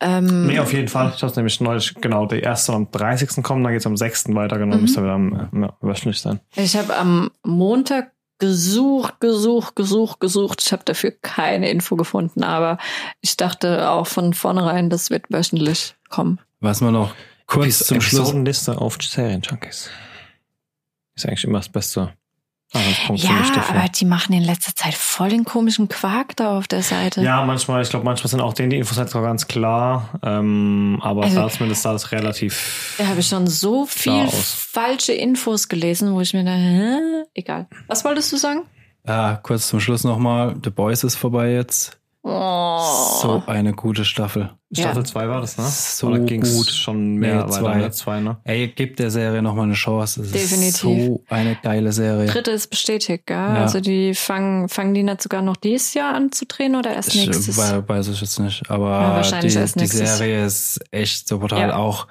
ähm, 0.00 0.46
Nee, 0.46 0.58
auf 0.58 0.72
jeden 0.72 0.88
Fall. 0.88 1.12
Ich 1.16 1.22
habe 1.22 1.32
nämlich 1.36 1.60
neulich, 1.60 1.94
genau, 1.94 2.26
der 2.26 2.42
erste 2.42 2.72
am 2.74 2.90
30. 2.90 3.42
kommen, 3.42 3.62
dann 3.64 3.72
geht's 3.72 3.86
am 3.86 3.96
6. 3.96 4.34
weiter, 4.34 4.58
genau, 4.58 4.76
Mhm. 4.76 4.82
müsste 4.82 5.02
wieder 5.02 5.12
am, 5.12 5.48
ja, 5.52 5.72
wöchentlich 5.80 6.20
sein. 6.20 6.40
ich 6.56 6.76
habe 6.76 6.96
am 6.96 7.30
Montag 7.44 8.12
gesucht, 8.40 9.20
gesucht, 9.20 9.76
gesucht, 9.76 10.20
gesucht. 10.20 10.62
Ich 10.64 10.72
habe 10.72 10.82
dafür 10.84 11.12
keine 11.22 11.70
Info 11.70 11.96
gefunden, 11.96 12.42
aber 12.42 12.78
ich 13.20 13.36
dachte 13.36 13.90
auch 13.90 14.06
von 14.06 14.34
vornherein, 14.34 14.90
das 14.90 15.10
wird 15.10 15.26
wöchentlich 15.30 15.94
kommen. 16.08 16.40
Was 16.58 16.80
wir 16.80 16.90
noch 16.90 17.14
kurz 17.46 17.86
zum 17.86 18.00
Schluss. 18.00 18.20
Episodenliste 18.20 18.78
auf 18.78 18.98
Serien-Junkies. 19.00 19.90
Ist 21.14 21.26
eigentlich 21.26 21.44
immer 21.44 21.58
das 21.58 21.68
beste 21.68 22.12
Ja, 22.72 23.32
mich 23.32 23.50
dafür. 23.50 23.76
aber 23.76 23.88
die 23.88 24.04
machen 24.04 24.32
in 24.32 24.42
letzter 24.44 24.74
Zeit 24.74 24.94
voll 24.94 25.28
den 25.30 25.44
komischen 25.44 25.88
Quark 25.88 26.36
da 26.36 26.56
auf 26.56 26.68
der 26.68 26.82
Seite. 26.82 27.20
Ja, 27.22 27.44
manchmal, 27.44 27.82
ich 27.82 27.90
glaube, 27.90 28.04
manchmal 28.04 28.28
sind 28.28 28.40
auch 28.40 28.52
denen 28.54 28.70
die 28.70 28.76
Infos 28.78 28.96
jetzt 28.96 29.14
auch 29.16 29.22
ganz 29.22 29.48
klar. 29.48 30.08
Ähm, 30.22 30.98
aber 31.02 31.24
Also- 31.24 31.40
da 31.40 31.48
zumindest 31.48 31.82
sah 31.82 31.94
es 31.94 32.12
relativ. 32.12 32.94
Da 32.98 33.08
habe 33.08 33.20
ich 33.20 33.26
schon 33.26 33.46
so 33.48 33.86
viel 33.86 34.28
falsche 34.28 35.12
Infos 35.12 35.68
gelesen, 35.68 36.14
wo 36.14 36.20
ich 36.20 36.32
mir 36.32 36.44
dachte, 36.44 36.58
hä? 36.58 36.98
egal. 37.34 37.66
Was 37.88 38.04
wolltest 38.04 38.32
du 38.32 38.36
sagen? 38.36 38.62
Ja, 39.06 39.36
kurz 39.42 39.68
zum 39.68 39.80
Schluss 39.80 40.04
nochmal. 40.04 40.56
The 40.62 40.70
Boys 40.70 41.02
ist 41.04 41.16
vorbei 41.16 41.52
jetzt. 41.52 41.98
Oh. 42.22 43.18
So 43.22 43.42
eine 43.46 43.72
gute 43.72 44.04
Staffel. 44.04 44.50
Staffel 44.72 44.98
Ja. 44.98 45.04
2 45.04 45.28
war 45.28 45.40
das, 45.40 45.56
ne? 45.56 45.64
So 45.66 46.08
Oder 46.08 46.18
ging's 46.20 46.54
gut. 46.54 46.68
schon 46.70 47.16
mehr 47.16 47.36
Nee, 47.36 47.40
weiter? 47.42 47.52
zwei. 47.52 47.74
Ne? 47.76 47.90
Zwei, 47.90 48.20
ne? 48.20 48.36
Ey, 48.44 48.68
gebt 48.68 48.98
der 48.98 49.10
Serie 49.10 49.40
nochmal 49.42 49.64
eine 49.64 49.72
Chance. 49.74 50.22
Es 50.22 50.30
Definitiv. 50.32 50.68
ist 50.74 50.80
so 50.80 51.24
eine 51.30 51.56
geile 51.62 51.92
Serie. 51.92 52.26
Dritte 52.26 52.50
ist 52.50 52.68
bestätigt, 52.68 53.26
gell? 53.26 53.36
Ja. 53.36 53.54
Also 53.62 53.80
die 53.80 54.14
fangen, 54.14 54.68
fangen 54.68 54.92
die 54.94 55.02
nicht 55.02 55.22
sogar 55.22 55.40
noch 55.42 55.56
dieses 55.56 55.94
Jahr 55.94 56.14
an 56.14 56.30
zu 56.30 56.44
drehen 56.46 56.76
oder 56.76 56.92
erst 56.94 57.14
Ich 57.14 57.26
nächstes? 57.26 57.56
wei- 57.56 57.82
weiß 57.88 58.08
ich 58.08 58.20
jetzt 58.20 58.38
nicht, 58.38 58.62
Ja, 58.68 58.74
aber 58.74 58.90
wahrscheinlich 58.90 59.54
die, 59.54 59.58
erst 59.58 59.80
die. 59.80 59.86
Serie 59.86 60.44
ist 60.44 60.78
echt 60.90 61.26
so 61.26 61.38
brutal. 61.38 61.60
Ja. 61.70 61.76
Auch 61.76 62.06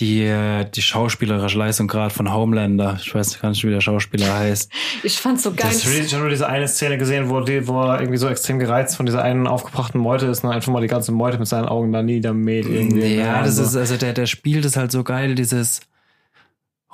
die, 0.00 0.24
äh, 0.24 0.68
die 0.70 0.82
schauspielerische 0.82 1.56
Leistung 1.56 1.88
gerade 1.88 2.12
von 2.12 2.32
Homelander. 2.32 2.98
Ich 3.00 3.14
weiß 3.14 3.40
gar 3.40 3.48
nicht, 3.48 3.64
wie 3.64 3.70
der 3.70 3.80
Schauspieler 3.80 4.32
heißt. 4.32 4.70
Ich 5.02 5.18
fand's 5.18 5.42
so 5.42 5.52
geil. 5.52 5.70
Das 5.72 5.86
ich 5.86 6.12
habe 6.12 6.22
nur 6.22 6.30
diese 6.30 6.48
eine 6.48 6.66
Szene 6.66 6.98
gesehen, 6.98 7.30
wo, 7.30 7.40
die, 7.40 7.68
wo 7.68 7.82
er 7.82 8.00
irgendwie 8.00 8.18
so 8.18 8.28
extrem 8.28 8.58
gereizt 8.58 8.96
von 8.96 9.06
dieser 9.06 9.22
einen 9.22 9.46
aufgebrachten 9.46 10.00
Meute 10.00 10.26
ist 10.26 10.42
und 10.42 10.50
einfach 10.50 10.72
mal 10.72 10.80
die 10.80 10.88
ganze 10.88 11.12
Meute 11.12 11.38
mit 11.38 11.46
seinen 11.46 11.66
Augen 11.66 11.92
da 11.92 12.02
niedermäht. 12.02 12.66
Irgendwie. 12.66 13.16
Ja, 13.16 13.42
das 13.42 13.58
ist, 13.58 13.76
also 13.76 13.96
der, 13.96 14.14
der 14.14 14.26
spielt 14.26 14.64
es 14.64 14.76
halt 14.76 14.90
so 14.90 15.04
geil, 15.04 15.34
dieses 15.34 15.80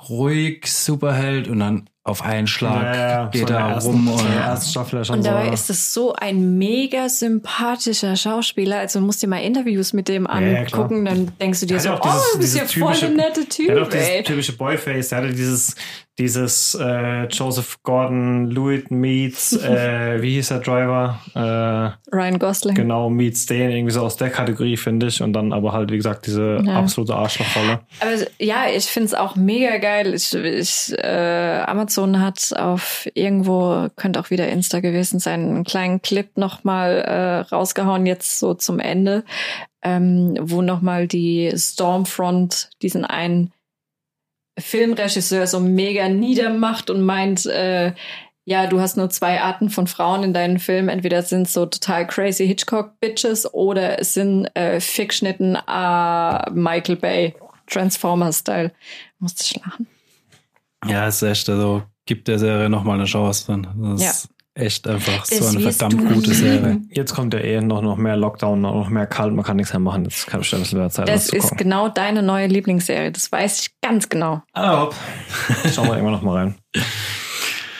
ruhig 0.09 0.67
Superheld 0.67 1.47
und 1.47 1.59
dann 1.59 1.89
auf 2.05 2.21
einen 2.21 2.47
Schlag 2.47 2.83
Ja, 2.95 3.09
ja, 3.09 3.25
geht 3.27 3.49
er 3.49 3.59
ersten- 3.59 3.89
rum 3.91 4.07
und 4.09 4.19
ja 4.35 4.53
Und 4.53 5.05
so. 5.05 5.21
dabei 5.21 5.47
ist 5.53 5.69
es 5.69 5.93
so 5.93 6.13
ein 6.13 6.57
mega 6.57 7.07
sympathischer 7.07 8.15
Schauspieler. 8.17 8.79
Also 8.79 8.99
du 8.99 9.05
musst 9.05 9.23
dir 9.23 9.27
mal 9.27 9.37
Interviews 9.41 9.93
mit 9.93 10.07
dem 10.09 10.25
Ja, 10.25 10.39
ja, 10.41 10.59
angucken, 10.61 11.05
dann 11.05 11.31
denkst 11.39 11.61
du 11.61 11.65
dir 11.65 11.79
so, 11.79 11.89
ja 11.89 11.95
auch 11.99 12.01
oh, 12.01 12.09
dieses- 12.09 12.31
du 12.33 12.37
bist 12.39 12.55
ja 12.57 12.63
dieses 12.65 12.83
voll 13.01 13.09
der 13.09 13.25
nette 13.25 13.47
Typ, 13.47 13.69
Er 13.69 13.75
hat 13.75 13.87
auch 13.87 13.89
dieses 13.89 14.23
typische 14.25 14.53
Boyface. 14.57 15.11
Er 15.13 15.17
hatte 15.19 15.29
dieses, 15.33 15.75
dieses 16.19 16.75
äh, 16.79 17.25
Joseph 17.27 17.81
Gordon 17.83 18.51
Lewitt 18.51 18.91
meets, 18.91 19.53
äh, 19.63 20.21
wie 20.21 20.33
hieß 20.35 20.49
der 20.49 20.59
Driver? 20.59 21.19
Äh, 21.33 22.15
Ryan 22.15 22.37
Gosling. 22.37 22.75
genau, 22.75 23.09
meets 23.09 23.45
den, 23.47 23.71
irgendwie 23.71 23.93
so 23.93 24.01
aus 24.01 24.17
der 24.17 24.29
Kategorie, 24.29 24.77
finde 24.77 25.07
ich. 25.07 25.21
Und 25.21 25.33
dann 25.33 25.53
aber 25.53 25.71
halt, 25.71 25.89
wie 25.91 25.97
gesagt, 25.97 26.27
diese 26.27 26.61
Ja. 26.65 26.79
absolute 26.79 27.15
Arschlochrolle. 27.15 27.79
Aber 28.01 28.11
ja, 28.39 28.65
ich 28.75 28.85
find's 28.85 29.13
auch 29.13 29.35
mega 29.35 29.77
geil. 29.77 30.13
Ich, 30.13 30.33
ich, 30.35 30.93
äh, 30.97 31.61
Amazon 31.93 32.19
hat 32.21 32.53
auf 32.57 33.07
irgendwo, 33.13 33.87
könnte 33.95 34.19
auch 34.19 34.31
wieder 34.31 34.47
Insta 34.47 34.79
gewesen 34.79 35.19
sein, 35.19 35.41
einen 35.41 35.63
kleinen 35.63 36.01
Clip 36.01 36.35
nochmal 36.37 37.01
äh, 37.01 37.53
rausgehauen, 37.53 38.07
jetzt 38.07 38.39
so 38.39 38.55
zum 38.55 38.79
Ende, 38.79 39.23
ähm, 39.83 40.35
wo 40.41 40.63
nochmal 40.63 41.07
die 41.07 41.51
Stormfront 41.55 42.71
diesen 42.81 43.05
einen 43.05 43.51
Filmregisseur 44.57 45.45
so 45.45 45.59
mega 45.59 46.09
niedermacht 46.09 46.89
und 46.89 47.01
meint, 47.01 47.45
äh, 47.45 47.93
ja, 48.45 48.65
du 48.67 48.79
hast 48.81 48.97
nur 48.97 49.09
zwei 49.11 49.39
Arten 49.41 49.69
von 49.69 49.85
Frauen 49.85 50.23
in 50.23 50.33
deinen 50.33 50.57
Filmen. 50.57 50.89
Entweder 50.89 51.21
sind 51.21 51.47
so 51.47 51.67
total 51.67 52.07
crazy 52.07 52.47
Hitchcock-Bitches 52.47 53.53
oder 53.53 53.99
es 53.99 54.15
sind 54.15 54.47
äh, 54.55 54.79
Fickschnitten 54.79 55.55
äh, 55.55 56.51
Michael 56.51 56.95
Bay, 56.97 57.35
Transformer-Style. 57.67 58.71
Musste 59.19 59.43
ich 59.43 59.63
lachen. 59.63 59.87
Ja, 60.87 61.07
ist 61.07 61.21
echt, 61.23 61.49
also 61.49 61.83
gibt 62.05 62.27
der 62.27 62.39
Serie 62.39 62.69
nochmal 62.69 62.95
eine 62.95 63.05
Chance 63.05 63.45
dann. 63.47 63.67
Das 63.93 64.01
Ja. 64.01 64.09
ist 64.09 64.29
echt 64.55 64.87
einfach 64.87 65.25
Das 65.27 65.37
so 65.37 65.57
eine 65.57 65.71
verdammt 65.71 66.13
gute 66.13 66.33
Serie. 66.33 66.59
lieben. 66.73 66.89
Jetzt 66.93 67.13
kommt 67.15 67.33
ja 67.33 67.39
eh 67.39 67.59
noch, 67.61 67.81
noch 67.81 67.97
mehr 67.97 68.15
Lockdown, 68.17 68.61
noch 68.61 68.89
mehr 68.89 69.07
kalt, 69.07 69.33
man 69.33 69.43
kann 69.45 69.57
nichts 69.57 69.73
mehr 69.73 69.79
machen. 69.79 70.03
Jetzt 70.03 70.27
kann 70.27 70.41
bestimmt 70.41 70.59
ein 70.59 70.63
bisschen 70.63 70.79
mehr 70.79 70.89
Zeit, 70.89 71.07
Das 71.09 71.29
ist 71.29 71.57
genau 71.57 71.89
deine 71.89 72.21
neue 72.21 72.47
Lieblingsserie. 72.47 73.11
Das 73.11 73.31
weiß 73.31 73.61
ich 73.61 73.69
ganz 73.81 74.09
genau. 74.09 74.41
Hopp. 74.55 74.93
Schauen 75.73 75.87
wir 75.87 75.97
immer 75.97 76.11
noch 76.11 76.21
mal 76.21 76.37
rein. 76.37 76.55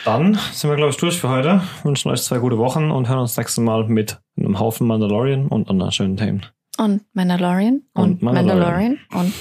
Dann 0.04 0.38
sind 0.52 0.68
wir, 0.68 0.76
glaube 0.76 0.90
ich, 0.90 0.96
durch 0.98 1.18
für 1.18 1.30
heute. 1.30 1.62
Wünschen 1.82 2.10
euch 2.10 2.22
zwei 2.22 2.38
gute 2.38 2.58
Wochen 2.58 2.90
und 2.90 3.08
hören 3.08 3.20
uns 3.20 3.36
nächstes 3.36 3.62
Mal 3.64 3.84
mit 3.88 4.20
einem 4.36 4.58
Haufen 4.58 4.86
Mandalorian 4.86 5.46
und 5.48 5.70
anderen 5.70 5.92
schönen 5.92 6.16
Themen. 6.16 6.44
Und 6.76 7.02
Mandalorian 7.14 7.82
und, 7.94 8.02
Und 8.02 8.22
Mandalorian. 8.22 8.58
Mandalorian 8.58 8.98
und 9.14 9.32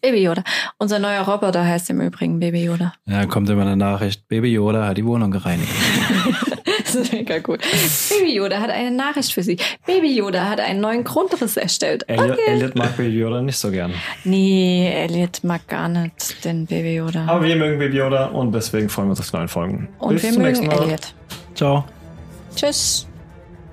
Baby 0.00 0.22
Yoda. 0.22 0.42
Unser 0.78 0.98
neuer 0.98 1.22
Roboter 1.22 1.64
heißt 1.64 1.90
im 1.90 2.00
Übrigen 2.00 2.40
Baby 2.40 2.64
Yoda. 2.64 2.94
Ja, 3.06 3.26
kommt 3.26 3.48
immer 3.50 3.62
eine 3.62 3.76
Nachricht, 3.76 4.26
Baby 4.28 4.52
Yoda 4.52 4.86
hat 4.86 4.96
die 4.98 5.04
Wohnung 5.04 5.30
gereinigt. 5.30 5.68
Das 6.82 6.94
ist 6.94 7.12
mega 7.12 7.38
gut. 7.38 7.60
Baby 8.08 8.34
Yoda 8.34 8.58
hat 8.60 8.70
eine 8.70 8.90
Nachricht 8.90 9.32
für 9.32 9.44
Sie. 9.44 9.56
Baby 9.86 10.12
Yoda 10.16 10.48
hat 10.48 10.58
einen 10.58 10.80
neuen 10.80 11.04
Grundriss 11.04 11.56
erstellt. 11.56 12.02
Elliot, 12.08 12.32
Okay. 12.32 12.40
Elliot 12.48 12.74
mag 12.74 12.96
Baby 12.96 13.16
Yoda 13.18 13.42
nicht 13.42 13.58
so 13.58 13.70
gern. 13.70 13.92
Nee, 14.24 14.88
Elliot 14.92 15.44
mag 15.44 15.68
gar 15.68 15.88
nicht 15.88 16.44
den 16.44 16.66
Baby 16.66 16.96
Yoda. 16.96 17.26
Aber 17.28 17.44
wir 17.44 17.54
mögen 17.54 17.78
Baby 17.78 17.98
Yoda 17.98 18.26
und 18.26 18.52
deswegen 18.52 18.88
freuen 18.88 19.06
wir 19.06 19.10
uns 19.10 19.20
auf 19.20 19.30
die 19.30 19.36
neuen 19.36 19.48
Folgen. 19.48 19.88
Und 19.98 20.14
Bis 20.14 20.22
wir 20.24 20.32
zum 20.32 20.42
mögen 20.42 20.60
nächsten 20.60 20.66
Mal. 20.66 20.82
Elliot. 20.84 21.14
Ciao. 21.54 21.84
Tschüss. 22.56 23.06